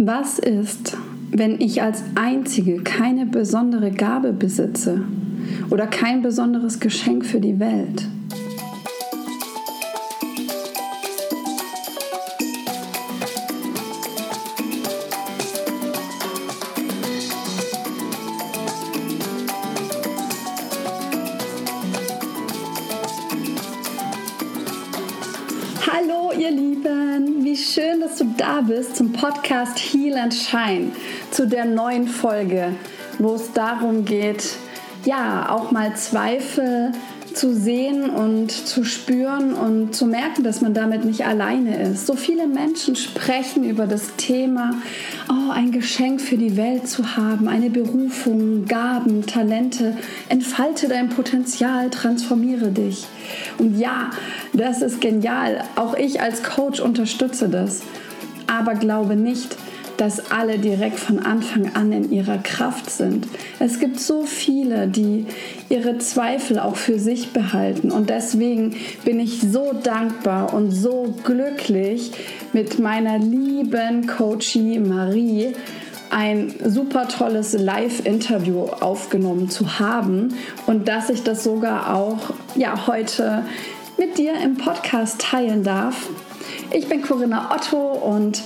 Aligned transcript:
Was 0.00 0.38
ist, 0.38 0.96
wenn 1.32 1.60
ich 1.60 1.82
als 1.82 2.04
Einzige 2.14 2.84
keine 2.84 3.26
besondere 3.26 3.90
Gabe 3.90 4.32
besitze 4.32 5.02
oder 5.70 5.88
kein 5.88 6.22
besonderes 6.22 6.78
Geschenk 6.78 7.26
für 7.26 7.40
die 7.40 7.58
Welt? 7.58 8.06
Podcast 29.18 29.76
Heal 29.80 30.16
and 30.16 30.32
Shine, 30.32 30.92
zu 31.32 31.48
der 31.48 31.64
neuen 31.64 32.06
Folge, 32.06 32.76
wo 33.18 33.34
es 33.34 33.52
darum 33.52 34.04
geht, 34.04 34.54
ja, 35.04 35.48
auch 35.50 35.72
mal 35.72 35.96
Zweifel 35.96 36.92
zu 37.34 37.52
sehen 37.52 38.10
und 38.10 38.52
zu 38.52 38.84
spüren 38.84 39.54
und 39.54 39.92
zu 39.92 40.06
merken, 40.06 40.44
dass 40.44 40.60
man 40.60 40.72
damit 40.72 41.04
nicht 41.04 41.26
alleine 41.26 41.82
ist. 41.82 42.06
So 42.06 42.14
viele 42.14 42.46
Menschen 42.46 42.94
sprechen 42.94 43.64
über 43.64 43.88
das 43.88 44.14
Thema, 44.16 44.74
oh, 45.28 45.50
ein 45.50 45.72
Geschenk 45.72 46.20
für 46.20 46.36
die 46.36 46.56
Welt 46.56 46.86
zu 46.86 47.16
haben, 47.16 47.48
eine 47.48 47.70
Berufung, 47.70 48.66
Gaben, 48.66 49.26
Talente. 49.26 49.96
Entfalte 50.28 50.86
dein 50.86 51.08
Potenzial, 51.08 51.90
transformiere 51.90 52.68
dich. 52.68 53.04
Und 53.58 53.78
ja, 53.80 54.10
das 54.52 54.80
ist 54.80 55.00
genial. 55.00 55.64
Auch 55.74 55.94
ich 55.94 56.20
als 56.20 56.44
Coach 56.44 56.78
unterstütze 56.78 57.48
das. 57.48 57.82
Aber 58.48 58.74
glaube 58.74 59.14
nicht, 59.14 59.56
dass 59.98 60.30
alle 60.30 60.58
direkt 60.58 60.98
von 60.98 61.18
Anfang 61.18 61.74
an 61.74 61.92
in 61.92 62.12
ihrer 62.12 62.38
Kraft 62.38 62.88
sind. 62.88 63.26
Es 63.58 63.80
gibt 63.80 63.98
so 63.98 64.22
viele, 64.22 64.86
die 64.86 65.26
ihre 65.68 65.98
Zweifel 65.98 66.60
auch 66.60 66.76
für 66.76 67.00
sich 67.00 67.32
behalten. 67.32 67.90
Und 67.90 68.08
deswegen 68.08 68.76
bin 69.04 69.18
ich 69.18 69.40
so 69.40 69.72
dankbar 69.82 70.54
und 70.54 70.70
so 70.70 71.14
glücklich 71.24 72.12
mit 72.52 72.78
meiner 72.78 73.18
lieben 73.18 74.06
Coachie 74.06 74.78
Marie 74.78 75.54
ein 76.10 76.54
super 76.64 77.08
tolles 77.08 77.52
Live-Interview 77.52 78.62
aufgenommen 78.62 79.50
zu 79.50 79.78
haben 79.78 80.34
und 80.66 80.88
dass 80.88 81.10
ich 81.10 81.22
das 81.22 81.44
sogar 81.44 81.94
auch 81.94 82.30
ja, 82.54 82.86
heute 82.86 83.44
mit 83.98 84.16
dir 84.16 84.34
im 84.42 84.56
Podcast 84.56 85.20
teilen 85.20 85.64
darf. 85.64 86.08
Ich 86.70 86.86
bin 86.86 87.00
Corinna 87.00 87.50
Otto 87.54 87.78
und 87.78 88.42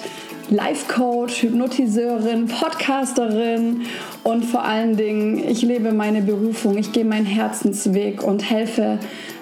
Life 0.49 0.87
Coach, 0.87 1.43
Hypnotiseurin, 1.43 2.47
Podcasterin 2.47 3.83
und 4.23 4.45
vor 4.45 4.63
allen 4.65 4.97
Dingen, 4.97 5.43
ich 5.49 5.63
lebe 5.63 5.93
meine 5.93 6.23
Berufung, 6.23 6.79
ich 6.79 6.93
gehe 6.93 7.05
meinen 7.05 7.27
Herzensweg 7.27 8.23
und 8.23 8.49
helfe 8.49 8.99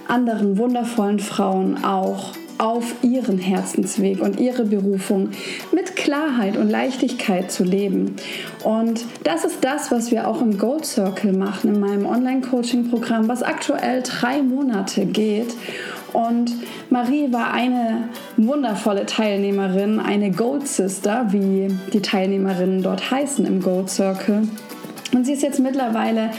anderen 0.09 0.57
wundervollen 0.57 1.19
Frauen 1.19 1.85
auch 1.85 2.33
auf 2.61 2.95
ihren 3.03 3.39
Herzensweg 3.39 4.21
und 4.21 4.39
ihre 4.39 4.65
Berufung 4.65 5.31
mit 5.73 5.97
Klarheit 5.97 6.57
und 6.57 6.69
Leichtigkeit 6.69 7.51
zu 7.51 7.65
leben. 7.65 8.17
Und 8.65 9.05
das 9.25 9.45
ist 9.45 9.65
das, 9.65 9.91
was 9.91 10.11
wir 10.11 10.29
auch 10.29 10.43
im 10.43 10.59
Gold 10.59 10.85
Circle 10.85 11.33
machen, 11.33 11.75
in 11.75 11.81
meinem 11.81 12.05
Online-Coaching-Programm, 12.05 13.29
was 13.29 13.43
aktuell 13.43 14.03
drei 14.03 14.43
Monate 14.43 15.07
geht. 15.07 15.55
Und 16.13 16.53
Marie 16.91 17.33
war 17.33 17.53
eine 17.53 18.09
wundervolle 18.37 19.07
Teilnehmerin, 19.07 20.01
eine 20.01 20.31
Gold 20.31 20.67
Sister, 20.67 21.27
wie 21.31 21.69
die 21.93 22.01
Teilnehmerinnen 22.01 22.83
dort 22.83 23.11
heißen 23.11 23.47
im 23.47 23.61
Gold 23.61 23.91
Circle. 23.91 24.49
Und 25.13 25.25
sie 25.25 25.33
ist 25.33 25.43
jetzt 25.43 25.61
mittlerweile 25.61 26.31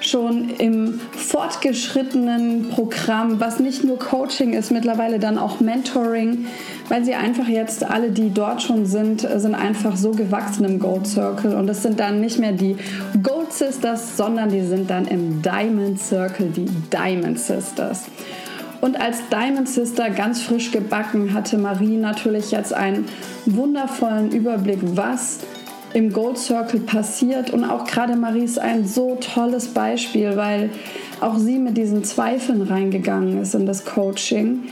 schon 0.00 0.50
im 0.58 1.00
fortgeschrittenen 1.12 2.68
Programm, 2.70 3.40
was 3.40 3.60
nicht 3.60 3.84
nur 3.84 3.98
Coaching 3.98 4.52
ist, 4.52 4.70
mittlerweile 4.70 5.18
dann 5.18 5.38
auch 5.38 5.60
Mentoring, 5.60 6.46
weil 6.88 7.04
sie 7.04 7.14
einfach 7.14 7.48
jetzt 7.48 7.84
alle, 7.84 8.10
die 8.10 8.32
dort 8.32 8.62
schon 8.62 8.86
sind, 8.86 9.22
sind 9.22 9.54
einfach 9.54 9.96
so 9.96 10.12
gewachsen 10.12 10.64
im 10.64 10.78
Gold 10.78 11.06
Circle 11.06 11.54
und 11.54 11.68
es 11.68 11.82
sind 11.82 11.98
dann 11.98 12.20
nicht 12.20 12.38
mehr 12.38 12.52
die 12.52 12.76
Gold 13.22 13.52
Sisters, 13.52 14.16
sondern 14.16 14.50
die 14.50 14.62
sind 14.62 14.90
dann 14.90 15.06
im 15.06 15.42
Diamond 15.42 16.00
Circle, 16.00 16.50
die 16.50 16.66
Diamond 16.92 17.38
Sisters. 17.38 18.04
Und 18.80 19.00
als 19.00 19.28
Diamond 19.30 19.68
Sister 19.68 20.10
ganz 20.10 20.42
frisch 20.42 20.70
gebacken 20.70 21.32
hatte 21.34 21.58
Marie 21.58 21.96
natürlich 21.96 22.50
jetzt 22.50 22.72
einen 22.72 23.06
wundervollen 23.46 24.30
Überblick, 24.32 24.80
was 24.82 25.40
im 25.94 26.12
Gold 26.12 26.38
Circle 26.38 26.80
passiert. 26.80 27.50
Und 27.50 27.64
auch 27.64 27.86
gerade 27.86 28.16
Marie 28.16 28.44
ist 28.44 28.58
ein 28.58 28.86
so 28.86 29.16
tolles 29.16 29.68
Beispiel, 29.68 30.36
weil 30.36 30.70
auch 31.20 31.38
sie 31.38 31.58
mit 31.58 31.76
diesen 31.76 32.04
Zweifeln 32.04 32.62
reingegangen 32.62 33.40
ist 33.40 33.54
in 33.54 33.66
das 33.66 33.84
Coaching. 33.84 34.64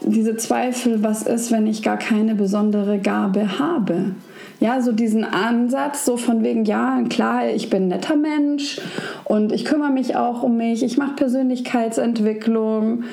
Diese 0.00 0.36
Zweifel, 0.36 1.02
was 1.02 1.22
ist, 1.22 1.52
wenn 1.52 1.66
ich 1.66 1.82
gar 1.82 1.98
keine 1.98 2.34
besondere 2.34 2.98
Gabe 2.98 3.58
habe? 3.58 4.12
Ja, 4.60 4.80
so 4.80 4.90
diesen 4.90 5.24
Ansatz, 5.24 6.04
so 6.04 6.16
von 6.16 6.42
wegen, 6.42 6.64
ja, 6.64 7.02
klar, 7.08 7.48
ich 7.48 7.70
bin 7.70 7.84
ein 7.84 7.88
netter 7.88 8.16
Mensch 8.16 8.80
und 9.24 9.52
ich 9.52 9.64
kümmere 9.64 9.90
mich 9.90 10.16
auch 10.16 10.42
um 10.42 10.56
mich, 10.56 10.82
ich 10.82 10.98
mache 10.98 11.14
Persönlichkeitsentwicklung, 11.14 13.04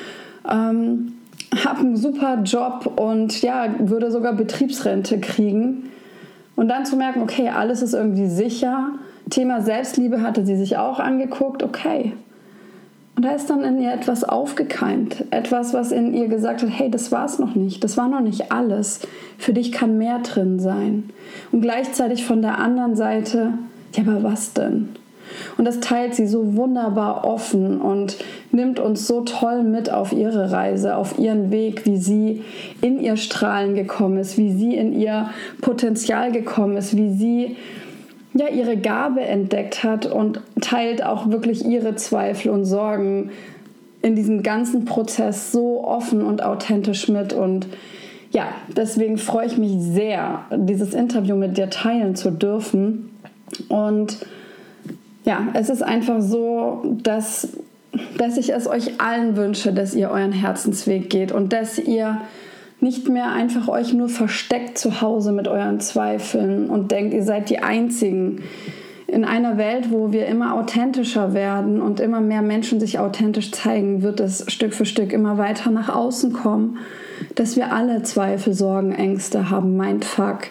ähm, 0.49 1.13
habe 1.63 1.81
einen 1.81 1.97
super 1.97 2.41
Job 2.43 2.99
und 2.99 3.43
ja, 3.43 3.67
würde 3.77 4.11
sogar 4.11 4.33
Betriebsrente 4.33 5.19
kriegen. 5.19 5.91
Und 6.55 6.69
dann 6.69 6.85
zu 6.85 6.95
merken, 6.95 7.21
okay, 7.21 7.49
alles 7.49 7.81
ist 7.81 7.93
irgendwie 7.93 8.27
sicher. 8.27 8.89
Thema 9.29 9.61
Selbstliebe 9.61 10.21
hatte 10.21 10.45
sie 10.45 10.55
sich 10.55 10.77
auch 10.77 10.99
angeguckt, 10.99 11.61
okay. 11.61 12.13
Da 13.25 13.31
ist 13.31 13.49
dann 13.49 13.63
in 13.63 13.81
ihr 13.81 13.91
etwas 13.91 14.23
aufgekeimt. 14.23 15.25
Etwas, 15.31 15.73
was 15.73 15.91
in 15.91 16.13
ihr 16.13 16.27
gesagt 16.27 16.61
hat, 16.61 16.69
hey, 16.71 16.91
das 16.91 17.11
war 17.11 17.25
es 17.25 17.39
noch 17.39 17.55
nicht. 17.55 17.83
Das 17.83 17.97
war 17.97 18.07
noch 18.07 18.19
nicht 18.19 18.51
alles. 18.51 18.99
Für 19.39 19.51
dich 19.51 19.71
kann 19.71 19.97
mehr 19.97 20.19
drin 20.19 20.59
sein. 20.59 21.09
Und 21.51 21.61
gleichzeitig 21.61 22.23
von 22.23 22.43
der 22.43 22.59
anderen 22.59 22.95
Seite, 22.95 23.53
ja, 23.95 24.03
aber 24.03 24.21
was 24.21 24.53
denn? 24.53 24.89
Und 25.57 25.65
das 25.65 25.79
teilt 25.79 26.13
sie 26.13 26.27
so 26.27 26.55
wunderbar 26.55 27.25
offen 27.25 27.81
und 27.81 28.15
nimmt 28.51 28.79
uns 28.79 29.07
so 29.07 29.21
toll 29.21 29.63
mit 29.63 29.91
auf 29.91 30.13
ihre 30.13 30.51
Reise, 30.51 30.95
auf 30.95 31.17
ihren 31.17 31.49
Weg, 31.49 31.87
wie 31.87 31.97
sie 31.97 32.43
in 32.81 32.99
ihr 32.99 33.17
Strahlen 33.17 33.73
gekommen 33.73 34.19
ist, 34.19 34.37
wie 34.37 34.53
sie 34.53 34.75
in 34.75 34.93
ihr 34.93 35.31
Potenzial 35.61 36.31
gekommen 36.31 36.77
ist, 36.77 36.95
wie 36.95 37.11
sie 37.11 37.55
ja 38.35 38.49
ihre 38.49 38.77
Gabe 38.77 39.21
entdeckt 39.21 39.83
hat 39.83 40.05
und 40.05 40.41
teilt 40.61 41.03
auch 41.03 41.29
wirklich 41.29 41.65
ihre 41.65 41.95
Zweifel 41.95 42.51
und 42.51 42.65
Sorgen 42.65 43.31
in 44.01 44.15
diesem 44.15 44.43
ganzen 44.43 44.85
Prozess 44.85 45.51
so 45.51 45.83
offen 45.83 46.21
und 46.21 46.43
authentisch 46.43 47.07
mit. 47.07 47.33
Und 47.33 47.67
ja, 48.31 48.49
deswegen 48.75 49.17
freue 49.17 49.47
ich 49.47 49.57
mich 49.57 49.71
sehr, 49.79 50.45
dieses 50.53 50.93
Interview 50.93 51.35
mit 51.35 51.57
dir 51.57 51.69
teilen 51.69 52.15
zu 52.15 52.29
dürfen. 52.29 53.09
Und 53.69 54.17
ja, 55.23 55.47
es 55.53 55.69
ist 55.69 55.81
einfach 55.81 56.21
so, 56.21 56.83
dass, 57.03 57.47
dass 58.17 58.37
ich 58.37 58.53
es 58.53 58.67
euch 58.67 58.99
allen 58.99 59.37
wünsche, 59.37 59.71
dass 59.71 59.95
ihr 59.95 60.11
euren 60.11 60.33
Herzensweg 60.33 61.09
geht 61.09 61.31
und 61.31 61.53
dass 61.53 61.79
ihr 61.79 62.21
nicht 62.79 63.09
mehr 63.09 63.31
einfach 63.31 63.67
euch 63.67 63.93
nur 63.93 64.09
versteckt 64.09 64.77
zu 64.77 65.01
Hause 65.01 65.31
mit 65.31 65.47
euren 65.47 65.79
Zweifeln 65.79 66.69
und 66.69 66.91
denkt, 66.91 67.13
ihr 67.13 67.23
seid 67.23 67.49
die 67.49 67.59
Einzigen. 67.59 68.43
In 69.07 69.23
einer 69.23 69.57
Welt, 69.57 69.91
wo 69.91 70.11
wir 70.11 70.25
immer 70.25 70.55
authentischer 70.55 71.33
werden 71.33 71.81
und 71.81 71.99
immer 71.99 72.21
mehr 72.21 72.41
Menschen 72.41 72.79
sich 72.79 72.99
authentisch 72.99 73.51
zeigen, 73.51 74.01
wird 74.01 74.19
es 74.19 74.51
Stück 74.51 74.73
für 74.73 74.85
Stück 74.85 75.13
immer 75.13 75.37
weiter 75.37 75.71
nach 75.71 75.89
außen 75.89 76.33
kommen, 76.33 76.77
dass 77.35 77.55
wir 77.55 77.71
alle 77.71 78.03
Zweifel, 78.03 78.53
Sorgen, 78.53 78.91
Ängste 78.91 79.49
haben, 79.49 79.77
Mindfuck. 79.77 80.47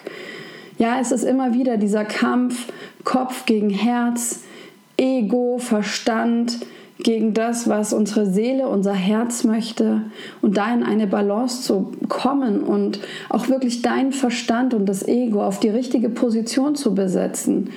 Ja, 0.77 0.99
es 0.99 1.11
ist 1.11 1.23
immer 1.23 1.53
wieder 1.53 1.77
dieser 1.77 2.05
Kampf 2.05 2.67
Kopf 3.03 3.45
gegen 3.45 3.69
Herz, 3.69 4.43
Ego, 4.97 5.57
Verstand 5.59 6.59
gegen 7.05 7.35
das, 7.35 7.69
was 7.69 7.93
unsere 7.93 8.25
Seele, 8.25 8.67
unser 8.67 8.95
Herz 8.95 9.43
möchte 9.43 10.01
und 10.41 10.57
da 10.57 10.73
in 10.73 10.81
eine 10.81 11.05
Balance 11.05 11.61
zu 11.61 11.91
kommen 12.09 12.63
und 12.63 12.99
auch 13.29 13.47
wirklich 13.47 13.83
deinen 13.83 14.11
Verstand 14.11 14.73
und 14.73 14.87
das 14.87 15.07
Ego 15.07 15.43
auf 15.43 15.59
die 15.59 15.69
richtige 15.69 16.09
Position 16.09 16.73
zu 16.73 16.95
besetzen. 16.95 17.69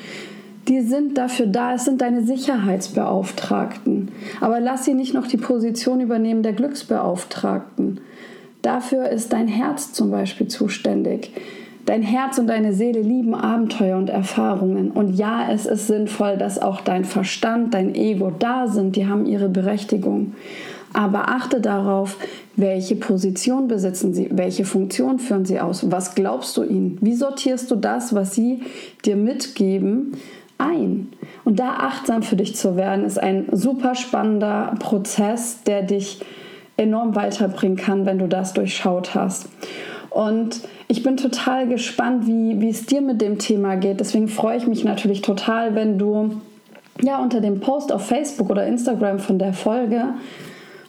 Die 0.67 0.81
sind 0.81 1.19
dafür 1.19 1.45
da, 1.45 1.75
es 1.75 1.85
sind 1.85 2.01
deine 2.01 2.23
Sicherheitsbeauftragten. 2.23 4.09
Aber 4.41 4.61
lass 4.61 4.87
sie 4.87 4.95
nicht 4.95 5.13
noch 5.13 5.27
die 5.27 5.37
Position 5.37 6.01
übernehmen 6.01 6.43
der 6.43 6.55
Glücksbeauftragten. 6.55 8.01
Dafür 8.63 9.11
ist 9.11 9.35
dein 9.35 9.47
Herz 9.47 9.93
zum 9.93 10.11
Beispiel 10.11 10.49
zuständig. 10.49 11.33
Dein 11.89 12.03
Herz 12.03 12.37
und 12.37 12.49
deine 12.49 12.75
Seele 12.75 13.01
lieben 13.01 13.35
Abenteuer 13.35 13.97
und 13.97 14.11
Erfahrungen. 14.11 14.91
Und 14.91 15.15
ja, 15.15 15.51
es 15.51 15.65
ist 15.65 15.87
sinnvoll, 15.87 16.37
dass 16.37 16.61
auch 16.61 16.83
dein 16.83 17.07
Verstand, 17.07 17.73
dein 17.73 17.95
Ego 17.95 18.31
da 18.31 18.67
sind. 18.67 18.95
Die 18.95 19.07
haben 19.07 19.25
ihre 19.25 19.49
Berechtigung. 19.49 20.35
Aber 20.93 21.31
achte 21.31 21.63
darauf, 21.63 22.19
welche 22.57 22.95
Position 22.95 23.69
besitzen 23.69 24.13
sie, 24.13 24.29
welche 24.31 24.67
Funktion 24.67 25.19
führen 25.19 25.47
sie 25.47 25.61
aus, 25.61 25.91
was 25.91 26.15
glaubst 26.15 26.59
du 26.59 26.63
ihnen, 26.63 26.99
wie 27.01 27.15
sortierst 27.15 27.71
du 27.71 27.77
das, 27.77 28.15
was 28.15 28.35
sie 28.35 28.61
dir 29.07 29.17
mitgeben, 29.17 30.13
ein. 30.59 31.09
Und 31.47 31.59
da 31.59 31.71
achtsam 31.71 32.23
für 32.23 32.37
dich 32.37 32.55
zu 32.55 32.77
werden, 32.77 33.07
ist 33.07 33.19
ein 33.19 33.47
super 33.51 33.95
spannender 33.95 34.75
Prozess, 34.79 35.63
der 35.63 35.85
dich 35.85 36.21
enorm 36.77 37.15
weiterbringen 37.15 37.79
kann, 37.79 38.05
wenn 38.05 38.19
du 38.19 38.29
das 38.29 38.53
durchschaut 38.53 39.15
hast. 39.15 39.49
Und 40.11 40.63
ich 40.89 41.03
bin 41.03 41.17
total 41.17 41.69
gespannt, 41.69 42.27
wie, 42.27 42.61
wie 42.61 42.71
es 42.71 42.87
dir 42.87 43.01
mit 43.01 43.21
dem 43.21 43.39
Thema 43.39 43.77
geht. 43.77 44.01
Deswegen 44.01 44.29
freue 44.29 44.57
ich 44.57 44.67
mich 44.67 44.85
natürlich 44.85 45.23
total, 45.23 45.75
wenn 45.75 45.99
du 45.99 46.41
ja 47.03 47.23
unter 47.23 47.41
dem 47.41 47.61
Post 47.61 47.93
auf 47.93 48.07
Facebook 48.07 48.51
oder 48.51 48.67
Instagram 48.67 49.19
von 49.19 49.39
der 49.39 49.53
Folge 49.53 50.05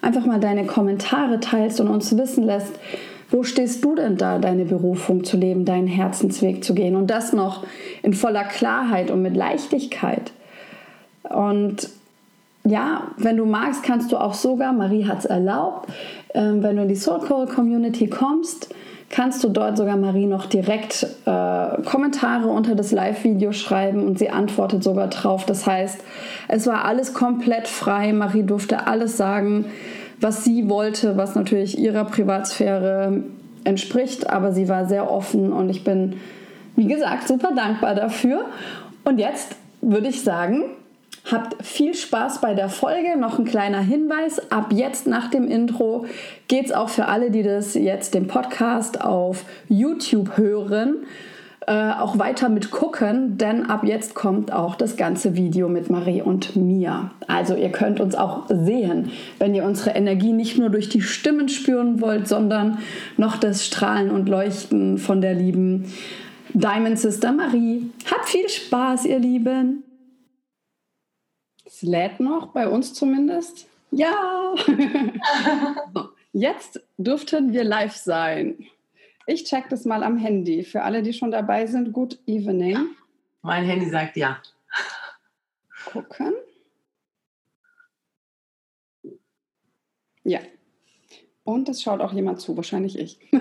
einfach 0.02 0.26
mal 0.26 0.40
deine 0.40 0.66
Kommentare 0.66 1.40
teilst 1.40 1.80
und 1.82 1.88
uns 1.90 2.16
wissen 2.18 2.44
lässt, 2.46 2.74
wo 3.30 3.44
stehst 3.44 3.84
du 3.86 3.96
denn 3.96 4.18
da, 4.18 4.40
deine 4.40 4.66
Berufung 4.66 5.24
zu 5.24 5.38
leben, 5.38 5.66
deinen 5.66 5.88
Herzensweg 5.88 6.64
zu 6.64 6.74
gehen 6.74 6.96
und 6.96 7.08
das 7.08 7.34
noch 7.34 7.64
in 8.02 8.14
voller 8.14 8.44
Klarheit 8.44 9.12
und 9.12 9.22
mit 9.22 9.36
Leichtigkeit. 9.36 10.32
Und 11.24 11.90
ja, 12.64 13.04
wenn 13.18 13.38
du 13.38 13.46
magst, 13.46 13.84
kannst 13.84 14.12
du 14.12 14.18
auch 14.18 14.34
sogar, 14.34 14.74
Marie 14.74 15.06
hat 15.06 15.20
es 15.20 15.26
erlaubt, 15.26 15.90
äh, 16.30 16.42
wenn 16.42 16.76
du 16.76 16.84
in 16.84 16.90
die 16.90 16.96
Soul 16.96 17.20
Call 17.20 17.46
Community 17.48 18.08
kommst, 18.08 18.74
kannst 19.10 19.44
du 19.44 19.50
dort 19.50 19.78
sogar 19.78 19.98
Marie 19.98 20.28
noch 20.28 20.46
direkt 20.46 21.06
äh, 21.26 21.82
Kommentare 21.84 22.48
unter 22.48 22.76
das 22.76 22.92
Live-Video 22.92 23.52
schreiben 23.52 24.06
und 24.06 24.20
sie 24.20 24.30
antwortet 24.30 24.84
sogar 24.84 25.08
drauf. 25.08 25.46
Das 25.46 25.66
heißt, 25.66 26.00
es 26.48 26.68
war 26.68 26.86
alles 26.86 27.14
komplett 27.14 27.68
frei. 27.68 28.14
Marie 28.14 28.44
durfte 28.44 28.88
alles 28.88 29.18
sagen, 29.18 29.66
was 30.22 30.44
sie 30.44 30.70
wollte, 30.70 31.18
was 31.18 31.36
natürlich 31.36 31.78
ihrer 31.80 32.06
Privatsphäre 32.06 33.24
entspricht, 33.64 34.30
aber 34.30 34.52
sie 34.52 34.70
war 34.70 34.86
sehr 34.86 35.12
offen 35.12 35.52
und 35.52 35.70
ich 35.70 35.84
bin, 35.84 36.18
wie 36.76 36.88
gesagt, 36.88 37.28
super 37.28 37.52
dankbar 37.56 37.96
dafür. 37.96 38.46
Und 39.06 39.18
jetzt 39.18 39.56
würde 39.82 40.08
ich 40.08 40.24
sagen, 40.24 40.64
Habt 41.32 41.64
viel 41.64 41.94
Spaß 41.94 42.42
bei 42.42 42.56
der 42.56 42.70
Folge. 42.70 43.16
Noch 43.18 43.38
ein 43.38 43.46
kleiner 43.46 43.82
Hinweis. 43.82 44.52
Ab 44.52 44.72
jetzt 44.74 45.06
nach 45.06 45.30
dem 45.30 45.48
Intro 45.48 46.06
geht 46.48 46.66
es 46.66 46.72
auch 46.72 46.90
für 46.90 47.06
alle, 47.06 47.30
die 47.30 47.44
das 47.44 47.76
jetzt 47.76 48.16
den 48.16 48.28
Podcast 48.28 49.02
auf 49.02 49.46
YouTube 49.68 50.38
hören, 50.38 51.06
äh, 51.68 51.92
auch 51.92 52.18
weiter 52.18 52.50
mit 52.50 52.72
gucken, 52.72 53.38
denn 53.38 53.68
ab 53.68 53.84
jetzt 53.84 54.16
kommt 54.16 54.52
auch 54.52 54.74
das 54.74 54.98
ganze 54.98 55.36
Video 55.36 55.70
mit 55.70 55.92
Marie 55.92 56.24
und 56.24 56.56
mir. 56.56 57.12
Also 57.28 57.56
ihr 57.56 57.72
könnt 57.72 58.00
uns 58.00 58.16
auch 58.16 58.48
sehen, 58.50 59.12
wenn 59.38 59.54
ihr 59.54 59.66
unsere 59.66 59.92
Energie 59.92 60.34
nicht 60.34 60.58
nur 60.58 60.70
durch 60.70 60.90
die 60.90 61.02
Stimmen 61.02 61.48
spüren 61.48 62.02
wollt, 62.02 62.28
sondern 62.28 62.80
noch 63.18 63.38
das 63.38 63.68
Strahlen 63.68 64.10
und 64.10 64.28
Leuchten 64.28 64.98
von 64.98 65.22
der 65.22 65.36
lieben 65.36 65.94
Diamond 66.56 66.98
Sister 66.98 67.32
Marie. 67.32 67.92
Habt 68.12 68.28
viel 68.30 68.50
Spaß, 68.50 69.06
ihr 69.06 69.20
Lieben! 69.20 69.84
Es 71.80 71.84
lädt 71.84 72.20
noch, 72.20 72.48
bei 72.48 72.68
uns 72.68 72.94
zumindest. 72.94 73.66
Ja! 73.92 74.54
Jetzt 76.34 76.82
dürften 76.98 77.54
wir 77.54 77.64
live 77.64 77.96
sein. 77.96 78.68
Ich 79.26 79.46
check 79.46 79.70
das 79.70 79.86
mal 79.86 80.04
am 80.04 80.18
Handy. 80.18 80.66
Für 80.66 80.82
alle, 80.84 81.02
die 81.02 81.14
schon 81.14 81.32
dabei 81.32 81.68
sind, 81.68 81.94
good 81.94 82.20
evening. 82.28 82.98
Mein 83.44 83.64
Handy 83.64 83.90
sagt 83.90 84.18
ja. 84.18 84.42
Gucken. 85.86 86.34
Ja. 90.26 90.42
Und 91.50 91.68
es 91.68 91.82
schaut 91.82 92.00
auch 92.00 92.14
jemand 92.14 92.40
zu, 92.40 92.56
wahrscheinlich 92.56 93.00
ich. 93.00 93.18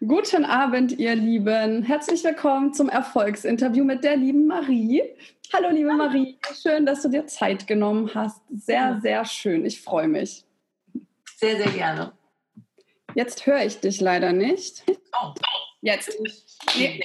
Guten 0.00 0.44
Abend, 0.44 0.98
ihr 0.98 1.14
Lieben. 1.14 1.84
Herzlich 1.84 2.24
willkommen 2.24 2.74
zum 2.74 2.88
Erfolgsinterview 2.88 3.84
mit 3.84 4.02
der 4.02 4.16
lieben 4.16 4.48
Marie. 4.48 5.04
Hallo, 5.54 5.68
liebe 5.70 5.92
Marie. 5.92 6.36
Schön, 6.60 6.84
dass 6.84 7.02
du 7.02 7.10
dir 7.10 7.28
Zeit 7.28 7.68
genommen 7.68 8.10
hast. 8.12 8.42
Sehr, 8.50 8.98
sehr 9.00 9.24
schön. 9.24 9.64
Ich 9.64 9.80
freue 9.80 10.08
mich. 10.08 10.42
Sehr, 11.36 11.58
sehr 11.58 11.70
gerne. 11.70 12.10
Jetzt 13.14 13.46
höre 13.46 13.64
ich 13.64 13.78
dich 13.78 14.00
leider 14.00 14.32
nicht. 14.32 14.82
Oh. 14.88 15.32
Jetzt. 15.80 16.10
Nee. 16.76 17.04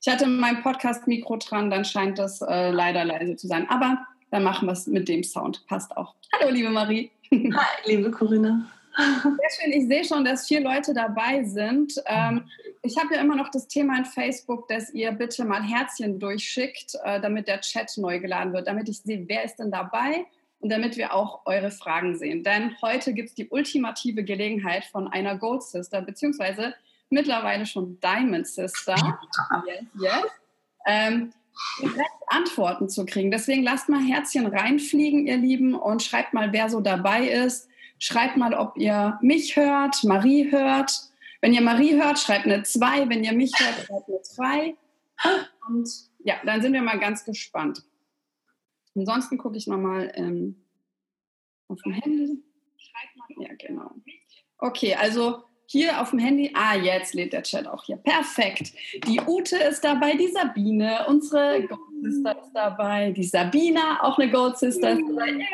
Ich 0.00 0.06
hatte 0.06 0.28
mein 0.28 0.62
Podcast-Mikro 0.62 1.38
dran, 1.38 1.72
dann 1.72 1.84
scheint 1.84 2.20
das 2.20 2.40
äh, 2.40 2.70
leider 2.70 3.04
leise 3.04 3.34
zu 3.34 3.48
sein. 3.48 3.68
Aber 3.68 4.06
dann 4.30 4.44
machen 4.44 4.68
wir 4.68 4.74
es 4.74 4.86
mit 4.86 5.08
dem 5.08 5.24
Sound. 5.24 5.66
Passt 5.66 5.96
auch. 5.96 6.14
Hallo, 6.32 6.52
liebe 6.52 6.70
Marie. 6.70 7.10
Hi, 7.32 7.66
liebe 7.84 8.10
Corinna. 8.10 8.66
Sehr 8.96 9.50
schön. 9.60 9.72
Ich 9.72 9.86
sehe 9.86 10.04
schon, 10.04 10.24
dass 10.24 10.48
vier 10.48 10.60
Leute 10.60 10.92
dabei 10.92 11.44
sind. 11.44 11.94
Ähm, 12.06 12.48
ich 12.82 12.98
habe 12.98 13.14
ja 13.14 13.20
immer 13.20 13.36
noch 13.36 13.50
das 13.50 13.68
Thema 13.68 13.96
in 13.98 14.04
Facebook, 14.04 14.66
dass 14.68 14.90
ihr 14.92 15.12
bitte 15.12 15.44
mal 15.44 15.62
Herzchen 15.62 16.18
durchschickt, 16.18 16.96
äh, 17.04 17.20
damit 17.20 17.46
der 17.46 17.60
Chat 17.60 17.96
neu 17.98 18.18
geladen 18.18 18.52
wird, 18.52 18.66
damit 18.66 18.88
ich 18.88 18.98
sehe, 18.98 19.24
wer 19.28 19.44
ist 19.44 19.56
denn 19.56 19.70
dabei 19.70 20.26
und 20.58 20.70
damit 20.70 20.96
wir 20.96 21.14
auch 21.14 21.42
eure 21.46 21.70
Fragen 21.70 22.16
sehen. 22.16 22.42
Denn 22.42 22.74
heute 22.82 23.14
gibt 23.14 23.28
es 23.28 23.34
die 23.36 23.48
ultimative 23.48 24.24
Gelegenheit 24.24 24.84
von 24.84 25.06
einer 25.06 25.38
Gold 25.38 25.62
Sister, 25.62 26.02
beziehungsweise 26.02 26.74
mittlerweile 27.10 27.64
schon 27.64 28.00
Diamond 28.00 28.48
Sister. 28.48 28.96
Yes, 29.66 29.84
yes. 29.94 30.24
Ähm, 30.86 31.32
Antworten 32.26 32.88
zu 32.88 33.06
kriegen. 33.06 33.30
Deswegen 33.30 33.62
lasst 33.62 33.88
mal 33.88 34.02
Herzchen 34.02 34.46
reinfliegen, 34.46 35.26
ihr 35.26 35.36
Lieben, 35.36 35.74
und 35.74 36.02
schreibt 36.02 36.32
mal, 36.32 36.52
wer 36.52 36.68
so 36.68 36.80
dabei 36.80 37.28
ist. 37.28 37.68
Schreibt 37.98 38.36
mal, 38.36 38.54
ob 38.54 38.76
ihr 38.76 39.18
mich 39.20 39.56
hört, 39.56 40.04
Marie 40.04 40.50
hört. 40.50 40.92
Wenn 41.40 41.52
ihr 41.52 41.60
Marie 41.60 41.94
hört, 41.94 42.18
schreibt 42.18 42.46
eine 42.46 42.62
2. 42.62 43.08
Wenn 43.08 43.24
ihr 43.24 43.32
mich 43.32 43.52
hört, 43.58 43.86
schreibt 43.86 44.08
eine 44.08 44.20
3. 44.36 44.76
Und 45.68 45.88
ja, 46.20 46.36
dann 46.44 46.62
sind 46.62 46.72
wir 46.72 46.82
mal 46.82 46.98
ganz 46.98 47.24
gespannt. 47.24 47.84
Ansonsten 48.94 49.38
gucke 49.38 49.56
ich 49.56 49.66
nochmal 49.66 50.12
ähm, 50.14 50.64
auf 51.68 51.80
dem 51.82 51.92
Handy. 51.92 52.42
Ja, 53.38 53.48
genau. 53.58 53.92
Okay, 54.58 54.94
also 54.94 55.44
hier 55.70 56.00
auf 56.00 56.10
dem 56.10 56.18
Handy. 56.18 56.50
Ah, 56.54 56.74
jetzt 56.74 57.14
lädt 57.14 57.32
der 57.32 57.44
Chat 57.44 57.68
auch 57.68 57.84
hier. 57.84 57.96
Perfekt. 57.96 58.72
Die 59.06 59.20
Ute 59.20 59.56
ist 59.56 59.84
dabei, 59.84 60.16
die 60.16 60.26
Sabine, 60.26 61.06
unsere 61.06 61.64
Gold 61.66 61.80
Sister 62.02 62.38
ist 62.42 62.50
dabei, 62.54 63.12
die 63.12 63.24
Sabina, 63.24 64.02
auch 64.02 64.18
eine 64.18 64.32
Gold 64.32 64.58
Sister 64.58 64.92
ist 64.92 65.02
dabei. 65.08 65.46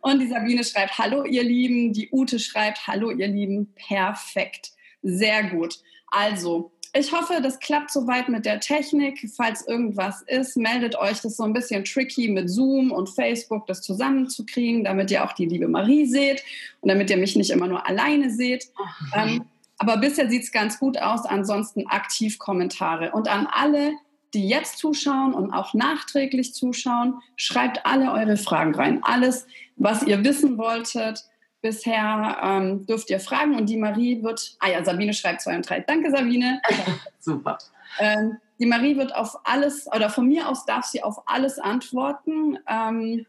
Und 0.00 0.20
die 0.20 0.28
Sabine 0.28 0.64
schreibt, 0.64 0.96
hallo 0.96 1.24
ihr 1.24 1.44
Lieben. 1.44 1.92
Die 1.92 2.08
Ute 2.10 2.38
schreibt, 2.38 2.86
hallo 2.86 3.10
ihr 3.10 3.28
Lieben. 3.28 3.74
Perfekt. 3.74 4.70
Sehr 5.02 5.50
gut. 5.50 5.78
Also, 6.06 6.72
ich 6.98 7.12
hoffe, 7.12 7.40
das 7.42 7.58
klappt 7.60 7.90
soweit 7.90 8.28
mit 8.28 8.46
der 8.46 8.60
Technik. 8.60 9.28
Falls 9.34 9.66
irgendwas 9.66 10.22
ist, 10.22 10.56
meldet 10.56 10.96
euch. 10.96 11.20
Das 11.20 11.26
ist 11.26 11.36
so 11.36 11.44
ein 11.44 11.52
bisschen 11.52 11.84
tricky 11.84 12.28
mit 12.28 12.48
Zoom 12.48 12.90
und 12.90 13.08
Facebook, 13.10 13.66
das 13.66 13.82
zusammenzukriegen, 13.82 14.84
damit 14.84 15.10
ihr 15.10 15.24
auch 15.24 15.32
die 15.32 15.46
liebe 15.46 15.68
Marie 15.68 16.06
seht 16.06 16.42
und 16.80 16.88
damit 16.88 17.10
ihr 17.10 17.16
mich 17.16 17.36
nicht 17.36 17.50
immer 17.50 17.66
nur 17.66 17.86
alleine 17.86 18.30
seht. 18.30 18.70
Ähm, 19.14 19.44
aber 19.78 19.98
bisher 19.98 20.30
sieht 20.30 20.44
es 20.44 20.52
ganz 20.52 20.78
gut 20.78 20.98
aus. 20.98 21.26
Ansonsten 21.26 21.86
aktiv 21.86 22.38
Kommentare. 22.38 23.12
Und 23.12 23.28
an 23.28 23.46
alle, 23.50 23.92
die 24.32 24.48
jetzt 24.48 24.78
zuschauen 24.78 25.34
und 25.34 25.52
auch 25.52 25.74
nachträglich 25.74 26.54
zuschauen, 26.54 27.20
schreibt 27.36 27.84
alle 27.84 28.12
eure 28.12 28.36
Fragen 28.36 28.74
rein. 28.74 29.00
Alles, 29.02 29.46
was 29.76 30.02
ihr 30.02 30.24
wissen 30.24 30.56
wolltet 30.56 31.24
bisher, 31.66 32.38
ähm, 32.42 32.86
dürft 32.86 33.10
ihr 33.10 33.18
fragen. 33.18 33.56
Und 33.56 33.66
die 33.66 33.76
Marie 33.76 34.22
wird, 34.22 34.56
ah 34.60 34.70
ja, 34.70 34.84
Sabine 34.84 35.12
schreibt 35.12 35.40
zwei 35.40 35.56
und 35.56 35.68
drei. 35.68 35.80
Danke, 35.80 36.10
Sabine. 36.10 36.60
Super. 37.18 37.58
Ähm, 37.98 38.36
die 38.58 38.66
Marie 38.66 38.96
wird 38.96 39.14
auf 39.14 39.36
alles, 39.44 39.86
oder 39.88 40.10
von 40.10 40.28
mir 40.28 40.48
aus 40.48 40.64
darf 40.64 40.84
sie 40.84 41.02
auf 41.02 41.22
alles 41.26 41.58
antworten. 41.58 42.58
Ähm, 42.68 43.26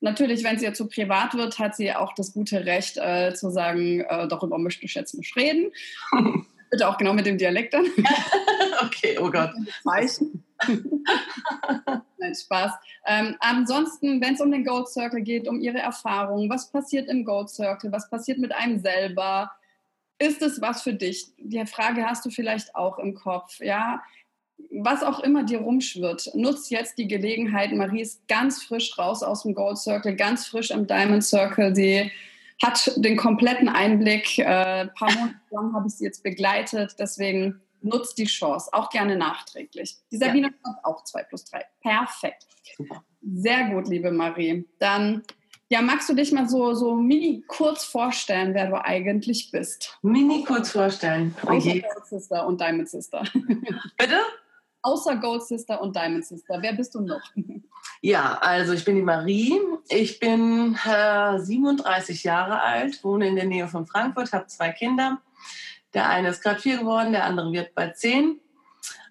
natürlich, 0.00 0.42
wenn 0.42 0.58
sie 0.58 0.66
jetzt 0.66 0.78
zu 0.78 0.84
so 0.84 0.90
privat 0.90 1.34
wird, 1.34 1.58
hat 1.58 1.76
sie 1.76 1.92
auch 1.92 2.12
das 2.14 2.32
gute 2.32 2.66
Recht 2.66 2.96
äh, 2.96 3.32
zu 3.34 3.50
sagen, 3.50 4.00
äh, 4.00 4.26
darüber 4.26 4.58
möchte 4.58 4.84
ich 4.84 4.94
jetzt 4.94 5.14
nicht 5.14 5.36
reden. 5.36 5.70
Bitte 6.70 6.88
auch 6.88 6.98
genau 6.98 7.12
mit 7.12 7.26
dem 7.26 7.38
Dialekt 7.38 7.74
dann. 7.74 7.86
okay, 8.84 9.16
oh 9.20 9.30
Gott. 9.30 9.52
Zeichen. 9.84 10.44
Nein, 12.18 12.34
Spaß. 12.34 12.72
Ähm, 13.06 13.36
ansonsten, 13.40 14.20
wenn 14.20 14.34
es 14.34 14.40
um 14.40 14.50
den 14.50 14.64
Gold 14.64 14.88
Circle 14.88 15.22
geht, 15.22 15.48
um 15.48 15.60
Ihre 15.60 15.78
Erfahrungen, 15.78 16.50
was 16.50 16.70
passiert 16.70 17.08
im 17.08 17.24
Gold 17.24 17.48
Circle, 17.50 17.92
was 17.92 18.10
passiert 18.10 18.38
mit 18.38 18.52
einem 18.52 18.78
selber, 18.78 19.50
ist 20.18 20.42
es 20.42 20.60
was 20.60 20.82
für 20.82 20.92
dich? 20.92 21.32
Die 21.38 21.64
Frage 21.66 22.04
hast 22.04 22.24
du 22.26 22.30
vielleicht 22.30 22.74
auch 22.74 22.98
im 22.98 23.14
Kopf, 23.14 23.60
ja? 23.60 24.02
Was 24.70 25.02
auch 25.02 25.20
immer 25.20 25.44
dir 25.44 25.60
rumschwirrt, 25.60 26.32
nutz 26.34 26.68
jetzt 26.68 26.98
die 26.98 27.08
Gelegenheit. 27.08 27.72
Marie 27.72 28.02
ist 28.02 28.28
ganz 28.28 28.62
frisch 28.62 28.98
raus 28.98 29.22
aus 29.22 29.44
dem 29.44 29.54
Gold 29.54 29.78
Circle, 29.78 30.14
ganz 30.16 30.46
frisch 30.46 30.70
im 30.70 30.86
Diamond 30.86 31.24
Circle. 31.24 31.72
Die 31.72 32.12
hat 32.62 32.92
den 32.96 33.16
kompletten 33.16 33.70
Einblick. 33.70 34.38
Äh, 34.38 34.82
ein 34.82 34.94
paar 34.94 35.10
Monate 35.12 35.36
lang 35.50 35.72
habe 35.74 35.88
ich 35.88 35.94
sie 35.94 36.04
jetzt 36.04 36.22
begleitet. 36.22 36.96
Deswegen 36.98 37.62
nutzt 37.82 38.18
die 38.18 38.26
Chance, 38.26 38.70
auch 38.72 38.90
gerne 38.90 39.16
nachträglich. 39.16 39.96
Die 40.10 40.16
Sabine 40.16 40.48
ja. 40.48 40.70
hat 40.70 40.84
auch 40.84 41.04
2 41.04 41.22
plus 41.24 41.44
3. 41.44 41.64
Perfekt. 41.80 42.46
Super. 42.76 43.04
Sehr 43.22 43.68
gut, 43.70 43.88
liebe 43.88 44.10
Marie. 44.10 44.66
Dann 44.78 45.22
Ja, 45.68 45.82
magst 45.82 46.08
du 46.08 46.14
dich 46.14 46.32
mal 46.32 46.48
so, 46.48 46.74
so 46.74 46.96
mini 46.96 47.44
kurz 47.46 47.84
vorstellen, 47.84 48.54
wer 48.54 48.68
du 48.68 48.84
eigentlich 48.84 49.50
bist? 49.52 49.98
Mini 50.02 50.42
kurz 50.44 50.72
vorstellen. 50.72 51.34
Außer 51.42 51.52
okay. 51.52 51.80
Gold 51.80 52.06
Sister 52.06 52.46
und 52.46 52.60
Diamond 52.60 52.88
Sister. 52.88 53.22
Bitte? 53.98 54.20
Außer 54.82 55.16
Gold 55.16 55.42
Sister 55.44 55.80
und 55.80 55.94
Diamond 55.94 56.24
Sister. 56.24 56.58
Wer 56.60 56.72
bist 56.72 56.94
du 56.94 57.00
noch? 57.00 57.22
Ja, 58.02 58.38
also 58.40 58.72
ich 58.72 58.84
bin 58.84 58.96
die 58.96 59.02
Marie. 59.02 59.60
Ich 59.90 60.18
bin 60.18 60.76
äh, 60.86 61.38
37 61.38 62.24
Jahre 62.24 62.62
alt, 62.62 63.04
wohne 63.04 63.28
in 63.28 63.36
der 63.36 63.44
Nähe 63.44 63.68
von 63.68 63.86
Frankfurt, 63.86 64.32
habe 64.32 64.46
zwei 64.46 64.70
Kinder. 64.70 65.20
Der 65.94 66.08
eine 66.08 66.28
ist 66.28 66.42
gerade 66.42 66.60
vier 66.60 66.78
geworden, 66.78 67.12
der 67.12 67.24
andere 67.24 67.52
wird 67.52 67.74
bald 67.74 67.96
zehn. 67.96 68.40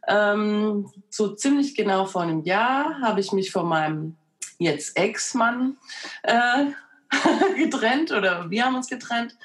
Ähm, 0.07 0.91
so 1.09 1.35
ziemlich 1.35 1.75
genau 1.75 2.05
vor 2.05 2.21
einem 2.21 2.43
Jahr 2.43 2.99
habe 3.01 3.19
ich 3.19 3.31
mich 3.31 3.51
von 3.51 3.67
meinem 3.67 4.17
jetzt 4.57 4.97
Ex-Mann 4.97 5.77
äh, 6.23 6.65
getrennt 7.57 8.11
oder 8.11 8.49
wir 8.49 8.65
haben 8.65 8.75
uns 8.75 8.87
getrennt. 8.87 9.37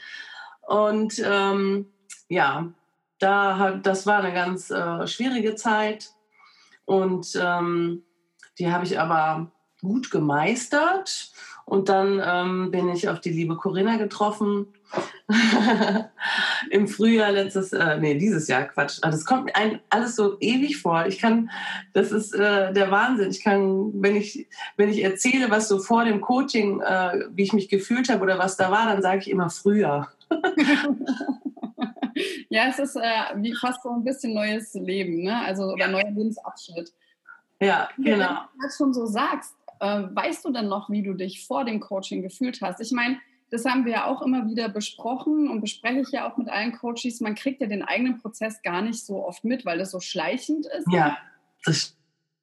Und 0.63 1.23
ähm, 1.25 1.93
ja, 2.29 2.73
da 3.19 3.59
hat, 3.59 3.87
das 3.87 4.07
war 4.07 4.21
eine 4.21 4.33
ganz 4.33 4.71
äh, 4.71 5.07
schwierige 5.07 5.55
Zeit 5.55 6.11
und 6.85 7.39
ähm, 7.41 8.05
die 8.59 8.71
habe 8.71 8.85
ich 8.85 8.99
aber 8.99 9.51
gut 9.81 10.11
gemeistert. 10.11 11.33
Und 11.67 11.89
dann 11.89 12.23
ähm, 12.25 12.71
bin 12.71 12.89
ich 12.91 13.09
auf 13.09 13.21
die 13.21 13.31
liebe 13.31 13.57
Corinna 13.57 13.97
getroffen. 13.97 14.67
Im 16.71 16.87
Frühjahr 16.89 17.33
letztes, 17.33 17.73
äh, 17.73 17.99
nee, 17.99 18.17
dieses 18.17 18.49
Jahr, 18.49 18.65
Quatsch. 18.65 18.99
Ah, 19.03 19.11
das 19.11 19.25
kommt 19.25 19.47
mir 19.47 19.57
ein, 19.57 19.81
alles 19.89 20.15
so 20.15 20.37
ewig 20.41 20.77
vor. 20.77 21.07
Ich 21.07 21.19
kann, 21.19 21.51
das 21.95 22.13
ist 22.13 22.35
äh, 22.35 22.73
der 22.73 22.91
Wahnsinn. 22.91 23.31
Ich 23.31 23.43
kann, 23.43 23.91
wenn 23.95 24.17
ich, 24.17 24.47
wenn 24.77 24.91
ich 24.91 25.03
erzähle, 25.03 25.51
was 25.51 25.69
so 25.69 25.79
vor 25.79 26.05
dem 26.05 26.21
Coaching, 26.21 26.81
äh, 26.81 27.25
wie 27.31 27.43
ich 27.43 27.55
mich 27.55 27.71
gefühlt 27.71 28.11
habe 28.11 28.23
oder 28.23 28.39
was 28.39 28.57
da 28.57 28.71
war, 28.71 28.87
dann 28.87 29.01
sage 29.01 29.21
ich 29.21 29.31
immer 29.31 29.49
früher. 29.49 30.09
ja, 32.51 32.67
es 32.69 32.79
ist 32.79 32.97
äh, 32.97 33.01
wie 33.37 33.55
fast 33.55 33.83
so 33.83 33.91
ein 33.91 34.05
bisschen 34.05 34.35
neues 34.35 34.75
Leben, 34.75 35.23
ne? 35.23 35.41
Also 35.41 35.65
oder 35.73 35.89
neuer 35.89 36.11
Lebensabschnitt. 36.11 36.93
Ja, 37.61 37.89
genau. 37.97 38.11
Wenn 38.11 38.19
du 38.19 38.63
das 38.63 38.77
schon 38.77 38.93
so 38.93 39.07
sagst, 39.07 39.55
äh, 39.81 40.03
weißt 40.11 40.45
du 40.45 40.53
denn 40.53 40.69
noch, 40.69 40.91
wie 40.91 41.03
du 41.03 41.15
dich 41.15 41.47
vor 41.47 41.65
dem 41.65 41.81
Coaching 41.81 42.23
gefühlt 42.23 42.61
hast? 42.63 42.81
Ich 42.81 42.93
meine, 42.93 43.19
das 43.51 43.65
haben 43.65 43.85
wir 43.85 43.93
ja 43.93 44.07
auch 44.07 44.23
immer 44.23 44.47
wieder 44.47 44.69
besprochen 44.69 45.49
und 45.49 45.61
bespreche 45.61 46.01
ich 46.01 46.11
ja 46.11 46.31
auch 46.31 46.37
mit 46.37 46.49
allen 46.49 46.73
Coaches. 46.73 47.21
Man 47.21 47.35
kriegt 47.35 47.61
ja 47.61 47.67
den 47.67 47.83
eigenen 47.83 48.19
Prozess 48.19 48.63
gar 48.63 48.83
nicht 48.83 49.05
so 49.05 49.25
oft 49.25 49.45
mit, 49.45 49.65
weil 49.65 49.79
das 49.79 49.91
so 49.91 50.01
schleichend 50.01 50.67
ist. 50.67 50.87
Ja, 50.91 51.17
das 51.65 51.97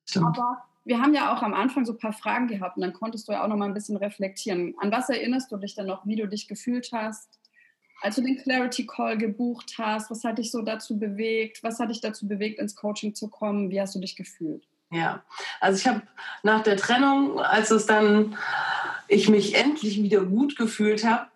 stimmt. 0.05 0.37
Aber 0.37 0.63
wir 0.85 1.01
haben 1.01 1.13
ja 1.13 1.35
auch 1.35 1.43
am 1.43 1.53
Anfang 1.53 1.85
so 1.85 1.93
ein 1.93 1.99
paar 1.99 2.13
Fragen 2.13 2.47
gehabt 2.47 2.77
und 2.77 2.81
dann 2.81 2.93
konntest 2.93 3.27
du 3.27 3.33
ja 3.33 3.43
auch 3.43 3.47
noch 3.47 3.57
mal 3.57 3.65
ein 3.65 3.73
bisschen 3.73 3.97
reflektieren. 3.97 4.73
An 4.79 4.91
was 4.91 5.09
erinnerst 5.09 5.51
du 5.51 5.57
dich 5.57 5.75
denn 5.75 5.87
noch, 5.87 6.05
wie 6.05 6.15
du 6.15 6.27
dich 6.27 6.47
gefühlt 6.47 6.91
hast? 6.91 7.41
als 8.01 8.15
du 8.15 8.21
den 8.23 8.37
Clarity 8.37 8.85
Call 8.85 9.17
gebucht 9.17 9.75
hast, 9.77 10.09
was 10.09 10.23
hat 10.23 10.39
dich 10.39 10.51
so 10.51 10.61
dazu 10.61 10.97
bewegt? 10.97 11.63
Was 11.63 11.79
hat 11.79 11.91
dich 11.91 12.01
dazu 12.01 12.27
bewegt, 12.27 12.59
ins 12.59 12.75
Coaching 12.75 13.15
zu 13.15 13.29
kommen? 13.29 13.69
Wie 13.69 13.79
hast 13.79 13.95
du 13.95 13.99
dich 13.99 14.15
gefühlt? 14.15 14.67
Ja, 14.91 15.23
also 15.61 15.79
ich 15.79 15.87
habe 15.87 16.01
nach 16.43 16.63
der 16.63 16.75
Trennung, 16.75 17.39
als 17.39 17.71
es 17.71 17.85
dann 17.85 18.37
ich 19.07 19.29
mich 19.29 19.55
endlich 19.55 20.03
wieder 20.03 20.23
gut 20.23 20.57
gefühlt 20.57 21.05
habe 21.05 21.27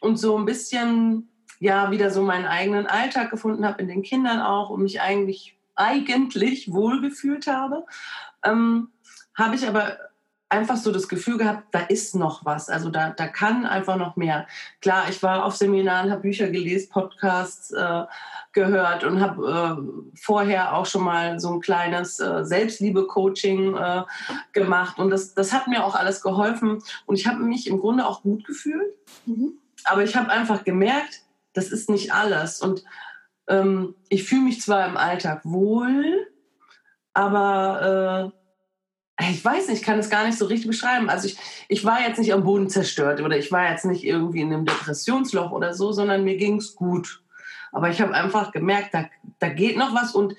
und 0.00 0.16
so 0.16 0.38
ein 0.38 0.44
bisschen 0.44 1.28
ja 1.58 1.90
wieder 1.90 2.10
so 2.10 2.22
meinen 2.22 2.46
eigenen 2.46 2.86
Alltag 2.86 3.30
gefunden 3.30 3.66
habe 3.66 3.82
in 3.82 3.88
den 3.88 4.02
Kindern 4.02 4.40
auch 4.40 4.70
und 4.70 4.82
mich 4.82 5.00
eigentlich 5.00 5.56
eigentlich 5.74 6.72
wohl 6.72 7.00
gefühlt 7.00 7.46
habe, 7.46 7.86
ähm, 8.44 8.92
habe 9.34 9.56
ich 9.56 9.66
aber 9.66 9.98
einfach 10.52 10.76
so 10.76 10.92
das 10.92 11.08
Gefühl 11.08 11.38
gehabt, 11.38 11.68
da 11.72 11.80
ist 11.80 12.14
noch 12.14 12.44
was. 12.44 12.68
Also 12.68 12.90
da, 12.90 13.10
da 13.10 13.26
kann 13.26 13.64
einfach 13.64 13.96
noch 13.96 14.16
mehr. 14.16 14.46
Klar, 14.82 15.06
ich 15.08 15.22
war 15.22 15.44
auf 15.46 15.56
Seminaren, 15.56 16.10
habe 16.10 16.20
Bücher 16.20 16.50
gelesen, 16.50 16.90
Podcasts 16.90 17.70
äh, 17.70 18.04
gehört 18.52 19.02
und 19.02 19.22
habe 19.22 19.80
äh, 19.80 20.18
vorher 20.20 20.76
auch 20.76 20.84
schon 20.84 21.04
mal 21.04 21.40
so 21.40 21.54
ein 21.54 21.60
kleines 21.60 22.20
äh, 22.20 22.44
Selbstliebe-Coaching 22.44 23.76
äh, 23.76 24.02
gemacht. 24.52 24.98
Und 24.98 25.08
das, 25.08 25.32
das 25.32 25.54
hat 25.54 25.68
mir 25.68 25.84
auch 25.84 25.94
alles 25.94 26.20
geholfen. 26.20 26.82
Und 27.06 27.16
ich 27.16 27.26
habe 27.26 27.42
mich 27.42 27.66
im 27.66 27.80
Grunde 27.80 28.06
auch 28.06 28.22
gut 28.22 28.44
gefühlt. 28.44 28.92
Mhm. 29.24 29.54
Aber 29.84 30.04
ich 30.04 30.14
habe 30.14 30.30
einfach 30.30 30.64
gemerkt, 30.64 31.22
das 31.54 31.72
ist 31.72 31.88
nicht 31.88 32.12
alles. 32.12 32.60
Und 32.60 32.84
ähm, 33.48 33.94
ich 34.10 34.24
fühle 34.24 34.42
mich 34.42 34.60
zwar 34.60 34.86
im 34.86 34.98
Alltag 34.98 35.40
wohl, 35.44 36.26
aber 37.14 38.32
äh, 38.34 38.41
ich 39.20 39.44
weiß 39.44 39.68
nicht, 39.68 39.80
ich 39.80 39.84
kann 39.84 39.98
es 39.98 40.10
gar 40.10 40.26
nicht 40.26 40.38
so 40.38 40.46
richtig 40.46 40.68
beschreiben. 40.68 41.08
Also 41.08 41.28
ich, 41.28 41.36
ich 41.68 41.84
war 41.84 42.00
jetzt 42.00 42.18
nicht 42.18 42.32
am 42.32 42.44
Boden 42.44 42.68
zerstört 42.68 43.20
oder 43.20 43.36
ich 43.36 43.52
war 43.52 43.70
jetzt 43.70 43.84
nicht 43.84 44.04
irgendwie 44.04 44.40
in 44.40 44.52
einem 44.52 44.64
Depressionsloch 44.64 45.52
oder 45.52 45.74
so, 45.74 45.92
sondern 45.92 46.24
mir 46.24 46.36
ging 46.36 46.56
es 46.56 46.74
gut. 46.74 47.22
Aber 47.72 47.88
ich 47.90 48.00
habe 48.00 48.14
einfach 48.14 48.52
gemerkt, 48.52 48.94
da, 48.94 49.08
da 49.38 49.48
geht 49.48 49.76
noch 49.76 49.94
was 49.94 50.14
und 50.14 50.36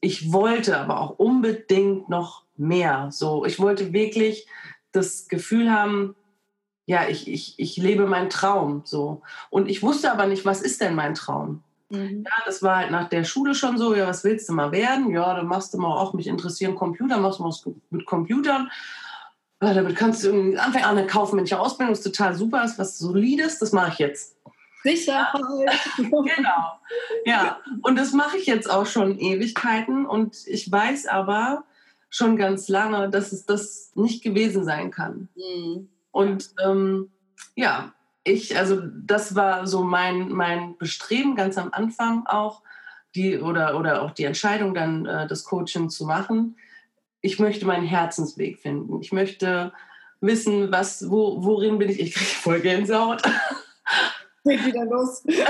ich 0.00 0.32
wollte 0.32 0.78
aber 0.78 1.00
auch 1.00 1.18
unbedingt 1.18 2.08
noch 2.08 2.44
mehr. 2.56 3.08
So, 3.10 3.44
ich 3.44 3.58
wollte 3.58 3.92
wirklich 3.92 4.46
das 4.92 5.28
Gefühl 5.28 5.72
haben, 5.72 6.14
ja, 6.86 7.08
ich, 7.08 7.28
ich, 7.28 7.58
ich 7.58 7.76
lebe 7.76 8.06
meinen 8.06 8.30
Traum. 8.30 8.82
So. 8.84 9.22
Und 9.50 9.68
ich 9.68 9.82
wusste 9.82 10.12
aber 10.12 10.26
nicht, 10.26 10.44
was 10.44 10.60
ist 10.60 10.80
denn 10.80 10.94
mein 10.94 11.14
Traum? 11.14 11.63
Mhm. 11.90 12.24
Ja, 12.24 12.42
das 12.46 12.62
war 12.62 12.78
halt 12.78 12.90
nach 12.90 13.08
der 13.08 13.24
Schule 13.24 13.54
schon 13.54 13.78
so, 13.78 13.94
ja, 13.94 14.06
was 14.06 14.24
willst 14.24 14.48
du 14.48 14.52
mal 14.52 14.72
werden? 14.72 15.10
Ja, 15.10 15.34
dann 15.34 15.46
machst 15.46 15.74
du 15.74 15.78
mal 15.78 15.96
auch, 15.96 16.14
mich 16.14 16.26
interessieren 16.26 16.74
Computer, 16.74 17.18
machst 17.18 17.40
du 17.40 17.44
was 17.44 17.64
mit 17.90 18.06
Computern. 18.06 18.70
Ja, 19.62 19.72
damit 19.72 19.96
kannst 19.96 20.24
du 20.24 20.58
anfangen, 20.58 20.84
eine 20.84 21.06
kaufmännische 21.06 21.58
Ausbildung, 21.58 21.94
ist 21.94 22.02
total 22.02 22.34
super, 22.34 22.64
ist 22.64 22.78
was 22.78 22.98
Solides, 22.98 23.58
das 23.58 23.72
mache 23.72 23.92
ich 23.92 23.98
jetzt. 23.98 24.36
Sicher. 24.82 25.32
genau. 25.96 26.78
Ja, 27.24 27.58
und 27.82 27.96
das 27.96 28.12
mache 28.12 28.36
ich 28.36 28.44
jetzt 28.44 28.70
auch 28.70 28.84
schon 28.84 29.18
Ewigkeiten 29.18 30.04
und 30.04 30.46
ich 30.46 30.70
weiß 30.70 31.06
aber 31.06 31.64
schon 32.10 32.36
ganz 32.36 32.68
lange, 32.68 33.08
dass 33.08 33.32
es 33.32 33.46
das 33.46 33.92
nicht 33.94 34.22
gewesen 34.22 34.64
sein 34.64 34.90
kann. 34.90 35.28
Mhm. 35.34 35.88
Und 36.10 36.54
ähm, 36.62 37.10
ja, 37.56 37.93
ich, 38.24 38.56
also 38.56 38.80
das 38.82 39.34
war 39.34 39.66
so 39.66 39.84
mein, 39.84 40.30
mein 40.30 40.76
Bestreben 40.78 41.36
ganz 41.36 41.58
am 41.58 41.70
Anfang 41.72 42.26
auch, 42.26 42.62
die, 43.14 43.38
oder, 43.38 43.78
oder 43.78 44.02
auch 44.02 44.10
die 44.10 44.24
Entscheidung 44.24 44.74
dann 44.74 45.06
äh, 45.06 45.28
das 45.28 45.44
Coaching 45.44 45.90
zu 45.90 46.04
machen. 46.04 46.56
Ich 47.20 47.38
möchte 47.38 47.66
meinen 47.66 47.86
Herzensweg 47.86 48.58
finden. 48.58 49.00
Ich 49.00 49.12
möchte 49.12 49.72
wissen, 50.20 50.72
was, 50.72 51.08
wo, 51.10 51.44
worin 51.44 51.78
bin 51.78 51.90
ich. 51.90 52.00
Ich 52.00 52.14
kriege 52.14 52.30
voll 52.30 52.60
Gänsehaut. 52.60 53.22
Geht 54.44 54.66
wieder 54.66 54.84
los. 54.84 55.22
ja, 55.26 55.46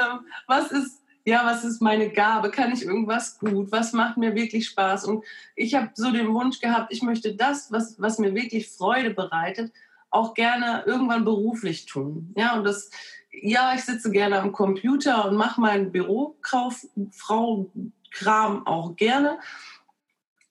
ähm, 0.00 0.20
was 0.46 0.70
ist, 0.70 1.02
ja, 1.24 1.44
was 1.44 1.64
ist 1.64 1.82
meine 1.82 2.10
Gabe? 2.10 2.50
Kann 2.50 2.72
ich 2.72 2.82
irgendwas 2.82 3.38
gut? 3.38 3.72
Was 3.72 3.92
macht 3.92 4.16
mir 4.16 4.34
wirklich 4.34 4.66
Spaß? 4.66 5.04
Und 5.04 5.24
ich 5.56 5.74
habe 5.74 5.90
so 5.94 6.10
den 6.12 6.32
Wunsch 6.32 6.60
gehabt, 6.60 6.92
ich 6.92 7.02
möchte 7.02 7.34
das, 7.34 7.70
was, 7.72 8.00
was 8.00 8.18
mir 8.18 8.34
wirklich 8.34 8.70
Freude 8.70 9.10
bereitet, 9.10 9.72
auch 10.12 10.34
gerne 10.34 10.84
irgendwann 10.86 11.24
beruflich 11.24 11.86
tun. 11.86 12.32
Ja, 12.36 12.56
und 12.56 12.62
das, 12.64 12.90
ja, 13.32 13.74
ich 13.74 13.84
sitze 13.84 14.10
gerne 14.10 14.40
am 14.40 14.52
Computer 14.52 15.28
und 15.28 15.36
mache 15.36 15.58
meinen 15.60 15.90
Bürokauffrau-Kram 15.90 18.66
auch 18.66 18.94
gerne. 18.96 19.38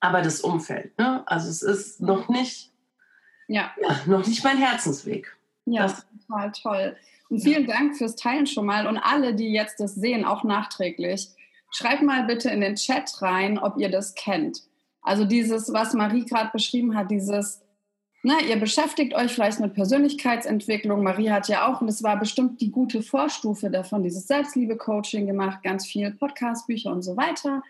Aber 0.00 0.20
das 0.20 0.40
Umfeld, 0.40 0.98
ne? 0.98 1.22
also 1.26 1.48
es 1.48 1.62
ist 1.62 2.00
noch 2.00 2.28
nicht, 2.28 2.72
ja. 3.46 3.70
ja 3.80 4.00
noch 4.06 4.26
nicht 4.26 4.42
mein 4.42 4.58
Herzensweg. 4.58 5.36
Ja, 5.64 5.82
das, 5.82 6.04
total 6.26 6.50
toll. 6.50 6.96
Und 7.28 7.38
vielen 7.38 7.68
ja. 7.68 7.76
Dank 7.76 7.96
fürs 7.96 8.16
Teilen 8.16 8.48
schon 8.48 8.66
mal. 8.66 8.88
Und 8.88 8.98
alle, 8.98 9.36
die 9.36 9.52
jetzt 9.52 9.78
das 9.78 9.94
sehen, 9.94 10.24
auch 10.24 10.42
nachträglich, 10.42 11.28
schreibt 11.70 12.02
mal 12.02 12.24
bitte 12.24 12.50
in 12.50 12.60
den 12.60 12.74
Chat 12.74 13.22
rein, 13.22 13.60
ob 13.60 13.78
ihr 13.78 13.92
das 13.92 14.14
kennt. 14.14 14.64
Also 15.02 15.24
dieses, 15.24 15.72
was 15.72 15.94
Marie 15.94 16.24
gerade 16.24 16.50
beschrieben 16.52 16.96
hat, 16.96 17.12
dieses 17.12 17.62
na, 18.24 18.40
ihr 18.40 18.56
beschäftigt 18.56 19.14
euch 19.14 19.32
vielleicht 19.32 19.58
mit 19.58 19.74
Persönlichkeitsentwicklung. 19.74 21.02
Marie 21.02 21.30
hat 21.30 21.48
ja 21.48 21.66
auch, 21.66 21.80
und 21.80 21.88
das 21.88 22.04
war 22.04 22.18
bestimmt 22.18 22.60
die 22.60 22.70
gute 22.70 23.02
Vorstufe 23.02 23.68
davon, 23.68 24.04
dieses 24.04 24.28
Selbstliebe-Coaching 24.28 25.26
gemacht, 25.26 25.62
ganz 25.64 25.86
viel 25.86 26.12
Podcast-Bücher 26.12 26.92
und 26.92 27.02
so 27.02 27.16
weiter 27.16 27.62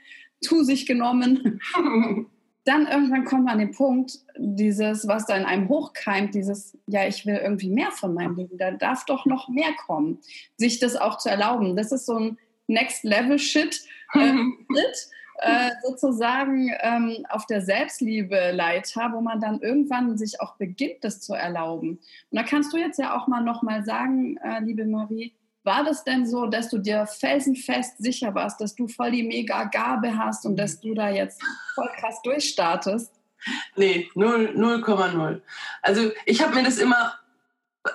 zu 0.42 0.62
sich 0.62 0.86
genommen. 0.86 1.60
Dann 2.64 2.86
irgendwann 2.86 3.24
kommt 3.24 3.44
man 3.44 3.54
an 3.54 3.58
den 3.58 3.72
Punkt, 3.72 4.18
dieses, 4.36 5.08
was 5.08 5.26
da 5.26 5.36
in 5.36 5.44
einem 5.44 5.68
hochkeimt, 5.68 6.34
dieses, 6.34 6.78
ja, 6.86 7.08
ich 7.08 7.26
will 7.26 7.34
irgendwie 7.34 7.70
mehr 7.70 7.90
von 7.90 8.14
meinem 8.14 8.36
Leben, 8.36 8.56
da 8.56 8.70
darf 8.70 9.04
doch 9.04 9.26
noch 9.26 9.48
mehr 9.48 9.72
kommen. 9.86 10.20
Sich 10.58 10.78
das 10.78 10.94
auch 10.94 11.18
zu 11.18 11.28
erlauben. 11.28 11.74
Das 11.74 11.90
ist 11.90 12.06
so 12.06 12.16
ein 12.16 12.38
Next-Level-Shit. 12.68 13.80
Äh, 14.12 14.34
äh, 15.38 15.70
sozusagen 15.82 16.70
ähm, 16.80 17.26
auf 17.28 17.46
der 17.46 17.62
Selbstliebe-Leiter, 17.62 19.10
wo 19.12 19.20
man 19.20 19.40
dann 19.40 19.60
irgendwann 19.60 20.16
sich 20.16 20.40
auch 20.40 20.56
beginnt, 20.56 21.02
das 21.02 21.20
zu 21.20 21.34
erlauben. 21.34 22.00
Und 22.30 22.38
da 22.38 22.42
kannst 22.42 22.72
du 22.72 22.76
jetzt 22.76 22.98
ja 22.98 23.16
auch 23.16 23.26
mal 23.26 23.42
nochmal 23.42 23.84
sagen, 23.84 24.36
äh, 24.38 24.60
liebe 24.60 24.84
Marie, 24.84 25.34
war 25.64 25.84
das 25.84 26.04
denn 26.04 26.26
so, 26.26 26.46
dass 26.46 26.68
du 26.70 26.78
dir 26.78 27.06
felsenfest 27.06 27.98
sicher 27.98 28.34
warst, 28.34 28.60
dass 28.60 28.74
du 28.74 28.88
voll 28.88 29.12
die 29.12 29.22
mega 29.22 29.64
Gabe 29.64 30.16
hast 30.16 30.44
und 30.44 30.56
dass 30.56 30.80
du 30.80 30.94
da 30.94 31.08
jetzt 31.08 31.40
voll 31.74 31.88
krass 31.96 32.20
durchstartest? 32.22 33.12
nee, 33.76 34.08
0,0. 34.14 35.40
Also 35.82 36.10
ich 36.26 36.42
habe 36.42 36.54
mir 36.54 36.62
das 36.62 36.78
immer 36.78 37.14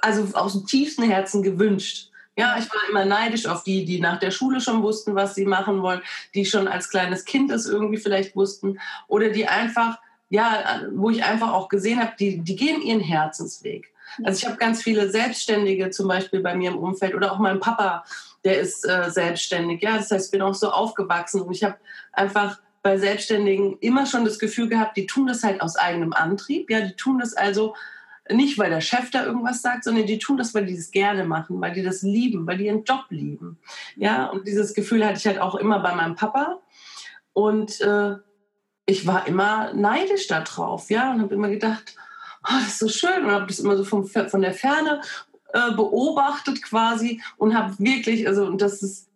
also 0.02 0.38
aus 0.38 0.54
dem 0.54 0.66
tiefsten 0.66 1.04
Herzen 1.04 1.44
gewünscht. 1.44 2.12
Ja, 2.38 2.56
ich 2.60 2.70
war 2.72 2.82
immer 2.90 3.04
neidisch 3.04 3.48
auf 3.48 3.64
die, 3.64 3.84
die 3.84 4.00
nach 4.00 4.20
der 4.20 4.30
Schule 4.30 4.62
schon 4.62 4.84
wussten, 4.84 5.16
was 5.16 5.34
sie 5.34 5.46
machen 5.46 5.82
wollen, 5.82 6.02
die 6.36 6.46
schon 6.46 6.68
als 6.68 6.90
kleines 6.90 7.26
Kind 7.26 7.52
es 7.52 7.66
irgendwie 7.66 7.98
vielleicht 7.98 8.36
wussten 8.36 8.80
oder 9.08 9.30
die 9.30 9.48
einfach, 9.48 9.98
ja, 10.30 10.84
wo 10.94 11.10
ich 11.10 11.24
einfach 11.24 11.52
auch 11.52 11.68
gesehen 11.68 12.00
habe, 12.00 12.14
die, 12.20 12.40
die 12.40 12.56
gehen 12.56 12.82
ihren 12.82 13.00
Herzensweg. 13.02 13.92
Also 14.24 14.38
ich 14.40 14.46
habe 14.46 14.58
ganz 14.58 14.84
viele 14.84 15.10
Selbstständige 15.10 15.90
zum 15.90 16.08
Beispiel 16.08 16.42
bei 16.42 16.56
mir 16.56 16.72
im 16.72 16.78
Umfeld 16.78 17.16
oder 17.16 17.32
auch 17.32 17.40
mein 17.40 17.60
Papa, 17.60 18.06
der 18.44 18.60
ist 18.60 18.88
äh, 18.88 19.10
selbstständig. 19.10 19.82
Ja, 19.82 19.98
das 19.98 20.12
heißt, 20.12 20.26
ich 20.26 20.32
bin 20.32 20.42
auch 20.44 20.54
so 20.54 20.70
aufgewachsen 20.70 21.42
und 21.42 21.52
ich 21.52 21.64
habe 21.64 21.78
einfach 22.14 22.60
bei 22.84 22.98
Selbstständigen 22.98 23.78
immer 23.80 24.06
schon 24.06 24.26
das 24.26 24.40
Gefühl 24.40 24.70
gehabt, 24.70 24.96
die 24.96 25.08
tun 25.08 25.28
das 25.28 25.44
halt 25.44 25.62
aus 25.62 25.76
eigenem 25.76 26.14
Antrieb. 26.14 26.70
Ja, 26.70 26.82
die 26.82 26.94
tun 26.94 27.20
das 27.20 27.34
also 27.34 27.76
nicht, 28.32 28.58
weil 28.58 28.70
der 28.70 28.82
Chef 28.82 29.10
da 29.12 29.26
irgendwas 29.26 29.62
sagt, 29.62 29.84
sondern 29.84 30.06
die 30.06 30.20
tun 30.20 30.38
das, 30.38 30.54
weil 30.54 30.66
die 30.66 30.76
das 30.76 30.92
gerne 30.92 31.26
machen, 31.26 31.60
weil 31.62 31.74
die 31.74 31.84
das 31.84 32.02
lieben, 32.02 32.48
weil 32.48 32.58
die 32.58 32.66
ihren 32.66 32.84
Job 32.84 33.06
lieben. 33.10 33.58
Ja, 33.96 34.28
und 34.28 34.48
dieses 34.48 34.74
Gefühl 34.74 35.06
hatte 35.06 35.18
ich 35.18 35.28
halt 35.28 35.40
auch 35.40 35.56
immer 35.56 35.80
bei 35.80 35.96
meinem 35.96 36.16
Papa. 36.16 36.60
Und 37.34 37.82
äh, 37.82 38.16
ich 38.86 39.06
war 39.06 39.28
immer 39.28 39.74
neidisch 39.74 40.28
darauf, 40.28 40.90
ja, 40.90 41.12
und 41.12 41.22
habe 41.22 41.36
immer 41.36 41.50
gedacht, 41.50 41.96
oh, 42.44 42.54
das 42.60 42.68
ist 42.68 42.80
so 42.80 42.88
schön 42.88 43.26
und 43.26 43.32
habe 43.32 43.48
das 43.48 43.60
immer 43.60 43.78
so 43.78 43.84
vom, 43.84 44.06
von 44.06 44.42
der 44.42 44.54
Ferne 44.54 45.02
äh, 45.54 45.72
beobachtet 45.72 46.62
quasi 46.64 47.22
und 47.38 47.56
habe 47.56 47.78
wirklich, 47.80 48.28
also 48.28 48.46
und 48.46 48.62
das 48.62 48.82
ist, 48.82 49.10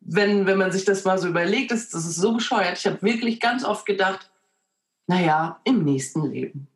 wenn, 0.00 0.46
wenn 0.46 0.58
man 0.58 0.72
sich 0.72 0.84
das 0.84 1.04
mal 1.04 1.18
so 1.18 1.28
überlegt, 1.28 1.70
das, 1.70 1.90
das 1.90 2.06
ist 2.06 2.16
so 2.16 2.32
bescheuert. 2.32 2.78
Ich 2.78 2.86
habe 2.86 3.02
wirklich 3.02 3.40
ganz 3.40 3.64
oft 3.64 3.86
gedacht, 3.86 4.30
naja, 5.06 5.60
im 5.64 5.84
nächsten 5.84 6.24
Leben 6.30 6.68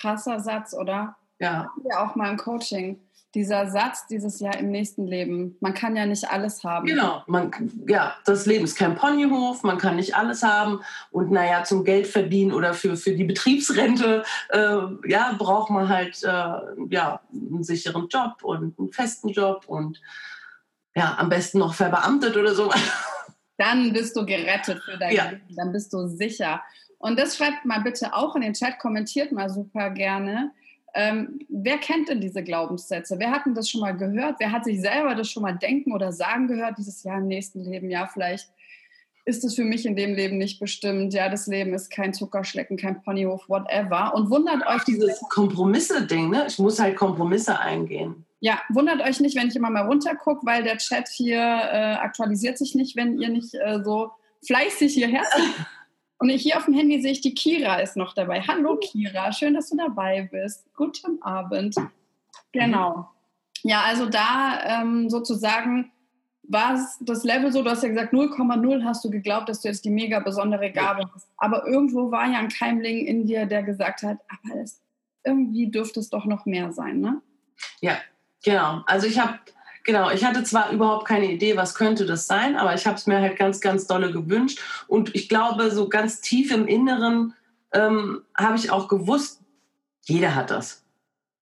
krasser 0.00 0.40
Satz, 0.40 0.74
oder? 0.74 1.16
Ja. 1.38 1.70
Ja, 1.88 2.04
auch 2.04 2.14
mal 2.14 2.30
im 2.30 2.36
Coaching. 2.36 3.00
Dieser 3.34 3.70
Satz, 3.70 4.08
dieses 4.08 4.40
Jahr 4.40 4.58
im 4.58 4.70
nächsten 4.72 5.06
Leben. 5.06 5.56
Man 5.60 5.72
kann 5.72 5.94
ja 5.94 6.04
nicht 6.04 6.28
alles 6.28 6.64
haben. 6.64 6.86
Genau, 6.86 7.22
man, 7.28 7.52
ja, 7.86 8.16
das 8.24 8.44
Leben 8.44 8.64
ist 8.64 8.76
kein 8.76 8.96
Ponyhof, 8.96 9.62
man 9.62 9.78
kann 9.78 9.96
nicht 9.96 10.16
alles 10.16 10.42
haben. 10.42 10.80
Und 11.12 11.30
naja, 11.30 11.62
zum 11.62 11.84
Geld 11.84 12.08
verdienen 12.08 12.52
oder 12.52 12.74
für, 12.74 12.96
für 12.96 13.12
die 13.12 13.24
Betriebsrente, 13.24 14.24
äh, 14.48 14.78
ja, 15.06 15.32
braucht 15.38 15.70
man 15.70 15.88
halt 15.88 16.20
äh, 16.24 16.52
ja, 16.90 17.20
einen 17.32 17.62
sicheren 17.62 18.08
Job 18.08 18.42
und 18.42 18.76
einen 18.76 18.92
festen 18.92 19.28
Job 19.28 19.64
und 19.68 20.00
ja, 20.96 21.16
am 21.18 21.28
besten 21.28 21.58
noch 21.58 21.74
verbeamtet 21.74 22.36
oder 22.36 22.54
so. 22.54 22.72
Dann 23.58 23.92
bist 23.92 24.16
du 24.16 24.24
gerettet 24.24 24.82
für 24.82 24.96
dein 24.96 25.14
ja. 25.14 25.28
Leben, 25.28 25.42
dann 25.54 25.70
bist 25.70 25.92
du 25.92 26.06
sicher. 26.06 26.62
Und 27.00 27.18
das 27.18 27.36
schreibt 27.36 27.64
mal 27.64 27.80
bitte 27.80 28.14
auch 28.14 28.36
in 28.36 28.42
den 28.42 28.52
Chat, 28.52 28.78
kommentiert 28.78 29.32
mal 29.32 29.48
super 29.48 29.90
gerne. 29.90 30.52
Ähm, 30.94 31.40
wer 31.48 31.78
kennt 31.78 32.08
denn 32.08 32.20
diese 32.20 32.42
Glaubenssätze? 32.42 33.18
Wer 33.18 33.30
hat 33.30 33.46
denn 33.46 33.54
das 33.54 33.70
schon 33.70 33.80
mal 33.80 33.96
gehört? 33.96 34.36
Wer 34.38 34.52
hat 34.52 34.64
sich 34.64 34.80
selber 34.80 35.14
das 35.14 35.30
schon 35.30 35.42
mal 35.42 35.56
denken 35.56 35.92
oder 35.92 36.12
sagen 36.12 36.46
gehört, 36.46 36.76
dieses 36.78 37.02
Jahr 37.02 37.18
im 37.18 37.26
nächsten 37.26 37.64
Leben? 37.64 37.90
Ja, 37.90 38.06
vielleicht 38.06 38.50
ist 39.24 39.44
es 39.44 39.54
für 39.54 39.64
mich 39.64 39.86
in 39.86 39.96
dem 39.96 40.14
Leben 40.14 40.36
nicht 40.36 40.60
bestimmt. 40.60 41.14
Ja, 41.14 41.30
das 41.30 41.46
Leben 41.46 41.72
ist 41.72 41.90
kein 41.90 42.12
Zuckerschlecken, 42.12 42.76
kein 42.76 43.02
Ponyhof, 43.02 43.48
whatever. 43.48 44.14
Und 44.14 44.28
wundert 44.28 44.66
euch 44.66 44.84
dieses 44.84 45.20
Kompromisse-Ding, 45.30 46.28
ne? 46.28 46.44
Ich 46.48 46.58
muss 46.58 46.78
halt 46.78 46.96
Kompromisse 46.96 47.58
eingehen. 47.58 48.26
Ja, 48.40 48.60
wundert 48.68 49.00
euch 49.00 49.20
nicht, 49.20 49.36
wenn 49.36 49.48
ich 49.48 49.56
immer 49.56 49.70
mal 49.70 49.86
runtergucke, 49.86 50.44
weil 50.44 50.64
der 50.64 50.76
Chat 50.76 51.08
hier 51.08 51.38
äh, 51.38 51.94
aktualisiert 51.94 52.58
sich 52.58 52.74
nicht, 52.74 52.96
wenn 52.96 53.18
ihr 53.18 53.30
nicht 53.30 53.54
äh, 53.54 53.80
so 53.82 54.10
fleißig 54.44 54.92
hierher 54.92 55.22
Und 56.20 56.28
hier 56.28 56.58
auf 56.58 56.66
dem 56.66 56.74
Handy 56.74 57.00
sehe 57.00 57.12
ich, 57.12 57.22
die 57.22 57.34
Kira 57.34 57.76
ist 57.76 57.96
noch 57.96 58.12
dabei. 58.12 58.42
Hallo 58.42 58.76
Kira, 58.76 59.32
schön, 59.32 59.54
dass 59.54 59.70
du 59.70 59.76
dabei 59.78 60.28
bist. 60.30 60.66
Guten 60.76 61.20
Abend. 61.22 61.74
Genau. 62.52 63.08
Ja, 63.62 63.84
also 63.86 64.04
da 64.04 64.82
ähm, 64.82 65.08
sozusagen 65.08 65.90
war 66.42 66.74
es 66.74 66.98
das 67.00 67.24
Level 67.24 67.50
so, 67.50 67.62
du 67.62 67.70
hast 67.70 67.82
ja 67.82 67.88
gesagt, 67.88 68.12
0,0 68.12 68.84
hast 68.84 69.02
du 69.02 69.10
geglaubt, 69.10 69.48
dass 69.48 69.62
du 69.62 69.68
jetzt 69.68 69.82
die 69.86 69.90
mega 69.90 70.20
besondere 70.20 70.70
Gabe 70.70 71.08
hast. 71.14 71.26
Aber 71.38 71.66
irgendwo 71.66 72.10
war 72.10 72.26
ja 72.30 72.38
ein 72.38 72.48
Keimling 72.50 73.06
in 73.06 73.26
dir, 73.26 73.46
der 73.46 73.62
gesagt 73.62 74.02
hat, 74.02 74.18
aber 74.28 74.60
es, 74.60 74.82
irgendwie 75.24 75.70
dürfte 75.70 76.00
es 76.00 76.10
doch 76.10 76.26
noch 76.26 76.44
mehr 76.44 76.70
sein, 76.72 77.00
ne? 77.00 77.22
Ja, 77.80 77.96
genau. 78.44 78.82
Also 78.84 79.06
ich 79.06 79.18
habe 79.18 79.38
Genau, 79.84 80.10
ich 80.10 80.24
hatte 80.24 80.44
zwar 80.44 80.70
überhaupt 80.70 81.06
keine 81.06 81.30
Idee, 81.32 81.56
was 81.56 81.74
könnte 81.74 82.06
das 82.06 82.26
sein, 82.26 82.56
aber 82.56 82.74
ich 82.74 82.86
habe 82.86 82.96
es 82.96 83.06
mir 83.06 83.20
halt 83.20 83.38
ganz, 83.38 83.60
ganz 83.60 83.86
dolle 83.86 84.12
gewünscht. 84.12 84.60
Und 84.88 85.14
ich 85.14 85.28
glaube, 85.28 85.70
so 85.70 85.88
ganz 85.88 86.20
tief 86.20 86.52
im 86.52 86.66
Inneren 86.66 87.34
ähm, 87.72 88.22
habe 88.36 88.56
ich 88.56 88.70
auch 88.70 88.88
gewusst, 88.88 89.40
jeder 90.02 90.34
hat 90.34 90.50
das. 90.50 90.84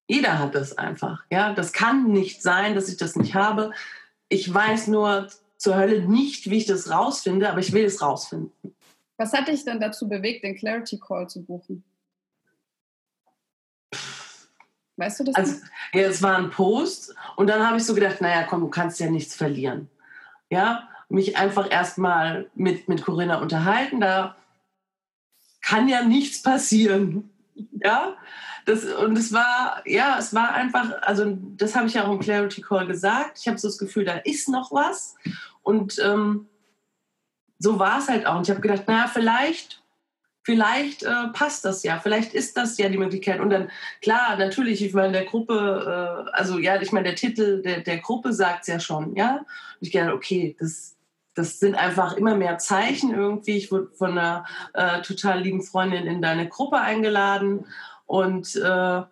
Jeder 0.07 0.39
hat 0.39 0.55
das 0.55 0.79
einfach. 0.79 1.25
Ja, 1.31 1.53
das 1.53 1.73
kann 1.73 2.11
nicht 2.11 2.43
sein, 2.43 2.75
dass 2.75 2.89
ich 2.89 2.97
das 2.97 3.17
nicht 3.17 3.35
habe. 3.35 3.73
Ich 4.29 4.53
weiß 4.53 4.87
nur 4.87 5.29
zur 5.57 5.77
Hölle 5.77 6.07
nicht, 6.09 6.49
wie 6.51 6.59
ich 6.59 6.67
das 6.67 6.91
rausfinde, 6.91 7.51
aber 7.51 7.61
ich 7.61 7.73
will 7.73 7.85
es 7.85 8.01
rausfinden. 8.01 8.53
Was 9.19 9.33
hat 9.33 9.49
dich 9.49 9.65
denn 9.65 9.81
dazu 9.81 10.09
bewegt, 10.09 10.45
den 10.45 10.57
Clarity 10.57 10.99
Call 10.99 11.29
zu 11.29 11.45
buchen? 11.45 11.85
Weißt 14.99 15.21
du 15.21 15.25
das? 15.25 15.37
Also, 15.37 15.55
ja, 15.95 16.03
es 16.03 16.23
war 16.23 16.37
ein 16.37 16.51
Post 16.51 17.15
und 17.37 17.47
dann 17.47 17.65
habe 17.65 17.77
ich 17.77 17.85
so 17.85 17.95
gedacht, 17.95 18.21
naja, 18.21 18.43
komm, 18.43 18.61
du 18.61 18.69
kannst 18.69 18.99
ja 18.99 19.09
nichts 19.09 19.35
verlieren. 19.35 19.89
Ja, 20.51 20.89
mich 21.09 21.37
einfach 21.37 21.71
erstmal 21.71 22.51
mit, 22.55 22.89
mit 22.89 23.05
Corinna 23.05 23.41
unterhalten, 23.41 24.01
da 24.01 24.37
kann 25.63 25.89
ja 25.89 26.03
nichts 26.03 26.43
passieren. 26.43 27.31
Ja, 27.73 28.17
das, 28.67 28.85
und 28.85 29.17
es 29.17 29.33
war, 29.33 29.83
ja, 29.87 30.19
es 30.19 30.35
war 30.35 30.53
einfach, 30.55 30.91
also 31.03 31.39
das 31.57 31.77
habe 31.77 31.87
ich 31.87 31.95
ja 31.95 32.05
auch 32.05 32.13
im 32.13 32.19
Clarity 32.19 32.61
Call 32.61 32.87
gesagt. 32.87 33.39
Ich 33.39 33.47
habe 33.47 33.57
so 33.57 33.69
das 33.69 33.79
Gefühl, 33.79 34.05
da 34.05 34.15
ist 34.19 34.49
noch 34.49 34.73
was. 34.73 35.15
Und 35.63 35.99
ähm, 36.05 36.49
so 37.59 37.79
war 37.79 37.99
es 37.99 38.09
halt 38.09 38.27
auch. 38.27 38.37
Und 38.37 38.49
ich 38.49 38.51
habe 38.51 38.61
gedacht, 38.61 38.87
naja, 38.89 39.07
vielleicht 39.07 39.81
vielleicht 40.49 41.03
äh, 41.03 41.29
passt 41.35 41.67
das 41.67 41.83
ja, 41.83 42.01
vielleicht 42.03 42.33
ist 42.33 42.57
das 42.57 42.79
ja 42.79 42.89
die 42.89 42.97
Möglichkeit. 42.97 43.39
Und 43.39 43.51
dann, 43.51 43.71
klar, 44.01 44.35
natürlich, 44.39 44.83
ich 44.83 44.95
meine, 44.95 45.13
der 45.13 45.27
Gruppe, 45.27 46.25
äh, 46.27 46.31
also 46.33 46.59
ja, 46.59 46.81
ich 46.81 46.91
meine, 46.91 47.09
der 47.09 47.17
Titel 47.17 47.61
der, 47.61 47.81
der 47.81 47.99
Gruppe 47.99 48.33
sagt 48.33 48.63
es 48.63 48.69
ja 48.69 48.81
schon, 48.81 49.15
ja. 49.15 49.37
Und 49.37 49.47
ich 49.81 49.93
gedacht, 49.93 50.15
okay, 50.15 50.57
das, 50.59 50.97
das 51.35 51.61
sind 51.61 51.75
einfach 51.75 52.17
immer 52.17 52.35
mehr 52.35 52.57
Zeichen 52.57 53.13
irgendwie. 53.13 53.59
Ich 53.59 53.71
wurde 53.71 53.91
von 53.93 54.13
einer 54.13 54.47
äh, 54.73 55.03
total 55.03 55.43
lieben 55.43 55.63
Freundin 55.63 56.07
in 56.07 56.23
deine 56.23 56.49
Gruppe 56.49 56.79
eingeladen 56.79 57.67
und 58.07 58.57
äh, 58.57 59.03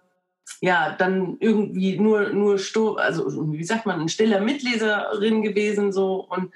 ja, 0.63 0.97
dann 0.97 1.37
irgendwie 1.39 1.99
nur, 1.99 2.31
nur, 2.31 2.59
also 2.99 3.53
wie 3.53 3.65
sagt 3.65 3.85
man, 3.85 4.01
ein 4.01 4.09
stiller 4.09 4.41
Mitleserin 4.41 5.43
gewesen 5.43 5.93
so 5.93 6.27
und 6.31 6.51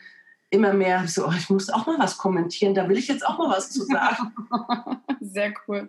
immer 0.50 0.72
mehr 0.72 1.06
so, 1.06 1.26
oh, 1.26 1.32
ich 1.36 1.48
muss 1.48 1.70
auch 1.70 1.86
mal 1.86 1.98
was 1.98 2.18
kommentieren, 2.18 2.74
da 2.74 2.88
will 2.88 2.98
ich 2.98 3.08
jetzt 3.08 3.24
auch 3.24 3.38
mal 3.38 3.50
was 3.50 3.70
zu 3.70 3.84
sagen. 3.84 4.34
Sehr 5.20 5.54
cool. 5.66 5.88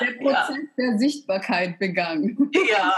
Der 0.00 0.12
Prozess 0.12 0.56
ja. 0.56 0.66
der 0.90 0.98
Sichtbarkeit 0.98 1.78
begangen. 1.78 2.50
Ja, 2.68 2.92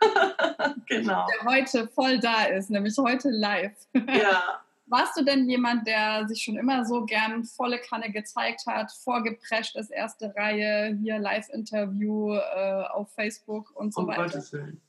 genau. 0.86 1.26
Der 1.26 1.50
heute 1.50 1.88
voll 1.88 2.18
da 2.18 2.44
ist, 2.44 2.70
nämlich 2.70 2.96
heute 2.98 3.30
live. 3.30 3.74
Ja. 3.94 4.60
Warst 4.86 5.18
du 5.18 5.24
denn 5.24 5.48
jemand, 5.48 5.86
der 5.86 6.26
sich 6.28 6.42
schon 6.42 6.56
immer 6.56 6.84
so 6.84 7.04
gern 7.04 7.44
volle 7.44 7.78
Kanne 7.78 8.10
gezeigt 8.10 8.64
hat, 8.66 8.92
vorgeprescht 8.92 9.76
ist, 9.76 9.90
erste 9.90 10.34
Reihe, 10.36 10.96
hier 11.02 11.18
Live-Interview 11.18 12.34
äh, 12.34 12.84
auf 12.90 13.12
Facebook 13.12 13.70
und 13.74 13.92
so 13.92 14.02
um 14.02 14.08
weiter? 14.08 14.24
Gottes 14.24 14.52
Willen. 14.52 14.80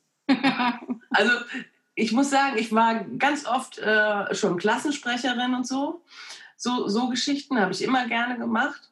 also 1.10 1.32
ich 2.00 2.12
muss 2.12 2.30
sagen, 2.30 2.58
ich 2.58 2.74
war 2.74 3.04
ganz 3.18 3.46
oft 3.46 3.78
äh, 3.80 4.34
schon 4.34 4.58
Klassensprecherin 4.58 5.54
und 5.54 5.68
so. 5.68 6.02
So, 6.58 6.88
so 6.88 7.10
Geschichten 7.10 7.60
habe 7.60 7.72
ich 7.72 7.82
immer 7.82 8.08
gerne 8.08 8.38
gemacht. 8.38 8.90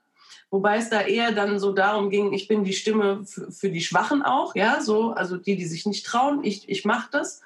Wobei 0.50 0.78
es 0.78 0.90
da 0.90 1.02
eher 1.02 1.34
dann 1.34 1.60
so 1.60 1.74
darum 1.74 2.10
ging, 2.10 2.32
ich 2.32 2.48
bin 2.48 2.64
die 2.64 2.74
Stimme 2.74 3.26
für, 3.26 3.70
die 3.70 3.82
Schwachen 3.82 4.22
auch, 4.22 4.56
ja, 4.56 4.80
so, 4.82 5.12
also 5.12 5.36
die, 5.36 5.58
die 5.58 5.66
sich 5.66 5.86
nicht 5.86 6.06
trauen, 6.06 6.44
ich, 6.44 6.70
ich 6.70 6.86
mache 6.86 7.10
das. 7.12 7.42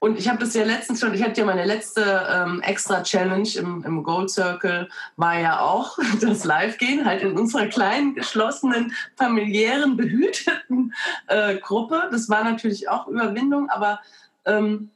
Und 0.00 0.18
ich 0.18 0.28
habe 0.28 0.38
das 0.38 0.54
ja 0.54 0.64
letztens 0.64 1.00
schon, 1.00 1.14
ich 1.14 1.22
hatte 1.22 1.40
ja 1.40 1.46
meine 1.46 1.64
letzte 1.64 2.26
ähm, 2.30 2.60
Extra-Challenge 2.62 3.48
im, 3.56 3.84
im 3.84 4.02
Gold 4.02 4.30
Circle, 4.30 4.88
war 5.16 5.38
ja 5.38 5.60
auch 5.60 5.98
das 6.20 6.44
Live-Gehen, 6.44 7.04
halt 7.04 7.22
in 7.22 7.36
unserer 7.38 7.66
kleinen, 7.66 8.14
geschlossenen, 8.14 8.92
familiären, 9.16 9.96
behüteten 9.96 10.94
äh, 11.28 11.56
Gruppe. 11.56 12.08
Das 12.10 12.28
war 12.28 12.42
natürlich 12.42 12.88
auch 12.88 13.06
Überwindung, 13.06 13.70
aber 13.70 14.00
ähm, 14.48 14.90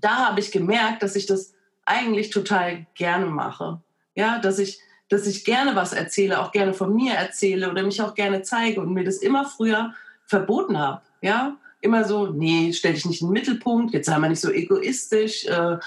da 0.00 0.28
habe 0.28 0.40
ich 0.40 0.50
gemerkt, 0.50 1.02
dass 1.02 1.16
ich 1.16 1.26
das 1.26 1.54
eigentlich 1.84 2.30
total 2.30 2.86
gerne 2.94 3.26
mache. 3.26 3.80
Ja, 4.14 4.38
dass 4.38 4.58
ich, 4.58 4.80
dass 5.08 5.26
ich 5.26 5.44
gerne 5.44 5.76
was 5.76 5.92
erzähle, 5.92 6.40
auch 6.40 6.52
gerne 6.52 6.74
von 6.74 6.94
mir 6.94 7.14
erzähle 7.14 7.70
oder 7.70 7.82
mich 7.82 8.00
auch 8.00 8.14
gerne 8.14 8.42
zeige 8.42 8.80
und 8.80 8.92
mir 8.92 9.04
das 9.04 9.18
immer 9.18 9.44
früher 9.44 9.92
verboten 10.26 10.78
habe. 10.78 11.02
Ja, 11.20 11.56
immer 11.80 12.04
so, 12.04 12.28
nee, 12.28 12.72
stell 12.72 12.94
dich 12.94 13.04
nicht 13.04 13.20
in 13.20 13.28
den 13.28 13.34
Mittelpunkt, 13.34 13.92
jetzt 13.92 14.06
sei 14.06 14.18
mal 14.18 14.28
nicht 14.28 14.40
so 14.40 14.50
egoistisch. 14.50 15.46
Äh, 15.46 15.78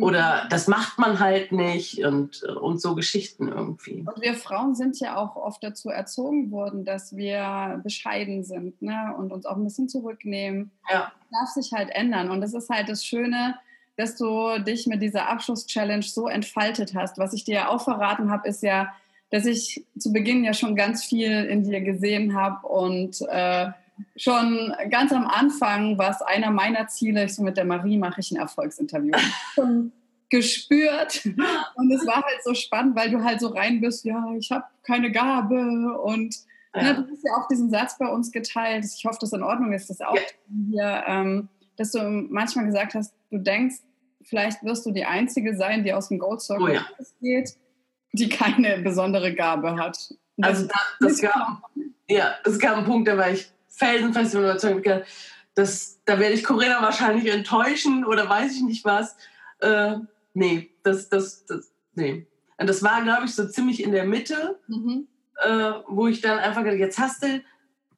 Oder 0.00 0.46
das 0.50 0.68
macht 0.68 0.98
man 0.98 1.20
halt 1.20 1.52
nicht 1.52 2.04
und, 2.04 2.42
und 2.42 2.80
so 2.80 2.94
Geschichten 2.94 3.48
irgendwie. 3.48 4.04
Und 4.06 4.20
wir 4.20 4.34
Frauen 4.34 4.74
sind 4.74 5.00
ja 5.00 5.16
auch 5.16 5.36
oft 5.36 5.62
dazu 5.62 5.88
erzogen 5.88 6.50
worden, 6.50 6.84
dass 6.84 7.16
wir 7.16 7.80
bescheiden 7.82 8.44
sind 8.44 8.82
ne? 8.82 9.14
und 9.16 9.32
uns 9.32 9.46
auch 9.46 9.56
ein 9.56 9.64
bisschen 9.64 9.88
zurücknehmen. 9.88 10.70
Ja. 10.90 11.12
Das 11.30 11.40
darf 11.40 11.48
sich 11.64 11.72
halt 11.72 11.90
ändern. 11.90 12.30
Und 12.30 12.42
das 12.42 12.52
ist 12.52 12.68
halt 12.68 12.88
das 12.88 13.04
Schöne, 13.04 13.56
dass 13.96 14.16
du 14.16 14.58
dich 14.58 14.86
mit 14.86 15.00
dieser 15.00 15.28
Abschluss-Challenge 15.28 16.02
so 16.02 16.28
entfaltet 16.28 16.94
hast. 16.94 17.16
Was 17.16 17.32
ich 17.32 17.44
dir 17.44 17.54
ja 17.54 17.68
auch 17.68 17.82
verraten 17.82 18.30
habe, 18.30 18.46
ist 18.48 18.62
ja, 18.62 18.92
dass 19.30 19.46
ich 19.46 19.84
zu 19.98 20.12
Beginn 20.12 20.44
ja 20.44 20.52
schon 20.52 20.76
ganz 20.76 21.04
viel 21.04 21.44
in 21.44 21.64
dir 21.64 21.80
gesehen 21.80 22.34
habe 22.34 22.66
und 22.66 23.22
äh, 23.28 23.70
schon 24.16 24.74
ganz 24.90 25.12
am 25.12 25.26
Anfang 25.26 25.98
war 25.98 26.10
es 26.10 26.22
einer 26.22 26.50
meiner 26.50 26.88
Ziele, 26.88 27.24
ich 27.24 27.34
so 27.34 27.42
mit 27.42 27.56
der 27.56 27.64
Marie 27.64 27.98
mache 27.98 28.20
ich 28.20 28.30
ein 28.30 28.36
Erfolgsinterview. 28.36 29.12
schon 29.54 29.92
gespürt 30.28 31.24
und 31.76 31.92
es 31.92 32.06
war 32.06 32.22
halt 32.22 32.42
so 32.42 32.54
spannend, 32.54 32.96
weil 32.96 33.10
du 33.10 33.22
halt 33.22 33.40
so 33.40 33.48
rein 33.48 33.80
bist, 33.80 34.04
ja, 34.04 34.34
ich 34.36 34.50
habe 34.50 34.64
keine 34.82 35.12
Gabe 35.12 36.00
und 36.02 36.34
ja. 36.74 36.82
ne, 36.82 36.94
du 36.94 37.10
hast 37.10 37.24
ja 37.24 37.36
auch 37.36 37.48
diesen 37.48 37.70
Satz 37.70 37.96
bei 37.98 38.08
uns 38.08 38.32
geteilt, 38.32 38.84
ich 38.84 39.04
hoffe, 39.04 39.18
dass 39.20 39.32
in 39.32 39.42
Ordnung 39.42 39.72
ist, 39.72 39.88
dass 39.88 40.00
auch 40.00 40.16
ja. 40.16 40.22
hier, 40.70 41.04
ähm, 41.06 41.48
dass 41.76 41.92
du 41.92 42.00
manchmal 42.28 42.66
gesagt 42.66 42.94
hast, 42.94 43.14
du 43.30 43.38
denkst, 43.38 43.76
vielleicht 44.22 44.64
wirst 44.64 44.84
du 44.86 44.90
die 44.90 45.04
Einzige 45.04 45.56
sein, 45.56 45.84
die 45.84 45.92
aus 45.92 46.08
dem 46.08 46.18
Gold 46.18 46.40
Circle 46.40 46.70
oh, 46.70 46.74
ja. 46.74 46.86
geht, 47.20 47.54
die 48.12 48.28
keine 48.28 48.78
besondere 48.78 49.34
Gabe 49.34 49.76
hat. 49.76 50.12
also 50.40 50.66
da, 50.66 50.74
das 51.00 51.20
gab, 51.20 51.62
ja, 52.08 52.34
es 52.44 52.58
gab 52.58 52.78
einen 52.78 52.86
Punkt, 52.86 53.06
da 53.08 53.16
war 53.16 53.30
ich 53.30 53.48
felsenfest 53.76 54.34
überzeugt, 54.34 54.88
dass, 55.54 56.00
da 56.04 56.18
werde 56.18 56.34
ich 56.34 56.44
Corinna 56.44 56.82
wahrscheinlich 56.82 57.32
enttäuschen 57.32 58.04
oder 58.04 58.28
weiß 58.28 58.56
ich 58.56 58.62
nicht 58.62 58.84
was. 58.84 59.16
Äh, 59.60 59.96
nee, 60.34 60.70
das, 60.82 61.08
das, 61.08 61.46
das, 61.46 61.72
nee. 61.94 62.26
Und 62.58 62.68
das 62.68 62.82
war, 62.82 63.02
glaube 63.02 63.26
ich, 63.26 63.34
so 63.34 63.46
ziemlich 63.48 63.82
in 63.82 63.92
der 63.92 64.04
Mitte, 64.04 64.58
mhm. 64.66 65.06
äh, 65.42 65.72
wo 65.88 66.06
ich 66.06 66.20
dann 66.20 66.38
einfach 66.38 66.62
gedacht, 66.62 66.80
jetzt 66.80 66.98
hast 66.98 67.22
du, 67.22 67.42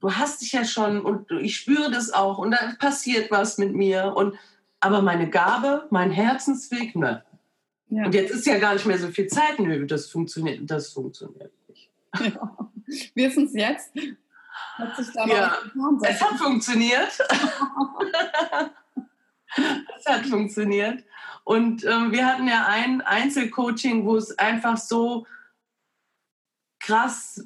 du 0.00 0.12
hast 0.12 0.42
dich 0.42 0.52
ja 0.52 0.64
schon 0.64 1.00
und 1.00 1.30
ich 1.30 1.56
spüre 1.56 1.90
das 1.90 2.12
auch 2.12 2.38
und 2.38 2.50
da 2.50 2.74
passiert 2.78 3.30
was 3.30 3.58
mit 3.58 3.74
mir 3.74 4.14
und 4.16 4.36
aber 4.80 5.02
meine 5.02 5.28
Gabe, 5.28 5.86
mein 5.90 6.12
Herzensweg, 6.12 6.94
ne. 6.94 7.24
Ja. 7.88 8.04
Und 8.04 8.14
jetzt 8.14 8.30
ist 8.30 8.46
ja 8.46 8.58
gar 8.58 8.74
nicht 8.74 8.86
mehr 8.86 8.98
so 8.98 9.08
viel 9.08 9.26
Zeit, 9.28 9.58
nö, 9.58 9.86
das 9.86 10.10
funktioniert, 10.10 10.70
das 10.70 10.92
funktioniert 10.92 11.52
nicht. 11.68 11.90
Ja. 12.20 12.70
Wie 13.14 13.24
ist 13.24 13.36
es 13.36 13.52
jetzt? 13.54 13.92
Hat 14.77 14.97
sich 14.97 15.12
da 15.12 15.27
ja, 15.27 15.57
es 16.03 16.23
hat 16.23 16.38
funktioniert. 16.38 17.18
es 19.99 20.07
hat 20.07 20.27
funktioniert. 20.27 21.05
Und 21.44 21.85
ähm, 21.85 22.12
wir 22.12 22.27
hatten 22.27 22.47
ja 22.47 22.66
ein 22.66 23.01
Einzelcoaching, 23.01 24.05
wo 24.05 24.16
es 24.16 24.38
einfach 24.38 24.77
so 24.77 25.27
krass, 26.79 27.44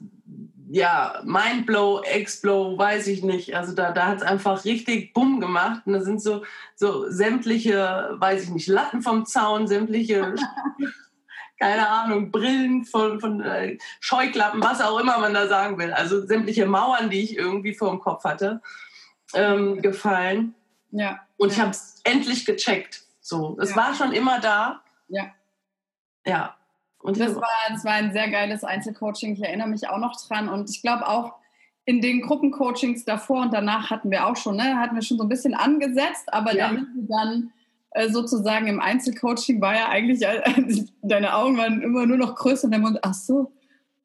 ja, 0.68 1.22
Mindblow, 1.24 2.02
Exblow, 2.02 2.76
weiß 2.78 3.06
ich 3.06 3.22
nicht. 3.22 3.54
Also 3.54 3.74
da, 3.74 3.92
da 3.92 4.06
hat 4.08 4.18
es 4.18 4.22
einfach 4.22 4.64
richtig 4.64 5.12
Bumm 5.14 5.40
gemacht. 5.40 5.82
Und 5.86 5.92
da 5.92 6.00
sind 6.00 6.20
so, 6.22 6.44
so 6.74 7.10
sämtliche, 7.10 8.14
weiß 8.14 8.44
ich 8.44 8.50
nicht, 8.50 8.68
Latten 8.68 9.02
vom 9.02 9.24
Zaun, 9.26 9.68
sämtliche 9.68 10.34
keine 11.62 11.88
Ahnung, 11.88 12.32
Brillen 12.32 12.84
von, 12.84 13.20
von 13.20 13.40
äh, 13.40 13.78
Scheuklappen, 14.00 14.60
was 14.60 14.80
auch 14.80 14.98
immer 14.98 15.18
man 15.18 15.32
da 15.32 15.46
sagen 15.46 15.78
will. 15.78 15.92
Also 15.92 16.26
sämtliche 16.26 16.66
Mauern, 16.66 17.08
die 17.08 17.20
ich 17.20 17.36
irgendwie 17.36 17.72
vor 17.72 17.90
dem 17.90 18.00
Kopf 18.00 18.24
hatte, 18.24 18.60
ähm, 19.32 19.80
gefallen. 19.80 20.56
Ja. 20.90 21.20
Und 21.36 21.52
ich 21.52 21.60
habe 21.60 21.70
es 21.70 22.00
endlich 22.02 22.46
gecheckt. 22.46 23.02
So, 23.20 23.56
es 23.60 23.70
ja. 23.70 23.76
war 23.76 23.94
schon 23.94 24.10
immer 24.10 24.40
da. 24.40 24.82
Ja. 25.06 25.32
Ja. 26.26 26.56
Und 26.98 27.20
das 27.20 27.36
war, 27.36 27.48
das 27.68 27.84
war 27.84 27.92
ein 27.92 28.12
sehr 28.12 28.28
geiles 28.28 28.64
Einzelcoaching. 28.64 29.34
Ich 29.34 29.42
erinnere 29.44 29.68
mich 29.68 29.88
auch 29.88 29.98
noch 29.98 30.20
dran. 30.26 30.48
Und 30.48 30.68
ich 30.68 30.82
glaube 30.82 31.06
auch 31.06 31.34
in 31.84 32.00
den 32.00 32.22
Gruppencoachings 32.22 33.04
davor 33.04 33.42
und 33.42 33.54
danach 33.54 33.90
hatten 33.90 34.10
wir 34.10 34.26
auch 34.26 34.36
schon, 34.36 34.56
ne, 34.56 34.78
hatten 34.78 34.96
wir 34.96 35.02
schon 35.02 35.18
so 35.18 35.22
ein 35.22 35.28
bisschen 35.28 35.54
angesetzt, 35.54 36.32
aber 36.32 36.56
ja. 36.56 36.68
damit 36.68 36.88
wir 36.92 37.06
dann 37.06 37.52
sozusagen 38.08 38.66
im 38.66 38.80
Einzelcoaching 38.80 39.60
war 39.60 39.74
ja 39.74 39.88
eigentlich, 39.88 40.22
äh, 40.22 40.42
deine 41.02 41.34
Augen 41.34 41.56
waren 41.58 41.82
immer 41.82 42.06
nur 42.06 42.16
noch 42.16 42.34
größer 42.34 42.64
und 42.64 42.70
der 42.70 42.80
Mund, 42.80 42.98
ach 43.02 43.14
so, 43.14 43.52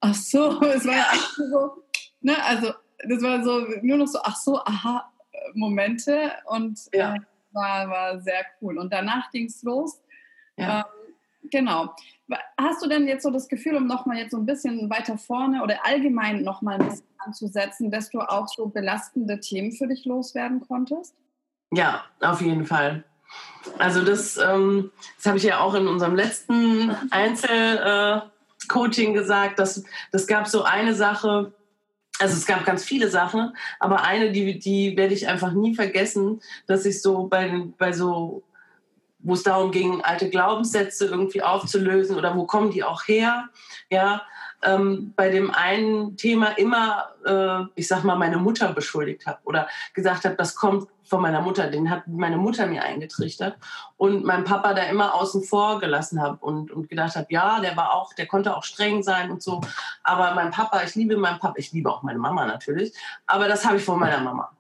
ach 0.02 0.16
so, 0.16 0.62
es 0.62 0.86
war 0.86 0.96
ja 0.96 1.06
eigentlich 1.10 1.36
so, 1.36 1.84
ne, 2.22 2.36
also 2.46 2.74
das 3.08 3.22
war 3.22 3.44
so, 3.44 3.66
nur 3.82 3.98
noch 3.98 4.08
so, 4.08 4.20
ach 4.24 4.36
so, 4.36 4.60
aha, 4.60 5.12
Momente 5.54 6.32
und 6.46 6.80
ja. 6.94 7.16
äh, 7.16 7.20
war, 7.52 7.90
war 7.90 8.22
sehr 8.22 8.46
cool. 8.62 8.78
Und 8.78 8.92
danach 8.94 9.32
ging 9.32 9.46
es 9.46 9.64
los. 9.64 10.02
Ja. 10.58 10.80
Ähm, 10.80 11.14
genau. 11.52 11.96
Hast 12.58 12.84
du 12.84 12.90
denn 12.90 13.08
jetzt 13.08 13.24
so 13.24 13.32
das 13.32 13.48
Gefühl, 13.48 13.76
um 13.76 13.88
nochmal 13.88 14.18
jetzt 14.18 14.32
so 14.32 14.38
ein 14.38 14.46
bisschen 14.46 14.90
weiter 14.90 15.18
vorne 15.18 15.64
oder 15.64 15.86
allgemein 15.86 16.44
nochmal 16.44 16.80
ein 16.80 16.90
bisschen 16.90 17.08
anzusetzen, 17.20 17.90
dass 17.92 18.10
du 18.10 18.20
auch 18.20 18.48
so 18.48 18.68
belastende 18.68 19.40
Themen 19.40 19.72
für 19.72 19.88
dich 19.88 20.06
loswerden 20.06 20.62
konntest? 20.62 21.16
Ja, 21.72 22.06
auf 22.22 22.42
jeden 22.42 22.66
Fall. 22.66 23.04
Also 23.78 24.04
das, 24.04 24.38
ähm, 24.38 24.92
das 25.18 25.26
habe 25.26 25.38
ich 25.38 25.44
ja 25.44 25.60
auch 25.60 25.76
in 25.76 25.88
unserem 25.88 26.16
letzten 26.16 26.92
Einzelcoaching 27.12 29.12
äh, 29.12 29.14
gesagt, 29.14 29.60
dass 29.60 29.84
das 30.12 30.28
gab 30.28 30.48
so 30.48 30.64
eine 30.64 30.94
Sache, 30.94 31.54
also 32.20 32.36
es 32.36 32.46
gab 32.46 32.66
ganz 32.66 32.84
viele 32.84 33.10
Sachen, 33.10 33.56
aber 33.80 34.04
eine, 34.04 34.32
die, 34.32 34.60
die 34.60 34.98
werde 34.98 35.14
ich 35.14 35.28
einfach 35.28 35.52
nie 35.52 35.76
vergessen, 35.76 36.42
dass 36.66 36.86
ich 36.86 37.02
so 37.02 37.28
bei, 37.28 37.64
bei 37.78 37.92
so, 37.92 38.44
wo 39.20 39.34
es 39.34 39.44
darum 39.44 39.72
ging, 39.72 40.02
alte 40.02 40.30
Glaubenssätze 40.30 41.06
irgendwie 41.06 41.44
aufzulösen 41.44 42.18
oder 42.18 42.36
wo 42.36 42.46
kommen 42.46 42.72
die 42.72 42.84
auch 42.84 43.08
her, 43.08 43.50
ja, 43.90 44.24
ähm, 44.64 45.14
bei 45.16 45.30
dem 45.30 45.52
einen 45.52 46.18
Thema 46.18 46.48
immer, 46.58 47.10
äh, 47.26 47.70
ich 47.76 47.88
sag 47.88 48.04
mal, 48.04 48.16
meine 48.16 48.38
Mutter 48.38 48.74
beschuldigt 48.74 49.28
habe 49.28 49.40
oder 49.44 49.68
gesagt 49.94 50.26
habe, 50.26 50.36
das 50.36 50.56
kommt 50.56 50.88
von 51.08 51.22
meiner 51.22 51.42
Mutter, 51.42 51.70
den 51.70 51.90
hat 51.90 52.08
meine 52.08 52.38
Mutter 52.38 52.68
mir 52.68 52.84
eingetrichtert 52.84 53.58
und 53.96 54.26
mein 54.26 54.44
Papa 54.44 54.74
da 54.74 54.84
immer 54.84 55.16
außen 55.16 55.44
vor 55.44 55.80
gelassen 55.80 56.22
habe 56.22 56.38
und, 56.46 56.72
und 56.72 56.90
gedacht 56.90 57.16
habe, 57.16 57.28
ja, 57.30 57.60
der 57.60 57.78
war 57.78 57.94
auch, 57.94 58.14
der 58.14 58.28
konnte 58.28 58.56
auch 58.56 58.64
streng 58.64 59.04
sein 59.04 59.32
und 59.32 59.42
so, 59.42 59.62
aber 60.04 60.34
mein 60.36 60.52
Papa, 60.52 60.84
ich 60.84 60.96
liebe 60.96 61.18
meinen 61.18 61.40
Papa, 61.40 61.56
ich 61.58 61.72
liebe 61.72 61.90
auch 61.90 62.04
meine 62.04 62.20
Mama 62.20 62.46
natürlich, 62.46 62.94
aber 63.26 63.48
das 63.48 63.66
habe 63.66 63.78
ich 63.78 63.84
von 63.84 64.00
meiner 64.00 64.20
Mama. 64.20 64.52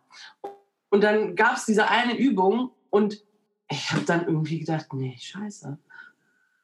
Und 0.89 1.03
dann 1.03 1.35
gab 1.35 1.57
es 1.57 1.65
diese 1.65 1.89
eine 1.89 2.17
Übung 2.17 2.71
und 2.89 3.21
ich 3.69 3.91
habe 3.91 4.03
dann 4.03 4.25
irgendwie 4.25 4.59
gedacht, 4.59 4.93
nee, 4.93 5.17
scheiße, 5.19 5.77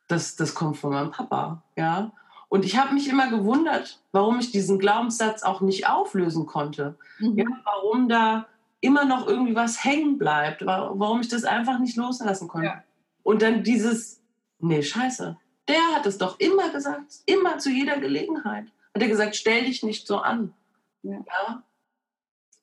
das, 0.07 0.35
das 0.35 0.55
kommt 0.55 0.77
von 0.77 0.91
meinem 0.91 1.11
Papa, 1.11 1.63
ja. 1.75 2.11
Und 2.47 2.65
ich 2.65 2.77
habe 2.77 2.93
mich 2.93 3.09
immer 3.09 3.31
gewundert, 3.31 3.99
warum 4.11 4.39
ich 4.39 4.51
diesen 4.51 4.77
Glaubenssatz 4.77 5.41
auch 5.41 5.61
nicht 5.61 5.89
auflösen 5.89 6.45
konnte. 6.45 6.99
Mhm. 7.17 7.35
Ja, 7.35 7.45
warum 7.63 8.07
da 8.07 8.45
immer 8.83 9.05
noch 9.05 9.27
irgendwie 9.27 9.55
was 9.55 9.83
hängen 9.83 10.17
bleibt, 10.17 10.65
warum 10.65 11.21
ich 11.21 11.29
das 11.29 11.45
einfach 11.45 11.79
nicht 11.79 11.95
loslassen 11.95 12.49
konnte. 12.49 12.67
Ja. 12.67 12.83
Und 13.23 13.41
dann 13.41 13.63
dieses, 13.63 14.21
nee, 14.59 14.83
scheiße, 14.83 15.37
der 15.69 15.81
hat 15.95 16.05
es 16.05 16.17
doch 16.17 16.37
immer 16.39 16.69
gesagt, 16.69 17.21
immer 17.25 17.59
zu 17.59 17.69
jeder 17.69 17.97
Gelegenheit. 17.99 18.65
Hat 18.93 19.01
er 19.01 19.07
gesagt, 19.07 19.37
stell 19.37 19.63
dich 19.65 19.83
nicht 19.83 20.05
so 20.05 20.17
an. 20.17 20.53
Ja. 21.01 21.13
ja? 21.13 21.63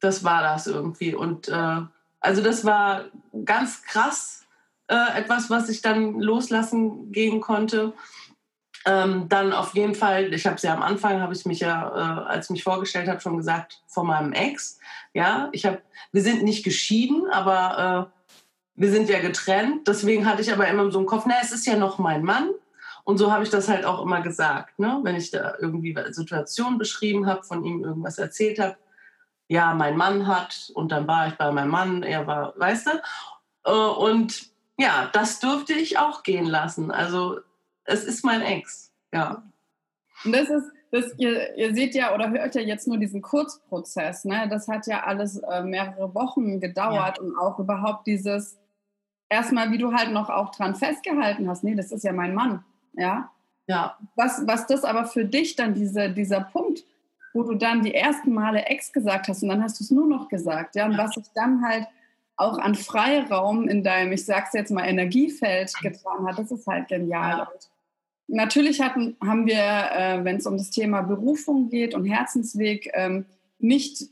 Das 0.01 0.23
war 0.23 0.43
das 0.43 0.67
irgendwie. 0.67 1.15
Und 1.15 1.49
äh, 1.49 1.81
also 2.21 2.43
das 2.43 2.67
war 2.67 3.07
ganz 3.47 3.83
krass, 3.83 4.47
äh, 4.89 5.19
etwas, 5.19 5.49
was 5.49 5.71
ich 5.71 5.81
dann 5.81 6.21
loslassen 6.21 7.13
gehen 7.13 7.41
konnte. 7.41 7.95
Ähm, 8.87 9.29
dann 9.29 9.53
auf 9.53 9.75
jeden 9.75 9.95
Fall, 9.95 10.33
ich 10.33 10.47
habe 10.47 10.57
es 10.57 10.62
ja 10.62 10.75
am 10.75 10.83
Anfang, 10.83 11.21
habe 11.21 11.35
ich 11.35 11.45
mich 11.45 11.61
ja, 11.61 11.88
äh, 11.88 12.29
als 12.29 12.47
ich 12.47 12.51
mich 12.51 12.64
vorgestellt 12.64 13.09
habe, 13.09 13.21
schon 13.21 13.37
gesagt, 13.37 13.83
von 13.87 14.07
meinem 14.07 14.33
Ex. 14.33 14.79
Ja, 15.12 15.49
ich 15.53 15.66
habe, 15.66 15.83
wir 16.12 16.23
sind 16.23 16.43
nicht 16.43 16.64
geschieden, 16.64 17.31
aber 17.31 18.11
äh, 18.11 18.21
wir 18.81 18.90
sind 18.90 19.11
ja 19.11 19.21
getrennt. 19.21 19.87
Deswegen 19.87 20.27
hatte 20.27 20.40
ich 20.40 20.53
aber 20.53 20.66
immer 20.69 20.90
so 20.90 20.99
im 20.99 21.07
Kopf, 21.07 21.25
na, 21.27 21.35
es 21.43 21.53
ist 21.53 21.66
ja 21.66 21.77
noch 21.77 21.99
mein 21.99 22.23
Mann. 22.23 22.51
Und 23.05 23.19
so 23.19 23.33
habe 23.33 23.45
ich 23.45 23.51
das 23.51 23.69
halt 23.69 23.85
auch 23.85 24.03
immer 24.03 24.23
gesagt, 24.23 24.79
ne? 24.79 25.01
wenn 25.03 25.16
ich 25.16 25.31
da 25.31 25.55
irgendwie 25.59 25.97
Situationen 26.11 26.79
beschrieben 26.79 27.27
habe, 27.27 27.43
von 27.43 27.64
ihm 27.64 27.85
irgendwas 27.85 28.19
erzählt 28.19 28.59
habe. 28.59 28.77
Ja, 29.49 29.75
mein 29.75 29.97
Mann 29.97 30.27
hat 30.27 30.71
und 30.75 30.93
dann 30.93 31.09
war 31.09 31.27
ich 31.27 31.35
bei 31.35 31.51
meinem 31.51 31.71
Mann, 31.71 32.03
er 32.05 32.27
war, 32.27 32.55
weißt 32.57 32.87
du? 32.87 32.90
Äh, 33.64 33.73
und 33.73 34.51
ja, 34.79 35.11
das 35.12 35.40
durfte 35.40 35.73
ich 35.73 35.99
auch 35.99 36.23
gehen 36.23 36.47
lassen. 36.47 36.90
Also 36.90 37.40
es 37.90 38.05
ist 38.05 38.24
mein 38.24 38.42
Ex, 38.42 38.92
ja. 39.12 39.42
Und 40.24 40.33
das 40.33 40.48
ist, 40.48 40.70
das, 40.92 41.14
ihr, 41.18 41.57
ihr, 41.57 41.74
seht 41.74 41.94
ja 41.94 42.14
oder 42.14 42.31
hört 42.31 42.55
ja 42.55 42.61
jetzt 42.61 42.88
nur 42.88 42.98
diesen 42.98 43.22
Kurzprozess. 43.22 44.24
Ne? 44.24 44.48
Das 44.50 44.68
hat 44.68 44.87
ja 44.87 45.05
alles 45.05 45.37
äh, 45.37 45.62
mehrere 45.62 46.14
Wochen 46.14 46.61
gedauert 46.61 47.18
ja. 47.18 47.22
und 47.22 47.37
auch 47.37 47.59
überhaupt 47.59 48.07
dieses, 48.07 48.59
erstmal, 49.29 49.70
wie 49.70 49.79
du 49.79 49.92
halt 49.92 50.11
noch 50.12 50.29
auch 50.29 50.50
dran 50.50 50.74
festgehalten 50.74 51.48
hast, 51.48 51.64
nee, 51.64 51.74
das 51.74 51.92
ist 51.92 52.05
ja 52.05 52.12
mein 52.12 52.35
Mann. 52.35 52.64
Ja. 52.94 53.31
Ja. 53.66 53.96
Was, 54.16 54.46
was 54.46 54.66
das 54.66 54.85
aber 54.85 55.07
für 55.07 55.24
dich 55.24 55.55
dann, 55.57 55.74
diese, 55.74 56.11
dieser 56.11 56.40
Punkt, 56.40 56.85
wo 57.33 57.44
du 57.44 57.55
dann 57.55 57.83
die 57.83 57.94
ersten 57.94 58.35
Male 58.35 58.66
Ex 58.66 58.92
gesagt 58.92 59.29
hast 59.29 59.42
und 59.44 59.48
dann 59.48 59.62
hast 59.62 59.79
du 59.79 59.85
es 59.85 59.90
nur 59.92 60.09
noch 60.09 60.29
gesagt, 60.29 60.74
ja, 60.74 60.87
und 60.87 60.98
was 60.98 61.14
sich 61.14 61.26
dann 61.35 61.64
halt 61.64 61.87
auch 62.37 62.59
an 62.59 62.74
Freiraum 62.74 63.68
in 63.68 63.85
deinem, 63.85 64.12
ich 64.12 64.24
sag's 64.24 64.55
jetzt 64.55 64.72
mal, 64.72 64.88
Energiefeld 64.88 65.72
getan 65.83 66.26
hat, 66.26 66.38
das 66.38 66.50
ist 66.50 66.66
halt 66.66 66.88
genial. 66.88 67.38
Ja. 67.38 67.48
Natürlich 68.33 68.81
hatten, 68.81 69.16
haben 69.21 69.47
wir, 69.47 69.57
äh, 69.57 70.25
wenn 70.25 70.37
es 70.37 70.47
um 70.47 70.57
das 70.57 70.71
Thema 70.71 71.03
Berufung 71.03 71.69
geht 71.69 71.95
und 71.95 72.05
Herzensweg, 72.05 72.90
ähm, 72.95 73.27
nicht 73.59 74.05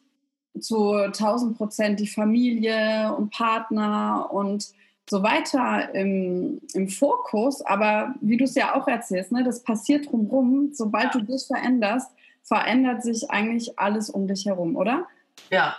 zu 0.60 0.92
1000 0.92 1.56
Prozent 1.56 2.00
die 2.00 2.08
Familie 2.08 3.14
und 3.16 3.30
Partner 3.30 4.28
und 4.32 4.72
so 5.08 5.22
weiter 5.22 5.94
im, 5.94 6.60
im 6.74 6.88
Fokus. 6.88 7.62
Aber 7.62 8.14
wie 8.20 8.36
du 8.36 8.44
es 8.44 8.54
ja 8.54 8.74
auch 8.74 8.88
erzählst, 8.88 9.32
ne, 9.32 9.44
das 9.44 9.62
passiert 9.62 10.10
drumherum. 10.10 10.70
Sobald 10.72 11.14
du 11.14 11.20
dich 11.20 11.46
veränderst, 11.46 12.10
verändert 12.42 13.02
sich 13.02 13.30
eigentlich 13.30 13.78
alles 13.78 14.10
um 14.10 14.26
dich 14.26 14.46
herum, 14.46 14.76
oder? 14.76 15.06
Ja, 15.50 15.76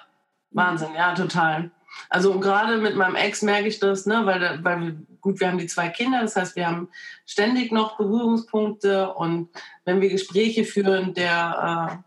Wahnsinn, 0.52 0.90
ja, 0.96 1.14
total. 1.14 1.72
Also 2.10 2.40
gerade 2.40 2.78
mit 2.78 2.96
meinem 2.96 3.16
Ex 3.16 3.42
merke 3.42 3.68
ich 3.68 3.80
das, 3.80 4.06
ne, 4.06 4.26
weil, 4.26 4.64
weil 4.64 4.96
gut, 5.22 5.40
wir 5.40 5.48
haben 5.48 5.58
die 5.58 5.68
zwei 5.68 5.90
Kinder, 5.90 6.22
das 6.22 6.36
heißt, 6.36 6.56
wir 6.56 6.68
haben 6.68 6.90
ständig 7.26 7.72
noch 7.72 7.98
Berührungspunkte 7.98 9.14
und 9.14 9.50
wenn 9.86 10.02
wir 10.02 10.10
Gespräche 10.10 10.64
führen, 10.64 11.14
der, 11.14 12.02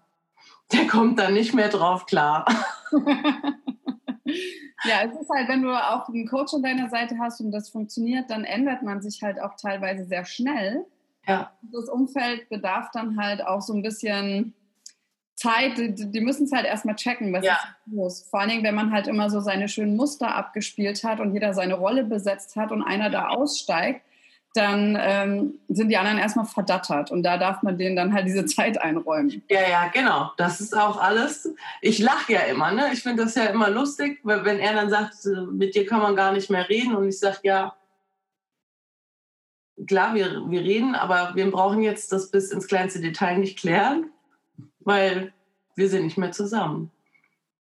äh, 0.72 0.76
der 0.76 0.86
kommt 0.86 1.18
dann 1.18 1.34
nicht 1.34 1.54
mehr 1.54 1.68
drauf 1.68 2.06
klar. 2.06 2.44
ja, 4.84 5.02
es 5.04 5.20
ist 5.20 5.30
halt, 5.30 5.48
wenn 5.48 5.62
du 5.62 5.70
auch 5.70 6.08
einen 6.08 6.28
Coach 6.28 6.54
an 6.54 6.62
deiner 6.62 6.88
Seite 6.88 7.16
hast 7.18 7.40
und 7.40 7.52
das 7.52 7.68
funktioniert, 7.70 8.30
dann 8.30 8.44
ändert 8.44 8.82
man 8.82 9.02
sich 9.02 9.22
halt 9.22 9.40
auch 9.40 9.56
teilweise 9.56 10.04
sehr 10.04 10.24
schnell. 10.24 10.84
Ja. 11.26 11.52
Das 11.62 11.88
Umfeld 11.88 12.48
bedarf 12.48 12.90
dann 12.92 13.16
halt 13.20 13.44
auch 13.44 13.60
so 13.60 13.72
ein 13.72 13.82
bisschen 13.82 14.54
Zeit, 15.42 15.76
die, 15.76 16.10
die 16.10 16.20
müssen 16.20 16.44
es 16.44 16.52
halt 16.52 16.66
erstmal 16.66 16.94
checken, 16.94 17.32
was 17.32 17.44
ja. 17.44 17.54
ist 17.54 17.94
los. 17.94 18.26
Vor 18.30 18.40
allen 18.40 18.50
Dingen, 18.50 18.62
wenn 18.62 18.74
man 18.74 18.92
halt 18.92 19.08
immer 19.08 19.28
so 19.28 19.40
seine 19.40 19.68
schönen 19.68 19.96
Muster 19.96 20.34
abgespielt 20.34 21.02
hat 21.02 21.20
und 21.20 21.34
jeder 21.34 21.52
seine 21.52 21.74
Rolle 21.74 22.04
besetzt 22.04 22.56
hat 22.56 22.70
und 22.70 22.82
einer 22.82 23.10
da 23.10 23.28
aussteigt, 23.28 24.02
dann 24.54 24.98
ähm, 25.00 25.54
sind 25.68 25.88
die 25.88 25.96
anderen 25.96 26.18
erstmal 26.18 26.44
verdattert 26.44 27.10
und 27.10 27.22
da 27.22 27.38
darf 27.38 27.62
man 27.62 27.78
denen 27.78 27.96
dann 27.96 28.12
halt 28.12 28.26
diese 28.26 28.44
Zeit 28.54 28.80
einräumen. 28.80 29.42
Ja, 29.48 29.68
ja, 29.68 29.88
genau. 29.88 30.30
Das 30.36 30.60
ist 30.60 30.76
auch 30.76 31.00
alles. 31.00 31.52
Ich 31.80 31.98
lache 31.98 32.34
ja 32.34 32.40
immer, 32.40 32.70
ne? 32.70 32.90
Ich 32.92 33.02
finde 33.02 33.24
das 33.24 33.34
ja 33.34 33.46
immer 33.46 33.70
lustig, 33.70 34.20
weil 34.22 34.44
wenn 34.44 34.58
er 34.58 34.74
dann 34.74 34.90
sagt, 34.90 35.14
mit 35.50 35.74
dir 35.74 35.86
kann 35.86 36.00
man 36.00 36.14
gar 36.14 36.32
nicht 36.32 36.50
mehr 36.50 36.68
reden 36.68 36.94
und 36.94 37.08
ich 37.08 37.18
sage, 37.18 37.38
ja, 37.42 37.74
klar, 39.86 40.14
wir, 40.14 40.42
wir 40.48 40.60
reden, 40.60 40.94
aber 40.94 41.32
wir 41.34 41.50
brauchen 41.50 41.82
jetzt 41.82 42.12
das 42.12 42.30
bis 42.30 42.52
ins 42.52 42.68
kleinste 42.68 43.00
Detail 43.00 43.38
nicht 43.38 43.58
klären 43.58 44.11
weil 44.84 45.32
wir 45.74 45.88
sind 45.88 46.04
nicht 46.04 46.18
mehr 46.18 46.32
zusammen. 46.32 46.90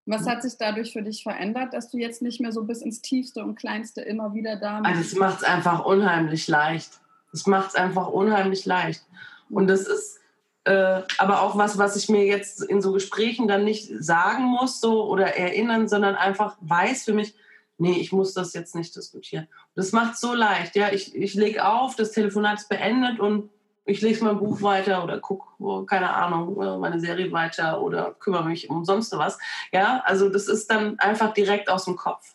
Was 0.07 0.27
hat 0.27 0.43
sich 0.43 0.57
dadurch 0.59 0.93
für 0.93 1.03
dich 1.03 1.23
verändert, 1.23 1.73
dass 1.73 1.91
du 1.91 1.99
jetzt 1.99 2.21
nicht 2.21 2.41
mehr 2.41 2.53
so 2.53 2.65
bis 2.65 2.83
ins 2.83 3.01
Tiefste 3.01 3.45
und 3.45 3.55
Kleinste 3.55 4.01
immer 4.01 4.35
wieder 4.35 4.57
da 4.57 4.81
bist? 4.81 4.87
Also 4.89 5.01
es 5.01 5.15
macht 5.15 5.39
es 5.39 5.45
einfach 5.45 5.85
unheimlich 5.85 6.49
leicht. 6.49 7.01
Es 7.33 7.47
macht 7.47 7.71
es 7.71 7.75
einfach 7.77 8.09
unheimlich 8.09 8.67
leicht. 8.67 9.05
Und 9.49 9.69
das 9.69 9.83
ist 9.83 10.21
äh, 10.65 11.03
aber 11.19 11.43
auch 11.43 11.57
was, 11.57 11.79
was 11.79 11.97
ich 11.97 12.09
mir 12.09 12.27
jetzt 12.27 12.63
in 12.63 12.83
so 12.83 12.93
Gesprächen 12.93 13.49
dann 13.49 13.65
nicht 13.65 13.91
sagen 14.03 14.45
muss 14.45 14.81
so, 14.81 15.09
oder 15.09 15.37
erinnern, 15.37 15.89
sondern 15.89 16.17
einfach 16.17 16.57
weiß 16.61 17.05
für 17.05 17.15
mich, 17.15 17.35
nee, 17.79 17.99
ich 17.99 18.13
muss 18.13 18.35
das 18.35 18.53
jetzt 18.53 18.75
nicht 18.75 18.95
diskutieren. 18.95 19.49
Das 19.75 19.93
macht 19.93 20.15
es 20.15 20.21
so 20.21 20.35
leicht. 20.35 20.77
Ja, 20.77 20.93
ich, 20.93 21.15
ich 21.15 21.35
lege 21.35 21.67
auf, 21.67 21.97
das 21.97 22.13
Telefonat 22.13 22.59
ist 22.59 22.69
beendet 22.69 23.21
und 23.21 23.51
ich 23.91 24.01
lese 24.01 24.25
mein 24.25 24.39
Buch 24.39 24.63
weiter 24.63 25.03
oder 25.03 25.19
gucke, 25.19 25.87
keine 25.87 26.15
Ahnung, 26.15 26.81
meine 26.81 27.01
Serie 27.01 27.33
weiter 27.33 27.83
oder 27.83 28.15
kümmere 28.15 28.45
mich 28.45 28.71
um 28.71 28.85
sonst 28.85 29.17
was. 29.19 29.39
Ja, 29.73 30.03
also 30.05 30.29
das 30.29 30.49
ist 30.49 30.71
dann 30.71 30.99
einfach 30.99 31.35
direkt 31.35 31.69
aus 31.69 31.85
dem 31.85 31.97
Kopf. 31.97 32.35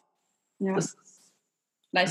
Ja. 0.60 0.76
Das 0.76 0.98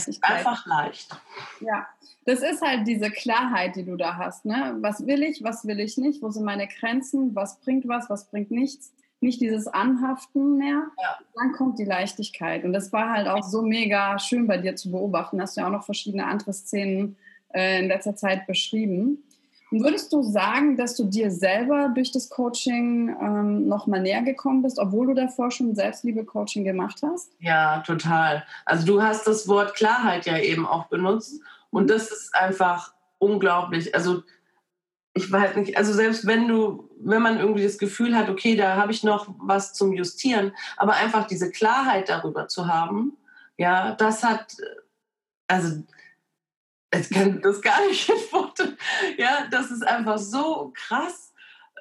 ist 0.09 0.25
einfach 0.25 0.65
leicht. 0.65 1.15
Ja, 1.61 1.87
das 2.25 2.41
ist 2.41 2.63
halt 2.63 2.87
diese 2.87 3.11
Klarheit, 3.11 3.77
die 3.77 3.85
du 3.85 3.97
da 3.97 4.17
hast. 4.17 4.47
Ne? 4.47 4.77
Was 4.81 5.07
will 5.07 5.23
ich, 5.23 5.45
was 5.45 5.67
will 5.67 5.79
ich 5.79 5.99
nicht? 5.99 6.23
Wo 6.23 6.31
sind 6.31 6.45
meine 6.45 6.67
Grenzen? 6.67 7.35
Was 7.35 7.61
bringt 7.61 7.87
was, 7.87 8.09
was 8.09 8.31
bringt 8.31 8.51
nichts? 8.51 8.95
Nicht 9.21 9.43
dieses 9.43 9.69
Anhaften 9.69 10.57
mehr. 10.57 10.87
Ja. 11.01 11.19
Dann 11.35 11.53
kommt 11.53 11.79
die 11.79 11.85
Leichtigkeit. 11.85 12.65
Und 12.65 12.73
das 12.73 12.93
war 12.93 13.11
halt 13.11 13.29
auch 13.29 13.43
so 13.43 13.63
mega 13.63 14.19
schön 14.19 14.47
bei 14.47 14.57
dir 14.57 14.75
zu 14.75 14.91
beobachten. 14.91 15.41
Hast 15.41 15.57
du 15.57 15.61
ja 15.61 15.67
auch 15.67 15.73
noch 15.73 15.85
verschiedene 15.85 16.27
andere 16.27 16.55
Szenen 16.55 17.17
äh, 17.53 17.81
in 17.81 17.89
letzter 17.89 18.17
Zeit 18.17 18.47
beschrieben. 18.47 19.23
Würdest 19.83 20.13
du 20.13 20.23
sagen, 20.23 20.77
dass 20.77 20.95
du 20.97 21.05
dir 21.05 21.31
selber 21.31 21.91
durch 21.95 22.13
das 22.13 22.29
Coaching 22.29 23.09
ähm, 23.21 23.69
noch 23.69 23.87
mal 23.87 24.01
näher 24.01 24.23
gekommen 24.23 24.63
bist, 24.63 24.79
obwohl 24.79 25.09
du 25.09 25.15
davor 25.15 25.51
schon 25.51 25.75
Selbstliebe-Coaching 25.75 26.65
gemacht 26.65 27.01
hast? 27.03 27.33
Ja, 27.41 27.81
total. 27.81 28.45
Also 28.65 28.87
du 28.87 29.03
hast 29.03 29.27
das 29.27 29.49
Wort 29.49 29.75
Klarheit 29.75 30.27
ja 30.27 30.39
eben 30.39 30.67
auch 30.67 30.87
benutzt 30.87 31.41
und 31.71 31.91
das 31.91 32.11
ist 32.11 32.35
einfach 32.35 32.95
unglaublich. 33.19 33.95
Also 33.95 34.23
ich 35.15 35.31
weiß 35.31 35.57
nicht, 35.57 35.77
also 35.77 35.93
selbst 35.93 36.27
wenn 36.27 36.49
du, 36.49 36.91
wenn 37.01 37.23
man 37.23 37.39
irgendwie 37.39 37.63
das 37.63 37.79
Gefühl 37.79 38.17
hat, 38.17 38.29
okay, 38.29 38.57
da 38.57 38.77
habe 38.77 38.93
ich 38.93 39.05
noch 39.05 39.29
was 39.39 39.73
zum 39.73 39.93
Justieren, 39.93 40.53
aber 40.77 40.95
einfach 40.95 41.27
diese 41.27 41.51
Klarheit 41.51 42.09
darüber 42.09 42.49
zu 42.49 42.67
haben, 42.67 43.17
ja, 43.57 43.95
das 43.95 44.25
hat, 44.25 44.57
also 45.47 45.83
ich 46.99 47.11
kann 47.11 47.41
das 47.43 47.61
gar 47.61 47.87
nicht 47.87 48.09
in 48.09 48.15
Worte. 48.33 48.77
Ja, 49.17 49.47
das 49.51 49.71
ist 49.71 49.87
einfach 49.87 50.19
so 50.19 50.73
krass. 50.75 51.33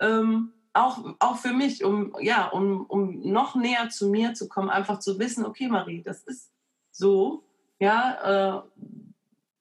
Ähm, 0.02 0.54
auch, 0.74 1.16
auch 1.20 1.38
für 1.38 1.54
mich, 1.54 1.84
um, 1.84 2.16
ja, 2.20 2.48
um, 2.48 2.86
um 2.88 3.22
noch 3.22 3.56
näher 3.56 3.90
zu 3.90 4.10
mir 4.10 4.34
zu 4.34 4.48
kommen, 4.48 4.70
einfach 4.70 5.00
zu 5.00 5.20
wissen, 5.20 5.46
okay, 5.46 5.68
Marie, 5.68 6.02
das 6.02 6.24
ist 6.24 6.52
so, 6.92 7.44
ja, 7.80 8.64
äh, 8.66 8.84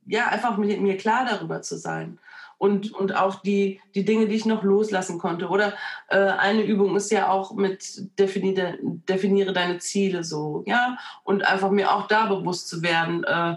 ja, 0.07 0.27
einfach 0.29 0.57
mit 0.57 0.81
mir 0.81 0.97
klar 0.97 1.27
darüber 1.29 1.63
zu 1.63 1.77
sein. 1.77 2.19
Und, 2.59 2.93
und 2.93 3.17
auch 3.17 3.43
die, 3.43 3.81
die 3.95 4.05
Dinge, 4.05 4.29
die 4.29 4.37
ich 4.37 4.47
noch 4.47 4.63
loslassen 4.63 5.19
konnte. 5.19 5.49
Oder 5.49 5.75
äh, 6.09 6.19
eine 6.19 6.63
Übung 6.63 6.95
ist 6.95 7.11
ja 7.11 7.29
auch 7.29 7.55
mit 7.55 8.19
definiere, 8.19 8.79
definiere 8.81 9.53
deine 9.53 9.79
Ziele 9.79 10.23
so, 10.23 10.63
ja, 10.67 10.97
und 11.25 11.45
einfach 11.45 11.71
mir 11.71 11.93
auch 11.93 12.07
da 12.07 12.27
bewusst 12.27 12.69
zu 12.69 12.83
werden, 12.83 13.25
äh, 13.25 13.57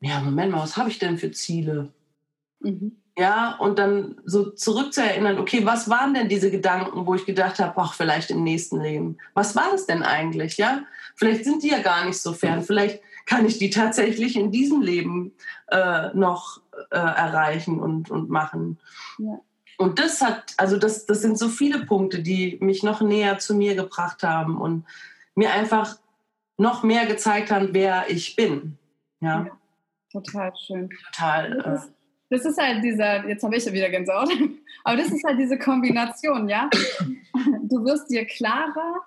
ja, 0.00 0.20
Moment 0.20 0.52
mal, 0.52 0.62
was 0.62 0.76
habe 0.76 0.90
ich 0.90 0.98
denn 0.98 1.18
für 1.18 1.30
Ziele? 1.30 1.92
Mhm. 2.60 2.96
Ja, 3.18 3.56
und 3.56 3.80
dann 3.80 4.20
so 4.26 4.50
zurückzuerinnern, 4.50 5.38
okay, 5.38 5.66
was 5.66 5.90
waren 5.90 6.14
denn 6.14 6.28
diese 6.28 6.52
Gedanken, 6.52 7.04
wo 7.04 7.16
ich 7.16 7.26
gedacht 7.26 7.58
habe, 7.58 7.74
ach, 7.76 7.94
vielleicht 7.94 8.30
im 8.30 8.44
nächsten 8.44 8.80
Leben. 8.80 9.18
Was 9.34 9.56
war 9.56 9.72
das 9.72 9.86
denn 9.86 10.04
eigentlich, 10.04 10.56
ja? 10.56 10.84
Vielleicht 11.16 11.44
sind 11.44 11.64
die 11.64 11.70
ja 11.70 11.80
gar 11.80 12.04
nicht 12.04 12.18
so 12.18 12.32
fern. 12.32 12.62
Vielleicht 12.62 13.00
kann 13.26 13.44
ich 13.44 13.58
die 13.58 13.70
tatsächlich 13.70 14.36
in 14.36 14.52
diesem 14.52 14.82
Leben 14.82 15.32
äh, 15.66 16.14
noch 16.14 16.60
äh, 16.90 16.96
erreichen 16.96 17.80
und, 17.80 18.08
und 18.08 18.30
machen. 18.30 18.78
Ja. 19.18 19.40
Und 19.78 19.98
das 19.98 20.20
hat, 20.20 20.54
also 20.56 20.76
das, 20.76 21.04
das 21.06 21.20
sind 21.20 21.36
so 21.38 21.48
viele 21.48 21.86
Punkte, 21.86 22.20
die 22.20 22.56
mich 22.60 22.84
noch 22.84 23.00
näher 23.00 23.38
zu 23.38 23.56
mir 23.56 23.74
gebracht 23.74 24.22
haben 24.22 24.60
und 24.60 24.84
mir 25.34 25.52
einfach 25.52 25.96
noch 26.56 26.84
mehr 26.84 27.06
gezeigt 27.06 27.50
haben, 27.50 27.70
wer 27.72 28.08
ich 28.08 28.36
bin. 28.36 28.78
ja. 29.20 29.46
ja. 29.46 29.57
Total 30.12 30.52
schön. 30.56 30.88
Total. 31.12 31.62
Das 31.62 31.84
ist, 31.84 31.92
das 32.30 32.44
ist 32.44 32.58
halt 32.58 32.82
dieser, 32.82 33.26
jetzt 33.28 33.42
habe 33.42 33.56
ich 33.56 33.64
ja 33.64 33.72
wieder 33.72 33.90
Gänsehaut, 33.90 34.30
aber 34.84 34.96
das 34.96 35.10
ist 35.10 35.24
halt 35.24 35.38
diese 35.38 35.58
Kombination, 35.58 36.48
ja. 36.48 36.68
Du 37.62 37.84
wirst 37.84 38.10
dir 38.10 38.24
klarer 38.24 39.02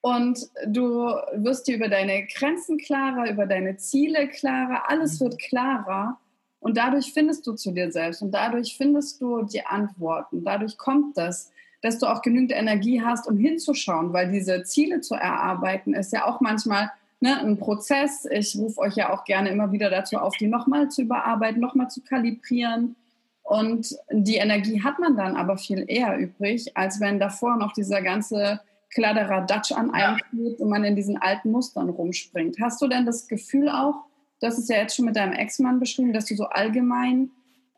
und 0.00 0.38
du 0.66 1.06
wirst 1.34 1.66
dir 1.66 1.76
über 1.76 1.88
deine 1.88 2.26
Grenzen 2.26 2.78
klarer, 2.78 3.30
über 3.30 3.46
deine 3.46 3.76
Ziele 3.76 4.28
klarer, 4.28 4.90
alles 4.90 5.20
wird 5.20 5.38
klarer. 5.38 6.18
Und 6.60 6.78
dadurch 6.78 7.12
findest 7.12 7.46
du 7.46 7.52
zu 7.52 7.72
dir 7.72 7.92
selbst 7.92 8.22
und 8.22 8.30
dadurch 8.30 8.76
findest 8.76 9.20
du 9.20 9.42
die 9.42 9.66
Antworten. 9.66 10.44
Dadurch 10.44 10.78
kommt 10.78 11.16
das, 11.18 11.52
dass 11.82 11.98
du 11.98 12.06
auch 12.06 12.22
genügend 12.22 12.52
Energie 12.52 13.02
hast, 13.02 13.28
um 13.28 13.36
hinzuschauen, 13.36 14.14
weil 14.14 14.30
diese 14.32 14.62
Ziele 14.62 15.02
zu 15.02 15.14
erarbeiten 15.14 15.92
ist 15.92 16.14
ja 16.14 16.24
auch 16.24 16.40
manchmal 16.40 16.90
ne, 17.24 17.40
ein 17.40 17.58
Prozess. 17.58 18.26
Ich 18.30 18.54
rufe 18.54 18.78
euch 18.80 18.96
ja 18.96 19.10
auch 19.10 19.24
gerne 19.24 19.48
immer 19.48 19.72
wieder 19.72 19.88
dazu 19.88 20.18
auf, 20.18 20.36
die 20.36 20.46
nochmal 20.46 20.90
zu 20.90 21.02
überarbeiten, 21.02 21.58
nochmal 21.60 21.88
zu 21.88 22.02
kalibrieren. 22.02 22.96
Und 23.42 23.96
die 24.10 24.36
Energie 24.36 24.82
hat 24.82 24.98
man 24.98 25.16
dann 25.16 25.34
aber 25.34 25.56
viel 25.56 25.86
eher 25.88 26.18
übrig, 26.18 26.76
als 26.76 27.00
wenn 27.00 27.18
davor 27.18 27.56
noch 27.56 27.72
dieser 27.72 28.02
ganze 28.02 28.60
Kladderadatsch 28.92 29.72
an 29.72 29.90
einem 29.92 30.18
ja. 30.32 30.52
und 30.58 30.68
man 30.68 30.84
in 30.84 30.96
diesen 30.96 31.16
alten 31.16 31.50
Mustern 31.50 31.88
rumspringt. 31.88 32.58
Hast 32.60 32.82
du 32.82 32.88
denn 32.88 33.06
das 33.06 33.26
Gefühl 33.26 33.70
auch, 33.70 34.04
das 34.40 34.58
ist 34.58 34.68
ja 34.68 34.76
jetzt 34.76 34.94
schon 34.94 35.06
mit 35.06 35.16
deinem 35.16 35.32
Ex-Mann 35.32 35.80
beschrieben, 35.80 36.12
dass 36.12 36.26
du 36.26 36.36
so 36.36 36.44
allgemein 36.44 37.30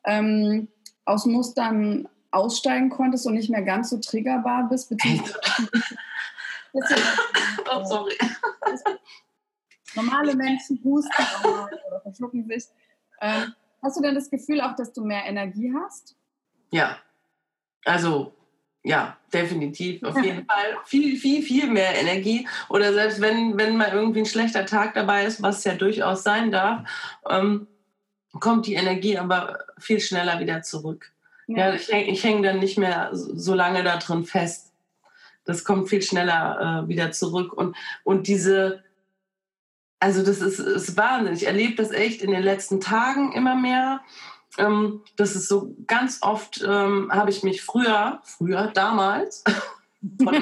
ähm, 0.05 0.67
aus 1.05 1.25
Mustern 1.25 2.09
aussteigen 2.33 2.91
konntest 2.91 3.27
und 3.27 3.35
nicht 3.35 3.51
mehr 3.51 3.63
ganz 3.63 3.91
so 3.91 3.99
triggerbar 3.99 4.69
bist? 4.69 4.93
oh, 6.73 7.85
sorry 7.85 8.13
normale 9.97 10.35
Menschen 10.37 10.81
husten 10.85 11.25
oder 11.45 12.01
verschlucken 12.03 12.47
sich. 12.47 12.65
Ähm, 13.21 13.55
hast 13.83 13.97
du 13.97 14.03
denn 14.03 14.15
das 14.15 14.31
Gefühl 14.31 14.61
auch, 14.61 14.77
dass 14.77 14.93
du 14.93 15.05
mehr 15.05 15.25
Energie 15.25 15.73
hast? 15.75 16.17
Ja, 16.71 16.99
also 17.85 18.33
ja, 18.87 19.17
definitiv, 19.33 20.05
auf 20.05 20.17
jeden 20.23 20.47
Fall. 20.49 20.77
Viel, 20.85 21.17
viel, 21.17 21.43
viel 21.43 21.67
mehr 21.69 21.99
Energie. 21.99 22.47
Oder 22.69 22.93
selbst 22.93 23.21
wenn, 23.21 23.59
wenn 23.59 23.77
mal 23.77 23.91
irgendwie 23.93 24.21
ein 24.21 24.27
schlechter 24.27 24.65
Tag 24.65 24.95
dabei 24.95 25.25
ist, 25.25 25.43
was 25.43 25.65
ja 25.65 25.75
durchaus 25.75 26.23
sein 26.23 26.53
darf, 26.53 26.89
ähm, 27.29 27.67
kommt 28.39 28.67
die 28.67 28.75
Energie 28.75 29.19
aber 29.19 29.59
viel 29.79 29.99
schneller 29.99 30.39
wieder 30.39 30.63
zurück. 30.63 31.13
Ja, 31.49 31.71
ja 31.71 31.75
ich, 31.75 31.91
ich 31.91 32.23
hänge 32.23 32.43
dann 32.43 32.61
nicht 32.61 32.79
mehr 32.79 33.11
so 33.13 33.55
lange 33.55 33.83
da 33.83 33.97
drin 33.97 34.25
fest. 34.25 34.73
Das 35.45 35.65
kommt 35.65 35.89
viel 35.89 36.03
schneller 36.03 36.85
äh, 36.85 36.89
wieder 36.89 37.11
zurück. 37.11 37.53
Und, 37.53 37.77
und 38.05 38.29
diese, 38.29 38.85
also 40.01 40.23
das 40.23 40.41
ist, 40.41 40.59
ist 40.59 40.97
Wahnsinn. 40.97 41.35
Ich 41.35 41.47
erlebe 41.47 41.75
das 41.75 41.91
echt 41.91 42.23
in 42.23 42.31
den 42.31 42.43
letzten 42.43 42.81
Tagen 42.81 43.33
immer 43.33 43.55
mehr 43.55 44.01
ähm, 44.59 45.03
das 45.17 45.37
ist 45.37 45.49
so 45.49 45.75
ganz 45.87 46.19
oft, 46.23 46.63
ähm, 46.67 47.11
habe 47.13 47.31
ich 47.31 47.43
mich 47.43 47.63
früher, 47.63 48.21
früher, 48.25 48.69
damals, 48.69 49.45
von, 50.23 50.35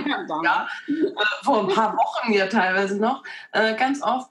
ja, 0.44 0.68
äh, 0.88 1.44
vor 1.44 1.60
ein 1.60 1.74
paar 1.74 1.96
Wochen 1.96 2.32
ja 2.32 2.46
teilweise 2.46 2.98
noch, 2.98 3.22
äh, 3.52 3.74
ganz 3.76 4.02
oft 4.02 4.30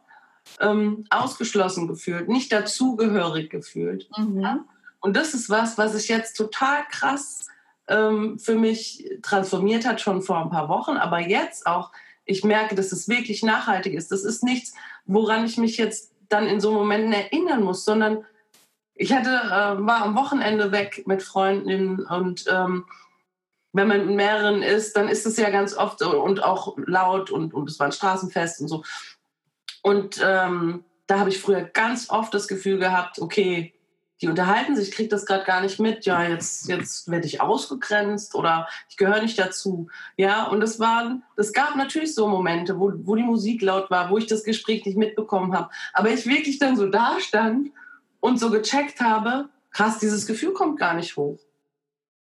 ähm, 0.59 1.05
ausgeschlossen 1.09 1.87
gefühlt, 1.87 2.29
nicht 2.29 2.51
dazugehörig 2.51 3.49
gefühlt. 3.49 4.09
Mhm. 4.17 4.65
Und 4.99 5.17
das 5.17 5.33
ist 5.33 5.49
was, 5.49 5.77
was 5.77 5.93
sich 5.93 6.07
jetzt 6.07 6.37
total 6.37 6.83
krass 6.89 7.47
ähm, 7.87 8.39
für 8.39 8.55
mich 8.55 9.09
transformiert 9.21 9.85
hat, 9.85 9.99
schon 9.99 10.21
vor 10.21 10.39
ein 10.39 10.49
paar 10.49 10.69
Wochen, 10.69 10.97
aber 10.97 11.19
jetzt 11.19 11.65
auch, 11.65 11.91
ich 12.25 12.43
merke, 12.43 12.75
dass 12.75 12.91
es 12.91 13.07
wirklich 13.07 13.43
nachhaltig 13.43 13.93
ist. 13.93 14.11
Das 14.11 14.23
ist 14.23 14.43
nichts, 14.43 14.73
woran 15.05 15.45
ich 15.45 15.57
mich 15.57 15.77
jetzt 15.77 16.13
dann 16.29 16.47
in 16.47 16.59
so 16.59 16.71
Momenten 16.71 17.13
erinnern 17.13 17.63
muss, 17.63 17.85
sondern 17.85 18.25
ich 18.95 19.13
hatte, 19.13 19.29
äh, 19.29 19.85
war 19.85 20.03
am 20.03 20.15
Wochenende 20.15 20.71
weg 20.71 21.03
mit 21.05 21.23
Freunden 21.23 21.99
und 22.05 22.45
ähm, 22.49 22.85
wenn 23.73 23.87
man 23.87 24.05
mit 24.05 24.15
mehreren 24.15 24.61
ist, 24.61 24.95
dann 24.95 25.09
ist 25.09 25.25
es 25.25 25.37
ja 25.37 25.49
ganz 25.49 25.75
oft 25.75 26.03
und 26.03 26.43
auch 26.43 26.77
laut 26.77 27.31
und, 27.31 27.55
und 27.55 27.69
es 27.69 27.79
war 27.79 27.87
ein 27.87 27.91
Straßenfest 27.91 28.61
und 28.61 28.67
so. 28.67 28.83
Und 29.81 30.21
ähm, 30.23 30.85
da 31.07 31.19
habe 31.19 31.31
ich 31.31 31.41
früher 31.41 31.63
ganz 31.63 32.09
oft 32.11 32.33
das 32.35 32.47
Gefühl 32.47 32.77
gehabt, 32.77 33.19
okay, 33.19 33.73
die 34.23 34.29
unterhalten 34.29 34.73
sich, 34.77 34.87
ich 34.87 34.95
kriege 34.95 35.09
das 35.09 35.25
gerade 35.25 35.43
gar 35.43 35.59
nicht 35.59 35.81
mit, 35.81 36.05
ja, 36.05 36.23
jetzt, 36.23 36.69
jetzt 36.69 37.11
werde 37.11 37.27
ich 37.27 37.41
ausgegrenzt 37.41 38.35
oder 38.35 38.69
ich 38.87 38.95
gehöre 38.95 39.21
nicht 39.21 39.37
dazu. 39.37 39.89
Ja, 40.15 40.47
und 40.47 40.61
es 40.61 40.79
waren, 40.79 41.23
es 41.35 41.51
gab 41.51 41.75
natürlich 41.75 42.15
so 42.15 42.29
Momente, 42.29 42.79
wo, 42.79 42.93
wo 43.03 43.15
die 43.15 43.23
Musik 43.23 43.61
laut 43.61 43.91
war, 43.91 44.09
wo 44.09 44.17
ich 44.17 44.25
das 44.25 44.45
Gespräch 44.45 44.85
nicht 44.85 44.97
mitbekommen 44.97 45.53
habe. 45.53 45.69
Aber 45.91 46.09
ich 46.09 46.25
wirklich 46.25 46.57
dann 46.57 46.77
so 46.77 46.87
da 46.87 47.19
stand 47.19 47.71
und 48.21 48.39
so 48.39 48.49
gecheckt 48.49 49.01
habe, 49.01 49.49
krass, 49.71 49.99
dieses 49.99 50.25
Gefühl 50.25 50.53
kommt 50.53 50.79
gar 50.79 50.93
nicht 50.93 51.17
hoch. 51.17 51.37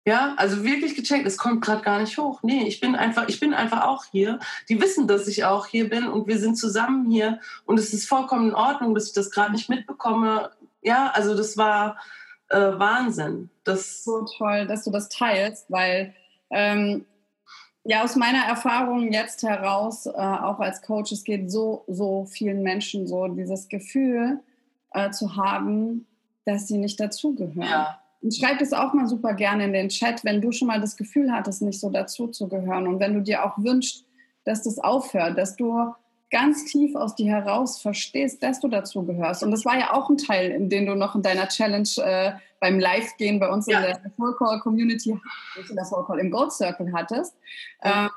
Ja, 0.05 0.33
also 0.35 0.65
wirklich 0.65 0.95
gecheckt, 0.95 1.25
es 1.25 1.37
kommt 1.37 1.63
gerade 1.63 1.81
gar 1.81 2.01
nicht 2.01 2.17
hoch. 2.17 2.41
Nee, 2.43 2.67
ich 2.67 2.81
bin 2.81 2.93
einfach, 2.95 3.29
ich 3.29 3.39
bin 3.39 3.53
einfach 3.53 3.83
auch 3.83 4.03
hier. 4.11 4.39
Die 4.67 4.81
wissen, 4.81 5.07
dass 5.07 5.29
ich 5.29 5.45
auch 5.45 5.65
hier 5.65 5.89
bin 5.89 6.09
und 6.09 6.27
wir 6.27 6.39
sind 6.39 6.57
zusammen 6.57 7.09
hier 7.09 7.39
und 7.63 7.79
es 7.79 7.93
ist 7.93 8.09
vollkommen 8.09 8.49
in 8.49 8.55
Ordnung, 8.55 8.93
dass 8.93 9.07
ich 9.07 9.13
das 9.13 9.31
gerade 9.31 9.53
nicht 9.53 9.69
mitbekomme. 9.69 10.51
Ja, 10.85 11.11
also 11.13 11.35
das 11.35 11.57
war 11.57 11.97
äh, 12.49 12.57
Wahnsinn. 12.57 13.49
Das 13.63 14.03
so 14.03 14.23
toll, 14.37 14.67
dass 14.67 14.83
du 14.83 14.91
das 14.91 15.09
teilst, 15.09 15.69
weil 15.71 16.13
ähm, 16.51 17.05
ja 17.83 18.03
aus 18.03 18.15
meiner 18.15 18.45
Erfahrung 18.45 19.11
jetzt 19.11 19.41
heraus, 19.41 20.05
äh, 20.05 20.11
auch 20.11 20.59
als 20.59 20.83
Coach, 20.83 21.11
es 21.11 21.23
geht 21.23 21.51
so, 21.51 21.83
so 21.87 22.25
vielen 22.25 22.61
Menschen 22.61 23.07
so 23.07 23.27
dieses 23.27 23.67
Gefühl, 23.67 24.39
äh, 24.93 25.09
zu 25.09 25.35
haben, 25.35 26.05
dass 26.45 26.67
sie 26.67 26.77
nicht 26.77 26.99
dazugehören. 26.99 27.67
Ja. 27.67 27.99
Und 28.21 28.35
schreib 28.35 28.61
es 28.61 28.71
auch 28.71 28.93
mal 28.93 29.07
super 29.07 29.33
gerne 29.33 29.65
in 29.65 29.73
den 29.73 29.89
Chat, 29.89 30.23
wenn 30.23 30.39
du 30.39 30.51
schon 30.51 30.67
mal 30.67 30.79
das 30.79 30.97
Gefühl 30.97 31.31
hattest, 31.31 31.63
nicht 31.63 31.79
so 31.79 31.89
dazuzugehören 31.89 32.87
und 32.87 32.99
wenn 32.99 33.15
du 33.15 33.21
dir 33.21 33.43
auch 33.43 33.57
wünschst, 33.57 34.05
dass 34.45 34.61
das 34.61 34.77
aufhört, 34.77 35.37
dass 35.37 35.55
du 35.55 35.93
ganz 36.35 36.65
tief 36.65 36.95
aus 36.95 37.15
dir 37.15 37.27
heraus 37.27 37.81
verstehst, 37.81 38.43
dass 38.43 38.59
du 38.59 38.67
dazugehörst. 38.67 39.41
Und 39.41 39.51
das 39.51 39.63
war 39.63 39.79
ja 39.79 39.93
auch 39.93 40.09
ein 40.09 40.17
Teil, 40.17 40.51
in 40.51 40.67
dem 40.67 40.85
du 40.85 40.93
noch 40.93 41.15
in 41.15 41.21
deiner 41.21 41.47
Challenge 41.47 41.87
äh, 42.03 42.33
beim 42.59 42.77
Live-Gehen 42.77 43.39
bei 43.39 43.49
uns 43.49 43.67
ja. 43.67 43.79
in 43.79 43.85
der 43.85 44.11
Soul 44.17 44.35
Call 44.35 44.59
Community, 44.59 45.11
in 45.69 45.75
der 45.77 45.85
Soul 45.85 46.05
Call 46.05 46.19
im 46.19 46.31
Gold 46.31 46.51
Circle 46.51 46.91
hattest. 46.91 47.37
Ja. 47.81 48.07
Äh, 48.07 48.09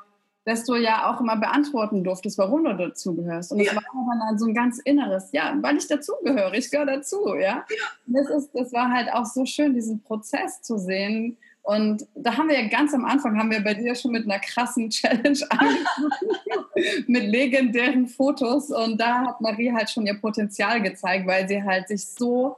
dass 0.43 0.65
du 0.65 0.75
ja 0.75 1.09
auch 1.09 1.21
immer 1.21 1.37
beantworten 1.37 2.03
durftest, 2.03 2.37
warum 2.37 2.65
du 2.65 2.75
dazugehörst. 2.75 3.53
Und 3.53 3.59
das 3.59 3.67
ja. 3.67 3.75
war 3.75 4.27
dann 4.27 4.37
so 4.37 4.47
ein 4.47 4.53
ganz 4.53 4.79
inneres, 4.79 5.31
ja, 5.31 5.55
weil 5.61 5.77
ich 5.77 5.87
dazugehöre, 5.87 6.53
ich 6.55 6.69
gehöre 6.71 6.87
dazu, 6.87 7.35
ja. 7.35 7.39
ja. 7.39 7.63
Das, 8.07 8.29
ist, 8.29 8.49
das 8.53 8.73
war 8.73 8.91
halt 8.91 9.13
auch 9.13 9.25
so 9.25 9.45
schön, 9.45 9.73
diesen 9.73 10.01
Prozess 10.01 10.61
zu 10.61 10.77
sehen. 10.77 11.37
Und 11.61 12.07
da 12.15 12.37
haben 12.37 12.49
wir 12.49 12.59
ja 12.59 12.67
ganz 12.67 12.93
am 12.93 13.05
Anfang, 13.05 13.37
haben 13.37 13.51
wir 13.51 13.63
bei 13.63 13.73
dir 13.73 13.93
schon 13.93 14.11
mit 14.11 14.23
einer 14.23 14.39
krassen 14.39 14.89
Challenge 14.89 15.39
angefangen, 15.49 16.65
mit 17.07 17.23
legendären 17.23 18.07
Fotos. 18.07 18.71
Und 18.71 18.99
da 18.99 19.25
hat 19.25 19.41
Marie 19.41 19.71
halt 19.71 19.89
schon 19.89 20.07
ihr 20.07 20.19
Potenzial 20.19 20.81
gezeigt, 20.81 21.27
weil 21.27 21.47
sie 21.47 21.63
halt 21.63 21.87
sich 21.87 22.05
so 22.07 22.57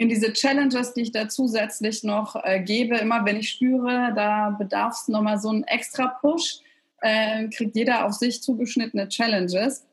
in 0.00 0.08
diese 0.08 0.32
Challenges, 0.32 0.94
die 0.94 1.02
ich 1.02 1.12
da 1.12 1.28
zusätzlich 1.28 2.04
noch 2.04 2.34
äh, 2.42 2.60
gebe, 2.60 2.96
immer 2.96 3.26
wenn 3.26 3.36
ich 3.36 3.50
spüre, 3.50 4.12
da 4.14 4.48
bedarf 4.58 4.94
es 4.94 5.08
nochmal 5.08 5.38
so 5.38 5.50
einen 5.50 5.64
extra 5.64 6.06
Push, 6.06 6.60
äh, 7.02 7.48
kriegt 7.48 7.76
jeder 7.76 8.06
auf 8.06 8.14
sich 8.14 8.42
zugeschnittene 8.42 9.08
Challenges. 9.08 9.84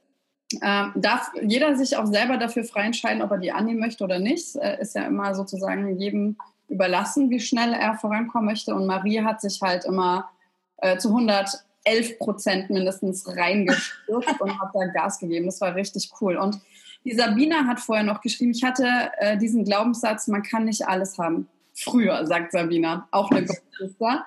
Äh, 0.61 0.85
darf 0.95 1.31
jeder 1.41 1.75
sich 1.75 1.97
auch 1.97 2.05
selber 2.05 2.37
dafür 2.37 2.63
frei 2.63 2.83
entscheiden, 2.83 3.21
ob 3.21 3.31
er 3.31 3.37
die 3.37 3.51
annehmen 3.51 3.79
möchte 3.79 4.03
oder 4.03 4.19
nicht. 4.19 4.55
Äh, 4.55 4.79
ist 4.81 4.95
ja 4.95 5.05
immer 5.05 5.35
sozusagen 5.35 5.99
jedem 5.99 6.37
überlassen, 6.67 7.29
wie 7.29 7.39
schnell 7.39 7.73
er 7.73 7.95
vorankommen 7.95 8.45
möchte. 8.45 8.75
Und 8.75 8.85
Marie 8.85 9.21
hat 9.21 9.41
sich 9.41 9.61
halt 9.61 9.85
immer 9.85 10.29
äh, 10.77 10.97
zu 10.97 11.09
111 11.09 12.19
Prozent 12.19 12.69
mindestens 12.69 13.27
reingestürzt 13.27 14.39
und 14.41 14.59
hat 14.59 14.69
da 14.73 14.85
Gas 14.87 15.19
gegeben. 15.19 15.45
Das 15.45 15.61
war 15.61 15.75
richtig 15.75 16.11
cool. 16.21 16.37
Und 16.37 16.59
die 17.03 17.15
Sabina 17.15 17.65
hat 17.65 17.79
vorher 17.79 18.03
noch 18.03 18.21
geschrieben, 18.21 18.51
ich 18.51 18.63
hatte 18.63 19.11
äh, 19.19 19.37
diesen 19.37 19.63
Glaubenssatz, 19.63 20.27
man 20.27 20.43
kann 20.43 20.65
nicht 20.65 20.87
alles 20.87 21.17
haben. 21.17 21.47
Früher, 21.73 22.25
sagt 22.25 22.51
Sabina, 22.51 23.07
auch 23.11 23.31
eine 23.31 23.45
Geschwister. 23.45 24.25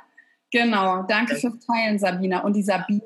Genau, 0.50 1.02
danke 1.02 1.36
fürs 1.36 1.58
Teilen, 1.66 1.98
Sabina. 1.98 2.40
Und 2.40 2.54
die 2.54 2.62
Sabine 2.62 3.02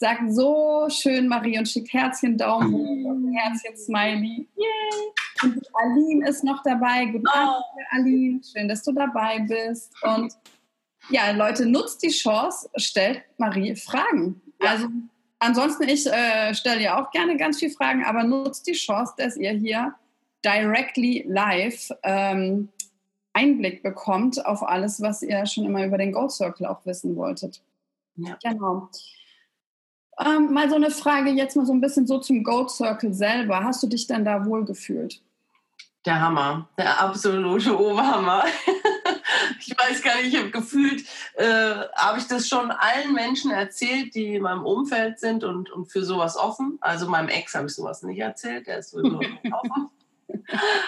sagt 0.00 0.32
so 0.32 0.88
schön 0.88 1.28
Marie 1.28 1.58
und 1.58 1.68
schickt 1.68 1.92
Herzchen, 1.92 2.38
Daumen 2.38 2.72
hoch 2.72 3.10
und 3.10 3.34
Herzchen, 3.34 3.76
Smiley. 3.76 4.48
Yay! 4.56 5.12
Und 5.42 5.62
Aline 5.74 6.26
ist 6.26 6.42
noch 6.42 6.62
dabei. 6.62 7.04
Guten 7.04 7.26
oh. 7.28 7.38
Abend, 7.38 7.64
Aline. 7.90 8.40
Schön, 8.42 8.66
dass 8.66 8.82
du 8.82 8.92
dabei 8.92 9.40
bist. 9.40 9.92
Und 10.02 10.32
ja, 11.10 11.30
Leute, 11.32 11.66
nutzt 11.66 12.02
die 12.02 12.08
Chance, 12.08 12.70
stellt 12.76 13.22
Marie 13.36 13.76
Fragen. 13.76 14.40
Also 14.58 14.88
ansonsten, 15.38 15.82
ich 15.84 16.06
äh, 16.06 16.54
stelle 16.54 16.82
ja 16.82 17.00
auch 17.00 17.10
gerne 17.10 17.36
ganz 17.36 17.58
viele 17.58 17.72
Fragen, 17.72 18.02
aber 18.04 18.24
nutzt 18.24 18.66
die 18.66 18.72
Chance, 18.72 19.12
dass 19.18 19.36
ihr 19.36 19.52
hier 19.52 19.94
directly 20.42 21.26
live 21.28 21.90
ähm, 22.04 22.70
Einblick 23.34 23.82
bekommt 23.82 24.44
auf 24.46 24.62
alles, 24.62 25.02
was 25.02 25.22
ihr 25.22 25.44
schon 25.44 25.66
immer 25.66 25.84
über 25.84 25.98
den 25.98 26.12
Gold 26.12 26.30
Circle 26.30 26.66
auch 26.66 26.86
wissen 26.86 27.16
wolltet. 27.16 27.62
Ja. 28.16 28.38
Genau. 28.42 28.88
Ähm, 30.18 30.52
mal 30.52 30.68
so 30.68 30.76
eine 30.76 30.90
Frage 30.90 31.30
jetzt 31.30 31.56
mal 31.56 31.66
so 31.66 31.72
ein 31.72 31.80
bisschen 31.80 32.06
so 32.06 32.18
zum 32.18 32.42
Gold 32.42 32.70
Circle 32.70 33.14
selber. 33.14 33.64
Hast 33.64 33.82
du 33.82 33.86
dich 33.86 34.06
denn 34.06 34.24
da 34.24 34.44
wohl 34.44 34.64
gefühlt? 34.64 35.22
Der 36.06 36.20
Hammer, 36.20 36.68
der 36.78 37.00
absolute 37.00 37.78
Oberhammer. 37.78 38.44
ich 39.60 39.76
weiß 39.76 40.02
gar 40.02 40.16
nicht, 40.16 40.32
ich 40.32 40.38
habe 40.38 40.50
gefühlt, 40.50 41.04
äh, 41.34 41.74
habe 41.94 42.18
ich 42.18 42.26
das 42.26 42.48
schon 42.48 42.70
allen 42.70 43.12
Menschen 43.12 43.50
erzählt, 43.50 44.14
die 44.14 44.36
in 44.36 44.42
meinem 44.42 44.64
Umfeld 44.64 45.20
sind 45.20 45.44
und, 45.44 45.70
und 45.70 45.86
für 45.86 46.02
sowas 46.02 46.36
offen. 46.36 46.78
Also 46.80 47.08
meinem 47.08 47.28
Ex 47.28 47.54
habe 47.54 47.66
ich 47.66 47.74
sowas 47.74 48.02
nicht 48.02 48.18
erzählt, 48.18 48.66
der 48.66 48.78
ist 48.78 48.90
sowieso 48.90 49.18
offen. 49.52 49.90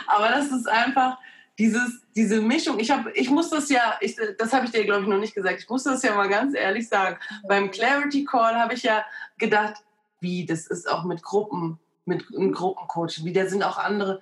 Aber 0.06 0.28
das 0.28 0.50
ist 0.50 0.68
einfach, 0.68 1.18
dieses, 1.58 2.02
diese 2.16 2.40
Mischung, 2.40 2.78
ich, 2.78 2.90
hab, 2.90 3.06
ich 3.14 3.30
muss 3.30 3.50
das 3.50 3.68
ja, 3.68 3.96
ich, 4.00 4.16
das 4.38 4.52
habe 4.52 4.66
ich 4.66 4.72
dir, 4.72 4.84
glaube 4.84 5.02
ich, 5.02 5.08
noch 5.08 5.18
nicht 5.18 5.34
gesagt, 5.34 5.60
ich 5.60 5.68
muss 5.68 5.84
das 5.84 6.02
ja 6.02 6.14
mal 6.14 6.28
ganz 6.28 6.54
ehrlich 6.54 6.88
sagen. 6.88 7.18
Beim 7.46 7.70
Clarity 7.70 8.24
Call 8.24 8.56
habe 8.56 8.74
ich 8.74 8.82
ja 8.82 9.04
gedacht, 9.38 9.82
wie, 10.20 10.46
das 10.46 10.66
ist 10.66 10.90
auch 10.90 11.04
mit 11.04 11.22
Gruppen, 11.22 11.78
mit 12.04 12.24
einem 12.34 12.52
Gruppencoaching, 12.52 13.24
wie, 13.24 13.32
da 13.32 13.46
sind 13.46 13.62
auch 13.62 13.78
andere, 13.78 14.20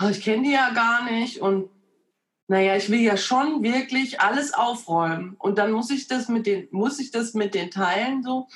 oh, 0.00 0.08
ich 0.08 0.22
kenne 0.22 0.44
die 0.44 0.52
ja 0.52 0.70
gar 0.70 1.04
nicht 1.04 1.40
und 1.40 1.70
naja, 2.46 2.76
ich 2.76 2.90
will 2.90 3.00
ja 3.00 3.16
schon 3.16 3.62
wirklich 3.62 4.20
alles 4.20 4.52
aufräumen 4.52 5.34
und 5.38 5.58
dann 5.58 5.72
muss 5.72 5.90
ich 5.90 6.08
das 6.08 6.28
mit 6.28 6.46
den, 6.46 6.68
muss 6.70 6.98
ich 6.98 7.10
das 7.10 7.34
mit 7.34 7.54
den 7.54 7.70
Teilen 7.70 8.22
so. 8.22 8.48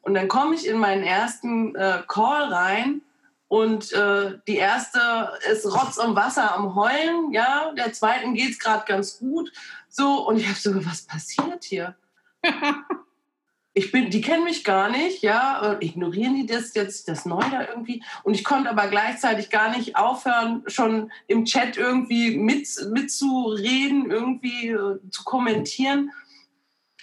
Und 0.00 0.14
dann 0.14 0.28
komme 0.28 0.54
ich 0.54 0.66
in 0.66 0.78
meinen 0.78 1.02
ersten 1.02 1.74
äh, 1.74 2.02
Call 2.08 2.50
rein 2.50 3.02
und 3.48 3.92
äh, 3.92 4.38
die 4.46 4.56
erste 4.56 5.32
ist 5.50 5.64
Rotz 5.64 5.96
und 5.96 6.14
Wasser 6.14 6.54
am 6.54 6.74
Heulen, 6.74 7.32
ja. 7.32 7.72
Der 7.72 7.92
zweiten 7.94 8.34
geht 8.34 8.50
es 8.50 8.58
gerade 8.58 8.84
ganz 8.86 9.18
gut. 9.18 9.50
So, 9.88 10.28
und 10.28 10.36
ich 10.36 10.46
habe 10.46 10.58
so, 10.58 10.84
was 10.84 11.02
passiert 11.02 11.64
hier? 11.64 11.96
ich 13.72 13.90
bin, 13.90 14.10
die 14.10 14.20
kennen 14.20 14.44
mich 14.44 14.64
gar 14.64 14.90
nicht, 14.90 15.22
ja, 15.22 15.78
ignorieren 15.80 16.34
die 16.34 16.44
das 16.44 16.74
jetzt, 16.74 17.08
das 17.08 17.24
Neue 17.24 17.50
da 17.50 17.66
irgendwie. 17.66 18.04
Und 18.22 18.34
ich 18.34 18.44
konnte 18.44 18.68
aber 18.68 18.88
gleichzeitig 18.88 19.48
gar 19.48 19.74
nicht 19.74 19.96
aufhören, 19.96 20.62
schon 20.66 21.10
im 21.26 21.46
Chat 21.46 21.78
irgendwie 21.78 22.36
mit, 22.36 22.68
mitzureden, 22.90 24.10
irgendwie 24.10 24.68
äh, 24.68 24.98
zu 25.10 25.24
kommentieren. 25.24 26.12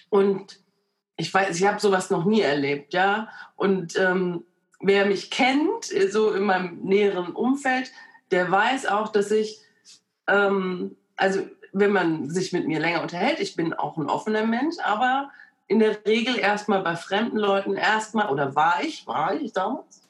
Und 0.09 0.59
ich 1.17 1.33
weiß, 1.33 1.59
ich 1.59 1.65
habe 1.65 1.79
sowas 1.79 2.11
noch 2.11 2.25
nie 2.25 2.41
erlebt, 2.41 2.93
ja. 2.93 3.29
Und 3.55 3.97
ähm, 3.97 4.43
wer 4.85 5.05
mich 5.05 5.31
kennt, 5.31 5.85
so 6.09 6.31
in 6.31 6.43
meinem 6.43 6.79
näheren 6.83 7.33
Umfeld, 7.33 7.91
der 8.31 8.49
weiß 8.51 8.85
auch, 8.85 9.09
dass 9.09 9.31
ich, 9.31 9.59
ähm, 10.27 10.95
also 11.15 11.47
wenn 11.73 11.91
man 11.91 12.29
sich 12.29 12.53
mit 12.53 12.67
mir 12.67 12.79
länger 12.79 13.01
unterhält, 13.01 13.39
ich 13.39 13.55
bin 13.55 13.73
auch 13.73 13.97
ein 13.97 14.09
offener 14.09 14.45
Mensch, 14.45 14.75
aber 14.83 15.31
in 15.67 15.79
der 15.79 16.05
Regel 16.05 16.37
erstmal 16.37 16.83
bei 16.83 16.95
fremden 16.95 17.37
Leuten 17.37 17.75
erstmal, 17.75 18.29
oder 18.29 18.55
war 18.55 18.83
ich, 18.83 19.07
war 19.07 19.33
ich 19.33 19.53
damals, 19.53 20.07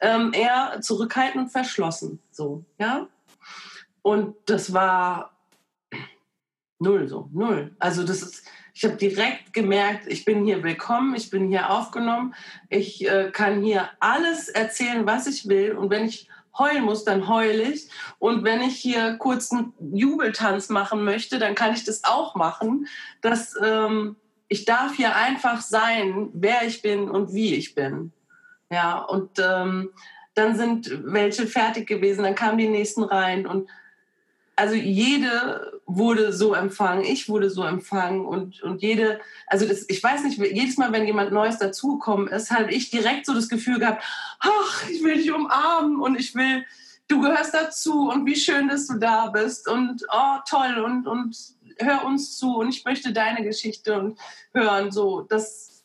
ähm, 0.00 0.32
eher 0.32 0.80
zurückhaltend 0.80 1.44
und 1.44 1.50
verschlossen. 1.50 2.20
So, 2.30 2.64
ja. 2.78 3.08
Und 4.02 4.36
das 4.46 4.72
war 4.72 5.32
null 6.78 7.08
so, 7.08 7.28
null. 7.32 7.74
Also 7.78 8.04
das 8.04 8.22
ist, 8.22 8.46
ich 8.74 8.84
habe 8.84 8.96
direkt 8.96 9.52
gemerkt, 9.52 10.06
ich 10.08 10.24
bin 10.24 10.44
hier 10.44 10.64
willkommen, 10.64 11.14
ich 11.14 11.30
bin 11.30 11.48
hier 11.48 11.70
aufgenommen, 11.70 12.34
ich 12.68 13.08
äh, 13.08 13.30
kann 13.32 13.62
hier 13.62 13.88
alles 14.00 14.48
erzählen, 14.48 15.06
was 15.06 15.28
ich 15.28 15.48
will. 15.48 15.72
Und 15.72 15.90
wenn 15.90 16.04
ich 16.04 16.28
heulen 16.58 16.82
muss, 16.84 17.04
dann 17.04 17.28
heule 17.28 17.62
ich. 17.62 17.88
Und 18.18 18.42
wenn 18.42 18.60
ich 18.60 18.76
hier 18.76 19.14
kurz 19.14 19.52
einen 19.52 19.72
Jubeltanz 19.92 20.70
machen 20.70 21.04
möchte, 21.04 21.38
dann 21.38 21.54
kann 21.54 21.72
ich 21.72 21.84
das 21.84 22.02
auch 22.02 22.34
machen. 22.34 22.88
Das, 23.20 23.54
ähm, 23.62 24.16
ich 24.48 24.64
darf 24.64 24.96
hier 24.96 25.14
einfach 25.14 25.60
sein, 25.60 26.30
wer 26.32 26.64
ich 26.66 26.82
bin 26.82 27.08
und 27.08 27.32
wie 27.32 27.54
ich 27.54 27.76
bin. 27.76 28.12
Ja, 28.70 28.98
und 28.98 29.38
ähm, 29.38 29.90
dann 30.34 30.56
sind 30.56 30.90
welche 31.04 31.46
fertig 31.46 31.86
gewesen, 31.86 32.24
dann 32.24 32.34
kamen 32.34 32.58
die 32.58 32.68
nächsten 32.68 33.04
rein 33.04 33.46
und 33.46 33.68
also 34.56 34.74
jede 34.74 35.73
wurde 35.86 36.32
so 36.32 36.54
empfangen, 36.54 37.04
ich 37.04 37.28
wurde 37.28 37.50
so 37.50 37.62
empfangen 37.62 38.24
und, 38.24 38.62
und 38.62 38.82
jede, 38.82 39.20
also 39.46 39.66
das, 39.66 39.84
ich 39.88 40.02
weiß 40.02 40.24
nicht, 40.24 40.38
jedes 40.38 40.76
Mal, 40.76 40.92
wenn 40.92 41.06
jemand 41.06 41.32
Neues 41.32 41.58
dazugekommen 41.58 42.28
ist, 42.28 42.50
habe 42.50 42.72
ich 42.72 42.90
direkt 42.90 43.26
so 43.26 43.34
das 43.34 43.48
Gefühl 43.48 43.78
gehabt, 43.78 44.02
ach, 44.40 44.88
ich 44.88 45.02
will 45.02 45.16
dich 45.16 45.32
umarmen 45.32 46.00
und 46.00 46.18
ich 46.18 46.34
will, 46.34 46.64
du 47.08 47.20
gehörst 47.20 47.54
dazu 47.54 48.08
und 48.08 48.26
wie 48.26 48.36
schön, 48.36 48.68
dass 48.68 48.86
du 48.86 48.98
da 48.98 49.26
bist 49.26 49.68
und 49.68 50.04
oh, 50.10 50.38
toll 50.48 50.78
und, 50.78 51.06
und 51.06 51.36
hör 51.78 52.04
uns 52.04 52.38
zu 52.38 52.56
und 52.56 52.70
ich 52.70 52.84
möchte 52.84 53.12
deine 53.12 53.44
Geschichte 53.44 54.14
hören, 54.52 54.90
so, 54.90 55.20
das, 55.22 55.84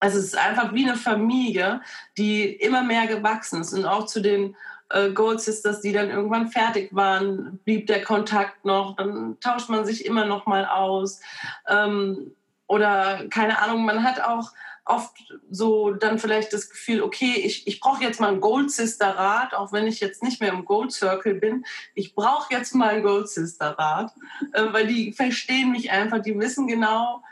also 0.00 0.18
es 0.18 0.26
ist 0.26 0.38
einfach 0.38 0.74
wie 0.74 0.84
eine 0.84 0.96
Familie, 0.96 1.80
die 2.18 2.44
immer 2.44 2.82
mehr 2.82 3.06
gewachsen 3.06 3.62
ist 3.62 3.72
und 3.72 3.86
auch 3.86 4.06
zu 4.06 4.20
den 4.20 4.54
äh, 4.90 5.10
Gold 5.10 5.40
Sisters, 5.40 5.80
die 5.80 5.92
dann 5.92 6.10
irgendwann 6.10 6.48
fertig 6.48 6.94
waren, 6.94 7.58
blieb 7.64 7.86
der 7.86 8.02
Kontakt 8.02 8.64
noch, 8.64 8.96
dann 8.96 9.38
tauscht 9.40 9.68
man 9.68 9.84
sich 9.84 10.04
immer 10.04 10.24
noch 10.24 10.46
mal 10.46 10.64
aus. 10.66 11.20
Ähm, 11.68 12.32
oder 12.66 13.26
keine 13.28 13.60
Ahnung, 13.60 13.84
man 13.84 14.02
hat 14.02 14.20
auch 14.20 14.52
oft 14.84 15.34
so 15.50 15.90
dann 15.92 16.18
vielleicht 16.18 16.52
das 16.52 16.70
Gefühl, 16.70 17.02
okay, 17.02 17.34
ich, 17.44 17.66
ich 17.66 17.80
brauche 17.80 18.02
jetzt 18.02 18.20
mal 18.20 18.28
einen 18.28 18.40
Gold 18.40 18.70
Sister 18.70 19.08
Rat, 19.08 19.52
auch 19.52 19.72
wenn 19.72 19.86
ich 19.86 19.98
jetzt 20.00 20.22
nicht 20.22 20.40
mehr 20.40 20.52
im 20.52 20.64
Gold 20.64 20.92
Circle 20.92 21.34
bin. 21.34 21.64
Ich 21.94 22.14
brauche 22.14 22.54
jetzt 22.54 22.74
mal 22.74 22.90
einen 22.90 23.02
Gold 23.02 23.28
Sister 23.28 23.70
Rat, 23.70 24.12
äh, 24.52 24.72
weil 24.72 24.86
die 24.86 25.12
verstehen 25.12 25.72
mich 25.72 25.90
einfach, 25.90 26.22
die 26.22 26.38
wissen 26.38 26.68
genau, 26.68 27.22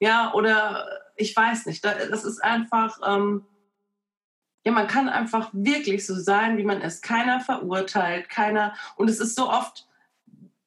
ja, 0.00 0.32
oder 0.34 0.88
ich 1.16 1.34
weiß 1.34 1.66
nicht, 1.66 1.84
das 1.84 2.24
ist 2.24 2.42
einfach, 2.42 2.98
ähm, 3.06 3.46
ja, 4.64 4.72
man 4.72 4.86
kann 4.86 5.08
einfach 5.08 5.50
wirklich 5.52 6.06
so 6.06 6.14
sein, 6.14 6.56
wie 6.56 6.64
man 6.64 6.80
ist. 6.80 7.02
Keiner 7.02 7.40
verurteilt, 7.40 8.28
keiner. 8.30 8.74
Und 8.96 9.10
es 9.10 9.20
ist 9.20 9.36
so 9.36 9.50
oft, 9.50 9.86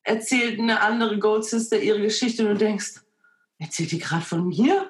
erzählt 0.04 0.60
eine 0.60 0.82
andere 0.82 1.18
Gold 1.18 1.46
Sister 1.46 1.80
ihre 1.80 2.02
Geschichte 2.02 2.44
und 2.44 2.50
du 2.54 2.58
denkst, 2.58 3.02
erzählt 3.58 3.92
die 3.92 4.00
gerade 4.00 4.24
von 4.24 4.48
mir? 4.48 4.90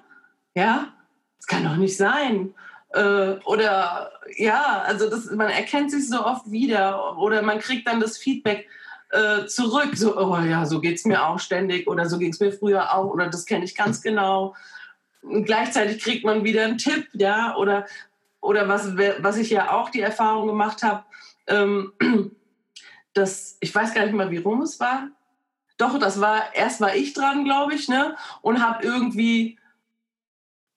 Ja, 0.55 0.93
das 1.38 1.47
kann 1.47 1.64
doch 1.64 1.78
nicht 1.78 1.95
sein. 1.95 2.53
Äh, 2.89 3.36
oder 3.45 4.12
ja, 4.36 4.84
also 4.86 5.10
das, 5.10 5.32
man 5.32 5.49
erkennt 5.49 5.91
sich 5.91 6.10
so 6.10 6.26
oft 6.26 6.51
wieder 6.51 7.18
oder 7.18 7.41
man 7.41 7.60
kriegt 7.60 7.88
dann 7.88 7.99
das 7.99 8.18
Feedback 8.18 8.68
äh, 9.12 9.45
zurück, 9.45 9.95
so, 9.95 10.18
oh 10.18 10.38
ja, 10.39 10.66
so 10.66 10.82
geht 10.82 10.97
es 10.97 11.05
mir 11.05 11.26
auch 11.26 11.39
ständig 11.39 11.88
oder 11.88 12.10
so 12.10 12.18
ging 12.18 12.32
es 12.32 12.39
mir 12.39 12.51
früher 12.51 12.93
auch 12.93 13.05
oder 13.05 13.30
das 13.30 13.45
kenne 13.45 13.66
ich 13.66 13.76
ganz 13.76 14.01
genau. 14.01 14.53
Und 15.22 15.45
gleichzeitig 15.45 16.01
kriegt 16.01 16.26
man 16.26 16.43
wieder 16.43 16.64
einen 16.64 16.78
Tipp, 16.78 17.08
ja, 17.14 17.55
oder 17.58 17.86
oder 18.42 18.68
was, 18.68 18.96
was 18.98 19.38
ich 19.38 19.50
ja 19.50 19.72
auch 19.72 19.90
die 19.90 20.02
Erfahrung 20.02 20.48
gemacht 20.48 20.84
habe, 20.84 21.04
ähm, 21.48 21.94
dass 23.14 23.58
ich 23.60 23.74
weiß 23.74 23.94
gar 23.94 24.04
nicht 24.06 24.14
mal, 24.14 24.32
wie 24.32 24.38
rum 24.38 24.62
es 24.62 24.80
war. 24.80 25.10
Doch, 25.78 26.00
das 26.00 26.20
war, 26.20 26.56
erst 26.56 26.82
war 26.82 26.96
ich 26.96 27.14
dran, 27.14 27.44
glaube 27.44 27.76
ich, 27.76 27.88
ne? 27.88 28.16
Und 28.42 28.66
habe 28.66 28.84
irgendwie, 28.84 29.60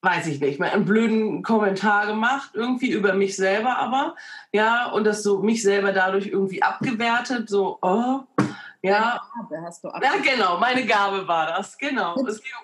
weiß 0.02 0.26
ich 0.26 0.40
nicht, 0.40 0.60
mal 0.60 0.70
einen 0.70 0.84
blöden 0.84 1.42
Kommentar 1.42 2.06
gemacht, 2.06 2.50
irgendwie 2.54 2.90
über 2.90 3.14
mich 3.14 3.36
selber 3.36 3.78
aber, 3.78 4.14
ja, 4.52 4.90
und 4.90 5.04
das 5.04 5.22
so 5.22 5.42
mich 5.42 5.62
selber 5.62 5.92
dadurch 5.92 6.26
irgendwie 6.26 6.62
abgewertet, 6.62 7.48
so, 7.48 7.78
oh, 7.80 8.20
ja. 8.82 9.20
Gabe 9.36 9.62
hast 9.62 9.84
du 9.84 9.88
ja, 9.88 10.16
genau, 10.22 10.58
meine 10.58 10.86
Gabe 10.86 11.26
war 11.26 11.46
das, 11.46 11.76
genau. 11.76 12.16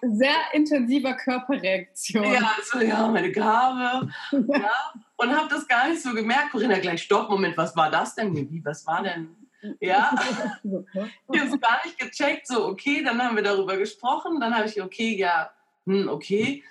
Sehr 0.03 0.37
intensiver 0.53 1.15
Körperreaktion. 1.15 2.25
Ja, 2.25 2.53
also, 2.57 2.85
ja, 2.85 3.07
meine 3.09 3.31
Gabe. 3.31 4.09
ja. 4.33 4.73
Und 5.17 5.37
habe 5.37 5.49
das 5.49 5.67
gar 5.69 5.89
nicht 5.89 6.03
so 6.03 6.13
gemerkt. 6.15 6.53
Corinna, 6.53 6.79
gleich 6.79 7.03
stopp, 7.03 7.29
Moment, 7.29 7.57
was 7.57 7.77
war 7.77 7.91
das 7.91 8.15
denn? 8.15 8.35
Wie, 8.35 8.65
was 8.65 8.87
war 8.87 9.03
denn? 9.03 9.37
Ja, 9.81 10.11
ich 10.15 11.41
habe 11.41 11.55
es 11.55 11.61
gar 11.61 11.85
nicht 11.85 11.99
gecheckt. 11.99 12.47
So, 12.47 12.67
okay, 12.67 13.03
dann 13.03 13.21
haben 13.23 13.37
wir 13.37 13.43
darüber 13.43 13.77
gesprochen. 13.77 14.41
Dann 14.41 14.55
habe 14.55 14.69
ich, 14.69 14.81
okay, 14.81 15.17
ja, 15.17 15.51
hm, 15.87 16.09
okay. 16.09 16.63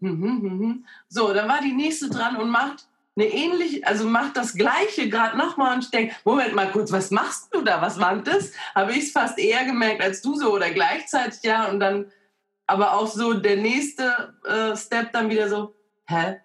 Hm, 0.00 0.20
hm, 0.20 0.42
hm, 0.42 0.60
hm. 0.60 0.86
So, 1.08 1.32
dann 1.32 1.48
war 1.48 1.60
die 1.60 1.72
nächste 1.72 2.10
dran 2.10 2.36
und 2.36 2.50
macht 2.50 2.88
eine 3.16 3.26
ähnliche, 3.26 3.86
also 3.86 4.06
macht 4.06 4.36
das 4.36 4.54
Gleiche 4.54 5.08
gerade 5.08 5.36
nochmal 5.36 5.74
und 5.74 5.84
ich 5.84 5.90
denke, 5.90 6.14
Moment 6.24 6.54
mal 6.54 6.70
kurz, 6.70 6.90
was 6.92 7.10
machst 7.10 7.54
du 7.54 7.60
da? 7.62 7.82
Was 7.82 8.00
war 8.00 8.16
das? 8.16 8.52
Habe 8.74 8.92
ich 8.92 9.04
es 9.04 9.12
fast 9.12 9.38
eher 9.38 9.64
gemerkt 9.64 10.02
als 10.02 10.22
du 10.22 10.34
so 10.34 10.52
oder 10.52 10.70
gleichzeitig, 10.70 11.42
ja. 11.42 11.68
Und 11.68 11.80
dann 11.80 12.10
aber 12.66 12.94
auch 12.94 13.06
so 13.06 13.34
der 13.34 13.56
nächste 13.56 14.34
äh, 14.44 14.76
Step 14.76 15.12
dann 15.12 15.28
wieder 15.28 15.48
so, 15.48 15.74
hä? 16.06 16.38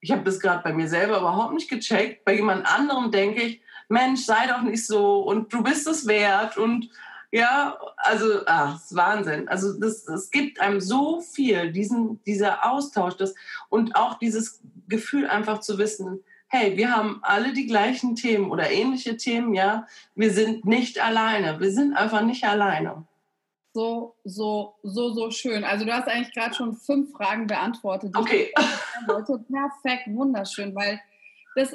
Ich 0.00 0.10
habe 0.10 0.22
das 0.22 0.40
gerade 0.40 0.62
bei 0.62 0.72
mir 0.72 0.88
selber 0.88 1.18
überhaupt 1.18 1.54
nicht 1.54 1.68
gecheckt. 1.68 2.24
Bei 2.24 2.34
jemand 2.34 2.66
anderem 2.66 3.10
denke 3.10 3.42
ich, 3.42 3.60
Mensch, 3.88 4.24
sei 4.24 4.46
doch 4.46 4.62
nicht 4.62 4.86
so 4.86 5.20
und 5.20 5.52
du 5.52 5.62
bist 5.62 5.86
es 5.86 6.06
wert 6.06 6.56
und 6.56 6.90
ja, 7.32 7.76
also, 7.96 8.40
ach, 8.46 8.76
ist 8.76 8.94
Wahnsinn. 8.94 9.48
Also, 9.48 9.78
das, 9.78 10.06
es 10.08 10.30
gibt 10.30 10.60
einem 10.60 10.80
so 10.80 11.20
viel, 11.20 11.72
diesen, 11.72 12.22
dieser 12.24 12.64
Austausch 12.70 13.16
das, 13.16 13.34
und 13.68 13.96
auch 13.96 14.14
dieses 14.14 14.60
Gefühl 14.88 15.26
einfach 15.26 15.60
zu 15.60 15.78
wissen, 15.78 16.22
hey, 16.48 16.76
wir 16.76 16.94
haben 16.94 17.18
alle 17.22 17.52
die 17.52 17.66
gleichen 17.66 18.14
Themen 18.14 18.50
oder 18.50 18.70
ähnliche 18.70 19.16
Themen, 19.16 19.54
ja. 19.54 19.86
Wir 20.14 20.32
sind 20.32 20.64
nicht 20.64 21.02
alleine. 21.02 21.60
Wir 21.60 21.72
sind 21.72 21.94
einfach 21.94 22.22
nicht 22.22 22.44
alleine. 22.44 23.04
So, 23.72 24.14
so, 24.24 24.76
so, 24.82 25.12
so 25.12 25.30
schön. 25.30 25.62
Also 25.64 25.84
du 25.84 25.92
hast 25.92 26.08
eigentlich 26.08 26.32
gerade 26.32 26.54
schon 26.54 26.74
fünf 26.74 27.12
Fragen 27.12 27.46
beantwortet. 27.46 28.16
Okay. 28.16 28.50
Perfekt, 29.06 30.06
wunderschön, 30.06 30.74
weil 30.74 30.98
das, 31.56 31.74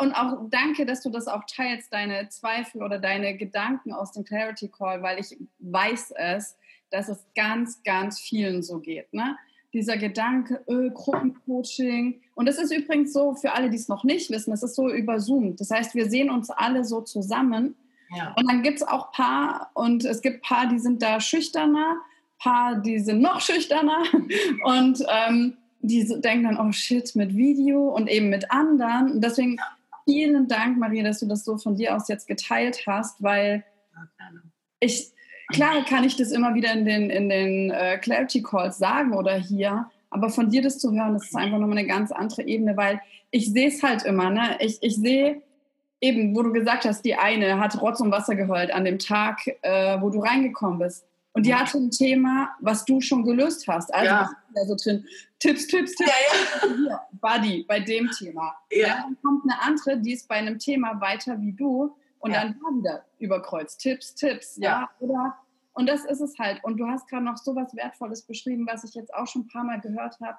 und 0.00 0.12
auch 0.14 0.48
danke, 0.50 0.86
dass 0.86 1.02
du 1.02 1.10
das 1.10 1.28
auch 1.28 1.44
teilst, 1.46 1.92
deine 1.92 2.28
Zweifel 2.30 2.82
oder 2.82 2.98
deine 2.98 3.36
Gedanken 3.36 3.92
aus 3.92 4.12
dem 4.12 4.24
Clarity 4.24 4.68
Call, 4.68 5.02
weil 5.02 5.20
ich 5.20 5.36
weiß 5.60 6.14
es, 6.16 6.56
dass 6.90 7.08
es 7.08 7.24
ganz, 7.36 7.82
ganz 7.84 8.18
vielen 8.18 8.62
so 8.62 8.80
geht. 8.80 9.12
Ne? 9.12 9.36
Dieser 9.72 9.98
Gedanke, 9.98 10.64
öh, 10.68 10.90
Gruppencoaching. 10.90 12.22
Und 12.36 12.48
es 12.48 12.58
ist 12.58 12.70
übrigens 12.70 13.14
so, 13.14 13.34
für 13.34 13.54
alle, 13.54 13.70
die 13.70 13.76
es 13.76 13.88
noch 13.88 14.04
nicht 14.04 14.30
wissen, 14.30 14.52
es 14.52 14.62
ist 14.62 14.74
so 14.74 14.90
über 14.90 15.18
Zoom. 15.20 15.56
Das 15.56 15.70
heißt, 15.70 15.94
wir 15.94 16.10
sehen 16.10 16.28
uns 16.28 16.50
alle 16.50 16.84
so 16.84 17.00
zusammen. 17.00 17.74
Ja. 18.14 18.34
Und 18.36 18.48
dann 18.48 18.62
gibt 18.62 18.76
es 18.76 18.86
auch 18.86 19.10
paar, 19.10 19.70
und 19.72 20.04
es 20.04 20.20
gibt 20.20 20.42
paar, 20.42 20.68
die 20.68 20.78
sind 20.78 21.00
da 21.02 21.18
schüchterner, 21.18 21.96
paar, 22.38 22.76
die 22.76 22.98
sind 22.98 23.22
noch 23.22 23.40
schüchterner. 23.40 24.02
Und 24.64 25.02
ähm, 25.08 25.56
die 25.80 26.04
denken 26.20 26.44
dann, 26.44 26.60
oh 26.60 26.72
shit, 26.72 27.16
mit 27.16 27.34
Video 27.34 27.88
und 27.88 28.08
eben 28.08 28.28
mit 28.28 28.50
anderen. 28.50 29.12
Und 29.12 29.24
deswegen 29.24 29.58
vielen 30.04 30.48
Dank, 30.48 30.78
Maria, 30.78 31.04
dass 31.04 31.20
du 31.20 31.26
das 31.26 31.44
so 31.44 31.56
von 31.56 31.76
dir 31.76 31.94
aus 31.96 32.08
jetzt 32.08 32.26
geteilt 32.26 32.86
hast, 32.86 33.22
weil 33.22 33.64
ich, 34.80 35.12
klar 35.52 35.84
kann 35.84 36.04
ich 36.04 36.16
das 36.16 36.32
immer 36.32 36.54
wieder 36.54 36.72
in 36.72 36.84
den, 36.84 37.08
in 37.08 37.28
den 37.28 37.70
äh, 37.70 37.98
Clarity 37.98 38.42
Calls 38.42 38.78
sagen 38.78 39.14
oder 39.14 39.36
hier, 39.36 39.88
aber 40.16 40.30
von 40.30 40.48
dir 40.48 40.62
das 40.62 40.78
zu 40.78 40.92
hören, 40.92 41.12
das 41.12 41.24
ist 41.24 41.36
einfach 41.36 41.58
nochmal 41.58 41.78
eine 41.78 41.86
ganz 41.86 42.10
andere 42.10 42.42
Ebene, 42.42 42.76
weil 42.76 43.00
ich 43.30 43.52
sehe 43.52 43.68
es 43.68 43.82
halt 43.82 44.02
immer, 44.04 44.30
ne? 44.30 44.56
Ich, 44.60 44.78
ich 44.82 44.96
sehe 44.96 45.42
eben, 46.00 46.34
wo 46.34 46.42
du 46.42 46.52
gesagt 46.52 46.86
hast, 46.86 47.02
die 47.02 47.14
eine 47.14 47.58
hat 47.58 47.80
Rotz 47.80 48.00
und 48.00 48.10
Wasser 48.10 48.34
geheult 48.34 48.70
an 48.72 48.84
dem 48.84 48.98
Tag, 48.98 49.46
äh, 49.62 50.00
wo 50.00 50.08
du 50.10 50.20
reingekommen 50.20 50.78
bist. 50.78 51.04
Und 51.32 51.44
die 51.44 51.54
hatte 51.54 51.76
ein 51.76 51.90
Thema, 51.90 52.48
was 52.60 52.86
du 52.86 53.02
schon 53.02 53.22
gelöst 53.22 53.68
hast. 53.68 53.94
Also 53.94 54.06
ja. 54.06 54.30
da 54.54 54.64
so 54.64 54.74
drin, 54.74 55.04
Tipps, 55.38 55.66
Tipps, 55.66 55.94
Tipps. 55.94 56.10
Ja, 56.10 56.68
ja. 56.68 56.76
Hier, 56.76 57.00
Buddy, 57.20 57.64
bei 57.68 57.80
dem 57.80 58.10
Thema. 58.10 58.54
Ja. 58.72 59.02
Dann 59.02 59.18
kommt 59.22 59.44
eine 59.44 59.60
andere, 59.60 59.98
die 59.98 60.14
ist 60.14 60.26
bei 60.28 60.36
einem 60.36 60.58
Thema 60.58 60.98
weiter 60.98 61.38
wie 61.42 61.52
du 61.52 61.94
und 62.20 62.30
ja. 62.30 62.40
dann 62.40 62.54
da 62.54 62.78
wieder 62.78 63.04
überkreuzt. 63.18 63.80
Tipps, 63.82 64.14
Tipps. 64.14 64.56
Ja. 64.56 64.80
ja. 64.80 64.90
Oder 65.00 65.36
Und 65.76 65.90
das 65.90 66.06
ist 66.06 66.22
es 66.22 66.38
halt. 66.38 66.64
Und 66.64 66.78
du 66.78 66.86
hast 66.86 67.06
gerade 67.06 67.24
noch 67.24 67.36
so 67.36 67.54
was 67.54 67.76
Wertvolles 67.76 68.22
beschrieben, 68.22 68.66
was 68.66 68.82
ich 68.82 68.94
jetzt 68.94 69.12
auch 69.12 69.26
schon 69.26 69.42
ein 69.42 69.48
paar 69.48 69.62
Mal 69.62 69.78
gehört 69.78 70.18
habe. 70.20 70.38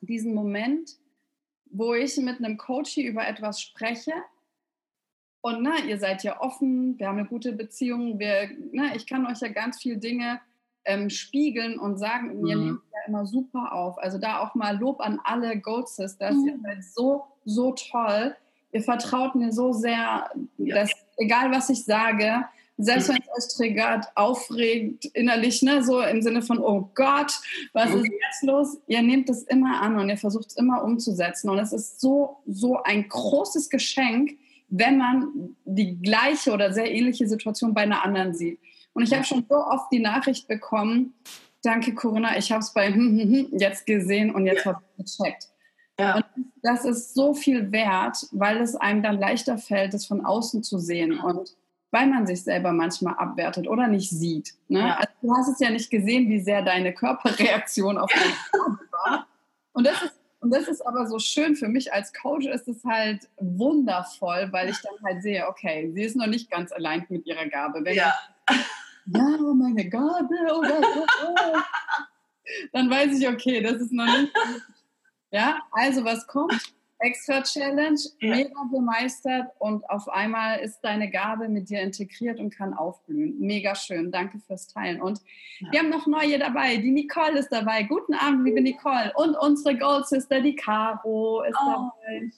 Diesen 0.00 0.34
Moment, 0.34 0.96
wo 1.70 1.92
ich 1.92 2.16
mit 2.16 2.38
einem 2.38 2.56
Coach 2.56 2.96
über 2.96 3.28
etwas 3.28 3.60
spreche. 3.60 4.14
Und 5.42 5.62
na, 5.62 5.78
ihr 5.80 5.98
seid 5.98 6.24
ja 6.24 6.40
offen, 6.40 6.98
wir 6.98 7.08
haben 7.08 7.18
eine 7.18 7.28
gute 7.28 7.52
Beziehung, 7.52 8.18
wir, 8.18 8.48
na, 8.72 8.94
ich 8.96 9.06
kann 9.06 9.26
euch 9.26 9.40
ja 9.40 9.48
ganz 9.48 9.82
viele 9.82 9.98
Dinge 9.98 10.40
ähm, 10.86 11.10
spiegeln 11.10 11.78
und 11.78 11.98
sagen, 11.98 12.40
mhm. 12.40 12.46
ihr 12.46 12.56
nehmt 12.56 12.80
ja 12.94 12.98
immer 13.06 13.26
super 13.26 13.74
auf. 13.74 13.98
Also 13.98 14.16
da 14.16 14.38
auch 14.38 14.54
mal 14.54 14.78
Lob 14.78 15.02
an 15.02 15.20
alle 15.22 15.60
Gold 15.60 15.88
Sisters. 15.88 16.34
Mhm. 16.34 16.48
Ihr 16.48 16.58
seid 16.62 16.84
so, 16.84 17.24
so 17.44 17.72
toll. 17.72 18.34
Ihr 18.72 18.82
vertraut 18.82 19.34
mir 19.34 19.52
so 19.52 19.74
sehr, 19.74 20.30
ja. 20.56 20.74
dass 20.74 20.90
egal 21.18 21.50
was 21.50 21.68
ich 21.68 21.84
sage, 21.84 22.46
selbst 22.82 23.08
wenn 23.08 23.16
es 23.16 23.44
euch 23.44 23.56
triggert, 23.56 24.06
aufregt 24.14 25.04
innerlich, 25.14 25.62
ne, 25.62 25.82
so 25.82 26.00
im 26.00 26.22
Sinne 26.22 26.42
von, 26.42 26.58
oh 26.58 26.90
Gott, 26.94 27.32
was 27.72 27.94
ist 27.94 28.04
jetzt 28.04 28.42
los? 28.42 28.78
Ihr 28.86 29.02
nehmt 29.02 29.30
es 29.30 29.42
immer 29.44 29.80
an 29.80 29.98
und 29.98 30.08
ihr 30.08 30.16
versucht 30.16 30.46
es 30.48 30.56
immer 30.56 30.82
umzusetzen. 30.82 31.50
Und 31.50 31.58
es 31.58 31.72
ist 31.72 32.00
so, 32.00 32.38
so 32.46 32.82
ein 32.82 33.08
großes 33.08 33.70
Geschenk, 33.70 34.32
wenn 34.68 34.98
man 34.98 35.56
die 35.64 36.00
gleiche 36.00 36.52
oder 36.52 36.72
sehr 36.72 36.90
ähnliche 36.90 37.28
Situation 37.28 37.74
bei 37.74 37.82
einer 37.82 38.04
anderen 38.04 38.34
sieht. 38.34 38.58
Und 38.94 39.04
ich 39.04 39.12
habe 39.12 39.24
schon 39.24 39.44
so 39.48 39.56
oft 39.56 39.92
die 39.92 40.00
Nachricht 40.00 40.48
bekommen, 40.48 41.14
danke 41.62 41.94
Corinna, 41.94 42.36
ich 42.36 42.50
habe 42.50 42.60
es 42.60 42.72
bei 42.72 42.88
jetzt 43.52 43.86
gesehen 43.86 44.34
und 44.34 44.46
jetzt 44.46 44.64
ja. 44.64 44.72
habe 44.72 44.82
ich 44.96 45.16
gecheckt. 45.16 45.48
Ja. 45.98 46.16
Und 46.16 46.24
das 46.62 46.84
ist 46.84 47.14
so 47.14 47.34
viel 47.34 47.70
wert, 47.70 48.26
weil 48.32 48.58
es 48.58 48.74
einem 48.74 49.02
dann 49.02 49.18
leichter 49.18 49.58
fällt, 49.58 49.94
es 49.94 50.06
von 50.06 50.24
außen 50.24 50.62
zu 50.62 50.78
sehen 50.78 51.20
und 51.20 51.54
weil 51.92 52.08
man 52.08 52.26
sich 52.26 52.42
selber 52.42 52.72
manchmal 52.72 53.14
abwertet 53.14 53.68
oder 53.68 53.86
nicht 53.86 54.10
sieht. 54.10 54.54
Ne? 54.68 54.80
Ja. 54.80 54.96
Also 54.96 55.12
du 55.22 55.36
hast 55.36 55.48
es 55.48 55.60
ja 55.60 55.70
nicht 55.70 55.90
gesehen, 55.90 56.28
wie 56.28 56.40
sehr 56.40 56.62
deine 56.62 56.92
Körperreaktion 56.92 57.98
auf 57.98 58.10
deine 58.12 58.78
war. 58.90 59.26
Und 59.72 59.86
das 59.86 60.02
ist 60.02 60.12
und 60.40 60.50
das 60.50 60.66
ist 60.66 60.84
aber 60.84 61.06
so 61.06 61.20
schön 61.20 61.54
für 61.54 61.68
mich 61.68 61.92
als 61.92 62.12
Coach 62.12 62.46
ist 62.46 62.66
es 62.66 62.84
halt 62.84 63.28
wundervoll, 63.36 64.48
weil 64.50 64.70
ich 64.70 64.76
dann 64.80 64.94
halt 65.04 65.22
sehe, 65.22 65.46
okay, 65.46 65.92
sie 65.94 66.02
ist 66.02 66.16
noch 66.16 66.26
nicht 66.26 66.50
ganz 66.50 66.72
allein 66.72 67.06
mit 67.10 67.26
ihrer 67.26 67.46
Gabe. 67.46 67.84
Wenn 67.84 67.94
ja. 67.94 68.12
Ich, 68.50 68.56
ja, 69.14 69.38
meine 69.54 69.88
Gabe 69.88 70.34
oder 70.58 70.80
so. 70.80 71.06
dann 72.72 72.90
weiß 72.90 73.20
ich, 73.20 73.28
okay, 73.28 73.62
das 73.62 73.74
ist 73.74 73.92
noch 73.92 74.06
nicht. 74.06 74.32
Ja, 75.30 75.60
also 75.70 76.04
was 76.04 76.26
kommt? 76.26 76.74
Extra 77.02 77.42
Challenge, 77.42 77.98
mega 78.20 78.62
bemeistert 78.70 79.48
und 79.58 79.88
auf 79.90 80.08
einmal 80.08 80.60
ist 80.60 80.80
deine 80.82 81.10
Gabe 81.10 81.48
mit 81.48 81.68
dir 81.68 81.80
integriert 81.80 82.38
und 82.38 82.54
kann 82.54 82.74
aufblühen. 82.74 83.38
Mega 83.40 83.74
schön, 83.74 84.12
danke 84.12 84.38
fürs 84.38 84.68
Teilen. 84.68 85.02
Und 85.02 85.20
ja. 85.60 85.72
wir 85.72 85.78
haben 85.80 85.90
noch 85.90 86.06
neue 86.06 86.38
dabei. 86.38 86.76
Die 86.76 86.92
Nicole 86.92 87.38
ist 87.38 87.50
dabei. 87.50 87.82
Guten 87.82 88.14
Abend, 88.14 88.44
liebe 88.44 88.60
Nicole. 88.60 89.12
Und 89.16 89.34
unsere 89.34 89.76
Gold 89.76 90.06
Sister, 90.06 90.40
die 90.40 90.54
Caro, 90.54 91.42
ist 91.42 91.56
oh, 91.60 91.70
dabei. 91.70 92.30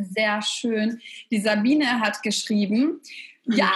Sehr 0.00 0.40
schön. 0.40 0.98
Die 1.30 1.38
Sabine 1.38 2.00
hat 2.00 2.22
geschrieben, 2.22 3.00
ja, 3.48 3.72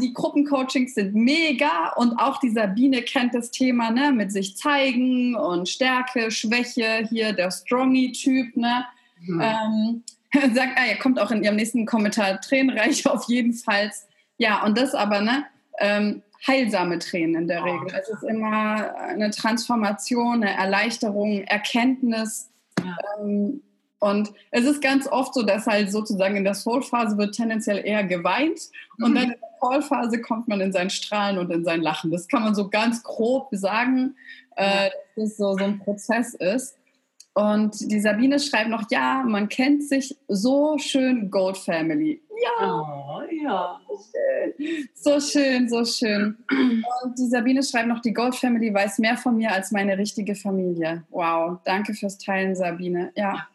die 0.00 0.12
Gruppencoachings 0.12 0.94
sind 0.94 1.14
mega 1.14 1.92
und 1.96 2.18
auch 2.18 2.38
die 2.40 2.50
Sabine 2.50 3.02
kennt 3.02 3.34
das 3.34 3.50
Thema 3.50 3.90
ne, 3.90 4.12
mit 4.12 4.32
sich 4.32 4.56
zeigen 4.56 5.34
und 5.34 5.68
Stärke, 5.68 6.30
Schwäche, 6.30 7.06
hier 7.08 7.32
der 7.32 7.50
Strongy-Typ. 7.50 8.56
Ne? 8.56 8.84
Mhm. 9.26 9.40
Ähm, 9.40 10.02
sagt, 10.54 10.72
ah, 10.76 10.86
er 10.86 10.96
kommt 10.96 11.20
auch 11.20 11.30
in 11.30 11.42
ihrem 11.42 11.56
nächsten 11.56 11.86
Kommentar 11.86 12.40
tränenreich 12.40 13.06
auf 13.06 13.28
jeden 13.28 13.52
Fall. 13.52 13.90
Ja, 14.38 14.64
und 14.64 14.76
das 14.76 14.94
aber 14.94 15.20
ne, 15.20 15.44
ähm, 15.78 16.22
heilsame 16.46 16.98
Tränen 16.98 17.42
in 17.42 17.48
der 17.48 17.62
oh, 17.62 17.64
Regel. 17.64 17.98
Es 18.00 18.08
ist 18.08 18.22
immer 18.22 18.94
eine 18.96 19.30
Transformation, 19.30 20.42
eine 20.42 20.56
Erleichterung, 20.56 21.42
Erkenntnis. 21.42 22.50
Ja. 22.80 22.96
Ähm, 23.20 23.62
und 24.00 24.32
es 24.50 24.66
ist 24.66 24.82
ganz 24.82 25.06
oft 25.06 25.32
so, 25.32 25.42
dass 25.42 25.66
halt 25.66 25.90
sozusagen 25.90 26.36
in 26.36 26.44
der 26.44 26.52
Soul-Phase 26.52 27.16
wird 27.16 27.34
tendenziell 27.34 27.80
eher 27.82 28.04
geweint 28.04 28.60
und 28.98 29.12
mhm. 29.12 29.14
dann 29.14 29.24
in 29.24 29.30
der 29.30 29.48
Call-Phase 29.60 30.20
kommt 30.20 30.46
man 30.46 30.60
in 30.60 30.72
sein 30.72 30.90
Strahlen 30.90 31.38
und 31.38 31.50
in 31.50 31.64
sein 31.64 31.80
Lachen. 31.80 32.10
Das 32.10 32.28
kann 32.28 32.42
man 32.42 32.54
so 32.54 32.68
ganz 32.68 33.02
grob 33.02 33.48
sagen, 33.52 34.14
äh, 34.56 34.90
dass 35.16 35.30
das 35.30 35.36
so, 35.38 35.56
so 35.56 35.64
ein 35.64 35.78
Prozess 35.78 36.34
ist. 36.34 36.76
Und 37.34 37.90
die 37.90 37.98
Sabine 37.98 38.38
schreibt 38.38 38.70
noch, 38.70 38.84
ja, 38.90 39.24
man 39.26 39.48
kennt 39.48 39.82
sich 39.82 40.16
so 40.28 40.78
schön, 40.78 41.30
Gold 41.32 41.56
Family. 41.56 42.22
Ja, 42.60 42.80
oh, 42.80 43.22
ja. 43.30 43.80
So 44.94 45.18
schön, 45.18 45.68
so 45.68 45.84
schön. 45.84 46.36
Und 47.02 47.18
die 47.18 47.26
Sabine 47.26 47.62
schreibt 47.64 47.88
noch, 47.88 48.00
die 48.00 48.12
Gold 48.12 48.36
Family 48.36 48.72
weiß 48.72 49.00
mehr 49.00 49.16
von 49.16 49.36
mir 49.36 49.52
als 49.52 49.72
meine 49.72 49.98
richtige 49.98 50.36
Familie. 50.36 51.02
Wow, 51.10 51.58
danke 51.64 51.94
fürs 51.94 52.18
Teilen, 52.18 52.54
Sabine. 52.54 53.10
Ja. 53.16 53.48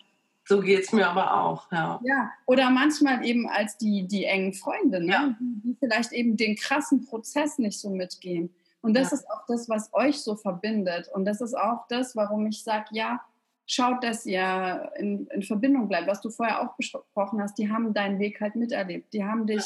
So 0.46 0.60
geht 0.60 0.84
es 0.84 0.92
mir 0.92 1.08
aber 1.08 1.42
auch, 1.42 1.72
ja. 1.72 2.02
Ja, 2.04 2.32
oder 2.48 2.70
manchmal 2.72 3.24
eben 3.24 3.48
als 3.48 3.78
die, 3.78 4.08
die 4.08 4.26
engen 4.26 4.54
Freunde, 4.54 5.00
ne? 5.00 5.12
Ja. 5.12 5.36
die 5.40 5.78
vielleicht 5.80 6.12
eben 6.12 6.36
den 6.36 6.56
krassen 6.56 7.06
Prozess 7.06 7.60
nicht 7.60 7.80
so 7.80 7.90
mitgehen. 7.90 8.54
Und 8.82 8.96
das 8.96 9.12
ja. 9.12 9.18
ist 9.18 9.30
auch 9.30 9.46
das, 9.48 9.70
was 9.70 9.94
euch 9.94 10.20
so 10.22 10.36
verbindet. 10.36 11.10
Und 11.14 11.26
das 11.26 11.40
ist 11.40 11.54
auch 11.54 11.88
das, 11.88 12.16
warum 12.16 12.48
ich 12.48 12.64
sage, 12.64 12.88
ja, 12.92 13.22
schaut, 13.70 14.04
dass 14.04 14.26
ihr 14.26 14.92
in, 14.98 15.28
in, 15.28 15.44
Verbindung 15.44 15.88
bleibt, 15.88 16.08
was 16.08 16.22
du 16.22 16.30
vorher 16.30 16.62
auch 16.62 16.76
besprochen 16.76 17.42
hast. 17.42 17.58
Die 17.58 17.70
haben 17.70 17.94
deinen 17.94 18.20
Weg 18.20 18.42
halt 18.42 18.56
miterlebt. 18.56 19.14
Die 19.14 19.24
haben 19.24 19.46
dich 19.46 19.64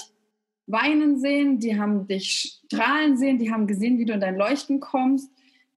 weinen 0.67 1.19
sehen, 1.19 1.59
die 1.59 1.79
haben 1.79 2.05
dich 2.07 2.59
strahlen 2.65 3.17
sehen, 3.17 3.39
die 3.39 3.51
haben 3.51 3.65
gesehen, 3.65 3.97
wie 3.97 4.05
du 4.05 4.13
in 4.13 4.19
dein 4.19 4.35
Leuchten 4.35 4.81
kommst. 4.81 5.31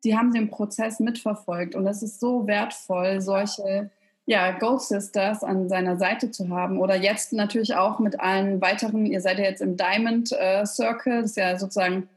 Die 0.04 0.16
haben 0.16 0.32
den 0.32 0.50
Prozess 0.50 0.98
mitverfolgt. 0.98 1.76
Und 1.76 1.84
das 1.84 2.02
ist 2.02 2.18
so 2.18 2.46
wertvoll, 2.46 3.20
solche 3.20 3.90
ja, 4.26 4.50
Gold 4.58 4.82
Sisters 4.82 5.44
an 5.44 5.68
seiner 5.68 5.96
Seite 5.96 6.32
zu 6.32 6.48
haben 6.48 6.80
oder 6.80 6.96
jetzt 6.96 7.32
natürlich 7.32 7.76
auch 7.76 8.00
mit 8.00 8.18
allen 8.18 8.60
weiteren, 8.60 9.06
ihr 9.06 9.20
seid 9.20 9.38
ja 9.38 9.44
jetzt 9.44 9.62
im 9.62 9.76
Diamond 9.76 10.32
äh, 10.32 10.66
Circle, 10.66 11.22
das 11.22 11.30
ist 11.30 11.36
ja 11.36 11.56
sozusagen 11.56 12.08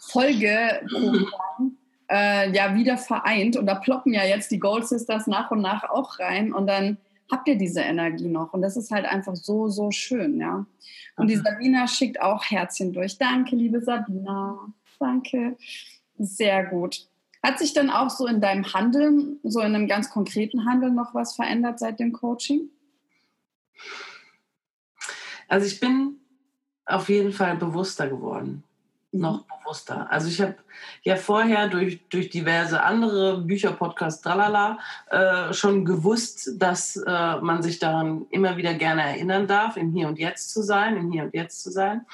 Folgeprogramm, 0.00 1.78
äh, 2.12 2.50
ja 2.52 2.74
wieder 2.74 2.98
vereint 2.98 3.56
und 3.56 3.66
da 3.66 3.74
ploppen 3.74 4.12
ja 4.12 4.24
jetzt 4.24 4.50
die 4.50 4.58
Gold 4.58 4.86
Sisters 4.86 5.26
nach 5.26 5.50
und 5.50 5.62
nach 5.62 5.88
auch 5.88 6.18
rein 6.18 6.52
und 6.52 6.66
dann 6.66 6.98
habt 7.30 7.48
ihr 7.48 7.56
diese 7.56 7.80
Energie 7.80 8.28
noch 8.28 8.52
und 8.52 8.60
das 8.60 8.76
ist 8.76 8.90
halt 8.90 9.06
einfach 9.06 9.34
so, 9.34 9.68
so 9.68 9.90
schön, 9.90 10.38
ja. 10.38 10.66
Und 11.16 11.28
die 11.28 11.36
Sabina 11.36 11.86
schickt 11.88 12.20
auch 12.20 12.42
Herzchen 12.44 12.92
durch. 12.92 13.18
Danke, 13.18 13.54
liebe 13.54 13.80
Sabina. 13.82 14.58
Danke. 14.98 15.56
Sehr 16.18 16.64
gut. 16.64 17.06
Hat 17.42 17.58
sich 17.58 17.74
dann 17.74 17.90
auch 17.90 18.08
so 18.08 18.26
in 18.26 18.40
deinem 18.40 18.72
Handeln, 18.72 19.38
so 19.42 19.60
in 19.60 19.74
einem 19.74 19.88
ganz 19.88 20.10
konkreten 20.10 20.64
Handeln 20.64 20.94
noch 20.94 21.14
was 21.14 21.34
verändert 21.34 21.78
seit 21.78 22.00
dem 22.00 22.12
Coaching? 22.12 22.70
Also 25.48 25.66
ich 25.66 25.80
bin 25.80 26.16
auf 26.86 27.08
jeden 27.08 27.32
Fall 27.32 27.56
bewusster 27.56 28.08
geworden. 28.08 28.64
Mhm. 29.12 29.20
Noch 29.20 29.44
bewusster. 29.46 30.10
Also 30.10 30.28
ich 30.28 30.40
habe 30.40 30.56
ja 31.02 31.16
vorher 31.16 31.68
durch, 31.68 32.00
durch 32.08 32.30
diverse 32.30 32.82
andere 32.82 33.38
Bücher, 33.42 33.72
Podcasts, 33.72 34.22
tralala, 34.22 34.78
äh, 35.10 35.52
schon 35.52 35.84
gewusst, 35.84 36.50
dass 36.56 36.96
äh, 36.96 37.36
man 37.36 37.62
sich 37.62 37.78
daran 37.78 38.26
immer 38.30 38.56
wieder 38.56 38.74
gerne 38.74 39.02
erinnern 39.02 39.46
darf, 39.46 39.76
im 39.76 39.92
Hier 39.92 40.08
und 40.08 40.18
Jetzt 40.18 40.50
zu 40.50 40.62
sein, 40.62 40.96
im 40.96 41.12
Hier 41.12 41.24
und 41.24 41.34
Jetzt 41.34 41.62
zu 41.62 41.70
sein. 41.70 42.06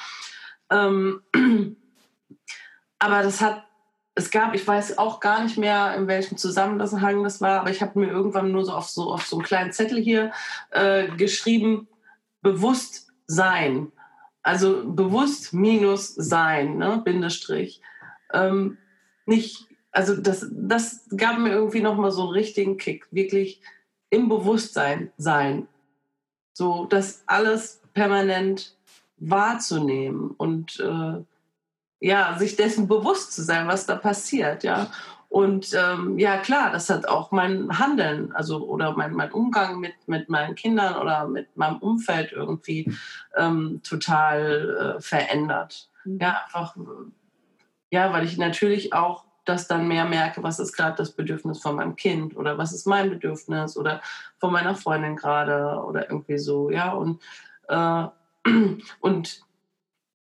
Ähm, 0.70 1.22
aber 2.98 3.22
das 3.22 3.40
hat 3.40 3.64
es 4.18 4.32
gab, 4.32 4.52
ich 4.52 4.66
weiß 4.66 4.98
auch 4.98 5.20
gar 5.20 5.44
nicht 5.44 5.58
mehr, 5.58 5.94
in 5.94 6.08
welchem 6.08 6.36
Zusammenhang 6.36 7.22
das 7.22 7.40
war, 7.40 7.60
aber 7.60 7.70
ich 7.70 7.80
habe 7.82 8.00
mir 8.00 8.08
irgendwann 8.08 8.50
nur 8.50 8.64
so 8.64 8.72
auf 8.72 8.88
so, 8.88 9.12
auf 9.12 9.24
so 9.24 9.36
einen 9.36 9.44
kleinen 9.44 9.70
Zettel 9.70 10.02
hier 10.02 10.32
äh, 10.70 11.06
geschrieben, 11.06 11.86
bewusst 12.42 13.12
sein. 13.28 13.92
Also 14.48 14.82
bewusst 14.82 15.52
minus 15.52 16.14
sein, 16.14 16.78
ne? 16.78 17.02
Bindestrich. 17.04 17.82
Ähm, 18.32 18.78
nicht, 19.26 19.66
also 19.90 20.16
das, 20.16 20.46
das 20.50 21.04
gab 21.14 21.38
mir 21.38 21.50
irgendwie 21.50 21.82
nochmal 21.82 22.12
so 22.12 22.22
einen 22.22 22.30
richtigen 22.30 22.78
Kick. 22.78 23.06
Wirklich 23.10 23.60
im 24.08 24.30
Bewusstsein 24.30 25.12
sein. 25.18 25.68
So, 26.54 26.86
das 26.86 27.24
alles 27.26 27.82
permanent 27.92 28.74
wahrzunehmen 29.18 30.30
und 30.30 30.80
äh, 30.80 31.22
ja, 32.00 32.38
sich 32.38 32.56
dessen 32.56 32.88
bewusst 32.88 33.34
zu 33.34 33.42
sein, 33.42 33.68
was 33.68 33.84
da 33.84 33.96
passiert, 33.96 34.64
ja. 34.64 34.90
Und 35.28 35.74
ähm, 35.74 36.18
ja, 36.18 36.38
klar, 36.38 36.72
das 36.72 36.88
hat 36.88 37.06
auch 37.06 37.32
mein 37.32 37.78
Handeln, 37.78 38.32
also 38.32 38.66
oder 38.66 38.96
mein, 38.96 39.12
mein 39.12 39.30
Umgang 39.30 39.78
mit, 39.78 39.94
mit 40.06 40.30
meinen 40.30 40.54
Kindern 40.54 40.96
oder 40.96 41.28
mit 41.28 41.54
meinem 41.54 41.76
Umfeld 41.78 42.32
irgendwie 42.32 42.90
ähm, 43.36 43.80
total 43.82 44.96
äh, 44.96 45.00
verändert. 45.02 45.90
Mhm. 46.04 46.18
Ja, 46.20 46.40
einfach, 46.44 46.76
ja, 47.90 48.12
weil 48.12 48.24
ich 48.24 48.38
natürlich 48.38 48.94
auch 48.94 49.24
das 49.44 49.66
dann 49.66 49.88
mehr 49.88 50.04
merke, 50.04 50.42
was 50.42 50.58
ist 50.58 50.74
gerade 50.74 50.96
das 50.96 51.12
Bedürfnis 51.12 51.60
von 51.60 51.76
meinem 51.76 51.96
Kind 51.96 52.36
oder 52.36 52.58
was 52.58 52.72
ist 52.72 52.86
mein 52.86 53.10
Bedürfnis 53.10 53.76
oder 53.76 54.02
von 54.38 54.52
meiner 54.52 54.74
Freundin 54.74 55.16
gerade 55.16 55.82
oder 55.84 56.10
irgendwie 56.10 56.38
so, 56.38 56.70
ja. 56.70 56.92
Und, 56.92 57.20
äh, 57.68 58.06
und 59.00 59.42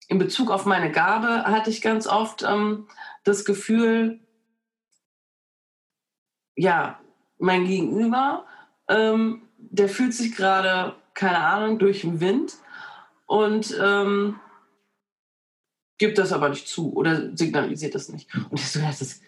in 0.08 0.18
Bezug 0.18 0.50
auf 0.50 0.66
meine 0.66 0.90
Gabe 0.90 1.44
hatte 1.44 1.70
ich 1.70 1.80
ganz 1.80 2.06
oft 2.06 2.42
ähm, 2.42 2.88
das 3.24 3.44
Gefühl, 3.44 4.20
ja, 6.56 6.98
mein 7.38 7.64
Gegenüber, 7.66 8.44
ähm, 8.88 9.42
der 9.56 9.88
fühlt 9.88 10.14
sich 10.14 10.34
gerade, 10.34 10.94
keine 11.14 11.38
Ahnung, 11.38 11.78
durch 11.78 12.02
den 12.02 12.20
Wind 12.20 12.54
und 13.26 13.76
ähm, 13.80 14.38
gibt 15.98 16.18
das 16.18 16.32
aber 16.32 16.48
nicht 16.48 16.68
zu 16.68 16.92
oder 16.94 17.36
signalisiert 17.36 17.94
das 17.94 18.08
nicht. 18.08 18.34
Und 18.34 18.58
ich 18.58 18.68
so, 18.68 18.80
das 18.80 19.00
ist, 19.00 19.22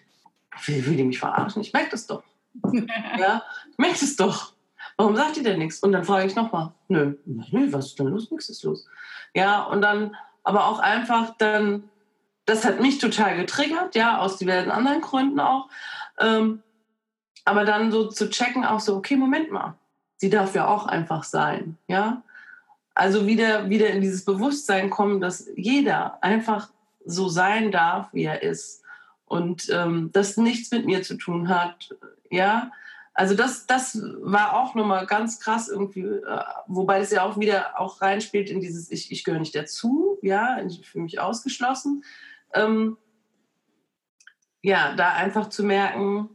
will, 0.65 0.85
will 0.85 0.97
die 0.97 1.03
mich 1.03 1.19
verarschen? 1.19 1.61
Ich 1.61 1.73
merke 1.73 1.91
das 1.91 2.07
doch. 2.07 2.23
ja, 3.17 3.43
ich 3.71 3.77
merke 3.77 3.99
das 3.99 4.15
doch. 4.15 4.53
Warum 4.97 5.15
sagt 5.15 5.37
ihr 5.37 5.43
denn 5.43 5.59
nichts? 5.59 5.79
Und 5.79 5.91
dann 5.91 6.05
frage 6.05 6.27
ich 6.27 6.35
nochmal, 6.35 6.71
nö, 6.87 7.15
nö, 7.25 7.71
was 7.71 7.87
ist 7.87 7.99
denn 7.99 8.07
los? 8.07 8.31
Nichts 8.31 8.49
ist 8.49 8.63
los. 8.63 8.85
Ja, 9.33 9.63
und 9.63 9.81
dann 9.81 10.15
aber 10.43 10.67
auch 10.67 10.79
einfach 10.79 11.33
dann, 11.37 11.89
das 12.45 12.63
hat 12.63 12.79
mich 12.79 12.99
total 12.99 13.35
getriggert, 13.35 13.95
ja, 13.95 14.19
aus 14.19 14.37
diversen 14.37 14.71
anderen 14.71 15.01
Gründen 15.01 15.39
auch. 15.39 15.69
Ähm, 16.19 16.61
aber 17.45 17.63
dann 17.63 17.91
so 17.91 18.09
zu 18.09 18.29
checken, 18.29 18.65
auch 18.65 18.79
so, 18.79 18.95
okay, 18.97 19.15
Moment 19.15 19.51
mal, 19.51 19.75
sie 20.17 20.29
darf 20.29 20.55
ja 20.55 20.67
auch 20.67 20.87
einfach 20.87 21.23
sein, 21.23 21.77
ja. 21.87 22.23
Also 22.95 23.27
wieder, 23.27 23.69
wieder 23.69 23.89
in 23.89 24.01
dieses 24.01 24.25
Bewusstsein 24.25 24.89
kommen, 24.89 25.21
dass 25.21 25.49
jeder 25.55 26.23
einfach 26.23 26.69
so 27.05 27.29
sein 27.29 27.71
darf, 27.71 28.07
wie 28.13 28.23
er 28.23 28.41
ist. 28.41 28.83
Und 29.25 29.69
ähm, 29.69 30.11
das 30.13 30.37
nichts 30.37 30.71
mit 30.71 30.85
mir 30.85 31.03
zu 31.03 31.15
tun 31.15 31.49
hat, 31.49 31.95
ja. 32.29 32.71
Also 33.13 33.33
das, 33.33 33.65
das 33.65 33.97
war 34.21 34.53
auch 34.59 34.75
nochmal 34.75 35.05
ganz 35.05 35.39
krass 35.39 35.69
irgendwie, 35.69 36.01
äh, 36.01 36.43
wobei 36.67 36.99
es 36.99 37.11
ja 37.11 37.23
auch 37.23 37.39
wieder 37.39 37.79
auch 37.79 38.01
reinspielt 38.01 38.49
in 38.49 38.59
dieses, 38.59 38.91
ich, 38.91 39.11
ich 39.11 39.23
gehöre 39.23 39.39
nicht 39.39 39.55
dazu, 39.55 40.17
ja, 40.21 40.59
für 40.83 40.99
mich 40.99 41.19
ausgeschlossen. 41.19 42.03
Ähm, 42.53 42.97
ja, 44.61 44.95
da 44.95 45.13
einfach 45.13 45.49
zu 45.49 45.63
merken, 45.63 46.29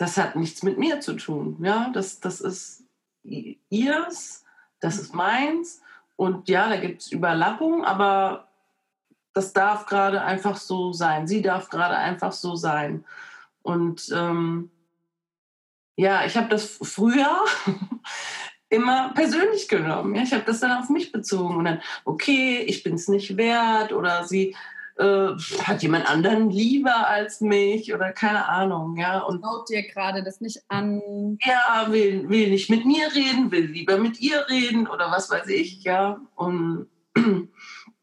das 0.00 0.16
hat 0.16 0.34
nichts 0.34 0.62
mit 0.62 0.78
mir 0.78 1.00
zu 1.00 1.12
tun, 1.12 1.58
ja, 1.60 1.90
das, 1.92 2.20
das 2.20 2.40
ist 2.40 2.84
ihrs, 3.22 4.46
das 4.80 4.98
ist 4.98 5.14
meins 5.14 5.82
und 6.16 6.48
ja, 6.48 6.70
da 6.70 6.78
gibt 6.78 7.02
es 7.02 7.12
Überlappungen, 7.12 7.84
aber 7.84 8.48
das 9.34 9.52
darf 9.52 9.84
gerade 9.84 10.22
einfach 10.22 10.56
so 10.56 10.94
sein, 10.94 11.28
sie 11.28 11.42
darf 11.42 11.68
gerade 11.68 11.98
einfach 11.98 12.32
so 12.32 12.56
sein 12.56 13.04
und 13.60 14.08
ähm, 14.14 14.70
ja, 15.96 16.24
ich 16.24 16.34
habe 16.34 16.48
das 16.48 16.78
früher 16.82 17.44
immer 18.70 19.12
persönlich 19.12 19.68
genommen. 19.68 20.14
Ja? 20.14 20.22
Ich 20.22 20.32
habe 20.32 20.44
das 20.44 20.60
dann 20.60 20.82
auf 20.82 20.88
mich 20.88 21.12
bezogen 21.12 21.56
und 21.56 21.66
dann, 21.66 21.82
okay, 22.06 22.60
ich 22.60 22.82
bin 22.82 22.94
es 22.94 23.06
nicht 23.08 23.36
wert 23.36 23.92
oder 23.92 24.24
sie 24.24 24.56
äh, 25.00 25.36
hat 25.64 25.82
jemand 25.82 26.08
anderen 26.08 26.50
lieber 26.50 27.08
als 27.08 27.40
mich 27.40 27.92
oder 27.94 28.12
keine 28.12 28.48
Ahnung. 28.48 28.96
Ja? 28.96 29.20
Und 29.20 29.42
Schaut 29.42 29.68
dir 29.68 29.82
gerade 29.88 30.22
das 30.22 30.40
nicht 30.40 30.62
an. 30.68 31.38
Ja, 31.44 31.86
will, 31.90 32.28
will 32.28 32.50
nicht 32.50 32.70
mit 32.70 32.84
mir 32.84 33.06
reden, 33.14 33.50
will 33.50 33.66
lieber 33.66 33.98
mit 33.98 34.20
ihr 34.20 34.46
reden 34.48 34.86
oder 34.86 35.10
was 35.10 35.30
weiß 35.30 35.48
ich. 35.48 35.82
Ja, 35.82 36.20
und 36.36 36.88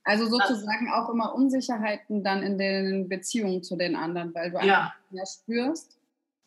also 0.04 0.26
sozusagen 0.26 0.92
auch 0.92 1.10
immer 1.10 1.34
Unsicherheiten 1.36 2.24
dann 2.24 2.44
in 2.44 2.58
den 2.58 3.08
Beziehungen 3.08 3.64
zu 3.64 3.76
den 3.76 3.96
anderen, 3.96 4.34
weil 4.34 4.52
du 4.52 4.58
ja. 4.58 4.62
einfach 4.64 5.12
mehr 5.12 5.26
spürst 5.26 5.98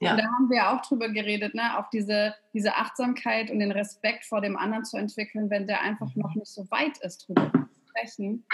ja. 0.01 0.13
Und 0.13 0.19
da 0.19 0.25
haben 0.25 0.51
wir 0.51 0.71
auch 0.71 0.81
drüber 0.81 1.11
geredet, 1.11 1.55
ne? 1.55 1.79
auch 1.79 1.91
diese, 1.91 2.35
diese 2.55 2.75
Achtsamkeit 2.75 3.51
und 3.51 3.59
den 3.59 3.71
Respekt 3.71 4.25
vor 4.25 4.41
dem 4.41 4.57
anderen 4.57 4.85
zu 4.85 4.97
entwickeln, 4.97 5.51
wenn 5.51 5.67
der 5.67 5.83
einfach 5.83 6.15
noch 6.17 6.35
nicht 6.35 6.51
so 6.51 6.71
weit 6.71 6.97
ist, 6.99 7.29
drüber 7.29 7.53
sprechen, 8.01 8.45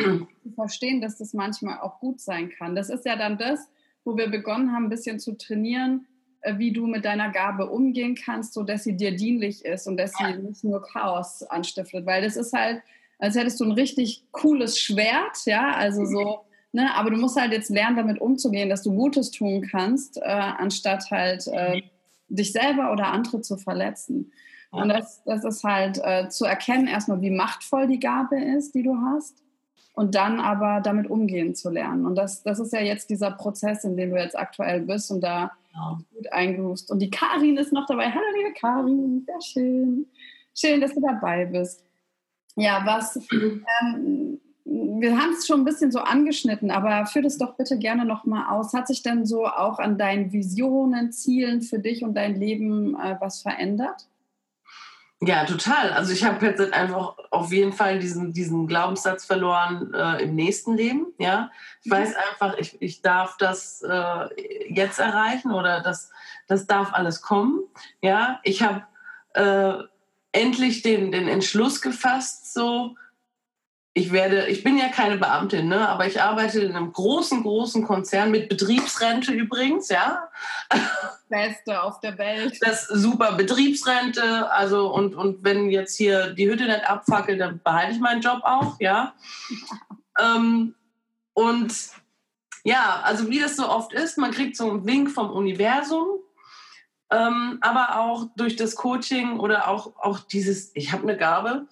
zu 0.42 0.50
verstehen, 0.54 1.00
dass 1.00 1.18
das 1.18 1.32
manchmal 1.32 1.80
auch 1.80 2.00
gut 2.00 2.20
sein 2.20 2.50
kann. 2.50 2.74
Das 2.74 2.90
ist 2.90 3.04
ja 3.04 3.16
dann 3.16 3.38
das, 3.38 3.68
wo 4.04 4.16
wir 4.16 4.28
begonnen 4.28 4.72
haben, 4.72 4.84
ein 4.84 4.90
bisschen 4.90 5.18
zu 5.18 5.36
trainieren, 5.36 6.06
äh, 6.42 6.58
wie 6.58 6.72
du 6.72 6.86
mit 6.86 7.04
deiner 7.04 7.30
Gabe 7.30 7.70
umgehen 7.70 8.14
kannst, 8.14 8.54
sodass 8.54 8.84
sie 8.84 8.96
dir 8.96 9.14
dienlich 9.14 9.64
ist 9.64 9.86
und 9.86 9.96
dass 9.96 10.12
sie 10.12 10.36
nicht 10.36 10.64
nur 10.64 10.82
Chaos 10.82 11.42
anstiftet. 11.42 12.06
Weil 12.06 12.22
das 12.22 12.36
ist 12.36 12.52
halt, 12.52 12.82
als 13.18 13.36
hättest 13.36 13.60
du 13.60 13.64
ein 13.64 13.72
richtig 13.72 14.24
cooles 14.30 14.78
Schwert, 14.78 15.44
ja, 15.46 15.72
also 15.72 16.04
so 16.04 16.46
Ne? 16.76 16.94
Aber 16.94 17.08
du 17.08 17.16
musst 17.16 17.40
halt 17.40 17.52
jetzt 17.52 17.70
lernen, 17.70 17.96
damit 17.96 18.20
umzugehen, 18.20 18.68
dass 18.68 18.82
du 18.82 18.94
Gutes 18.94 19.30
tun 19.30 19.66
kannst, 19.70 20.18
äh, 20.18 20.24
anstatt 20.24 21.10
halt 21.10 21.46
äh, 21.46 21.80
dich 22.28 22.52
selber 22.52 22.92
oder 22.92 23.06
andere 23.06 23.40
zu 23.40 23.56
verletzen. 23.56 24.30
Und 24.70 24.88
das, 24.88 25.22
das 25.24 25.44
ist 25.44 25.64
halt 25.64 26.00
äh, 26.02 26.28
zu 26.28 26.44
erkennen, 26.44 26.86
erstmal, 26.86 27.20
wie 27.20 27.30
machtvoll 27.30 27.86
die 27.86 28.00
Gabe 28.00 28.40
ist, 28.40 28.74
die 28.74 28.82
du 28.82 28.96
hast. 28.96 29.42
Und 29.94 30.14
dann 30.14 30.40
aber 30.40 30.80
damit 30.82 31.08
umgehen 31.08 31.54
zu 31.54 31.70
lernen. 31.70 32.04
Und 32.04 32.16
das, 32.16 32.42
das 32.42 32.58
ist 32.58 32.72
ja 32.72 32.80
jetzt 32.80 33.08
dieser 33.08 33.30
Prozess, 33.30 33.84
in 33.84 33.96
dem 33.96 34.10
du 34.10 34.16
jetzt 34.16 34.38
aktuell 34.38 34.82
bist 34.82 35.10
und 35.10 35.22
da 35.22 35.52
ja. 35.74 35.98
gut 36.14 36.30
eingerust. 36.32 36.90
Und 36.90 36.98
die 36.98 37.10
Karin 37.10 37.56
ist 37.56 37.72
noch 37.72 37.86
dabei. 37.86 38.10
Hallo, 38.10 38.24
liebe 38.36 38.52
Karin, 38.52 39.24
sehr 39.26 39.40
schön. 39.40 40.06
Schön, 40.54 40.82
dass 40.82 40.94
du 40.94 41.00
dabei 41.00 41.46
bist. 41.46 41.82
Ja, 42.56 42.82
was 42.84 43.18
ähm, 43.30 44.38
wir 44.64 45.16
haben 45.16 45.32
es 45.32 45.46
schon 45.46 45.60
ein 45.60 45.64
bisschen 45.64 45.92
so 45.92 46.00
angeschnitten, 46.00 46.70
aber 46.70 47.06
führ 47.06 47.22
das 47.22 47.38
doch 47.38 47.54
bitte 47.56 47.78
gerne 47.78 48.04
nochmal 48.04 48.46
aus. 48.48 48.72
Hat 48.72 48.88
sich 48.88 49.02
denn 49.02 49.24
so 49.24 49.46
auch 49.46 49.78
an 49.78 49.96
deinen 49.96 50.32
Visionen, 50.32 51.12
Zielen 51.12 51.62
für 51.62 51.78
dich 51.78 52.02
und 52.02 52.14
dein 52.14 52.34
Leben 52.34 52.94
äh, 52.96 53.16
was 53.20 53.42
verändert? 53.42 54.08
Ja, 55.20 55.44
total. 55.46 55.92
Also 55.92 56.12
ich 56.12 56.24
habe 56.24 56.44
jetzt 56.44 56.60
einfach 56.74 57.16
auf 57.30 57.50
jeden 57.50 57.72
Fall 57.72 57.98
diesen, 57.98 58.34
diesen 58.34 58.66
Glaubenssatz 58.66 59.24
verloren 59.24 59.94
äh, 59.94 60.22
im 60.24 60.34
nächsten 60.34 60.74
Leben. 60.74 61.06
Ja, 61.18 61.50
ich 61.82 61.90
weiß 61.90 62.10
mhm. 62.10 62.16
einfach, 62.30 62.58
ich, 62.58 62.80
ich 62.82 63.00
darf 63.00 63.36
das 63.38 63.82
äh, 63.82 64.28
jetzt 64.68 64.98
erreichen 64.98 65.52
oder 65.52 65.80
das, 65.80 66.10
das 66.48 66.66
darf 66.66 66.92
alles 66.92 67.22
kommen. 67.22 67.60
Ja, 68.02 68.40
ich 68.42 68.62
habe 68.62 68.82
äh, 69.32 69.84
endlich 70.32 70.82
den, 70.82 71.12
den 71.12 71.28
Entschluss 71.28 71.80
gefasst, 71.80 72.52
so 72.52 72.94
ich 73.96 74.12
werde, 74.12 74.46
ich 74.48 74.62
bin 74.62 74.76
ja 74.76 74.88
keine 74.88 75.16
Beamtin, 75.16 75.68
ne, 75.68 75.88
aber 75.88 76.06
ich 76.06 76.20
arbeite 76.20 76.60
in 76.60 76.76
einem 76.76 76.92
großen, 76.92 77.42
großen 77.42 77.82
Konzern 77.82 78.30
mit 78.30 78.50
Betriebsrente 78.50 79.32
übrigens, 79.32 79.88
ja. 79.88 80.28
Beste 81.30 81.82
auf 81.82 81.98
der 82.00 82.18
Welt. 82.18 82.58
Das 82.60 82.86
super 82.88 83.32
Betriebsrente, 83.32 84.52
also 84.52 84.92
und, 84.92 85.14
und 85.14 85.42
wenn 85.44 85.70
jetzt 85.70 85.96
hier 85.96 86.34
die 86.34 86.46
Hütte 86.46 86.64
nicht 86.64 86.84
abfackelt, 86.84 87.40
dann 87.40 87.62
behalte 87.64 87.92
ich 87.92 87.98
meinen 87.98 88.20
Job 88.20 88.40
auch, 88.42 88.76
ja. 88.80 89.14
ähm, 90.20 90.74
und 91.32 91.72
ja, 92.64 93.00
also 93.02 93.30
wie 93.30 93.40
das 93.40 93.56
so 93.56 93.66
oft 93.66 93.94
ist, 93.94 94.18
man 94.18 94.30
kriegt 94.30 94.58
so 94.58 94.70
einen 94.70 94.86
Wink 94.86 95.10
vom 95.10 95.30
Universum, 95.30 96.18
ähm, 97.10 97.56
aber 97.62 97.98
auch 98.00 98.26
durch 98.36 98.56
das 98.56 98.76
Coaching 98.76 99.40
oder 99.40 99.68
auch, 99.68 99.96
auch 99.96 100.18
dieses, 100.18 100.70
ich 100.74 100.92
habe 100.92 101.04
eine 101.04 101.16
Gabe, 101.16 101.66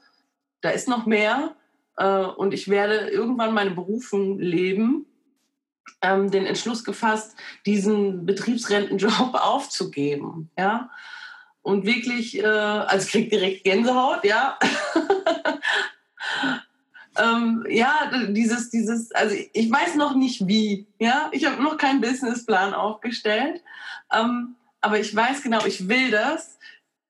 da 0.62 0.70
ist 0.70 0.88
noch 0.88 1.04
mehr 1.04 1.54
äh, 1.96 2.24
und 2.24 2.54
ich 2.54 2.68
werde 2.68 3.10
irgendwann 3.10 3.54
meine 3.54 3.70
Berufung 3.70 4.38
leben, 4.38 5.06
ähm, 6.02 6.30
den 6.30 6.46
Entschluss 6.46 6.84
gefasst, 6.84 7.36
diesen 7.66 8.26
Betriebsrentenjob 8.26 9.34
aufzugeben. 9.34 10.50
Ja? 10.58 10.90
Und 11.62 11.86
wirklich, 11.86 12.38
äh, 12.38 12.44
also 12.44 13.18
ich 13.18 13.30
direkt 13.30 13.64
Gänsehaut, 13.64 14.24
ja. 14.24 14.58
ähm, 17.18 17.64
ja, 17.68 18.10
dieses, 18.28 18.70
dieses, 18.70 19.12
also 19.12 19.34
ich 19.52 19.70
weiß 19.70 19.94
noch 19.94 20.14
nicht 20.14 20.46
wie, 20.46 20.86
ja. 20.98 21.30
Ich 21.32 21.46
habe 21.46 21.62
noch 21.62 21.78
keinen 21.78 22.00
Businessplan 22.00 22.74
aufgestellt. 22.74 23.62
Ähm, 24.12 24.56
aber 24.80 25.00
ich 25.00 25.14
weiß 25.16 25.42
genau, 25.42 25.64
ich 25.64 25.88
will 25.88 26.10
das. 26.10 26.58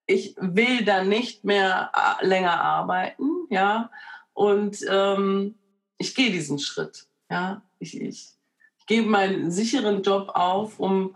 Ich 0.07 0.35
will 0.39 0.85
da 0.85 1.03
nicht 1.03 1.43
mehr 1.43 1.91
äh, 1.93 2.25
länger 2.25 2.61
arbeiten, 2.61 3.29
ja. 3.49 3.89
Und 4.35 4.85
ähm, 4.87 5.55
ich 5.97 6.13
gehe 6.13 6.29
diesen 6.29 6.59
Schritt. 6.59 7.07
Ja? 7.31 7.63
Ich, 7.79 7.99
ich, 7.99 8.33
ich 8.77 8.85
gebe 8.85 9.09
meinen 9.09 9.49
sicheren 9.49 10.03
Job 10.03 10.31
auf, 10.35 10.79
um, 10.79 11.15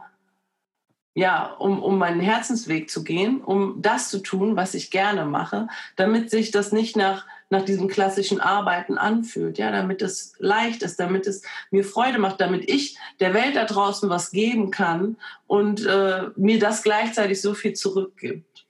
ja, 1.13 1.51
um, 1.53 1.83
um 1.83 1.97
meinen 1.97 2.21
Herzensweg 2.21 2.89
zu 2.89 3.03
gehen, 3.03 3.41
um 3.41 3.81
das 3.81 4.09
zu 4.09 4.19
tun, 4.19 4.55
was 4.55 4.73
ich 4.73 4.89
gerne 4.89 5.25
mache, 5.25 5.67
damit 5.97 6.31
sich 6.31 6.51
das 6.51 6.71
nicht 6.71 6.95
nach, 6.95 7.25
nach 7.49 7.65
diesem 7.65 7.89
klassischen 7.89 8.39
Arbeiten 8.39 8.97
anfühlt, 8.97 9.57
ja, 9.57 9.69
damit 9.69 10.01
es 10.01 10.35
leicht 10.39 10.81
ist, 10.81 10.97
damit 10.97 11.27
es 11.27 11.41
mir 11.71 11.83
Freude 11.83 12.19
macht, 12.19 12.39
damit 12.39 12.69
ich 12.69 12.97
der 13.19 13.33
Welt 13.33 13.57
da 13.57 13.65
draußen 13.65 14.09
was 14.09 14.31
geben 14.31 14.71
kann 14.71 15.17
und 15.45 15.85
äh, 15.85 16.29
mir 16.37 16.57
das 16.57 16.83
gleichzeitig 16.83 17.41
so 17.41 17.53
viel 17.53 17.73
zurückgibt. 17.73 18.65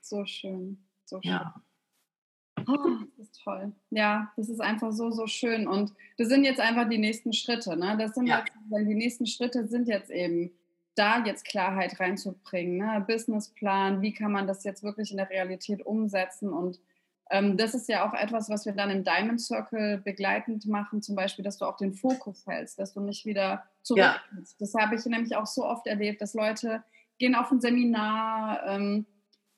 So 0.00 0.24
schön, 0.26 0.82
so 1.04 1.22
schön. 1.22 1.30
Ja. 1.30 1.54
Oh, 2.66 2.98
das 3.16 3.31
toll. 3.42 3.72
Ja, 3.90 4.32
das 4.36 4.48
ist 4.48 4.60
einfach 4.60 4.92
so, 4.92 5.10
so 5.10 5.26
schön. 5.26 5.66
Und 5.66 5.92
das 6.18 6.28
sind 6.28 6.44
jetzt 6.44 6.60
einfach 6.60 6.88
die 6.88 6.98
nächsten 6.98 7.32
Schritte. 7.32 7.76
Ne? 7.76 7.96
Das 7.98 8.14
sind 8.14 8.26
ja. 8.26 8.38
jetzt, 8.38 8.52
die 8.70 8.94
nächsten 8.94 9.26
Schritte 9.26 9.66
sind 9.66 9.88
jetzt 9.88 10.10
eben, 10.10 10.52
da 10.94 11.24
jetzt 11.24 11.46
Klarheit 11.46 11.98
reinzubringen. 12.00 12.76
Ne? 12.76 13.04
Businessplan, 13.06 14.02
wie 14.02 14.12
kann 14.12 14.32
man 14.32 14.46
das 14.46 14.62
jetzt 14.64 14.82
wirklich 14.82 15.10
in 15.10 15.16
der 15.16 15.30
Realität 15.30 15.84
umsetzen 15.84 16.52
und 16.52 16.78
ähm, 17.32 17.56
das 17.56 17.74
ist 17.74 17.88
ja 17.88 18.06
auch 18.06 18.12
etwas, 18.12 18.50
was 18.50 18.66
wir 18.66 18.74
dann 18.74 18.90
im 18.90 19.04
Diamond 19.04 19.40
Circle 19.40 20.02
begleitend 20.04 20.66
machen, 20.66 21.00
zum 21.00 21.16
Beispiel, 21.16 21.42
dass 21.42 21.56
du 21.56 21.64
auch 21.64 21.78
den 21.78 21.94
Fokus 21.94 22.46
hältst, 22.46 22.78
dass 22.78 22.92
du 22.92 23.00
nicht 23.00 23.24
wieder 23.24 23.64
zurückkommst. 23.82 24.52
Ja. 24.52 24.56
Das 24.58 24.74
habe 24.74 24.96
ich 24.96 25.06
nämlich 25.06 25.34
auch 25.34 25.46
so 25.46 25.64
oft 25.64 25.86
erlebt, 25.86 26.20
dass 26.20 26.34
Leute 26.34 26.84
gehen 27.18 27.34
auf 27.34 27.50
ein 27.50 27.62
Seminar, 27.62 28.62
ähm, 28.66 29.06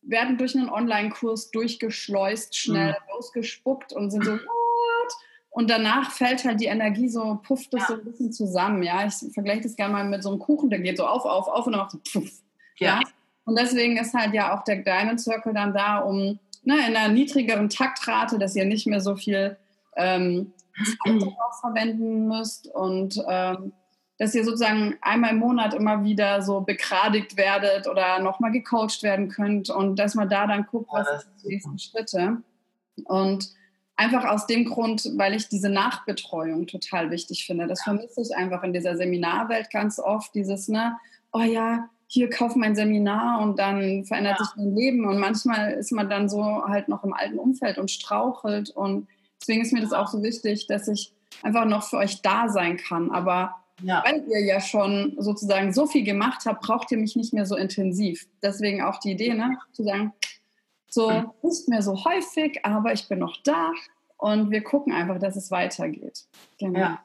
werden 0.06 0.38
durch 0.38 0.56
einen 0.56 0.68
Online-Kurs 0.68 1.50
durchgeschleust, 1.50 2.56
schnell 2.56 2.90
mhm. 2.90 3.16
ausgespuckt 3.16 3.92
und 3.92 4.10
sind 4.10 4.24
so, 4.24 4.32
what? 4.32 5.12
Und 5.50 5.70
danach 5.70 6.10
fällt 6.10 6.44
halt 6.44 6.60
die 6.60 6.66
Energie 6.66 7.08
so, 7.08 7.38
pufft 7.42 7.72
das 7.72 7.82
ja. 7.82 7.86
so 7.88 7.94
ein 7.94 8.04
bisschen 8.04 8.32
zusammen. 8.32 8.82
Ja, 8.82 9.06
ich 9.06 9.14
vergleiche 9.32 9.62
das 9.62 9.76
gerne 9.76 9.92
mal 9.92 10.04
mit 10.04 10.22
so 10.22 10.30
einem 10.30 10.38
Kuchen, 10.38 10.68
der 10.68 10.80
geht 10.80 10.96
so 10.96 11.06
auf, 11.06 11.24
auf, 11.24 11.48
auf 11.48 11.66
und 11.66 11.72
dann 11.72 11.82
macht 11.82 11.92
so 11.92 11.98
puff. 12.12 12.30
Ja. 12.78 13.00
ja. 13.00 13.00
Und 13.44 13.58
deswegen 13.58 13.96
ist 13.96 14.14
halt 14.14 14.34
ja 14.34 14.56
auch 14.56 14.64
der 14.64 14.76
Diamond 14.76 15.20
Circle 15.20 15.52
dann 15.52 15.72
da, 15.72 15.98
um 15.98 16.38
ne, 16.64 16.74
in 16.88 16.96
einer 16.96 17.08
niedrigeren 17.08 17.68
Taktrate, 17.68 18.38
dass 18.38 18.56
ihr 18.56 18.64
nicht 18.64 18.86
mehr 18.86 19.00
so 19.00 19.16
viel 19.16 19.56
ähm, 19.96 20.52
Zeit 20.76 21.22
darauf 21.22 21.60
verwenden 21.60 22.26
müsst 22.26 22.66
und 22.68 23.22
ähm, 23.28 23.72
dass 24.18 24.34
ihr 24.34 24.44
sozusagen 24.44 24.96
einmal 25.00 25.30
im 25.30 25.38
Monat 25.38 25.74
immer 25.74 26.04
wieder 26.04 26.40
so 26.42 26.60
begradigt 26.60 27.36
werdet 27.36 27.88
oder 27.88 28.20
nochmal 28.20 28.52
gecoacht 28.52 29.02
werden 29.02 29.28
könnt 29.28 29.70
und 29.70 29.96
dass 29.98 30.14
man 30.14 30.28
da 30.28 30.46
dann 30.46 30.66
guckt, 30.66 30.88
was 30.92 31.08
sind 31.22 31.34
die 31.42 31.48
nächsten 31.48 31.78
Schritte. 31.78 32.36
Und 33.04 33.52
einfach 33.96 34.24
aus 34.24 34.46
dem 34.46 34.64
Grund, 34.64 35.10
weil 35.16 35.34
ich 35.34 35.48
diese 35.48 35.68
Nachbetreuung 35.68 36.66
total 36.66 37.10
wichtig 37.10 37.46
finde. 37.46 37.66
Das 37.66 37.82
vermisse 37.82 38.22
ich 38.22 38.36
einfach 38.36 38.62
in 38.62 38.72
dieser 38.72 38.96
Seminarwelt 38.96 39.70
ganz 39.70 39.98
oft, 39.98 40.34
dieses, 40.34 40.68
ne, 40.68 40.96
oh 41.32 41.40
ja, 41.40 41.88
hier 42.06 42.30
kauf 42.30 42.54
mein 42.54 42.76
Seminar 42.76 43.40
und 43.40 43.58
dann 43.58 44.04
verändert 44.04 44.38
ja. 44.38 44.44
sich 44.44 44.56
mein 44.56 44.74
Leben. 44.74 45.04
Und 45.06 45.18
manchmal 45.18 45.72
ist 45.72 45.90
man 45.90 46.08
dann 46.08 46.28
so 46.28 46.64
halt 46.64 46.88
noch 46.88 47.02
im 47.02 47.12
alten 47.12 47.38
Umfeld 47.38 47.78
und 47.78 47.90
strauchelt. 47.90 48.70
Und 48.70 49.08
deswegen 49.40 49.62
ist 49.62 49.72
mir 49.72 49.80
das 49.80 49.92
auch 49.92 50.08
so 50.08 50.22
wichtig, 50.22 50.66
dass 50.66 50.86
ich 50.86 51.12
einfach 51.42 51.64
noch 51.64 51.82
für 51.82 51.96
euch 51.96 52.22
da 52.22 52.48
sein 52.48 52.76
kann. 52.76 53.10
Aber 53.10 53.56
ja. 53.82 54.02
weil 54.04 54.24
ihr 54.28 54.40
ja 54.44 54.60
schon 54.60 55.14
sozusagen 55.18 55.72
so 55.72 55.86
viel 55.86 56.04
gemacht 56.04 56.42
habt, 56.46 56.62
braucht 56.62 56.90
ihr 56.92 56.98
mich 56.98 57.16
nicht 57.16 57.32
mehr 57.32 57.46
so 57.46 57.56
intensiv. 57.56 58.26
Deswegen 58.42 58.82
auch 58.82 58.98
die 58.98 59.12
Idee, 59.12 59.34
ne, 59.34 59.58
zu 59.72 59.84
sagen, 59.84 60.12
so 60.88 61.10
nicht 61.42 61.68
mehr 61.68 61.82
so 61.82 62.04
häufig, 62.04 62.64
aber 62.64 62.92
ich 62.92 63.08
bin 63.08 63.18
noch 63.18 63.36
da 63.42 63.72
und 64.16 64.50
wir 64.50 64.62
gucken 64.62 64.92
einfach, 64.92 65.18
dass 65.18 65.36
es 65.36 65.50
weitergeht. 65.50 66.24
Genau. 66.58 66.78
Ja. 66.78 67.04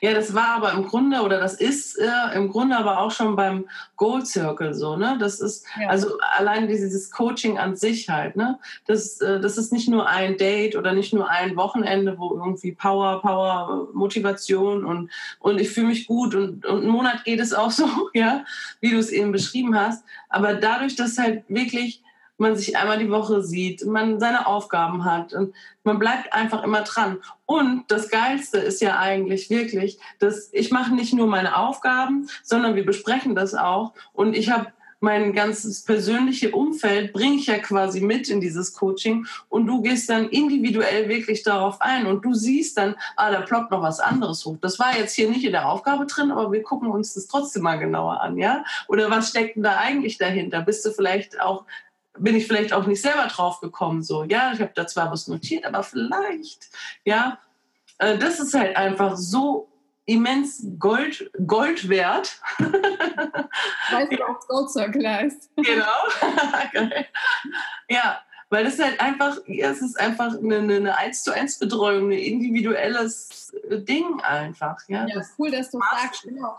Ja, 0.00 0.14
das 0.14 0.34
war 0.34 0.56
aber 0.56 0.72
im 0.72 0.86
Grunde 0.86 1.20
oder 1.22 1.38
das 1.38 1.54
ist 1.54 1.98
äh, 1.98 2.34
im 2.34 2.48
Grunde 2.48 2.76
aber 2.76 2.98
auch 2.98 3.10
schon 3.10 3.36
beim 3.36 3.68
Gold 3.96 4.26
Circle 4.26 4.74
so, 4.74 4.96
ne? 4.96 5.16
Das 5.18 5.40
ist 5.40 5.66
ja. 5.80 5.88
also 5.88 6.18
allein 6.36 6.68
dieses 6.68 7.10
Coaching 7.10 7.58
an 7.58 7.76
sich 7.76 8.08
halt, 8.08 8.36
ne? 8.36 8.58
Das, 8.86 9.20
äh, 9.20 9.40
das 9.40 9.58
ist 9.58 9.72
nicht 9.72 9.88
nur 9.88 10.08
ein 10.08 10.36
Date 10.36 10.76
oder 10.76 10.92
nicht 10.92 11.12
nur 11.12 11.28
ein 11.28 11.56
Wochenende, 11.56 12.18
wo 12.18 12.34
irgendwie 12.34 12.72
Power, 12.72 13.20
Power, 13.20 13.88
Motivation 13.92 14.84
und, 14.84 15.10
und 15.38 15.60
ich 15.60 15.70
fühle 15.70 15.88
mich 15.88 16.06
gut 16.06 16.34
und, 16.34 16.64
und 16.64 16.82
einen 16.82 16.90
Monat 16.90 17.24
geht 17.24 17.40
es 17.40 17.52
auch 17.52 17.70
so, 17.70 17.86
ja, 18.14 18.44
wie 18.80 18.90
du 18.90 18.98
es 18.98 19.10
eben 19.10 19.32
beschrieben 19.32 19.78
hast. 19.78 20.04
Aber 20.28 20.54
dadurch, 20.54 20.96
dass 20.96 21.18
halt 21.18 21.44
wirklich 21.48 22.02
man 22.40 22.56
sich 22.56 22.76
einmal 22.76 22.98
die 22.98 23.10
Woche 23.10 23.42
sieht, 23.42 23.84
man 23.84 24.18
seine 24.18 24.46
Aufgaben 24.46 25.04
hat 25.04 25.32
und 25.32 25.54
man 25.84 25.98
bleibt 25.98 26.32
einfach 26.32 26.64
immer 26.64 26.82
dran. 26.82 27.18
Und 27.46 27.84
das 27.88 28.08
Geilste 28.08 28.58
ist 28.58 28.80
ja 28.80 28.98
eigentlich 28.98 29.50
wirklich, 29.50 29.98
dass 30.18 30.48
ich 30.52 30.70
mache 30.70 30.94
nicht 30.94 31.12
nur 31.12 31.26
meine 31.26 31.56
Aufgaben, 31.56 32.28
sondern 32.42 32.74
wir 32.74 32.84
besprechen 32.86 33.34
das 33.34 33.54
auch 33.54 33.92
und 34.12 34.36
ich 34.36 34.50
habe 34.50 34.72
mein 35.00 35.32
ganzes 35.32 35.82
persönliche 35.82 36.50
Umfeld 36.50 37.12
bringe 37.12 37.36
ich 37.36 37.46
ja 37.46 37.58
quasi 37.58 38.00
mit 38.02 38.28
in 38.28 38.40
dieses 38.40 38.74
Coaching 38.74 39.26
und 39.48 39.66
du 39.66 39.80
gehst 39.80 40.10
dann 40.10 40.28
individuell 40.28 41.08
wirklich 41.08 41.42
darauf 41.42 41.80
ein 41.80 42.06
und 42.06 42.24
du 42.24 42.34
siehst 42.34 42.76
dann, 42.76 42.94
ah, 43.16 43.30
da 43.30 43.40
ploppt 43.40 43.70
noch 43.70 43.82
was 43.82 43.98
anderes 43.98 44.44
hoch. 44.44 44.58
Das 44.60 44.78
war 44.78 44.96
jetzt 44.96 45.14
hier 45.14 45.30
nicht 45.30 45.44
in 45.44 45.52
der 45.52 45.68
Aufgabe 45.68 46.06
drin, 46.06 46.30
aber 46.30 46.52
wir 46.52 46.62
gucken 46.62 46.90
uns 46.90 47.14
das 47.14 47.26
trotzdem 47.26 47.62
mal 47.62 47.78
genauer 47.78 48.20
an, 48.20 48.36
ja? 48.36 48.62
Oder 48.88 49.10
was 49.10 49.30
steckt 49.30 49.56
denn 49.56 49.62
da 49.62 49.78
eigentlich 49.78 50.18
dahinter? 50.18 50.60
Bist 50.60 50.84
du 50.84 50.90
vielleicht 50.90 51.40
auch 51.40 51.64
bin 52.18 52.36
ich 52.36 52.46
vielleicht 52.46 52.72
auch 52.72 52.86
nicht 52.86 53.02
selber 53.02 53.26
drauf 53.26 53.60
gekommen. 53.60 54.02
So, 54.02 54.24
ja, 54.24 54.52
ich 54.52 54.60
habe 54.60 54.72
da 54.74 54.86
zwar 54.86 55.10
was 55.10 55.28
notiert, 55.28 55.64
aber 55.64 55.82
vielleicht, 55.82 56.68
ja, 57.04 57.38
äh, 57.98 58.18
das 58.18 58.40
ist 58.40 58.54
halt 58.54 58.76
einfach 58.76 59.16
so 59.16 59.68
immens 60.06 60.66
Gold, 60.78 61.30
Gold 61.46 61.88
wert. 61.88 62.40
Weißt 62.58 64.12
du, 64.12 64.28
auch 64.28 64.40
Gold 64.48 64.70
Circle 64.70 65.08
heißt. 65.08 65.50
Genau. 65.56 65.86
ja, 67.88 68.20
weil 68.48 68.66
es 68.66 68.82
halt 68.82 69.00
einfach, 69.00 69.38
ja, 69.46 69.70
es 69.70 69.80
ist 69.80 69.98
einfach 69.98 70.36
eine, 70.36 70.58
eine 70.58 70.96
1 70.96 71.22
zu 71.22 71.32
1 71.32 71.60
Betreuung, 71.60 72.08
ein 72.08 72.18
individuelles 72.18 73.52
Ding 73.70 74.20
einfach. 74.22 74.80
Ja, 74.88 75.06
ja 75.06 75.22
cool, 75.38 75.52
dass 75.52 75.70
du 75.70 75.78
sagst. 75.78 76.22
Genau. 76.24 76.56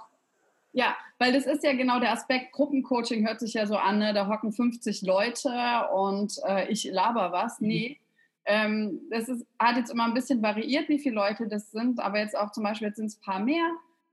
Ja, 0.72 0.96
weil 1.22 1.34
das 1.34 1.46
ist 1.46 1.64
ja 1.64 1.74
genau 1.74 2.00
der 2.00 2.14
Aspekt. 2.14 2.52
Gruppencoaching 2.52 3.28
hört 3.28 3.40
sich 3.40 3.54
ja 3.54 3.68
so 3.68 3.76
an, 3.76 4.00
ne? 4.00 4.12
da 4.12 4.28
hocken 4.28 4.52
50 4.52 5.04
Leute 5.04 5.52
und 5.94 6.34
äh, 6.48 6.68
ich 6.72 6.86
laber 6.86 7.32
was. 7.32 7.62
Mhm. 7.62 7.68
Nee, 7.68 8.00
ähm, 8.46 9.02
das 9.12 9.30
ist, 9.30 9.46
hat 9.60 9.78
jetzt 9.78 9.92
immer 9.92 10.06
ein 10.06 10.16
bisschen 10.16 10.42
variiert, 10.42 10.90
wie 10.90 10.98
viele 10.98 11.14
Leute 11.14 11.48
das 11.48 11.70
sind, 11.70 12.00
aber 12.00 12.18
jetzt 12.18 12.36
auch 12.36 12.52
zum 12.52 12.64
Beispiel, 12.64 12.88
jetzt 12.88 12.98
sind 12.98 13.06
es 13.06 13.18
ein 13.18 13.22
paar 13.22 13.40
mehr. 13.40 13.70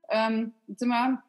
Ähm, 0.09 0.53
jetzt 0.67 0.81
sind 0.81 0.89
wir, 0.89 1.23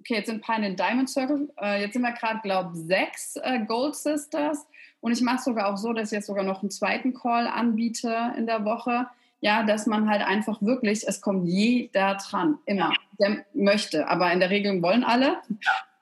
okay, 0.00 0.14
jetzt 0.14 0.28
sind 0.28 0.36
ein 0.36 0.40
paar 0.40 0.56
in 0.56 0.62
den 0.62 0.76
Diamond 0.76 1.10
Circle. 1.10 1.52
Äh, 1.60 1.82
jetzt 1.82 1.92
sind 1.92 2.00
wir 2.00 2.12
gerade, 2.12 2.40
glaube 2.42 2.70
ich, 2.72 2.86
sechs 2.86 3.36
äh, 3.36 3.58
Gold 3.66 3.96
Sisters. 3.96 4.66
Und 5.02 5.12
ich 5.12 5.20
mache 5.20 5.42
sogar 5.42 5.70
auch 5.70 5.76
so, 5.76 5.92
dass 5.92 6.10
ich 6.10 6.16
jetzt 6.16 6.26
sogar 6.26 6.42
noch 6.42 6.62
einen 6.62 6.70
zweiten 6.70 7.12
Call 7.12 7.48
anbiete 7.48 8.32
in 8.38 8.46
der 8.46 8.64
Woche 8.64 9.08
ja, 9.40 9.62
dass 9.62 9.86
man 9.86 10.08
halt 10.08 10.22
einfach 10.22 10.60
wirklich, 10.62 11.06
es 11.06 11.20
kommt 11.20 11.46
jeder 11.46 12.16
dran, 12.16 12.58
immer, 12.66 12.92
der 13.18 13.44
möchte, 13.54 14.08
aber 14.08 14.32
in 14.32 14.40
der 14.40 14.50
Regel 14.50 14.82
wollen 14.82 15.04
alle 15.04 15.38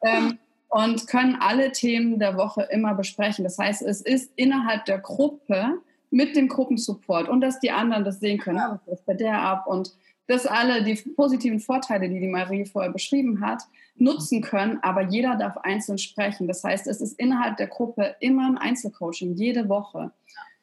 ähm, 0.03 0.39
und 0.69 1.07
können 1.07 1.37
alle 1.41 1.73
Themen 1.73 2.19
der 2.19 2.37
Woche 2.37 2.63
immer 2.71 2.95
besprechen. 2.95 3.45
Das 3.45 3.59
heißt, 3.59 3.83
es 3.83 4.01
ist 4.01 4.33
innerhalb 4.37 4.85
der 4.87 4.99
Gruppe 4.99 5.81
mit 6.11 6.37
dem 6.37 6.49
Gruppensupport 6.49 7.29
und 7.29 7.41
dass 7.41 7.61
die 7.61 7.71
anderen 7.71 8.05
das 8.05 8.21
sehen 8.21 8.39
können, 8.39 8.59
ja. 8.59 8.81
was 8.87 8.99
ist 8.99 9.07
bei 9.07 9.15
der 9.15 9.41
ab 9.41 9.67
und 9.67 9.93
dass 10.29 10.47
alle 10.47 10.83
die 10.83 10.95
positiven 10.95 11.61
Vorteile, 11.61 12.09
die 12.09 12.19
die 12.19 12.27
Marie 12.27 12.65
vorher 12.65 12.91
beschrieben 12.91 13.41
hat, 13.41 13.63
nutzen 13.97 14.43
können, 14.43 14.79
aber 14.83 15.03
jeder 15.03 15.37
darf 15.37 15.57
einzeln 15.59 15.99
sprechen. 15.99 16.49
Das 16.49 16.65
heißt, 16.65 16.87
es 16.87 17.01
ist 17.01 17.19
innerhalb 17.19 17.57
der 17.57 17.69
Gruppe 17.69 18.17
immer 18.21 18.47
ein 18.47 18.59
Einzelcoaching, 18.59 19.35
jede 19.35 19.69
Woche. 19.69 20.11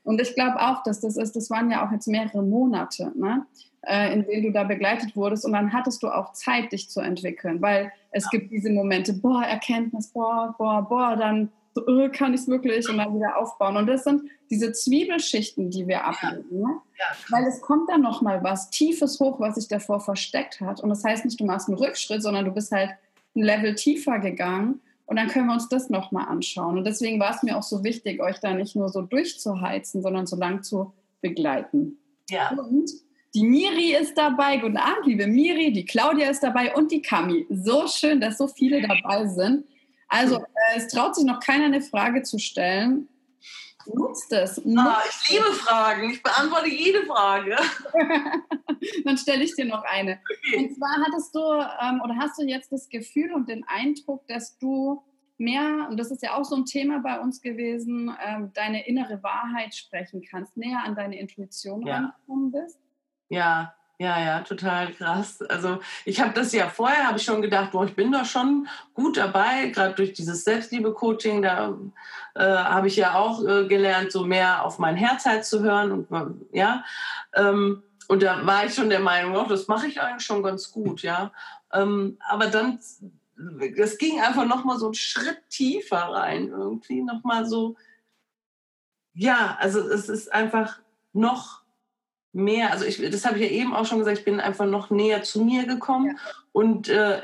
Und 0.03 0.21
ich 0.21 0.35
glaube 0.35 0.59
auch, 0.59 0.83
dass 0.83 1.01
das 1.01 1.17
ist, 1.17 1.35
das 1.35 1.49
waren 1.49 1.71
ja 1.71 1.85
auch 1.85 1.91
jetzt 1.91 2.07
mehrere 2.07 2.43
Monate, 2.43 3.11
ne? 3.15 3.45
äh, 3.83 4.13
in 4.13 4.25
denen 4.25 4.43
du 4.43 4.51
da 4.51 4.63
begleitet 4.63 5.15
wurdest. 5.15 5.45
Und 5.45 5.53
dann 5.53 5.73
hattest 5.73 6.03
du 6.03 6.09
auch 6.09 6.33
Zeit, 6.33 6.71
dich 6.71 6.89
zu 6.89 6.99
entwickeln, 6.99 7.61
weil 7.61 7.91
es 8.11 8.25
ja. 8.25 8.39
gibt 8.39 8.51
diese 8.51 8.69
Momente, 8.69 9.13
boah, 9.13 9.43
Erkenntnis, 9.43 10.07
boah, 10.09 10.55
boah, 10.57 10.85
boah, 10.87 11.15
dann 11.15 11.49
so, 11.75 11.83
oh, 11.87 12.07
kann 12.11 12.33
ich 12.33 12.41
es 12.41 12.47
wirklich 12.47 12.87
und 12.87 12.97
dann 12.97 13.15
wieder 13.15 13.37
aufbauen. 13.37 13.77
Und 13.77 13.87
das 13.87 14.03
sind 14.03 14.29
diese 14.49 14.71
Zwiebelschichten, 14.71 15.71
die 15.71 15.87
wir 15.87 16.05
ablegen. 16.05 16.61
Ne? 16.61 16.77
Ja. 16.99 17.05
Weil 17.29 17.45
es 17.45 17.61
kommt 17.61 17.89
dann 17.89 18.01
nochmal 18.01 18.43
was 18.43 18.69
Tiefes 18.69 19.19
hoch, 19.19 19.39
was 19.39 19.55
sich 19.55 19.67
davor 19.67 19.99
versteckt 19.99 20.61
hat. 20.61 20.81
Und 20.81 20.89
das 20.89 21.03
heißt 21.03 21.25
nicht, 21.25 21.39
du 21.39 21.45
machst 21.45 21.67
einen 21.67 21.77
Rückschritt, 21.77 22.21
sondern 22.21 22.45
du 22.45 22.51
bist 22.51 22.71
halt 22.71 22.91
ein 23.35 23.41
Level 23.41 23.73
tiefer 23.73 24.19
gegangen 24.19 24.81
und 25.05 25.17
dann 25.17 25.27
können 25.27 25.47
wir 25.47 25.53
uns 25.53 25.69
das 25.69 25.89
nochmal 25.89 26.27
anschauen. 26.27 26.77
Und 26.77 26.85
deswegen 26.85 27.19
war 27.19 27.35
es 27.35 27.43
mir 27.43 27.57
auch 27.57 27.63
so 27.63 27.83
wichtig, 27.83 28.21
euch 28.21 28.39
da 28.39 28.53
nicht 28.53 28.75
nur 28.75 28.89
so 28.89 29.01
durchzuheizen, 29.01 30.01
sondern 30.01 30.25
so 30.25 30.35
lang 30.35 30.63
zu 30.63 30.93
begleiten. 31.21 31.97
Ja. 32.29 32.51
Und 32.51 32.89
die 33.35 33.43
Miri 33.43 33.95
ist 33.95 34.17
dabei. 34.17 34.57
Guten 34.57 34.77
Abend, 34.77 35.05
liebe 35.05 35.27
Miri. 35.27 35.73
Die 35.73 35.85
Claudia 35.85 36.29
ist 36.29 36.41
dabei 36.41 36.73
und 36.73 36.91
die 36.91 37.01
Kami. 37.01 37.45
So 37.49 37.87
schön, 37.87 38.21
dass 38.21 38.37
so 38.37 38.47
viele 38.47 38.81
dabei 38.81 39.27
sind. 39.27 39.65
Also, 40.07 40.37
äh, 40.37 40.77
es 40.77 40.87
traut 40.87 41.15
sich 41.15 41.25
noch 41.25 41.39
keiner 41.39 41.65
eine 41.65 41.81
Frage 41.81 42.21
zu 42.21 42.37
stellen. 42.37 43.09
Nutzt 43.87 44.31
es. 44.31 44.63
Nutzt 44.63 44.87
ah, 44.87 45.01
ich 45.07 45.29
liebe 45.29 45.51
Fragen. 45.53 46.11
Ich 46.11 46.23
beantworte 46.23 46.69
jede 46.69 47.05
Frage. 47.05 47.55
Dann 49.05 49.17
stelle 49.17 49.43
ich 49.43 49.55
dir 49.55 49.65
noch 49.65 49.83
eine. 49.83 50.19
Okay. 50.23 50.57
Und 50.57 50.75
zwar 50.75 50.97
hattest 51.05 51.33
du 51.35 51.39
ähm, 51.39 52.01
oder 52.03 52.15
hast 52.17 52.39
du 52.39 52.43
jetzt 52.45 52.71
das 52.71 52.89
Gefühl 52.89 53.33
und 53.33 53.49
den 53.49 53.63
Eindruck, 53.67 54.27
dass 54.27 54.57
du 54.57 55.03
mehr, 55.37 55.87
und 55.89 55.97
das 55.97 56.11
ist 56.11 56.23
ja 56.23 56.35
auch 56.35 56.45
so 56.45 56.55
ein 56.55 56.65
Thema 56.65 56.99
bei 56.99 57.19
uns 57.19 57.41
gewesen, 57.41 58.15
ähm, 58.25 58.51
deine 58.53 58.87
innere 58.87 59.21
Wahrheit 59.23 59.75
sprechen 59.75 60.21
kannst, 60.29 60.55
näher 60.57 60.83
an 60.85 60.95
deine 60.95 61.19
Intuition 61.19 61.85
ja. 61.85 61.95
rangekommen 61.95 62.51
bist? 62.51 62.79
Ja, 63.29 63.73
ja, 63.99 64.19
ja, 64.19 64.41
total 64.41 64.91
krass. 64.93 65.41
Also 65.43 65.79
ich 66.03 66.19
habe 66.19 66.33
das 66.33 66.51
ja 66.51 66.67
vorher, 66.67 67.07
habe 67.07 67.17
ich 67.17 67.23
schon 67.23 67.41
gedacht, 67.41 67.71
boah, 67.71 67.85
ich 67.85 67.95
bin 67.95 68.11
da 68.11 68.25
schon 68.25 68.67
gut 68.93 69.17
dabei, 69.17 69.67
gerade 69.67 69.93
durch 69.93 70.13
dieses 70.13 70.43
Selbstliebe-Coaching, 70.43 71.43
da 71.43 71.77
äh, 72.35 72.43
habe 72.43 72.87
ich 72.87 72.95
ja 72.95 73.15
auch 73.15 73.43
äh, 73.45 73.67
gelernt, 73.67 74.11
so 74.11 74.25
mehr 74.25 74.65
auf 74.65 74.79
mein 74.79 74.95
Herz 74.95 75.25
halt 75.25 75.45
zu 75.45 75.61
hören. 75.61 75.91
Und, 75.91 76.45
ja, 76.51 76.83
ähm, 77.35 77.83
und 78.07 78.23
da 78.23 78.45
war 78.45 78.65
ich 78.65 78.73
schon 78.73 78.89
der 78.89 78.99
Meinung, 78.99 79.35
oh, 79.35 79.45
das 79.47 79.67
mache 79.67 79.87
ich 79.87 80.01
eigentlich 80.01 80.25
schon 80.25 80.43
ganz 80.43 80.71
gut, 80.71 81.01
ja. 81.03 81.31
Ähm, 81.71 82.17
aber 82.27 82.47
dann, 82.47 82.79
das 83.77 83.97
ging 83.97 84.19
einfach 84.19 84.45
nochmal 84.45 84.79
so 84.79 84.87
einen 84.87 84.95
Schritt 84.95 85.49
tiefer 85.49 85.97
rein, 85.97 86.49
irgendwie 86.49 87.01
nochmal 87.01 87.45
so, 87.45 87.75
ja, 89.13 89.55
also 89.59 89.79
es 89.79 90.09
ist 90.09 90.33
einfach 90.33 90.79
noch 91.13 91.62
mehr, 92.33 92.71
also 92.71 92.85
ich, 92.85 92.97
das 93.09 93.25
habe 93.25 93.37
ich 93.37 93.49
ja 93.49 93.57
eben 93.57 93.73
auch 93.73 93.85
schon 93.85 93.99
gesagt, 93.99 94.19
ich 94.19 94.25
bin 94.25 94.39
einfach 94.39 94.65
noch 94.65 94.89
näher 94.89 95.23
zu 95.23 95.43
mir 95.43 95.65
gekommen 95.65 96.07
ja. 96.07 96.33
und 96.51 96.89
äh, 96.89 97.21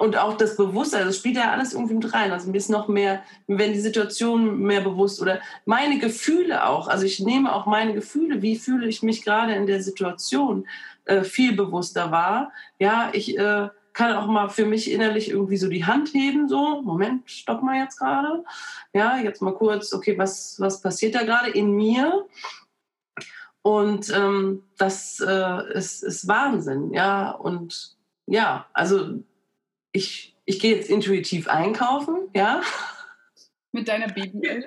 und 0.00 0.16
auch 0.16 0.36
das 0.36 0.56
Bewusstsein, 0.56 1.06
das 1.06 1.16
spielt 1.16 1.36
ja 1.36 1.50
alles 1.50 1.74
irgendwie 1.74 1.94
mit 1.94 2.14
rein. 2.14 2.30
Also 2.30 2.48
mir 2.48 2.56
ist 2.56 2.70
noch 2.70 2.86
mehr, 2.86 3.24
wenn 3.48 3.72
die 3.72 3.80
Situation 3.80 4.60
mehr 4.60 4.80
bewusst 4.80 5.20
oder 5.20 5.40
meine 5.64 5.98
Gefühle 5.98 6.66
auch. 6.66 6.86
Also 6.86 7.04
ich 7.04 7.18
nehme 7.18 7.52
auch 7.52 7.66
meine 7.66 7.94
Gefühle, 7.94 8.40
wie 8.40 8.56
fühle 8.56 8.86
ich 8.86 9.02
mich 9.02 9.24
gerade 9.24 9.54
in 9.54 9.66
der 9.66 9.82
Situation, 9.82 10.68
äh, 11.04 11.24
viel 11.24 11.52
bewusster 11.56 12.12
wahr. 12.12 12.52
Ja, 12.78 13.10
ich 13.12 13.36
äh, 13.36 13.70
kann 13.92 14.14
auch 14.14 14.28
mal 14.28 14.48
für 14.48 14.66
mich 14.66 14.88
innerlich 14.88 15.30
irgendwie 15.30 15.56
so 15.56 15.68
die 15.68 15.84
Hand 15.84 16.14
heben, 16.14 16.48
so, 16.48 16.80
Moment, 16.82 17.28
stopp 17.28 17.64
mal 17.64 17.82
jetzt 17.82 17.98
gerade. 17.98 18.44
Ja, 18.92 19.18
jetzt 19.18 19.42
mal 19.42 19.54
kurz, 19.54 19.92
okay, 19.92 20.16
was, 20.16 20.54
was 20.60 20.80
passiert 20.80 21.16
da 21.16 21.24
gerade 21.24 21.50
in 21.50 21.72
mir? 21.72 22.24
Und 23.62 24.10
ähm, 24.10 24.62
das 24.76 25.20
äh, 25.20 25.72
ist, 25.72 26.02
ist 26.02 26.28
Wahnsinn, 26.28 26.92
ja. 26.92 27.30
Und 27.30 27.96
ja, 28.26 28.66
also 28.72 29.22
ich, 29.92 30.36
ich 30.44 30.60
gehe 30.60 30.76
jetzt 30.76 30.90
intuitiv 30.90 31.48
einkaufen, 31.48 32.28
ja. 32.34 32.62
Mit 33.72 33.88
deiner 33.88 34.08
Babyöl? 34.08 34.64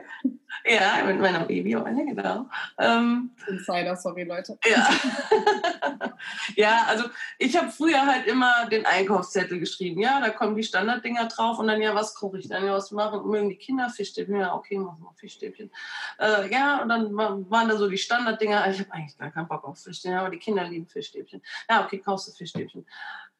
Ja, 0.66 1.03
mit 1.05 1.20
meiner 1.20 1.45
Babyöl, 1.45 1.84
genau. 1.84 2.47
Ähm, 2.78 3.32
Insider, 3.47 3.95
sorry 3.95 4.24
Leute. 4.24 4.57
Ja, 4.66 4.89
ja 6.55 6.84
also 6.88 7.05
ich 7.38 7.57
habe 7.57 7.72
früher 7.72 8.05
halt 8.05 8.28
immer 8.28 8.68
den 8.70 8.86
Einkaufszettel 8.86 9.59
geschrieben. 9.59 10.01
Ja, 10.01 10.20
da 10.20 10.30
kommen 10.30 10.55
die 10.55 10.64
Standarddinger 10.64 11.28
drauf 11.28 11.59
und 11.59 11.68
dann, 11.68 11.82
ja, 11.82 11.95
was 11.95 12.14
koche 12.14 12.38
ich 12.38 12.47
dann? 12.47 12.66
Ja, 12.66 12.74
was 12.74 12.91
machen? 12.91 13.28
Mögen 13.28 13.49
die 13.49 13.55
Kinder 13.55 13.89
Fischstäbchen? 13.89 14.36
Ja, 14.36 14.53
okay, 14.53 14.78
machen 14.78 15.01
wir 15.01 15.14
Fischstäbchen. 15.16 15.72
Äh, 16.20 16.51
ja, 16.51 16.82
und 16.82 16.89
dann 16.89 17.16
waren 17.16 17.70
da 17.70 17.78
so 17.78 17.89
die 17.89 17.97
Standarddinger. 17.97 18.70
Ich 18.70 18.80
habe 18.80 18.91
eigentlich 18.93 19.18
gar 19.18 19.32
keinen 19.32 19.47
Bock 19.47 19.64
auf 19.64 19.80
Fischstäbchen, 19.80 20.20
aber 20.20 20.30
die 20.30 20.39
Kinder 20.39 20.64
lieben 20.64 20.88
Fischstäbchen. 20.88 21.41
Ja, 21.70 21.86
okay, 21.86 21.99
kaufst 21.99 22.28
du 22.28 22.32
Fischstäbchen. 22.32 22.86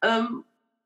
Ähm, 0.01 0.43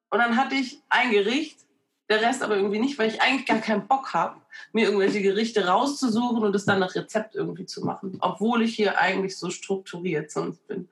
und 0.09 0.19
dann 0.19 0.37
hatte 0.37 0.55
ich 0.55 0.81
ein 0.89 1.11
Gericht, 1.11 1.64
der 2.09 2.21
Rest 2.21 2.43
aber 2.43 2.55
irgendwie 2.55 2.79
nicht, 2.79 2.99
weil 2.99 3.09
ich 3.09 3.21
eigentlich 3.21 3.47
gar 3.47 3.59
keinen 3.59 3.87
Bock 3.87 4.13
habe, 4.13 4.35
mir 4.73 4.85
irgendwelche 4.85 5.21
Gerichte 5.21 5.67
rauszusuchen 5.67 6.43
und 6.43 6.55
es 6.55 6.65
dann 6.65 6.79
nach 6.79 6.95
Rezept 6.95 7.35
irgendwie 7.35 7.65
zu 7.65 7.83
machen, 7.83 8.17
obwohl 8.21 8.61
ich 8.61 8.75
hier 8.75 8.99
eigentlich 8.99 9.37
so 9.37 9.49
strukturiert 9.49 10.31
sonst 10.31 10.67
bin. 10.67 10.87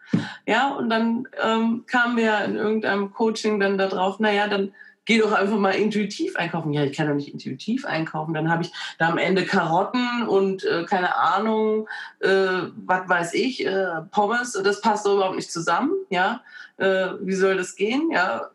Ja, 0.47 0.74
und 0.74 0.89
dann 0.89 1.28
ähm, 1.41 1.84
kamen 1.86 2.18
wir 2.18 2.43
in 2.45 2.55
irgendeinem 2.55 3.14
Coaching 3.14 3.59
dann 3.59 3.78
darauf, 3.78 4.20
naja, 4.20 4.47
dann 4.47 4.74
geh 5.05 5.20
doch 5.20 5.34
einfach 5.34 5.57
mal 5.57 5.72
intuitiv 5.72 6.36
einkaufen. 6.36 6.74
Ja, 6.74 6.84
ich 6.84 6.95
kann 6.95 7.07
doch 7.07 7.16
nicht 7.16 7.34
intuitiv 7.34 7.86
einkaufen. 7.86 8.34
Dann 8.34 8.49
habe 8.49 8.64
ich 8.64 8.72
da 8.99 9.09
am 9.09 9.18
Ende 9.18 9.45
Karotten 9.45 10.24
und 10.28 10.64
äh, 10.64 10.86
keine 10.86 11.16
Ahnung, 11.16 11.88
äh, 12.20 12.70
was 12.86 13.09
weiß 13.09 13.34
ich, 13.34 13.66
äh, 13.66 14.01
Pommes. 14.11 14.53
Das 14.53 14.82
passt 14.82 15.05
überhaupt 15.05 15.36
nicht 15.36 15.51
zusammen. 15.51 15.91
Ja, 16.09 16.41
äh, 16.78 17.09
wie 17.22 17.34
soll 17.34 17.57
das 17.57 17.76
gehen? 17.76 18.11
Ja, 18.11 18.49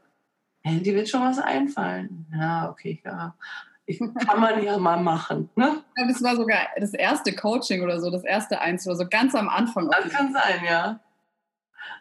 hey, 0.63 0.81
dir 0.81 0.95
wird 0.95 1.09
schon 1.09 1.23
was 1.23 1.39
einfallen. 1.39 2.27
Ja, 2.33 2.71
okay, 2.71 3.01
ja. 3.05 3.35
Ich, 3.87 3.99
kann 3.99 4.41
man 4.41 4.63
ja 4.63 4.77
mal 4.77 5.01
machen. 5.01 5.49
Ne? 5.57 5.83
Das 6.07 6.23
war 6.23 6.37
sogar 6.37 6.59
das 6.79 6.93
erste 6.93 7.35
Coaching 7.35 7.83
oder 7.83 8.01
so, 8.01 8.11
das 8.11 8.23
erste 8.23 8.61
Einzel, 8.61 8.95
so 8.95 9.07
ganz 9.09 9.35
am 9.35 9.49
Anfang. 9.49 9.91
Das 9.91 10.13
kann 10.13 10.33
sein, 10.33 10.63
ja. 10.67 11.01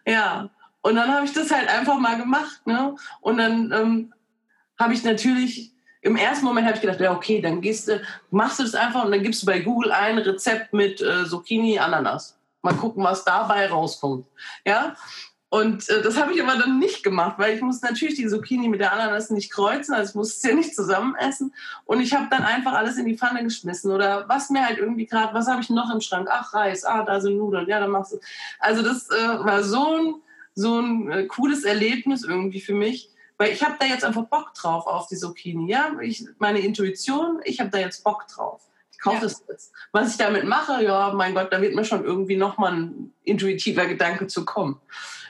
Ja. 0.05 0.49
Und 0.81 0.95
dann 0.95 1.13
habe 1.13 1.25
ich 1.25 1.33
das 1.33 1.49
halt 1.49 1.69
einfach 1.69 1.97
mal 1.97 2.17
gemacht. 2.17 2.61
Ne? 2.65 2.95
Und 3.21 3.37
dann 3.37 3.71
ähm, 3.71 4.13
habe 4.77 4.93
ich 4.93 5.03
natürlich, 5.03 5.73
im 6.01 6.17
ersten 6.17 6.45
Moment 6.45 6.67
habe 6.67 6.75
ich 6.75 6.81
gedacht, 6.81 6.99
ja, 6.99 7.13
okay, 7.13 7.41
dann 7.41 7.61
gehst 7.61 7.87
du, 7.87 8.01
machst 8.31 8.59
du 8.59 8.63
das 8.63 8.75
einfach 8.75 9.05
und 9.05 9.11
dann 9.11 9.23
gibst 9.23 9.41
du 9.41 9.45
bei 9.45 9.59
Google 9.59 9.91
ein 9.91 10.17
Rezept 10.17 10.73
mit 10.73 11.01
äh, 11.01 11.25
Zucchini, 11.25 11.79
Ananas. 11.79 12.37
Mal 12.61 12.75
gucken, 12.75 13.03
was 13.03 13.23
dabei 13.23 13.67
rauskommt. 13.69 14.27
Ja. 14.65 14.95
Und 15.49 15.87
äh, 15.87 16.01
das 16.01 16.17
habe 16.17 16.33
ich 16.33 16.43
aber 16.43 16.57
dann 16.57 16.77
nicht 16.77 17.03
gemacht, 17.03 17.39
weil 17.39 17.55
ich 17.55 17.61
muss 17.61 17.81
natürlich 17.81 18.15
die 18.15 18.27
Zucchini 18.27 18.67
mit 18.67 18.81
der 18.81 18.91
Ananas 18.91 19.29
nicht 19.29 19.49
kreuzen, 19.49 19.93
also 19.93 20.09
ich 20.09 20.15
muss 20.15 20.35
es 20.35 20.43
ja 20.43 20.53
nicht 20.53 20.75
zusammen 20.75 21.15
essen. 21.15 21.53
Und 21.85 22.01
ich 22.01 22.13
habe 22.13 22.27
dann 22.29 22.43
einfach 22.43 22.73
alles 22.73 22.97
in 22.97 23.05
die 23.05 23.17
Pfanne 23.17 23.43
geschmissen 23.43 23.91
oder 23.91 24.27
was 24.27 24.49
mir 24.49 24.65
halt 24.65 24.77
irgendwie 24.77 25.05
gerade, 25.05 25.33
was 25.33 25.47
habe 25.47 25.61
ich 25.61 25.69
noch 25.69 25.93
im 25.93 26.01
Schrank? 26.01 26.27
Ach, 26.29 26.53
Reis, 26.53 26.83
ah, 26.83 27.03
da 27.03 27.21
sind 27.21 27.37
Nudeln, 27.37 27.67
ja, 27.67 27.79
dann 27.79 27.91
machst 27.91 28.13
du. 28.13 28.19
Also 28.59 28.81
das 28.81 29.09
äh, 29.09 29.39
war 29.39 29.63
so 29.63 29.95
ein, 29.95 30.15
so 30.53 30.79
ein 30.81 31.11
äh, 31.11 31.25
cooles 31.27 31.63
Erlebnis 31.63 32.25
irgendwie 32.25 32.59
für 32.59 32.73
mich, 32.73 33.09
weil 33.37 33.53
ich 33.53 33.63
habe 33.63 33.75
da 33.79 33.85
jetzt 33.85 34.03
einfach 34.03 34.25
Bock 34.25 34.53
drauf 34.53 34.85
auf 34.85 35.07
die 35.07 35.15
Zucchini. 35.15 35.71
Ja, 35.71 35.91
ich, 36.01 36.25
meine 36.39 36.59
Intuition, 36.59 37.39
ich 37.45 37.61
habe 37.61 37.69
da 37.69 37.77
jetzt 37.77 38.03
Bock 38.03 38.27
drauf. 38.27 38.63
Ich 38.91 38.99
kaufe 38.99 39.17
ja. 39.17 39.21
das 39.21 39.43
jetzt. 39.47 39.71
Was 39.93 40.11
ich 40.11 40.17
damit 40.17 40.43
mache, 40.43 40.83
ja, 40.83 41.13
mein 41.13 41.35
Gott, 41.35 41.53
da 41.53 41.61
wird 41.61 41.75
mir 41.75 41.85
schon 41.85 42.03
irgendwie 42.03 42.35
nochmal 42.35 42.73
ein 42.73 43.13
intuitiver 43.23 43.85
Gedanke 43.85 44.27
zu 44.27 44.43
kommen. 44.43 44.81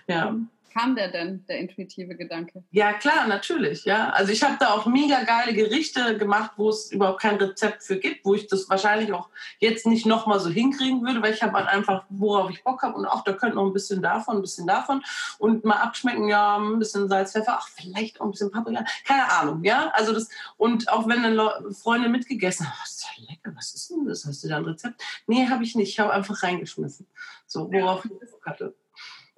Ja. 0.08 0.36
Kam 0.78 0.95
der 0.95 1.08
denn, 1.08 1.43
der 1.47 1.58
intuitive 1.58 2.16
Gedanke? 2.16 2.64
Ja, 2.70 2.93
klar, 2.93 3.26
natürlich. 3.26 3.86
Ja. 3.86 4.12
Also 4.12 4.32
ich 4.32 4.43
habe 4.43 4.58
da 4.60 4.74
auch 4.74 4.86
mega 4.86 5.24
geile 5.24 5.53
Gerichte 5.53 6.18
gemacht, 6.20 6.51
wo 6.58 6.70
es 6.70 6.91
überhaupt 6.91 7.20
kein 7.20 7.38
Rezept 7.38 7.84
für 7.84 7.97
gibt, 7.97 8.24
wo 8.24 8.36
ich 8.36 8.45
das 8.45 8.70
wahrscheinlich 8.70 9.12
auch 9.12 9.30
jetzt 9.58 9.88
nicht 9.88 10.05
nochmal 10.05 10.39
so 10.39 10.51
hinkriegen 10.51 11.01
würde, 11.01 11.24
weil 11.24 11.34
ich 11.34 11.41
habe 11.41 11.53
halt 11.53 11.68
einfach, 11.68 12.05
worauf 12.10 12.51
ich 12.51 12.64
Bock 12.64 12.84
habe 12.84 12.93
und 12.93 13.08
auch 13.08 13.24
da 13.24 13.34
könnte 13.34 13.55
noch 13.55 13.66
ein 13.66 13.74
bisschen 13.74 14.03
davon, 14.03 14.36
ein 14.36 14.41
bisschen 14.41 14.68
davon 14.68 15.03
und 15.39 15.66
mal 15.66 15.78
abschmecken, 15.78 16.30
ja, 16.30 16.58
ein 16.58 16.78
bisschen 16.78 17.10
Salz, 17.10 17.32
Pfeffer, 17.32 17.58
ach, 17.60 17.70
vielleicht 17.70 18.22
auch 18.22 18.26
ein 18.26 18.32
bisschen 18.32 18.51
Paprika, 18.51 18.86
keine 19.03 19.32
Ahnung, 19.32 19.64
ja. 19.64 19.89
Also 19.95 20.14
das, 20.14 20.30
und 20.58 20.89
auch 20.89 21.08
wenn 21.08 21.24
dann 21.24 21.74
Freunde 21.74 22.08
mitgegessen 22.08 22.68
haben, 22.68 22.78
oh, 22.78 22.84
ist 22.86 23.03
ja 23.18 23.26
lecker, 23.28 23.51
was 23.55 23.74
ist 23.74 23.89
denn 23.89 24.05
das? 24.05 24.26
Hast 24.26 24.43
du 24.43 24.47
da 24.47 24.58
ein 24.58 24.66
Rezept? 24.66 25.01
Nee, 25.26 25.47
habe 25.47 25.64
ich 25.64 25.76
nicht, 25.76 25.89
ich 25.89 25.99
habe 25.99 26.14
einfach 26.14 26.43
reingeschmissen. 26.43 27.08
So, 27.47 27.72
worauf 27.72 28.05
ja. 28.05 28.12
ich 28.12 28.32
Bock 28.32 28.45
hatte. 28.45 28.76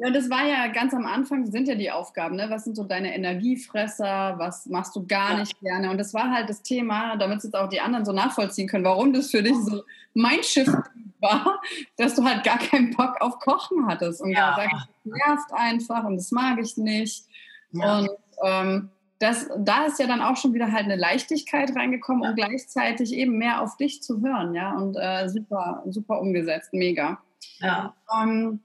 Ja, 0.01 0.09
das 0.11 0.29
war 0.29 0.45
ja 0.47 0.67
ganz 0.67 0.93
am 0.93 1.05
Anfang, 1.05 1.45
sind 1.51 1.67
ja 1.67 1.75
die 1.75 1.91
Aufgaben, 1.91 2.37
ne? 2.37 2.49
Was 2.49 2.63
sind 2.63 2.75
so 2.75 2.85
deine 2.85 3.13
Energiefresser, 3.13 4.35
was 4.37 4.65
machst 4.67 4.95
du 4.95 5.05
gar 5.05 5.33
ja. 5.33 5.39
nicht 5.39 5.59
gerne? 5.59 5.91
Und 5.91 5.97
das 5.97 6.13
war 6.13 6.31
halt 6.31 6.49
das 6.49 6.63
Thema, 6.63 7.17
damit 7.17 7.43
jetzt 7.43 7.53
auch 7.53 7.67
die 7.67 7.81
anderen 7.81 8.05
so 8.05 8.13
nachvollziehen 8.13 8.69
können, 8.69 8.85
warum 8.85 9.11
das 9.11 9.29
für 9.29 9.43
dich 9.43 9.57
so 9.57 9.83
mein 10.13 10.41
Schiff 10.41 10.73
war, 11.19 11.59
dass 11.97 12.15
du 12.15 12.23
halt 12.23 12.45
gar 12.45 12.59
keinen 12.59 12.95
Bock 12.95 13.19
auf 13.19 13.39
Kochen 13.39 13.87
hattest. 13.87 14.21
Und 14.21 14.31
ja. 14.31 14.55
sagst 14.55 14.87
das 15.03 15.13
nervt 15.27 15.53
einfach 15.53 16.05
und 16.05 16.15
das 16.15 16.31
mag 16.31 16.59
ich 16.59 16.77
nicht. 16.77 17.25
Ja. 17.71 17.99
Und 17.99 18.09
ähm, 18.41 18.89
das, 19.19 19.49
da 19.57 19.83
ist 19.83 19.99
ja 19.99 20.07
dann 20.07 20.21
auch 20.21 20.37
schon 20.37 20.53
wieder 20.53 20.71
halt 20.71 20.85
eine 20.85 20.95
Leichtigkeit 20.95 21.75
reingekommen 21.75 22.23
ja. 22.23 22.29
und 22.29 22.35
gleichzeitig 22.37 23.11
eben 23.11 23.37
mehr 23.37 23.61
auf 23.61 23.75
dich 23.75 24.01
zu 24.01 24.21
hören, 24.21 24.55
ja. 24.55 24.77
Und 24.77 24.95
äh, 24.95 25.27
super, 25.27 25.83
super 25.87 26.21
umgesetzt, 26.21 26.71
mega. 26.71 27.21
Ja. 27.59 27.93
Ähm, 28.17 28.61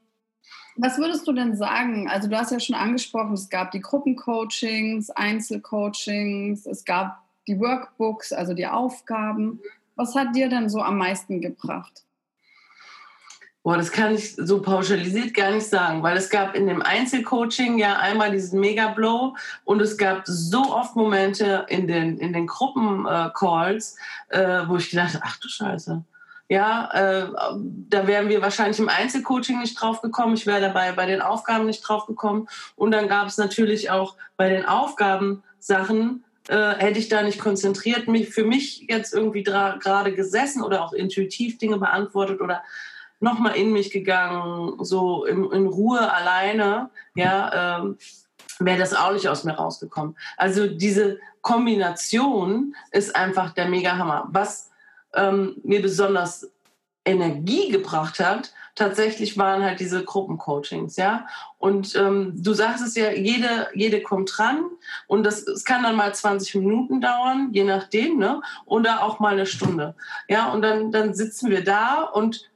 was 0.77 0.99
würdest 0.99 1.27
du 1.27 1.33
denn 1.33 1.57
sagen? 1.57 2.09
Also 2.09 2.29
du 2.29 2.37
hast 2.37 2.51
ja 2.51 2.61
schon 2.61 2.77
angesprochen, 2.77 3.35
es 3.35 3.49
gab 3.49 3.71
die 3.71 3.81
Gruppencoachings, 3.81 5.11
Einzelcoachings, 5.11 6.67
es 6.67 6.85
gab 6.85 7.23
die 7.47 7.59
Workbooks, 7.61 8.33
also 8.33 8.55
die 8.55 8.67
Aufgaben. 8.67 9.61
Was 9.97 10.15
hat 10.15 10.35
dir 10.35 10.49
denn 10.49 10.69
so 10.69 10.81
am 10.81 10.99
meisten 10.99 11.41
gebracht? 11.41 12.05
Boah, 13.63 13.79
das 13.79 13.93
kann 13.93 14.15
ich 14.15 14.37
so 14.37 14.61
pauschalisiert 14.61 15.33
gar 15.33 15.51
nicht 15.51 15.67
sagen, 15.67 16.03
weil 16.03 16.19
es 16.19 16.29
gab 16.29 16.55
in 16.55 16.67
dem 16.67 16.83
Einzelcoaching 16.83 17.79
ja 17.79 17.99
einmal 17.99 18.31
diesen 18.31 18.61
Mega-Blow 18.61 19.37
und 19.65 19.81
es 19.81 19.97
gab 19.97 20.27
so 20.27 20.75
oft 20.75 20.97
Momente 20.97 21.65
in 21.71 21.89
den, 21.89 22.19
in 22.19 22.35
den 22.35 22.47
Gruppencalls, 22.47 23.97
äh, 24.29 24.65
wo 24.67 24.77
ich 24.77 24.91
gedacht 24.91 25.19
ach 25.23 25.39
du 25.39 25.49
Scheiße, 25.49 26.05
ja, 26.49 26.91
äh, 26.93 27.27
da 27.89 28.07
wären 28.07 28.29
wir 28.29 28.43
wahrscheinlich 28.43 28.79
im 28.79 28.89
Einzelcoaching 28.89 29.61
nicht 29.61 29.81
drauf 29.81 30.03
gekommen. 30.03 30.35
Ich 30.35 30.47
wäre 30.47 30.61
dabei 30.61 30.93
bei 30.93 31.07
den 31.07 31.23
Aufgaben 31.23 31.67
nicht 31.67 31.81
drauf 31.81 32.07
gekommen. 32.07 32.49
Und 32.77 32.91
dann 32.91 33.09
gab 33.09 33.29
es 33.29 33.39
natürlich 33.39 33.91
auch 33.91 34.17
bei 34.37 34.51
den 34.51 34.67
Aufgabensachen, 34.67 36.25
äh, 36.49 36.75
hätte 36.75 36.99
ich 36.99 37.09
da 37.09 37.23
nicht 37.23 37.39
konzentriert, 37.39 38.09
mich 38.09 38.29
für 38.29 38.45
mich 38.45 38.87
jetzt 38.89 39.15
irgendwie 39.15 39.43
gerade 39.43 40.15
gesessen 40.15 40.63
oder 40.63 40.85
auch 40.85 40.93
intuitiv 40.93 41.57
Dinge 41.57 41.79
beantwortet 41.79 42.43
oder 42.43 42.63
nochmal 43.21 43.57
in 43.57 43.73
mich 43.73 43.91
gegangen, 43.91 44.85
so 44.85 45.25
in, 45.25 45.51
in 45.51 45.67
Ruhe 45.67 46.13
alleine, 46.13 46.91
ja, 47.15 47.79
äh, 47.79 47.95
wäre 48.59 48.79
das 48.79 48.95
auch 48.95 49.13
nicht 49.13 49.29
aus 49.29 49.45
mir 49.45 49.55
rausgekommen. 49.55 50.17
Also 50.37 50.67
diese 50.67 51.19
Kombination 51.41 52.75
ist 52.93 53.17
einfach 53.17 53.55
der 53.55 53.69
Mega-Hammer. 53.69 54.29
Was 54.31 54.71
ähm, 55.15 55.57
mir 55.63 55.83
besonders 55.83 56.51
Energie 57.05 57.71
gebracht 57.71 58.19
hat, 58.21 58.53
tatsächlich 58.75 59.39
waren 59.39 59.63
halt 59.63 59.79
diese 59.79 60.05
Gruppencoachings, 60.05 60.97
ja. 60.97 61.27
Und 61.59 61.95
ähm, 61.97 62.33
du 62.37 62.55
sagst 62.55 62.85
es 62.85 62.95
ja, 62.97 63.13
jede, 63.13 63.69
jede 63.75 64.03
kommt 64.03 64.33
dran 64.37 64.65
und 65.07 65.25
das, 65.25 65.47
es 65.47 65.65
kann 65.65 65.83
dann 65.83 65.97
mal 65.97 66.15
20 66.15 66.55
Minuten 66.57 67.01
dauern, 67.01 67.51
je 67.53 67.65
nachdem, 67.65 68.19
ne? 68.19 68.41
Oder 68.65 69.03
auch 69.03 69.21
mal 69.21 69.35
eine 69.35 69.47
Stunde. 69.47 69.95
Ja, 70.29 70.51
und 70.53 70.63
dann, 70.63 70.91
dann 70.91 71.15
sitzen 71.15 71.51
wir 71.51 71.63
da 71.63 72.03
und 72.03 72.51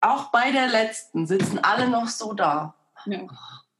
auch 0.00 0.30
bei 0.30 0.52
der 0.52 0.68
letzten 0.68 1.26
sitzen 1.26 1.58
alle 1.62 1.88
noch 1.88 2.08
so 2.08 2.32
da. 2.34 2.74
Ja. 3.06 3.20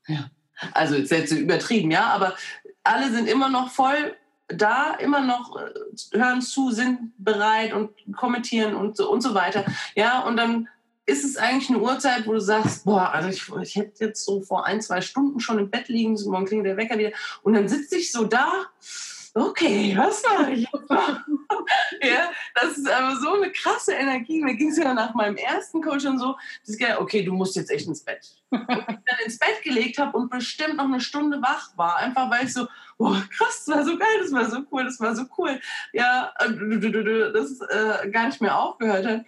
ja. 0.08 0.30
Also 0.72 0.94
jetzt, 0.94 1.10
jetzt 1.10 1.32
übertrieben, 1.32 1.90
ja, 1.90 2.06
aber 2.06 2.34
alle 2.82 3.10
sind 3.10 3.28
immer 3.28 3.48
noch 3.48 3.70
voll 3.70 4.16
da 4.57 4.94
immer 4.94 5.20
noch, 5.20 5.57
äh, 5.57 6.18
hören 6.18 6.42
zu, 6.42 6.70
sind 6.70 7.12
bereit 7.18 7.72
und 7.72 7.90
kommentieren 8.16 8.74
und 8.74 8.96
so, 8.96 9.11
und 9.11 9.20
so 9.20 9.34
weiter. 9.34 9.64
Ja, 9.94 10.20
und 10.20 10.36
dann 10.36 10.68
ist 11.07 11.24
es 11.24 11.36
eigentlich 11.36 11.68
eine 11.68 11.80
Uhrzeit, 11.80 12.26
wo 12.26 12.32
du 12.32 12.40
sagst, 12.40 12.84
boah, 12.84 13.12
also 13.12 13.28
ich, 13.28 13.48
ich 13.62 13.76
hätte 13.76 14.05
jetzt 14.05 14.24
so 14.24 14.40
vor 14.40 14.64
ein, 14.64 14.80
zwei 14.80 15.00
Stunden 15.00 15.38
schon 15.40 15.59
im 15.59 15.70
Bett 15.70 15.88
liegen 15.88 16.18
morgen 16.26 16.46
klingelt 16.46 16.66
der 16.66 16.76
Wecker 16.76 16.98
wieder. 16.98 17.12
Und 17.42 17.52
dann 17.52 17.68
sitze 17.68 17.96
ich 17.96 18.11
so 18.11 18.24
da, 18.24 18.50
okay, 19.35 19.95
was 19.97 20.22
mache 20.22 20.53
ich 20.53 20.61
jetzt? 20.61 20.91
ja, 22.03 22.30
das 22.55 22.78
ist 22.78 22.89
aber 22.89 23.16
so 23.16 23.35
eine 23.35 23.51
krasse 23.51 23.93
Energie. 23.93 24.43
Mir 24.43 24.55
ging 24.55 24.70
es 24.70 24.78
ja 24.78 24.95
nach 24.95 25.14
meinem 25.14 25.37
ersten 25.37 25.82
Coach 25.82 26.05
schon 26.05 26.18
so, 26.18 26.37
das 26.64 26.76
ist, 26.76 26.99
okay, 26.99 27.22
du 27.22 27.32
musst 27.32 27.57
jetzt 27.57 27.70
echt 27.70 27.87
ins 27.87 28.05
Bett. 28.05 28.30
Und 28.51 28.61
ich 28.61 28.66
dann 28.68 29.18
ins 29.24 29.39
Bett 29.39 29.62
gelegt 29.62 29.99
habe 29.99 30.16
und 30.16 30.30
bestimmt 30.30 30.76
noch 30.76 30.85
eine 30.85 31.01
Stunde 31.01 31.43
wach 31.43 31.76
war, 31.76 31.97
einfach 31.97 32.30
weil 32.30 32.45
ich 32.45 32.53
so, 32.53 32.66
boah, 32.97 33.22
krass, 33.37 33.64
das 33.66 33.76
war 33.76 33.85
so 33.85 33.99
geil, 33.99 34.20
das 34.22 34.32
war 34.32 34.45
so 34.49 34.61
cool, 34.70 34.85
das 34.85 35.01
war 35.01 35.16
so 35.16 35.24
cool. 35.39 35.61
Ja, 35.93 36.32
das 36.39 37.61
äh, 37.61 38.11
gar 38.11 38.26
nicht 38.26 38.41
mehr 38.41 38.59
aufgehört 38.59 39.07
hat. 39.07 39.24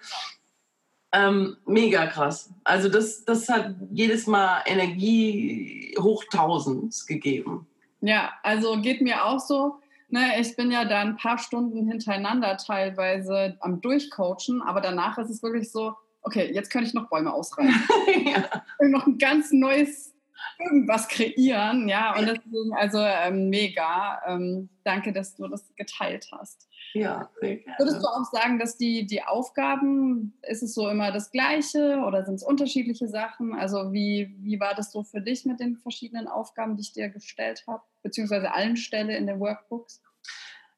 Ähm, 1.13 1.57
mega 1.65 2.07
krass. 2.07 2.51
Also 2.65 2.89
das, 2.89 3.25
das 3.25 3.49
hat 3.49 3.75
jedes 3.91 4.27
Mal 4.27 4.63
Energie 4.67 5.97
hoch 5.99 6.25
1000 6.25 7.07
gegeben. 7.07 7.67
Ja, 8.01 8.35
also 8.43 8.81
geht 8.81 9.01
mir 9.01 9.25
auch 9.25 9.41
so. 9.41 9.81
Ne, 10.09 10.41
ich 10.41 10.55
bin 10.55 10.71
ja 10.71 10.85
da 10.85 11.01
ein 11.01 11.17
paar 11.17 11.39
Stunden 11.39 11.89
hintereinander 11.89 12.57
teilweise 12.57 13.57
am 13.61 13.81
Durchcoachen, 13.81 14.63
aber 14.63 14.81
danach 14.81 15.19
ist 15.19 15.31
es 15.31 15.43
wirklich 15.43 15.73
so, 15.73 15.95
okay, 16.23 16.51
jetzt 16.53 16.71
könnte 16.71 16.89
ich 16.89 16.95
noch 16.95 17.09
Bäume 17.09 17.33
ausreißen. 17.33 17.75
ja. 18.25 18.63
Und 18.79 18.93
noch 18.93 19.07
ein 19.07 19.19
ganz 19.19 19.51
neues 19.51 20.15
irgendwas 20.59 21.09
kreieren, 21.09 21.89
ja. 21.89 22.17
Und 22.17 22.27
deswegen, 22.27 22.75
also 22.75 22.99
ähm, 22.99 23.49
mega. 23.49 24.21
Ähm, 24.27 24.69
danke, 24.85 25.13
dass 25.13 25.35
du 25.35 25.49
das 25.49 25.75
geteilt 25.75 26.29
hast. 26.33 26.69
Ja, 27.01 27.30
sehr 27.40 27.57
gerne. 27.57 27.78
Würdest 27.78 28.03
du 28.03 28.07
auch 28.07 28.24
sagen, 28.24 28.59
dass 28.59 28.76
die, 28.76 29.07
die 29.07 29.22
Aufgaben, 29.22 30.34
ist 30.42 30.62
es 30.62 30.74
so 30.74 30.88
immer 30.88 31.12
das 31.12 31.30
Gleiche 31.30 32.03
oder 32.07 32.24
sind 32.24 32.36
es 32.36 32.42
unterschiedliche 32.42 33.09
Sachen? 33.09 33.55
Also 33.55 33.92
wie, 33.92 34.34
wie 34.38 34.59
war 34.61 34.74
das 34.74 34.92
so 34.92 35.03
für 35.03 35.20
dich 35.20 35.44
mit 35.44 35.61
den 35.61 35.76
verschiedenen 35.76 36.26
Aufgaben, 36.26 36.76
die 36.76 36.82
ich 36.82 36.92
dir 36.92 37.09
gestellt 37.09 37.64
habe, 37.66 37.82
beziehungsweise 38.03 38.53
allen 38.53 38.76
Stelle 38.76 39.16
in 39.16 39.26
den 39.26 39.40
Workbooks? 39.40 40.03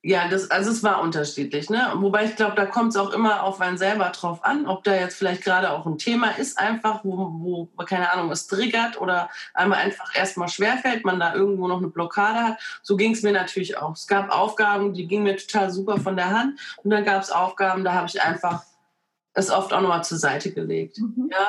Ja, 0.03 0.29
das, 0.29 0.49
also 0.53 0.71
es 0.71 0.85
war 0.85 1.01
unterschiedlich. 1.03 1.71
Ne? 1.71 1.93
Wobei 1.97 2.25
ich 2.25 2.37
glaube, 2.37 2.55
da 2.55 2.67
kommt 2.67 2.91
es 2.91 2.97
auch 2.97 3.11
immer 3.11 3.43
auf 3.43 3.61
einen 3.61 3.79
selber 3.79 4.11
drauf 4.11 4.45
an, 4.45 4.67
ob 4.69 4.85
da 4.85 4.95
jetzt 4.95 5.17
vielleicht 5.17 5.43
gerade 5.43 5.73
auch 5.73 5.87
ein 5.87 5.99
Thema 5.99 6.31
ist, 6.39 6.57
einfach, 6.57 7.05
wo, 7.05 7.17
wo, 7.41 7.85
keine 7.85 8.13
Ahnung, 8.13 8.31
es 8.31 8.47
triggert 8.47 9.01
oder 9.01 9.29
einmal 9.55 9.81
einfach 9.81 10.15
erstmal 10.15 10.49
schwerfällt, 10.49 11.05
man 11.05 11.19
da 11.19 11.35
irgendwo 11.35 11.67
noch 11.67 11.79
eine 11.79 11.89
Blockade 11.89 12.39
hat. 12.39 12.59
So 12.83 12.97
ging 12.97 13.13
es 13.13 13.23
mir 13.23 13.33
natürlich 13.33 13.77
auch. 13.77 13.95
Es 13.95 14.07
gab 14.07 14.31
Aufgaben, 14.31 14.95
die 14.95 15.09
gingen 15.09 15.25
mir 15.25 15.37
total 15.37 15.73
super 15.73 15.99
von 15.99 16.15
der 16.15 16.31
Hand. 16.31 16.61
Und 16.85 16.91
dann 16.91 17.05
gab 17.05 17.23
es 17.23 17.33
Aufgaben, 17.33 17.83
da 17.83 17.95
habe 17.95 18.07
ich 18.07 18.23
einfach 18.23 18.63
es 19.35 19.51
oft 19.51 19.73
auch 19.73 19.81
nochmal 19.81 20.05
zur 20.05 20.19
Seite 20.19 20.53
gelegt. 20.53 20.99
Mhm. 20.99 21.29
Ja, 21.33 21.49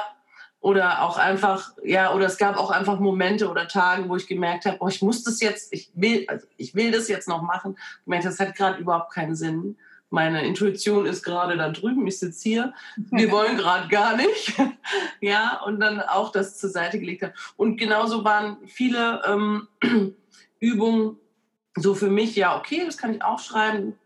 oder 0.61 1.03
auch 1.03 1.17
einfach, 1.17 1.71
ja, 1.83 2.13
oder 2.13 2.25
es 2.25 2.37
gab 2.37 2.57
auch 2.57 2.69
einfach 2.69 2.99
Momente 2.99 3.49
oder 3.49 3.67
Tage, 3.67 4.09
wo 4.09 4.15
ich 4.17 4.27
gemerkt 4.27 4.65
habe, 4.65 4.77
oh, 4.81 4.87
ich 4.89 5.01
muss 5.01 5.23
das 5.23 5.39
jetzt, 5.39 5.71
ich 5.71 5.89
will, 5.93 6.25
also 6.27 6.45
ich 6.57 6.75
will 6.75 6.91
das 6.91 7.07
jetzt 7.07 7.29
noch 7.29 7.41
machen. 7.41 7.77
Ich 8.01 8.07
merke, 8.07 8.25
das 8.25 8.39
hat 8.39 8.55
gerade 8.55 8.79
überhaupt 8.79 9.13
keinen 9.13 9.35
Sinn. 9.35 9.77
Meine 10.09 10.45
Intuition 10.45 11.05
ist 11.05 11.23
gerade 11.23 11.55
da 11.55 11.69
drüben, 11.69 12.05
ich 12.07 12.19
sitze 12.19 12.43
hier. 12.43 12.73
Wir 13.11 13.31
wollen 13.31 13.57
gerade 13.57 13.87
gar 13.87 14.17
nicht. 14.17 14.53
ja, 15.21 15.61
und 15.65 15.79
dann 15.79 16.01
auch 16.01 16.31
das 16.31 16.57
zur 16.57 16.69
Seite 16.69 16.99
gelegt 16.99 17.23
habe. 17.23 17.33
Und 17.55 17.77
genauso 17.77 18.25
waren 18.25 18.57
viele 18.67 19.21
ähm, 19.25 19.67
Übungen 20.59 21.17
so 21.75 21.95
für 21.95 22.09
mich, 22.09 22.35
ja, 22.35 22.57
okay, 22.57 22.83
das 22.85 22.97
kann 22.97 23.13
ich 23.13 23.23
auch 23.23 23.39
schreiben, 23.39 23.97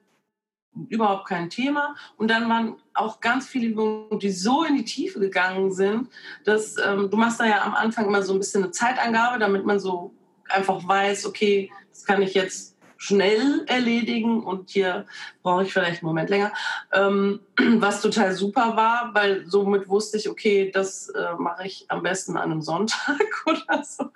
überhaupt 0.90 1.28
kein 1.28 1.50
Thema. 1.50 1.96
Und 2.18 2.30
dann 2.30 2.50
waren 2.50 2.76
auch 2.94 3.20
ganz 3.20 3.48
viele 3.48 3.68
Übungen, 3.68 4.20
die 4.20 4.32
so 4.32 4.64
in 4.64 4.76
die 4.76 4.86
Tiefe 4.86 5.20
gegangen 5.20 5.72
sind, 5.72 6.10
dass 6.46 6.76
ähm, 6.84 7.10
du 7.10 7.18
machst 7.18 7.40
da 7.40 7.46
ja 7.46 7.64
am 7.64 7.76
Anfang 7.76 8.06
immer 8.06 8.24
so 8.24 8.34
ein 8.34 8.40
bisschen 8.40 8.64
eine 8.64 8.72
Zeitangabe, 8.72 9.40
damit 9.40 9.66
man 9.66 9.80
so 9.80 10.14
einfach 10.50 10.88
weiß, 10.88 11.26
okay, 11.26 11.72
das 11.90 12.06
kann 12.06 12.22
ich 12.22 12.34
jetzt 12.34 12.74
schnell 12.98 13.66
erledigen 13.68 14.44
und 14.44 14.70
hier 14.70 15.06
brauche 15.42 15.64
ich 15.64 15.74
vielleicht 15.74 16.02
einen 16.02 16.08
Moment 16.08 16.30
länger. 16.30 16.54
Ähm, 16.94 17.42
was 17.58 18.02
total 18.02 18.34
super 18.34 18.78
war, 18.78 19.12
weil 19.14 19.46
somit 19.46 19.90
wusste 19.90 20.18
ich, 20.18 20.30
okay, 20.30 20.72
das 20.72 21.10
äh, 21.10 21.34
mache 21.38 21.68
ich 21.68 21.86
am 21.90 22.02
besten 22.02 22.38
an 22.38 22.52
einem 22.52 22.62
Sonntag 22.62 23.20
oder 23.46 23.84
so. 23.84 24.10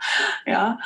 Ja. 0.46 0.80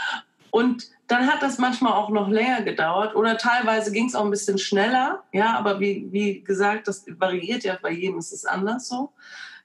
Und 0.52 0.90
dann 1.08 1.28
hat 1.28 1.42
das 1.42 1.58
manchmal 1.58 1.94
auch 1.94 2.10
noch 2.10 2.30
länger 2.30 2.62
gedauert 2.62 3.16
oder 3.16 3.38
teilweise 3.38 3.92
ging 3.92 4.08
es 4.08 4.16
auch 4.16 4.26
ein 4.26 4.32
bisschen 4.32 4.58
schneller. 4.58 5.24
Ja, 5.32 5.58
aber 5.58 5.80
wie, 5.80 6.08
wie 6.12 6.42
gesagt, 6.42 6.88
das 6.88 7.06
variiert 7.08 7.64
ja 7.64 7.78
bei 7.82 7.92
jedem, 7.92 8.20
ist 8.20 8.34
es 8.34 8.46
anders 8.46 8.88
so. 8.88 9.12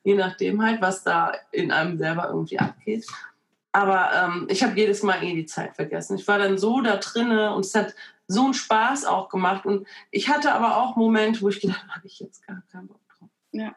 Je 0.04 0.14
nachdem 0.14 0.62
halt, 0.62 0.80
was 0.80 1.02
da 1.02 1.32
in 1.50 1.72
einem 1.72 1.98
selber 1.98 2.28
irgendwie 2.28 2.58
abgeht. 2.58 3.06
Aber 3.72 4.10
ähm, 4.14 4.46
ich 4.48 4.62
habe 4.62 4.78
jedes 4.78 5.02
Mal 5.02 5.22
eh 5.22 5.34
die 5.34 5.46
Zeit 5.46 5.74
vergessen. 5.74 6.16
Ich 6.16 6.26
war 6.26 6.38
dann 6.38 6.56
so 6.56 6.80
da 6.80 6.96
drinne 6.96 7.54
und 7.54 7.64
es 7.64 7.74
hat 7.74 7.94
so 8.28 8.44
einen 8.44 8.54
Spaß 8.54 9.04
auch 9.04 9.28
gemacht. 9.28 9.66
Und 9.66 9.86
ich 10.10 10.28
hatte 10.28 10.52
aber 10.52 10.78
auch 10.78 10.96
Momente, 10.96 11.42
wo 11.42 11.48
ich 11.48 11.60
gedacht 11.60 11.82
habe, 11.82 11.96
habe 11.96 12.06
ich 12.06 12.20
jetzt 12.20 12.46
gar 12.46 12.62
keinen 12.70 12.86
Bock 12.86 13.00
drauf. 13.18 13.28
Ja. 13.50 13.74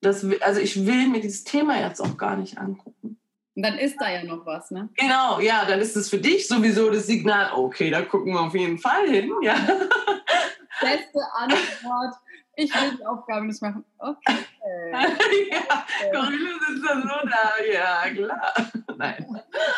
Das, 0.00 0.26
also 0.40 0.60
ich 0.60 0.84
will 0.84 1.08
mir 1.08 1.20
dieses 1.20 1.44
Thema 1.44 1.78
jetzt 1.80 2.00
auch 2.00 2.16
gar 2.16 2.36
nicht 2.36 2.58
angucken. 2.58 3.19
Und 3.60 3.66
dann 3.66 3.76
ist 3.76 4.00
da 4.00 4.10
ja 4.10 4.24
noch 4.24 4.46
was, 4.46 4.70
ne? 4.70 4.88
Genau, 4.96 5.38
ja, 5.38 5.66
dann 5.66 5.80
ist 5.80 5.94
es 5.94 6.08
für 6.08 6.16
dich 6.16 6.48
sowieso 6.48 6.88
das 6.88 7.06
Signal, 7.06 7.52
okay, 7.54 7.90
da 7.90 8.00
gucken 8.00 8.32
wir 8.32 8.40
auf 8.40 8.54
jeden 8.54 8.78
Fall 8.78 9.06
hin, 9.06 9.30
ja. 9.42 9.52
Beste 10.80 11.20
Antwort, 11.34 12.14
ich 12.56 12.74
will 12.74 12.96
die 12.96 13.06
Aufgaben 13.06 13.46
nicht 13.46 13.62
machen. 13.62 13.84
Okay. 13.98 14.38
ja, 15.50 16.10
Corinne 16.12 16.50
sitzt 16.66 16.88
dann 16.88 17.02
so 17.02 17.28
da, 17.28 17.64
ja, 17.72 18.10
klar. 18.10 18.52
Nein. 18.96 19.26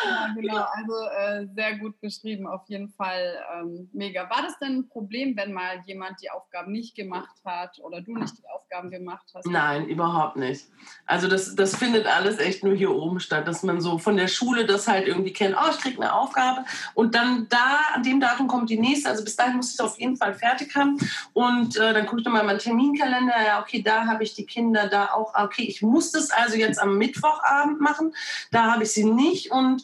Ja, 0.05 0.33
genau, 0.35 0.65
also 0.73 0.93
äh, 1.17 1.47
sehr 1.55 1.77
gut 1.77 1.99
beschrieben, 2.01 2.45
auf 2.45 2.63
jeden 2.67 2.89
Fall 2.89 3.37
ähm, 3.55 3.89
mega. 3.93 4.29
War 4.29 4.41
das 4.41 4.59
denn 4.59 4.79
ein 4.79 4.89
Problem, 4.89 5.35
wenn 5.37 5.53
mal 5.53 5.81
jemand 5.85 6.21
die 6.21 6.29
Aufgaben 6.29 6.71
nicht 6.71 6.95
gemacht 6.95 7.35
hat 7.45 7.79
oder 7.79 8.01
du 8.01 8.17
nicht 8.17 8.37
die 8.37 8.47
Aufgaben 8.53 8.91
gemacht 8.91 9.25
hast? 9.33 9.47
Nein, 9.47 9.87
überhaupt 9.87 10.35
nicht. 10.35 10.65
Also 11.05 11.27
das, 11.27 11.55
das 11.55 11.75
findet 11.75 12.05
alles 12.05 12.37
echt 12.39 12.63
nur 12.63 12.75
hier 12.75 12.91
oben 12.91 13.19
statt, 13.19 13.47
dass 13.47 13.63
man 13.63 13.79
so 13.79 13.97
von 13.97 14.17
der 14.17 14.27
Schule 14.27 14.65
das 14.65 14.87
halt 14.87 15.07
irgendwie 15.07 15.33
kennt, 15.33 15.55
oh, 15.57 15.69
ich 15.71 15.79
kriege 15.79 16.01
eine 16.01 16.13
Aufgabe 16.13 16.65
und 16.93 17.15
dann 17.15 17.47
da, 17.49 17.79
an 17.93 18.03
dem 18.03 18.19
Datum 18.19 18.47
kommt 18.47 18.69
die 18.69 18.79
nächste, 18.79 19.09
also 19.09 19.23
bis 19.23 19.35
dahin 19.35 19.55
muss 19.55 19.69
ich 19.69 19.75
es 19.75 19.79
auf 19.79 19.99
jeden 19.99 20.17
Fall 20.17 20.33
fertig 20.33 20.75
haben 20.75 20.97
und 21.33 21.77
äh, 21.77 21.93
dann 21.93 22.05
gucke 22.05 22.21
ich 22.21 22.27
mal 22.27 22.43
meinen 22.43 22.59
Terminkalender, 22.63 23.35
ja, 23.45 23.61
okay, 23.61 23.81
da 23.81 24.05
habe 24.05 24.23
ich 24.23 24.33
die 24.33 24.45
Kinder, 24.45 24.87
da 24.87 25.11
auch, 25.13 25.33
okay, 25.35 25.63
ich 25.63 25.81
muss 25.81 26.11
das 26.11 26.31
also 26.31 26.55
jetzt 26.55 26.79
am 26.79 26.97
Mittwochabend 26.97 27.81
machen, 27.81 28.15
da 28.51 28.71
habe 28.71 28.83
ich 28.83 28.91
sie 28.91 29.05
nicht 29.05 29.51
und 29.51 29.83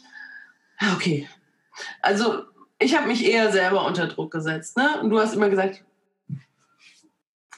okay. 0.96 1.28
Also 2.02 2.44
ich 2.80 2.96
habe 2.96 3.08
mich 3.08 3.26
eher 3.26 3.52
selber 3.52 3.86
unter 3.86 4.08
Druck 4.08 4.32
gesetzt. 4.32 4.78
Ne? 4.78 5.02
Und 5.02 5.10
du 5.10 5.20
hast 5.20 5.34
immer 5.34 5.50
gesagt, 5.50 5.84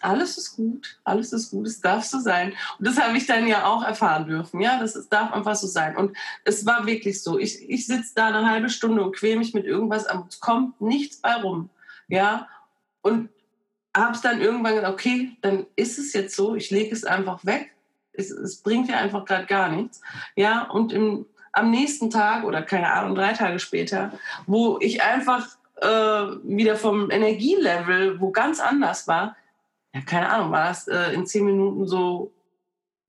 alles 0.01 0.37
ist 0.37 0.55
gut, 0.55 0.99
alles 1.03 1.31
ist 1.31 1.51
gut, 1.51 1.67
es 1.67 1.79
darf 1.79 2.03
so 2.03 2.19
sein. 2.19 2.53
Und 2.79 2.87
das 2.87 2.99
habe 2.99 3.15
ich 3.15 3.27
dann 3.27 3.47
ja 3.47 3.67
auch 3.67 3.83
erfahren 3.83 4.25
dürfen. 4.25 4.59
Ja, 4.59 4.79
das 4.79 4.95
es 4.95 5.09
darf 5.09 5.31
einfach 5.31 5.55
so 5.55 5.67
sein. 5.67 5.95
Und 5.95 6.17
es 6.43 6.65
war 6.65 6.87
wirklich 6.87 7.21
so. 7.21 7.37
Ich, 7.37 7.69
ich 7.69 7.85
sitze 7.85 8.13
da 8.15 8.27
eine 8.27 8.49
halbe 8.49 8.69
Stunde 8.69 9.03
und 9.03 9.15
quäle 9.15 9.37
mich 9.37 9.53
mit 9.53 9.65
irgendwas, 9.65 10.07
es 10.27 10.39
kommt 10.39 10.81
nichts 10.81 11.17
bei 11.17 11.35
rum. 11.35 11.69
Ja, 12.07 12.47
und 13.03 13.29
habe 13.95 14.13
es 14.13 14.21
dann 14.21 14.41
irgendwann 14.41 14.75
gesagt, 14.75 14.93
okay, 14.93 15.31
dann 15.41 15.65
ist 15.75 15.97
es 15.97 16.13
jetzt 16.13 16.35
so, 16.35 16.55
ich 16.55 16.71
lege 16.71 16.93
es 16.93 17.03
einfach 17.03 17.45
weg. 17.45 17.71
Es, 18.13 18.31
es 18.31 18.61
bringt 18.61 18.89
ja 18.89 18.97
einfach 18.97 19.25
gerade 19.25 19.45
gar 19.45 19.69
nichts. 19.69 20.01
Ja, 20.35 20.63
und 20.69 20.93
im, 20.93 21.25
am 21.51 21.71
nächsten 21.71 22.09
Tag 22.09 22.43
oder 22.43 22.61
keine 22.61 22.91
Ahnung, 22.91 23.15
drei 23.15 23.33
Tage 23.33 23.59
später, 23.59 24.11
wo 24.47 24.79
ich 24.79 25.01
einfach 25.01 25.47
äh, 25.77 25.87
wieder 25.87 26.75
vom 26.75 27.11
Energielevel, 27.11 28.19
wo 28.21 28.31
ganz 28.31 28.59
anders 28.59 29.07
war, 29.07 29.35
ja, 29.93 30.01
keine 30.01 30.29
Ahnung, 30.29 30.51
war 30.51 30.69
das 30.69 30.87
äh, 30.87 31.13
in 31.13 31.25
zehn 31.25 31.45
Minuten 31.45 31.85
so 31.85 32.31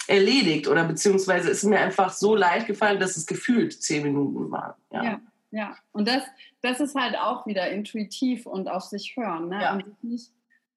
erledigt 0.09 0.67
oder 0.67 0.85
beziehungsweise 0.85 1.51
ist 1.51 1.63
mir 1.63 1.79
einfach 1.79 2.13
so 2.13 2.35
leicht 2.35 2.67
gefallen, 2.67 2.99
dass 2.99 3.17
es 3.17 3.27
gefühlt 3.27 3.81
zehn 3.81 4.03
Minuten 4.03 4.51
waren. 4.51 4.75
Ja, 4.91 5.05
ja, 5.05 5.21
ja. 5.53 5.77
und 5.93 6.09
das, 6.09 6.25
das 6.61 6.81
ist 6.81 6.97
halt 6.97 7.17
auch 7.17 7.47
wieder 7.47 7.71
intuitiv 7.71 8.47
und 8.47 8.69
auf 8.69 8.83
sich 8.83 9.17
hören. 9.17 9.49
Ne? 9.49 9.63
Ja. 9.63 9.75
Und 9.75 10.03
nicht 10.03 10.33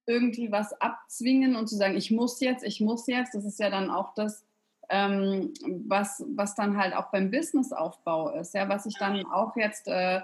irgendwie 0.07 0.51
was 0.51 0.73
abzwingen 0.81 1.55
und 1.55 1.67
zu 1.67 1.75
sagen, 1.75 1.95
ich 1.95 2.11
muss 2.11 2.39
jetzt, 2.39 2.63
ich 2.63 2.81
muss 2.81 3.07
jetzt, 3.07 3.33
das 3.33 3.45
ist 3.45 3.59
ja 3.59 3.69
dann 3.69 3.89
auch 3.89 4.13
das, 4.13 4.43
ähm, 4.89 5.53
was, 5.87 6.23
was 6.35 6.55
dann 6.55 6.77
halt 6.77 6.95
auch 6.95 7.11
beim 7.11 7.31
Businessaufbau 7.31 8.29
ist, 8.31 8.53
ja, 8.53 8.69
was 8.69 8.85
ich 8.85 8.95
dann 8.99 9.25
auch 9.25 9.55
jetzt 9.55 9.87
äh, 9.87 10.21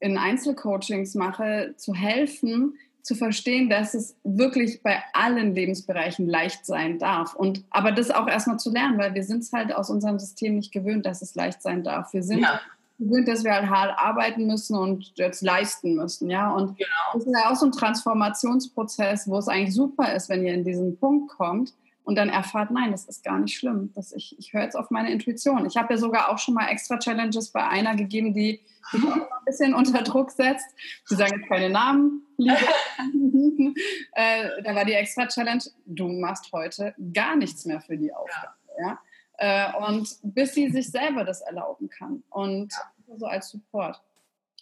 in 0.00 0.18
Einzelcoachings 0.18 1.14
mache, 1.14 1.74
zu 1.76 1.94
helfen, 1.94 2.74
zu 3.02 3.14
verstehen, 3.14 3.70
dass 3.70 3.94
es 3.94 4.16
wirklich 4.24 4.82
bei 4.82 5.00
allen 5.12 5.54
Lebensbereichen 5.54 6.26
leicht 6.26 6.66
sein 6.66 6.98
darf. 6.98 7.34
Und 7.34 7.64
aber 7.70 7.92
das 7.92 8.10
auch 8.10 8.28
erstmal 8.28 8.58
zu 8.58 8.70
lernen, 8.70 8.98
weil 8.98 9.14
wir 9.14 9.22
sind 9.22 9.42
es 9.42 9.52
halt 9.52 9.74
aus 9.74 9.90
unserem 9.90 10.18
System 10.18 10.56
nicht 10.56 10.72
gewöhnt, 10.72 11.06
dass 11.06 11.22
es 11.22 11.34
leicht 11.34 11.62
sein 11.62 11.82
darf. 11.82 12.12
Wir 12.12 12.22
sind 12.22 12.40
ja. 12.40 12.60
Gewöhnt, 13.00 13.26
dass 13.26 13.42
wir 13.42 13.52
halt 13.52 13.68
hart 13.68 13.98
arbeiten 13.98 14.46
müssen 14.46 14.76
und 14.76 15.12
jetzt 15.16 15.42
leisten 15.42 15.96
müssen, 15.96 16.30
ja. 16.30 16.52
Und 16.52 16.76
genau. 16.76 16.88
das 17.14 17.24
ist 17.24 17.32
ja 17.32 17.50
auch 17.50 17.56
so 17.56 17.66
ein 17.66 17.72
Transformationsprozess, 17.72 19.28
wo 19.28 19.38
es 19.38 19.48
eigentlich 19.48 19.74
super 19.74 20.14
ist, 20.14 20.28
wenn 20.28 20.44
ihr 20.44 20.54
in 20.54 20.64
diesen 20.64 20.98
Punkt 20.98 21.30
kommt 21.30 21.74
und 22.04 22.16
dann 22.16 22.28
erfahrt, 22.28 22.70
nein, 22.70 22.92
das 22.92 23.06
ist 23.06 23.24
gar 23.24 23.38
nicht 23.38 23.56
schlimm. 23.56 23.92
Das 23.94 24.12
ich 24.12 24.36
ich 24.38 24.52
höre 24.52 24.62
jetzt 24.62 24.76
auf 24.76 24.90
meine 24.90 25.10
Intuition. 25.10 25.66
Ich 25.66 25.76
habe 25.76 25.94
ja 25.94 25.98
sogar 25.98 26.30
auch 26.30 26.38
schon 26.38 26.54
mal 26.54 26.68
extra 26.68 26.98
Challenges 26.98 27.50
bei 27.50 27.66
einer 27.66 27.96
gegeben, 27.96 28.34
die 28.34 28.60
sich 28.90 29.04
ein 29.04 29.22
bisschen 29.46 29.74
unter 29.74 30.02
Druck 30.02 30.30
setzt. 30.30 30.66
Sie 31.04 31.16
sagen 31.16 31.40
jetzt 31.40 31.48
keine 31.48 31.70
Namen, 31.70 32.22
liebe. 32.36 32.56
äh, 34.12 34.62
da 34.62 34.74
war 34.74 34.84
die 34.84 34.92
extra 34.92 35.26
Challenge, 35.26 35.62
du 35.86 36.08
machst 36.08 36.52
heute 36.52 36.94
gar 37.12 37.36
nichts 37.36 37.64
mehr 37.64 37.80
für 37.80 37.96
die 37.96 38.12
Aufgabe. 38.12 38.54
Ja. 38.78 38.88
ja? 38.88 38.98
Äh, 39.40 39.72
und 39.72 40.18
bis 40.22 40.52
sie 40.52 40.68
sich 40.68 40.90
selber 40.90 41.24
das 41.24 41.40
erlauben 41.40 41.88
kann. 41.88 42.22
Und 42.28 42.74
ja. 42.74 43.16
so 43.16 43.24
als 43.24 43.48
Support. 43.48 43.98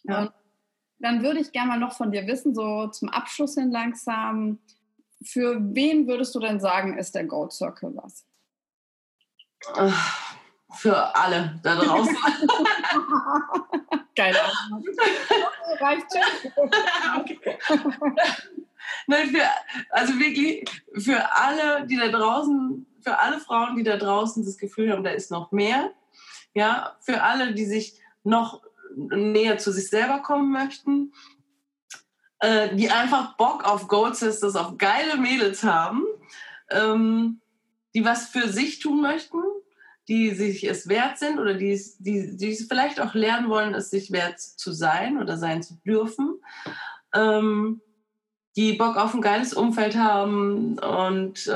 Ja. 0.05 0.21
Und 0.21 0.33
dann 1.01 1.23
würde 1.25 1.41
ich 1.41 1.51
gerne 1.51 1.71
mal 1.71 1.81
noch 1.81 1.97
von 1.97 2.13
dir 2.13 2.29
wissen, 2.29 2.55
so 2.55 2.87
zum 2.87 3.09
Abschluss 3.09 3.55
hin 3.55 3.73
langsam, 3.73 4.61
für 5.21 5.59
wen 5.75 6.07
würdest 6.07 6.33
du 6.37 6.39
denn 6.39 6.61
sagen, 6.61 6.97
ist 6.97 7.17
der 7.17 7.25
Goat 7.25 7.53
Circle 7.53 7.93
was? 7.97 8.25
Für 10.75 11.17
alle 11.17 11.59
da 11.65 11.75
draußen. 11.75 12.17
Geile 14.15 14.39
Reicht 15.81 16.07
schon. 16.13 16.71
Nein, 19.07 19.29
für, 19.29 19.43
also 19.91 20.19
wirklich 20.19 20.65
für 20.95 21.33
alle, 21.33 21.87
die 21.87 21.97
da 21.97 22.09
draußen, 22.09 22.87
für 23.03 23.19
alle 23.19 23.41
Frauen, 23.41 23.77
die 23.77 23.83
da 23.83 23.97
draußen 23.97 24.45
das 24.45 24.59
Gefühl 24.59 24.93
haben, 24.93 25.05
da 25.05 25.11
ist 25.11 25.31
noch 25.31 25.53
mehr. 25.53 25.93
Ja, 26.55 26.97
für 27.01 27.23
alle, 27.23 27.55
die 27.55 27.67
sich 27.67 28.01
noch 28.25 28.63
näher 28.97 29.59
zu 29.59 29.73
sich 29.73 29.89
selber 29.89 30.21
kommen 30.21 30.51
möchten, 30.51 31.13
äh, 32.41 32.75
die 32.75 32.91
einfach 32.91 33.37
Bock 33.37 33.65
auf 33.65 33.89
Gold 33.89 34.17
Sisters, 34.17 34.57
auf 34.57 34.79
geile 34.79 35.17
Mädels 35.17 35.63
haben, 35.63 36.05
ähm, 36.71 37.41
die 37.95 38.05
was 38.05 38.29
für 38.29 38.49
sich 38.49 38.81
tun 38.81 39.01
möchten, 39.01 39.39
die 40.09 40.31
sich 40.31 40.65
es 40.65 40.89
wert 40.89 41.19
sind 41.19 41.39
oder 41.39 41.55
die, 41.55 41.81
die, 41.99 42.37
die 42.37 42.55
vielleicht 42.55 43.01
auch 43.01 43.15
lernen 43.15 43.49
wollen, 43.49 43.75
es 43.75 43.91
sich 43.91 44.11
wert 44.11 44.41
zu 44.41 44.73
sein 44.73 45.19
oder 45.19 45.37
sein 45.37 45.63
zu 45.63 45.75
dürfen. 45.85 46.41
Ähm, 47.15 47.81
die 48.59 48.73
Bock 48.73 48.97
auf 48.97 49.15
ein 49.15 49.21
geiles 49.21 49.55
Umfeld 49.55 49.97
haben 49.97 50.81
und 50.81 51.47
äh, 51.47 51.51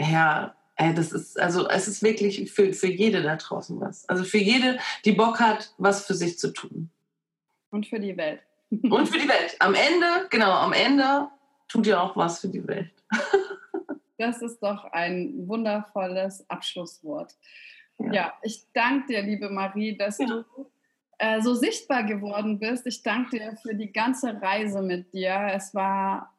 ja, 0.00 0.54
ey, 0.76 0.94
das 0.94 1.12
ist, 1.12 1.38
also 1.38 1.68
es 1.68 1.86
ist 1.86 2.02
wirklich 2.02 2.50
für, 2.50 2.72
für 2.72 2.86
jede 2.86 3.22
da 3.22 3.36
draußen 3.36 3.78
was. 3.82 4.08
Also 4.08 4.24
für 4.24 4.38
jede, 4.38 4.78
die 5.04 5.12
Bock 5.12 5.40
hat, 5.40 5.74
was 5.76 6.06
für 6.06 6.14
sich 6.14 6.38
zu 6.38 6.54
tun. 6.54 6.88
Und 7.70 7.86
für 7.86 8.00
die 8.00 8.16
Welt. 8.16 8.40
Und 8.70 9.10
für 9.10 9.18
die 9.18 9.28
Welt. 9.28 9.56
Am 9.58 9.74
Ende, 9.74 10.26
genau, 10.30 10.52
am 10.52 10.72
Ende 10.72 11.28
tut 11.68 11.86
ihr 11.86 12.00
auch 12.00 12.16
was 12.16 12.40
für 12.40 12.48
die 12.48 12.66
Welt. 12.66 12.90
Das 14.16 14.42
ist 14.42 14.62
doch 14.62 14.84
ein 14.92 15.48
wundervolles 15.48 16.48
Abschlusswort. 16.48 17.34
Ja, 17.98 18.12
ja 18.12 18.32
ich 18.42 18.62
danke 18.72 19.08
dir, 19.08 19.22
liebe 19.22 19.50
Marie, 19.50 19.98
dass 19.98 20.18
ja. 20.18 20.26
du 20.26 20.44
äh, 21.18 21.40
so 21.40 21.54
sichtbar 21.54 22.04
geworden 22.04 22.58
bist. 22.58 22.86
Ich 22.86 23.02
danke 23.02 23.38
dir 23.38 23.56
für 23.62 23.74
die 23.74 23.92
ganze 23.92 24.40
Reise 24.40 24.82
mit 24.82 25.12
dir. 25.12 25.50
Es 25.54 25.74
war, 25.74 26.32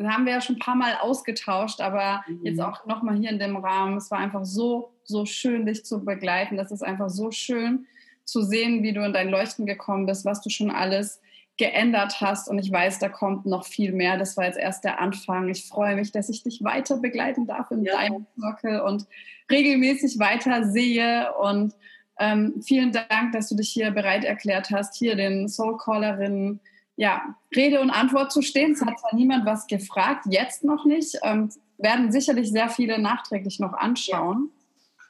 haben 0.00 0.26
wir 0.26 0.32
ja 0.32 0.40
schon 0.40 0.56
ein 0.56 0.60
paar 0.60 0.74
Mal 0.74 0.96
ausgetauscht, 1.00 1.80
aber 1.80 2.24
mhm. 2.26 2.40
jetzt 2.44 2.60
auch 2.60 2.86
nochmal 2.86 3.16
hier 3.16 3.30
in 3.30 3.38
dem 3.38 3.56
Rahmen. 3.56 3.96
Es 3.96 4.10
war 4.10 4.18
einfach 4.18 4.44
so, 4.44 4.92
so 5.04 5.26
schön, 5.26 5.66
dich 5.66 5.84
zu 5.84 6.04
begleiten. 6.04 6.56
Das 6.56 6.70
ist 6.70 6.82
einfach 6.82 7.08
so 7.08 7.30
schön 7.30 7.86
zu 8.24 8.42
sehen, 8.42 8.82
wie 8.82 8.92
du 8.92 9.04
in 9.04 9.12
dein 9.12 9.28
Leuchten 9.28 9.66
gekommen 9.66 10.06
bist, 10.06 10.24
was 10.24 10.40
du 10.40 10.50
schon 10.50 10.70
alles 10.70 11.20
geändert 11.56 12.20
hast. 12.20 12.48
Und 12.48 12.58
ich 12.58 12.70
weiß, 12.70 12.98
da 12.98 13.08
kommt 13.08 13.46
noch 13.46 13.66
viel 13.66 13.92
mehr. 13.92 14.18
Das 14.18 14.36
war 14.36 14.44
jetzt 14.44 14.58
erst 14.58 14.84
der 14.84 15.00
Anfang. 15.00 15.48
Ich 15.48 15.68
freue 15.68 15.94
mich, 15.94 16.10
dass 16.10 16.28
ich 16.28 16.42
dich 16.42 16.64
weiter 16.64 16.96
begleiten 16.96 17.46
darf 17.46 17.70
in 17.70 17.84
ja. 17.84 17.94
deinem 17.94 18.26
Circle 18.38 18.80
und 18.80 19.06
regelmäßig 19.50 20.18
weiter 20.18 20.64
sehe. 20.64 21.32
Und 21.34 21.74
ähm, 22.18 22.62
vielen 22.62 22.92
Dank, 22.92 23.32
dass 23.32 23.48
du 23.48 23.56
dich 23.56 23.70
hier 23.70 23.90
bereit 23.90 24.24
erklärt 24.24 24.70
hast, 24.70 24.96
hier 24.96 25.16
den 25.16 25.48
Soul 25.48 25.76
Callerinnen 25.78 26.60
ja, 26.96 27.34
Rede 27.54 27.80
und 27.80 27.90
Antwort 27.90 28.32
zu 28.32 28.42
stehen. 28.42 28.72
Es 28.72 28.82
hat 28.82 28.98
zwar 29.00 29.14
niemand 29.14 29.44
was 29.46 29.66
gefragt, 29.66 30.26
jetzt 30.28 30.64
noch 30.64 30.84
nicht. 30.84 31.18
Ähm, 31.22 31.50
werden 31.78 32.12
sicherlich 32.12 32.50
sehr 32.50 32.68
viele 32.68 33.00
nachträglich 33.00 33.58
noch 33.58 33.72
anschauen. 33.72 34.50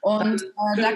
Und 0.01 0.41
äh, 0.41 0.81
da 0.81 0.91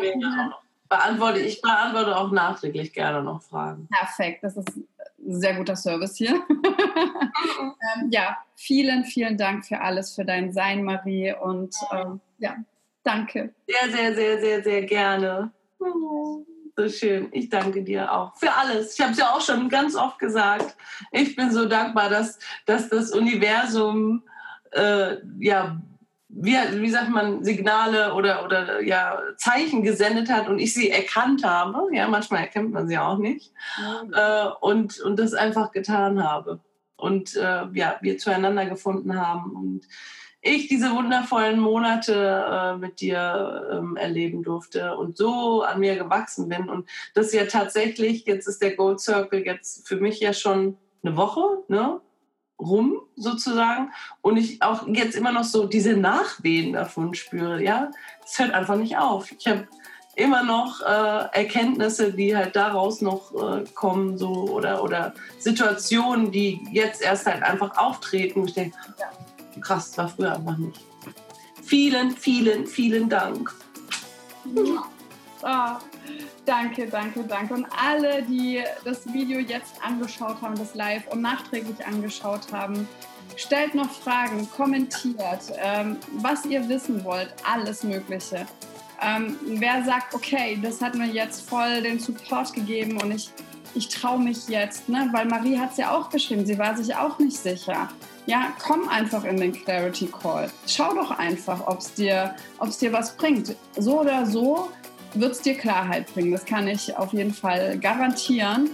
beantworte 0.90 1.40
ich 1.40 1.62
beantworte 1.62 2.18
auch 2.18 2.32
nachträglich 2.32 2.94
gerne 2.94 3.22
noch 3.22 3.44
Fragen. 3.44 3.88
Perfekt, 3.92 4.44
das 4.44 4.58
ist 4.58 4.80
sehr 5.28 5.56
guter 5.56 5.76
Service 5.76 6.16
hier. 6.16 6.32
ähm, 6.50 8.10
ja, 8.10 8.38
vielen, 8.56 9.04
vielen 9.04 9.38
Dank 9.38 9.66
für 9.66 9.80
alles, 9.82 10.16
für 10.16 10.26
dein 10.26 10.52
Sein, 10.52 10.84
Marie. 10.84 11.34
Und 11.34 11.76
ähm, 11.92 12.20
ja, 12.40 12.56
danke. 13.04 13.54
Sehr, 13.68 13.92
sehr, 13.92 14.16
sehr, 14.16 14.40
sehr, 14.40 14.64
sehr 14.64 14.82
gerne. 14.84 15.52
So 15.80 16.90
schön. 16.90 17.30
Ich 17.32 17.50
danke 17.50 17.84
dir 17.84 18.12
auch 18.12 18.36
für 18.38 18.54
alles. 18.54 18.94
Ich 18.94 19.02
habe 19.02 19.12
es 19.12 19.18
ja 19.18 19.34
auch 19.34 19.42
schon 19.42 19.70
ganz 19.70 19.96
oft 19.96 20.20
gesagt. 20.20 20.76
Ich 21.12 21.36
bin 21.36 21.52
so 21.52 21.66
dankbar, 21.66 22.10
dass, 22.10 22.40
dass 22.66 22.90
das 22.90 23.12
Universum 23.12 24.24
äh, 24.72 25.18
ja 25.40 25.82
wie, 26.30 26.54
wie 26.54 26.90
sagt 26.90 27.10
man, 27.10 27.44
Signale 27.44 28.14
oder, 28.14 28.46
oder 28.46 28.82
ja, 28.82 29.20
Zeichen 29.38 29.82
gesendet 29.82 30.30
hat 30.30 30.48
und 30.48 30.60
ich 30.60 30.74
sie 30.74 30.92
erkannt 30.92 31.44
habe. 31.44 31.88
Ja, 31.92 32.08
manchmal 32.08 32.42
erkennt 32.42 32.72
man 32.72 32.88
sie 32.88 33.00
auch 33.00 33.18
nicht. 33.18 33.52
Ja. 33.82 34.48
Äh, 34.48 34.52
und, 34.62 35.00
und 35.00 35.18
das 35.18 35.34
einfach 35.34 35.72
getan 35.72 36.24
habe. 36.24 36.60
Und 36.98 37.36
äh, 37.36 37.66
ja, 37.74 37.98
wir 38.02 38.18
zueinander 38.20 38.68
gefunden 38.68 39.20
haben. 39.20 39.52
Und 39.52 39.88
ich 40.42 40.68
diese 40.68 40.92
wundervollen 40.92 41.60
Monate 41.60 42.46
äh, 42.50 42.78
mit 42.78 43.02
dir 43.02 43.70
ähm, 43.72 43.98
erleben 43.98 44.44
durfte 44.44 44.96
und 44.96 45.18
so 45.18 45.64
an 45.64 45.80
mir 45.80 45.96
gewachsen 45.96 46.48
bin. 46.48 46.70
Und 46.70 46.90
das 47.14 47.34
ja 47.34 47.46
tatsächlich, 47.46 48.26
jetzt 48.26 48.48
ist 48.48 48.62
der 48.62 48.76
Gold 48.76 49.00
Circle 49.00 49.46
jetzt 49.46 49.88
für 49.88 49.98
mich 49.98 50.20
ja 50.20 50.34
schon 50.34 50.78
eine 51.04 51.18
Woche, 51.18 51.42
ne? 51.68 52.02
rum 52.60 53.02
sozusagen 53.16 53.92
und 54.22 54.36
ich 54.36 54.62
auch 54.62 54.86
jetzt 54.88 55.16
immer 55.16 55.32
noch 55.32 55.46
so 55.46 55.66
diese 55.66 55.96
Nachwehen 55.96 56.74
davon 56.74 57.14
spüre, 57.14 57.64
ja, 57.64 57.90
es 58.26 58.38
hört 58.38 58.54
einfach 58.54 58.76
nicht 58.76 58.98
auf. 58.98 59.32
Ich 59.32 59.48
habe 59.48 59.66
immer 60.16 60.44
noch 60.44 60.82
äh, 60.82 61.40
Erkenntnisse, 61.40 62.12
die 62.12 62.36
halt 62.36 62.56
daraus 62.56 63.02
noch 63.02 63.34
äh, 63.34 63.64
kommen, 63.74 64.18
so 64.18 64.50
oder 64.50 64.84
oder 64.84 65.14
Situationen, 65.38 66.32
die 66.32 66.60
jetzt 66.72 67.02
erst 67.02 67.26
halt 67.26 67.44
einfach 67.44 67.78
auftreten. 67.78 68.46
Ich 68.46 68.54
denke, 68.54 68.78
krass, 69.60 69.92
das 69.92 69.98
war 69.98 70.10
früher 70.10 70.36
einfach 70.36 70.58
nicht. 70.58 70.80
Vielen, 71.64 72.12
vielen, 72.12 72.66
vielen 72.66 73.10
Dank. 73.10 73.54
Oh. 74.56 75.78
Danke, 76.46 76.88
danke, 76.88 77.24
danke. 77.24 77.54
Und 77.54 77.68
alle, 77.78 78.24
die 78.24 78.62
das 78.84 79.12
Video 79.14 79.40
jetzt 79.40 79.76
angeschaut 79.84 80.42
haben, 80.42 80.56
das 80.56 80.76
Live 80.76 81.08
und 81.08 81.22
nachträglich 81.22 81.86
angeschaut 81.86 82.52
haben, 82.52 82.88
stellt 83.36 83.76
noch 83.76 83.90
Fragen, 83.90 84.50
kommentiert, 84.50 85.54
ähm, 85.58 85.98
was 86.18 86.46
ihr 86.46 86.68
wissen 86.68 87.04
wollt, 87.04 87.34
alles 87.50 87.84
Mögliche. 87.84 88.46
Ähm, 89.02 89.38
wer 89.46 89.84
sagt, 89.86 90.14
okay, 90.14 90.60
das 90.62 90.82
hat 90.82 90.96
mir 90.96 91.08
jetzt 91.08 91.48
voll 91.48 91.82
den 91.84 92.00
Support 92.00 92.54
gegeben 92.54 93.00
und 93.02 93.12
ich, 93.12 93.30
ich 93.76 93.88
traue 93.88 94.20
mich 94.20 94.48
jetzt, 94.50 94.90
ne? 94.90 95.08
weil 95.14 95.26
Marie 95.26 95.58
hat 95.58 95.72
es 95.72 95.78
ja 95.78 95.96
auch 95.96 96.10
geschrieben, 96.10 96.46
sie 96.46 96.58
war 96.58 96.76
sich 96.76 96.94
auch 96.96 97.18
nicht 97.20 97.38
sicher. 97.38 97.90
Ja, 98.30 98.54
komm 98.62 98.88
einfach 98.88 99.24
in 99.24 99.38
den 99.38 99.54
Clarity 99.54 100.06
Call. 100.06 100.52
Schau 100.68 100.94
doch 100.94 101.10
einfach, 101.10 101.66
ob 101.66 101.80
es 101.80 101.96
dir, 101.96 102.36
dir 102.80 102.94
was 102.94 103.18
bringt. 103.18 103.56
So 103.76 104.02
oder 104.02 104.24
so 104.28 104.70
wird 105.16 105.32
es 105.32 105.42
dir 105.42 105.56
Klarheit 105.56 106.14
bringen. 106.14 106.32
Das 106.32 106.46
kann 106.46 106.68
ich 106.68 106.96
auf 106.96 107.12
jeden 107.12 107.34
Fall 107.34 107.80
garantieren. 107.80 108.70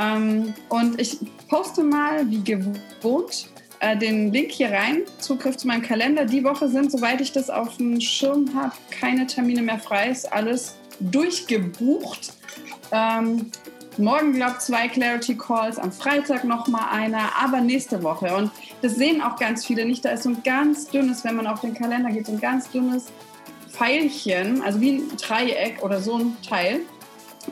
Ähm, 0.00 0.54
und 0.68 1.00
ich 1.00 1.18
poste 1.48 1.82
mal, 1.82 2.30
wie 2.30 2.44
gewohnt, 2.44 3.48
äh, 3.80 3.96
den 3.96 4.32
Link 4.32 4.52
hier 4.52 4.70
rein. 4.70 5.02
Zugriff 5.18 5.56
zu 5.56 5.66
meinem 5.66 5.82
Kalender. 5.82 6.24
Die 6.24 6.44
Woche 6.44 6.68
sind, 6.68 6.92
soweit 6.92 7.20
ich 7.20 7.32
das 7.32 7.50
auf 7.50 7.78
dem 7.78 8.00
Schirm 8.00 8.54
habe, 8.54 8.74
keine 8.92 9.26
Termine 9.26 9.62
mehr 9.62 9.80
frei. 9.80 10.10
Ist 10.10 10.32
alles 10.32 10.76
durchgebucht. 11.00 12.32
Ähm, 12.92 13.50
morgen, 14.00 14.32
glaube 14.32 14.54
ich, 14.54 14.58
zwei 14.58 14.88
Clarity 14.88 15.36
Calls, 15.36 15.78
am 15.78 15.92
Freitag 15.92 16.44
nochmal 16.44 16.88
einer, 16.90 17.30
aber 17.40 17.60
nächste 17.60 18.02
Woche. 18.02 18.34
Und 18.34 18.50
das 18.82 18.96
sehen 18.96 19.22
auch 19.22 19.36
ganz 19.36 19.64
viele 19.64 19.84
nicht. 19.84 20.04
Da 20.04 20.10
ist 20.10 20.24
so 20.24 20.30
ein 20.30 20.42
ganz 20.42 20.88
dünnes, 20.88 21.24
wenn 21.24 21.36
man 21.36 21.46
auf 21.46 21.60
den 21.60 21.74
Kalender 21.74 22.10
geht, 22.10 22.26
so 22.26 22.32
ein 22.32 22.40
ganz 22.40 22.70
dünnes 22.70 23.06
Pfeilchen, 23.68 24.62
also 24.62 24.80
wie 24.80 24.92
ein 24.92 25.16
Dreieck 25.16 25.82
oder 25.82 26.00
so 26.00 26.16
ein 26.18 26.36
Teil. 26.46 26.80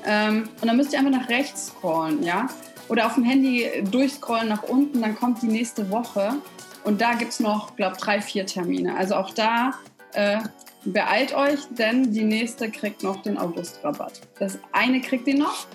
Ähm, 0.05 0.49
und 0.61 0.69
dann 0.69 0.77
müsst 0.77 0.93
ihr 0.93 0.99
einfach 0.99 1.13
nach 1.13 1.29
rechts 1.29 1.69
scrollen, 1.69 2.23
ja. 2.23 2.49
Oder 2.89 3.07
auf 3.07 3.15
dem 3.15 3.25
Handy 3.25 3.67
durchscrollen 3.91 4.49
nach 4.49 4.63
unten, 4.63 5.01
dann 5.03 5.15
kommt 5.15 5.43
die 5.43 5.49
nächste 5.49 5.91
Woche. 5.91 6.35
Und 6.85 7.01
da 7.01 7.15
gibt 7.15 7.33
es 7.33 7.41
noch, 7.41 7.77
glaube 7.77 7.97
ich, 7.97 8.03
drei, 8.03 8.21
vier 8.21 8.47
Termine. 8.47 8.97
Also 8.97 9.15
auch 9.15 9.31
da 9.31 9.73
äh, 10.15 10.39
beeilt 10.85 11.35
euch, 11.35 11.61
denn 11.71 12.13
die 12.13 12.25
nächste 12.25 12.71
kriegt 12.71 13.03
noch 13.03 13.23
den 13.23 13.37
August-Rabatt. 13.37 14.23
Das 14.39 14.59
eine 14.73 15.01
kriegt 15.01 15.27
ihr 15.27 15.37
noch. 15.37 15.67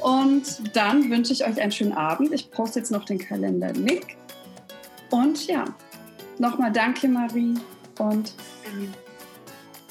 Und 0.00 0.76
dann 0.76 1.10
wünsche 1.10 1.32
ich 1.32 1.44
euch 1.46 1.60
einen 1.60 1.72
schönen 1.72 1.92
Abend. 1.92 2.32
Ich 2.32 2.50
poste 2.50 2.78
jetzt 2.80 2.90
noch 2.90 3.04
den 3.04 3.18
Kalender-Link. 3.18 4.16
Und 5.10 5.46
ja, 5.46 5.64
nochmal 6.38 6.72
danke, 6.72 7.08
Marie. 7.08 7.54
Und 7.98 8.32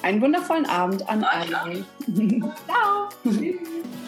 einen 0.02 0.22
wundervollen 0.22 0.66
Abend 0.66 1.08
an 1.10 1.24
alle. 1.24 1.86
Ciao. 2.66 3.10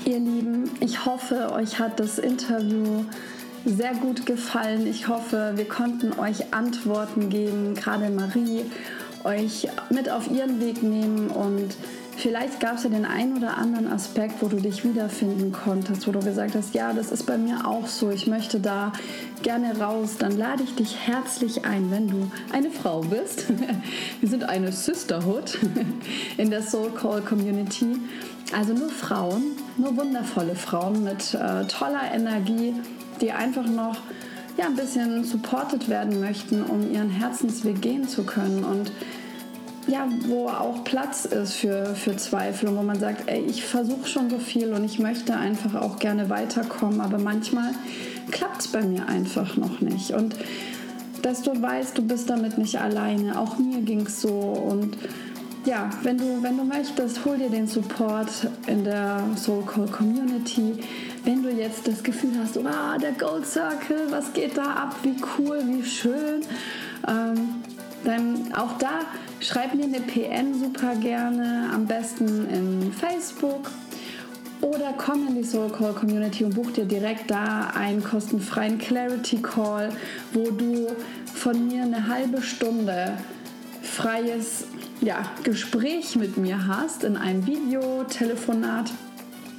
Ihr 0.05 0.19
Lieben, 0.19 0.71
ich 0.79 1.05
hoffe, 1.05 1.51
euch 1.51 1.79
hat 1.79 1.99
das 1.99 2.19
Interview 2.19 3.03
sehr 3.65 3.93
gut 3.95 4.25
gefallen. 4.25 4.87
Ich 4.87 5.07
hoffe, 5.07 5.53
wir 5.55 5.67
konnten 5.67 6.17
euch 6.17 6.53
Antworten 6.53 7.29
geben, 7.29 7.75
gerade 7.75 8.09
Marie, 8.09 8.65
euch 9.23 9.67
mit 9.89 10.09
auf 10.09 10.31
ihren 10.31 10.61
Weg 10.61 10.81
nehmen 10.81 11.27
und 11.29 11.75
vielleicht 12.19 12.59
gab 12.59 12.75
es 12.75 12.83
ja 12.83 12.89
den 12.89 13.05
einen 13.05 13.37
oder 13.37 13.57
anderen 13.57 13.87
Aspekt, 13.87 14.41
wo 14.41 14.47
du 14.47 14.57
dich 14.57 14.83
wiederfinden 14.83 15.51
konntest, 15.51 16.07
wo 16.07 16.11
du 16.11 16.19
gesagt 16.19 16.53
hast, 16.55 16.75
ja, 16.75 16.93
das 16.93 17.11
ist 17.11 17.25
bei 17.25 17.37
mir 17.37 17.65
auch 17.65 17.87
so, 17.87 18.11
ich 18.11 18.27
möchte 18.27 18.59
da 18.59 18.91
gerne 19.41 19.79
raus. 19.79 20.17
Dann 20.19 20.37
lade 20.37 20.63
ich 20.63 20.75
dich 20.75 20.97
herzlich 21.07 21.65
ein, 21.65 21.89
wenn 21.91 22.07
du 22.09 22.31
eine 22.51 22.71
Frau 22.71 23.01
bist. 23.01 23.45
Wir 24.19 24.29
sind 24.29 24.43
eine 24.43 24.71
Sisterhood 24.71 25.57
in 26.37 26.49
der 26.49 26.61
Soul 26.61 26.91
Call 26.91 27.21
Community. 27.21 27.97
Also 28.53 28.73
nur 28.73 28.89
Frauen, 28.89 29.43
nur 29.77 29.95
wundervolle 29.95 30.55
Frauen 30.55 31.03
mit 31.03 31.33
äh, 31.33 31.65
toller 31.67 32.11
Energie, 32.13 32.73
die 33.21 33.31
einfach 33.31 33.65
noch 33.65 33.97
ja, 34.57 34.65
ein 34.65 34.75
bisschen 34.75 35.23
supported 35.23 35.87
werden 35.87 36.19
möchten, 36.19 36.63
um 36.63 36.91
ihren 36.91 37.09
Herzensweg 37.09 37.81
gehen 37.81 38.07
zu 38.07 38.23
können 38.23 38.65
und 38.65 38.91
ja, 39.89 40.07
wo 40.27 40.47
auch 40.47 40.83
Platz 40.83 41.25
ist 41.25 41.55
für, 41.55 41.95
für 41.95 42.15
Zweifel 42.15 42.69
und 42.69 42.77
wo 42.77 42.83
man 42.83 42.99
sagt, 42.99 43.29
ey, 43.29 43.41
ich 43.41 43.63
versuche 43.63 44.07
schon 44.07 44.29
so 44.29 44.37
viel 44.37 44.73
und 44.73 44.83
ich 44.83 44.99
möchte 44.99 45.35
einfach 45.35 45.75
auch 45.75 45.97
gerne 45.97 46.29
weiterkommen, 46.29 47.01
aber 47.01 47.17
manchmal 47.17 47.73
klappt 48.31 48.61
es 48.61 48.67
bei 48.67 48.83
mir 48.83 49.07
einfach 49.07 49.57
noch 49.57 49.81
nicht. 49.81 50.11
Und 50.11 50.35
dass 51.21 51.41
du 51.41 51.59
weißt, 51.59 51.97
du 51.97 52.03
bist 52.03 52.29
damit 52.29 52.57
nicht 52.57 52.79
alleine. 52.79 53.39
Auch 53.39 53.57
mir 53.57 53.81
ging 53.81 54.01
es 54.01 54.21
so 54.21 54.29
und 54.29 54.95
ja, 55.65 55.89
wenn 56.03 56.17
du, 56.17 56.41
wenn 56.41 56.57
du 56.57 56.63
möchtest, 56.63 57.25
hol 57.25 57.37
dir 57.37 57.49
den 57.49 57.67
Support 57.67 58.29
in 58.67 58.83
der 58.83 59.21
Soul 59.35 59.63
Call 59.65 59.87
Community. 59.87 60.75
Wenn 61.25 61.43
du 61.43 61.49
jetzt 61.49 61.87
das 61.87 62.01
Gefühl 62.01 62.31
hast, 62.41 62.55
wow, 62.55 62.97
der 63.01 63.11
Gold 63.11 63.45
Circle, 63.45 64.07
was 64.09 64.31
geht 64.33 64.57
da 64.57 64.63
ab, 64.63 64.95
wie 65.03 65.17
cool, 65.37 65.61
wie 65.65 65.83
schön, 65.83 66.41
ähm, 67.07 67.55
dann 68.03 68.53
auch 68.53 68.77
da 68.77 69.01
schreib 69.39 69.73
mir 69.73 69.85
eine 69.85 70.01
PN 70.01 70.53
super 70.59 70.95
gerne, 70.95 71.69
am 71.73 71.85
besten 71.85 72.47
in 72.49 72.91
Facebook 72.93 73.69
oder 74.61 74.93
komm 74.97 75.27
in 75.27 75.35
die 75.35 75.43
Soul 75.43 75.69
Call 75.69 75.93
Community 75.93 76.43
und 76.43 76.53
buch 76.53 76.71
dir 76.71 76.85
direkt 76.85 77.31
da 77.31 77.71
einen 77.75 78.03
kostenfreien 78.03 78.77
Clarity 78.77 79.37
Call, 79.41 79.89
wo 80.33 80.51
du 80.51 80.87
von 81.33 81.67
mir 81.67 81.83
eine 81.83 82.07
halbe 82.07 82.41
Stunde 82.41 83.13
freies 83.81 84.65
ja, 85.01 85.23
Gespräch 85.43 86.15
mit 86.15 86.37
mir 86.37 86.67
hast 86.67 87.03
in 87.03 87.15
einem 87.15 87.47
Video, 87.47 88.03
Telefonat, 88.03 88.91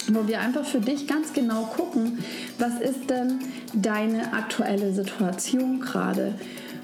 wo 0.08 0.26
wir 0.26 0.40
einfach 0.40 0.64
für 0.64 0.80
dich 0.80 1.06
ganz 1.06 1.32
genau 1.32 1.62
gucken, 1.64 2.18
was 2.58 2.80
ist 2.80 3.08
denn 3.08 3.38
deine 3.72 4.32
aktuelle 4.32 4.92
Situation 4.92 5.80
gerade? 5.80 6.34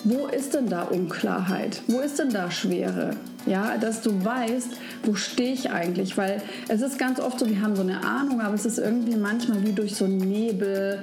Wo 0.05 0.27
ist 0.27 0.55
denn 0.55 0.68
da 0.68 0.82
Unklarheit? 0.82 1.82
Wo 1.89 2.01
ist 2.01 2.18
denn 2.18 2.31
da 2.31 2.51
Schwere? 2.51 3.10
Ja, 3.47 3.77
dass 3.78 4.02
du 4.02 4.24
weißt, 4.24 4.70
wo 5.05 5.14
stehe 5.14 5.52
ich 5.52 5.70
eigentlich? 5.70 6.16
Weil 6.16 6.43
es 6.68 6.82
ist 6.82 6.98
ganz 6.98 7.20
oft 7.20 7.39
so, 7.39 7.48
wir 7.48 7.60
haben 7.60 7.77
so 7.77 7.82
eine 7.82 8.05
Ahnung, 8.05 8.40
aber 8.40 8.55
es 8.55 8.66
ist 8.66 8.78
irgendwie 8.78 9.16
manchmal 9.16 9.64
wie 9.64 9.73
durch 9.73 9.94
so 9.97 10.05
einen 10.05 10.18
Nebel 10.18 11.01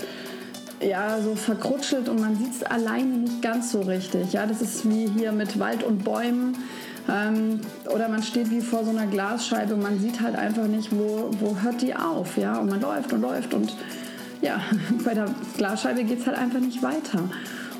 ja, 0.81 1.21
so 1.21 1.35
verkrutschelt 1.35 2.09
und 2.09 2.19
man 2.19 2.35
sieht 2.35 2.55
es 2.55 2.63
alleine 2.63 3.17
nicht 3.17 3.41
ganz 3.41 3.71
so 3.71 3.81
richtig. 3.81 4.33
Ja, 4.33 4.45
das 4.45 4.61
ist 4.61 4.89
wie 4.89 5.07
hier 5.07 5.31
mit 5.31 5.59
Wald 5.59 5.83
und 5.83 6.03
Bäumen. 6.03 6.57
Ähm, 7.09 7.59
oder 7.93 8.07
man 8.07 8.23
steht 8.23 8.49
wie 8.49 8.61
vor 8.61 8.83
so 8.85 8.91
einer 8.91 9.07
Glasscheibe 9.07 9.73
und 9.73 9.83
man 9.83 9.99
sieht 9.99 10.21
halt 10.21 10.35
einfach 10.35 10.67
nicht, 10.67 10.89
wo, 10.91 11.31
wo 11.39 11.57
hört 11.61 11.81
die 11.81 11.95
auf. 11.95 12.37
Ja? 12.37 12.57
Und 12.57 12.69
man 12.69 12.81
läuft 12.81 13.11
und 13.13 13.21
läuft 13.21 13.53
und 13.53 13.73
ja, 14.41 14.61
bei 15.05 15.13
der 15.13 15.25
Glasscheibe 15.57 16.03
geht 16.03 16.19
es 16.19 16.27
halt 16.27 16.37
einfach 16.37 16.59
nicht 16.59 16.81
weiter. 16.81 17.19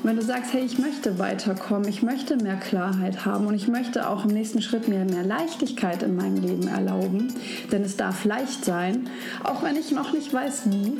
Wenn 0.04 0.16
du 0.16 0.22
sagst, 0.22 0.52
hey, 0.52 0.62
ich 0.62 0.78
möchte 0.78 1.18
weiterkommen, 1.18 1.88
ich 1.88 2.02
möchte 2.02 2.36
mehr 2.36 2.56
Klarheit 2.56 3.24
haben 3.24 3.46
und 3.46 3.54
ich 3.54 3.68
möchte 3.68 4.06
auch 4.06 4.26
im 4.26 4.32
nächsten 4.32 4.60
Schritt 4.60 4.86
mir 4.86 5.02
mehr 5.06 5.22
Leichtigkeit 5.22 6.02
in 6.02 6.14
meinem 6.14 6.42
Leben 6.42 6.68
erlauben, 6.68 7.32
denn 7.72 7.80
es 7.80 7.96
darf 7.96 8.26
leicht 8.26 8.66
sein, 8.66 9.08
auch 9.44 9.62
wenn 9.62 9.76
ich 9.76 9.92
noch 9.92 10.12
nicht 10.12 10.30
weiß 10.30 10.64
wie, 10.66 10.98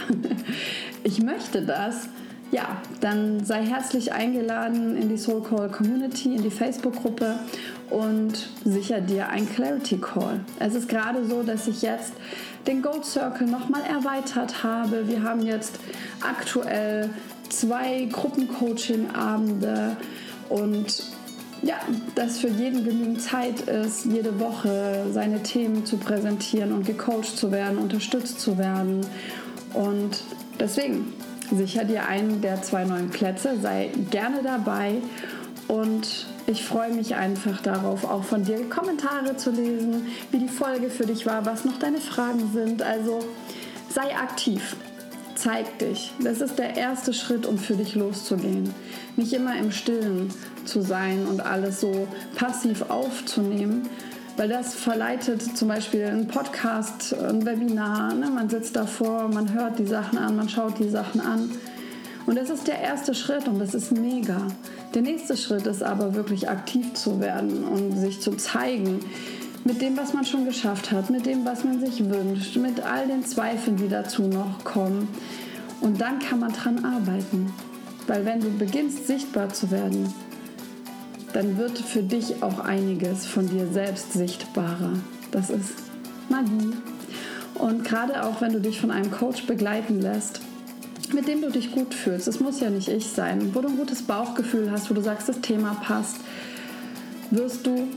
ich 1.05 1.23
möchte 1.23 1.61
das, 1.61 2.09
ja, 2.51 2.81
dann 3.03 3.45
sei 3.45 3.67
herzlich 3.67 4.15
eingeladen 4.15 4.97
in 4.97 5.11
die 5.11 5.19
Soul 5.19 5.43
Call 5.43 5.69
Community, 5.69 6.35
in 6.35 6.43
die 6.43 6.51
Facebook-Gruppe 6.51 7.41
und 7.91 8.49
sicher 8.65 9.03
dir 9.03 9.29
ein 9.29 9.47
Clarity 9.47 9.99
Call. 9.99 10.41
Es 10.59 10.75
ist 10.75 10.89
gerade 10.89 11.27
so, 11.27 11.43
dass 11.43 11.69
ich 11.69 11.83
jetzt 11.83 12.15
den 12.67 12.81
Gold 12.81 13.05
Circle 13.05 13.49
nochmal 13.49 13.83
erweitert 13.83 14.63
habe. 14.65 15.07
Wir 15.09 15.23
haben 15.23 15.43
jetzt 15.43 15.79
aktuell 16.23 17.11
zwei 17.59 18.09
Gruppencoaching-Abende 18.11 19.97
und 20.49 21.03
ja, 21.63 21.77
dass 22.15 22.39
für 22.39 22.49
jeden 22.49 22.85
genügend 22.85 23.23
Zeit 23.23 23.63
ist, 23.63 24.05
jede 24.05 24.39
Woche 24.39 25.07
seine 25.13 25.43
Themen 25.43 25.87
zu 25.87 25.97
präsentieren 25.97 26.73
und 26.73 26.87
gecoacht 26.87 27.37
zu 27.37 27.51
werden, 27.51 27.79
unterstützt 27.79 28.39
zu 28.41 28.59
werden. 28.59 29.01
Und 29.73 30.23
deswegen 30.61 31.15
sicher 31.51 31.85
dir 31.85 32.07
einen 32.07 32.43
der 32.43 32.61
zwei 32.63 32.85
neuen 32.85 33.09
Plätze, 33.11 33.59
sei 33.61 33.91
gerne 34.11 34.43
dabei 34.43 35.01
und 35.69 36.27
ich 36.47 36.63
freue 36.63 36.93
mich 36.93 37.15
einfach 37.15 37.63
darauf, 37.63 38.05
auch 38.05 38.25
von 38.25 38.45
dir 38.45 38.69
Kommentare 38.69 39.37
zu 39.37 39.51
lesen, 39.51 40.09
wie 40.31 40.39
die 40.39 40.49
Folge 40.49 40.91
für 40.91 41.07
dich 41.07 41.25
war, 41.25 41.47
was 41.47 41.65
noch 41.65 41.79
deine 41.79 41.99
Fragen 41.99 42.51
sind. 42.53 42.83
Also 42.83 43.21
sei 43.89 44.15
aktiv, 44.15 44.77
zeig 45.35 45.79
dich. 45.79 46.13
Das 46.23 46.41
ist 46.41 46.59
der 46.59 46.77
erste 46.77 47.13
Schritt, 47.13 47.47
um 47.47 47.59
für 47.59 47.75
dich 47.75 47.95
loszugehen. 47.95 48.75
Nicht 49.17 49.33
immer 49.33 49.57
im 49.57 49.71
Stillen 49.71 50.33
zu 50.65 50.81
sein 50.81 51.27
und 51.27 51.45
alles 51.45 51.81
so 51.81 52.09
passiv 52.35 52.83
aufzunehmen, 52.89 53.89
weil 54.37 54.49
das 54.49 54.75
verleitet 54.75 55.57
zum 55.57 55.69
Beispiel 55.69 56.05
ein 56.05 56.27
Podcast, 56.27 57.15
ein 57.15 57.45
Webinar. 57.45 58.15
Ne? 58.15 58.31
Man 58.31 58.49
sitzt 58.49 58.75
davor, 58.75 59.29
man 59.29 59.53
hört 59.53 59.79
die 59.79 59.87
Sachen 59.87 60.19
an, 60.19 60.37
man 60.37 60.49
schaut 60.49 60.79
die 60.79 60.89
Sachen 60.89 61.21
an. 61.21 61.51
Und 62.27 62.37
das 62.37 62.49
ist 62.49 62.67
der 62.67 62.81
erste 62.81 63.15
Schritt 63.15 63.47
und 63.47 63.59
das 63.59 63.75
ist 63.75 63.93
mega. 63.93 64.47
Der 64.95 65.03
nächste 65.03 65.37
Schritt 65.37 65.67
ist 65.67 65.83
aber 65.83 66.15
wirklich 66.15 66.49
aktiv 66.49 66.95
zu 66.95 67.21
werden 67.21 67.65
und 67.65 67.99
sich 67.99 68.21
zu 68.21 68.33
zeigen 68.33 69.01
mit 69.65 69.81
dem, 69.81 69.97
was 69.97 70.13
man 70.13 70.25
schon 70.25 70.45
geschafft 70.45 70.93
hat, 70.93 71.09
mit 71.11 71.25
dem, 71.25 71.45
was 71.45 71.65
man 71.65 71.81
sich 71.81 72.05
wünscht, 72.05 72.57
mit 72.57 72.81
all 72.81 73.07
den 73.07 73.25
Zweifeln, 73.25 73.77
die 73.77 73.89
dazu 73.89 74.23
noch 74.23 74.63
kommen. 74.63 75.09
Und 75.81 76.01
dann 76.01 76.19
kann 76.19 76.41
man 76.41 76.53
dran 76.53 76.85
arbeiten. 76.85 77.53
Weil 78.07 78.27
wenn 78.27 78.41
du 78.41 78.51
beginnst 78.51 79.07
sichtbar 79.07 79.49
zu 79.49 79.71
werden, 79.71 80.13
dann 81.33 81.57
wird 81.57 81.79
für 81.79 82.03
dich 82.03 82.43
auch 82.43 82.61
einiges 82.61 83.27
von 83.27 83.49
dir 83.49 83.67
selbst 83.67 84.13
sichtbarer. 84.13 84.93
Das 85.31 85.51
ist 85.51 85.73
Magie. 86.29 86.75
Und 87.55 87.85
gerade 87.85 88.25
auch 88.25 88.41
wenn 88.41 88.53
du 88.53 88.61
dich 88.61 88.81
von 88.81 88.91
einem 88.91 89.11
Coach 89.11 89.47
begleiten 89.47 90.01
lässt, 90.01 90.41
mit 91.13 91.27
dem 91.27 91.41
du 91.41 91.51
dich 91.51 91.73
gut 91.73 91.95
fühlst, 91.95 92.29
es 92.29 92.41
muss 92.41 92.61
ja 92.61 92.69
nicht 92.69 92.89
ich 92.89 93.07
sein, 93.07 93.55
wo 93.55 93.61
du 93.61 93.69
ein 93.69 93.77
gutes 93.77 94.03
Bauchgefühl 94.03 94.71
hast, 94.71 94.91
wo 94.91 94.95
du 94.95 95.01
sagst, 95.01 95.29
das 95.29 95.41
Thema 95.41 95.75
passt, 95.75 96.17
wirst 97.31 97.67
du 97.67 97.89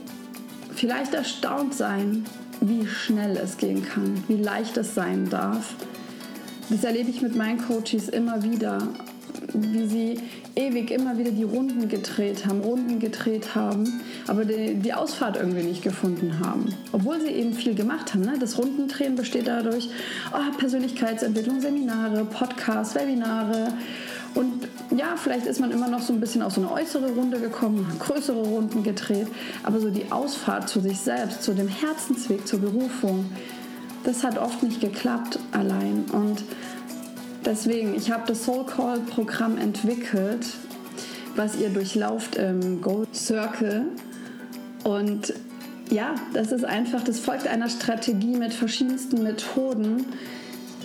vielleicht 0.77 1.13
erstaunt 1.13 1.73
sein, 1.73 2.25
wie 2.61 2.87
schnell 2.87 3.37
es 3.37 3.57
gehen 3.57 3.85
kann, 3.85 4.23
wie 4.27 4.37
leicht 4.37 4.77
es 4.77 4.95
sein 4.95 5.29
darf. 5.29 5.75
Das 6.69 6.83
erlebe 6.83 7.09
ich 7.09 7.21
mit 7.21 7.35
meinen 7.35 7.59
Coaches 7.65 8.09
immer 8.09 8.43
wieder, 8.43 8.79
wie 9.53 9.87
sie 9.87 10.19
ewig 10.55 10.91
immer 10.91 11.17
wieder 11.17 11.31
die 11.31 11.43
Runden 11.43 11.87
gedreht 11.87 12.45
haben, 12.45 12.61
Runden 12.61 12.99
gedreht 12.99 13.55
haben, 13.55 14.01
aber 14.27 14.43
die, 14.43 14.75
die 14.75 14.93
Ausfahrt 14.93 15.37
irgendwie 15.37 15.63
nicht 15.63 15.83
gefunden 15.83 16.39
haben. 16.43 16.73
Obwohl 16.91 17.21
sie 17.21 17.27
eben 17.27 17.53
viel 17.53 17.75
gemacht 17.75 18.13
haben. 18.13 18.21
Ne? 18.21 18.37
Das 18.39 18.57
Rundendrehen 18.57 19.15
besteht 19.15 19.47
dadurch, 19.47 19.89
oh, 20.33 20.57
Persönlichkeitsentwicklung, 20.57 21.61
Seminare, 21.61 22.25
Podcasts, 22.25 22.95
Webinare. 22.95 23.73
Und 24.37 24.67
ja, 24.95 25.15
vielleicht 25.17 25.47
ist 25.47 25.59
man 25.59 25.71
immer 25.71 25.87
noch 25.87 26.01
so 26.01 26.13
ein 26.13 26.19
bisschen 26.19 26.41
auf 26.41 26.53
so 26.53 26.61
eine 26.61 26.71
äußere 26.71 27.11
Runde 27.11 27.39
gekommen, 27.39 27.85
größere 27.99 28.43
Runden 28.43 28.83
gedreht, 28.83 29.27
aber 29.63 29.79
so 29.79 29.89
die 29.89 30.11
Ausfahrt 30.11 30.69
zu 30.69 30.79
sich 30.79 30.99
selbst, 30.99 31.43
zu 31.43 31.53
dem 31.53 31.67
Herzensweg, 31.67 32.47
zur 32.47 32.59
Berufung, 32.59 33.25
das 34.03 34.23
hat 34.23 34.37
oft 34.37 34.63
nicht 34.63 34.79
geklappt 34.79 35.39
allein. 35.51 36.05
Und 36.11 36.43
Deswegen, 37.47 37.95
ich 37.95 38.11
habe 38.11 38.23
das 38.27 38.43
Soul 38.43 38.65
Call 38.65 38.99
Programm 38.99 39.57
entwickelt, 39.57 40.45
was 41.37 41.55
ihr 41.55 41.69
durchlauft 41.69 42.35
im 42.35 42.81
Gold 42.81 43.15
Circle. 43.15 43.85
Und 44.83 45.33
ja, 45.89 46.15
das 46.33 46.51
ist 46.51 46.65
einfach, 46.65 47.01
das 47.05 47.19
folgt 47.19 47.47
einer 47.47 47.69
Strategie 47.69 48.35
mit 48.35 48.53
verschiedensten 48.53 49.23
Methoden, 49.23 50.07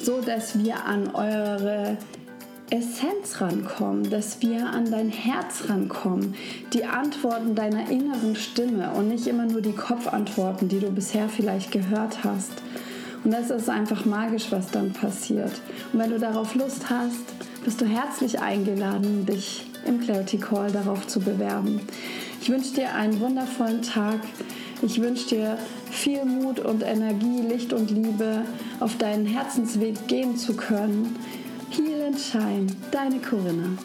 so 0.01 0.21
dass 0.21 0.57
wir 0.57 0.85
an 0.85 1.11
eure 1.15 1.97
Essenz 2.73 3.39
rankommen, 3.43 4.09
dass 4.09 4.41
wir 4.41 4.67
an 4.67 4.91
dein 4.91 5.11
Herz 5.11 5.65
rankommen, 5.69 6.35
die 6.73 6.87
Antworten 6.87 7.55
deiner 7.55 7.91
inneren 7.91 8.35
Stimme 8.35 8.93
und 8.93 9.09
nicht 9.09 9.27
immer 9.27 9.45
nur 9.45 9.61
die 9.61 9.75
Kopfantworten, 9.75 10.69
die 10.69 10.81
du 10.81 10.91
bisher 10.91 11.29
vielleicht 11.29 11.71
gehört 11.71 12.25
hast. 12.25 12.53
Und 13.25 13.33
das 13.33 13.51
ist 13.51 13.69
einfach 13.69 14.07
magisch, 14.07 14.47
was 14.51 14.71
dann 14.71 14.95
passiert. 14.95 15.53
Und 15.93 15.99
wenn 15.99 16.11
du 16.11 16.19
darauf 16.19 16.55
Lust 16.55 16.89
hast, 16.89 17.23
bist 17.63 17.79
du 17.83 17.85
herzlich 17.85 18.41
eingeladen, 18.41 19.27
dich 19.27 19.67
im 19.87 20.01
Clarity 20.01 20.39
Call 20.39 20.73
darauf 20.73 21.07
zu 21.07 21.21
bewerben. 21.21 21.79
Ich 22.41 22.49
wünsche 22.49 22.73
dir 22.73 22.95
einen 22.95 23.21
wundervollen 23.21 23.83
Tag. 23.83 24.21
Ich 24.81 24.99
wünsche 25.01 25.29
dir 25.29 25.59
viel 25.91 26.25
Mut 26.25 26.59
und 26.59 26.83
Energie, 26.83 27.43
Licht 27.43 27.75
und 27.75 27.91
Liebe, 27.91 28.45
auf 28.81 28.97
deinen 28.97 29.27
Herzensweg 29.27 30.09
gehen 30.09 30.39
zu 30.39 30.55
können. 30.55 31.15
Heal 31.73 32.03
and 32.03 32.19
Shine, 32.19 32.67
deine 32.91 33.19
Corinna. 33.19 33.79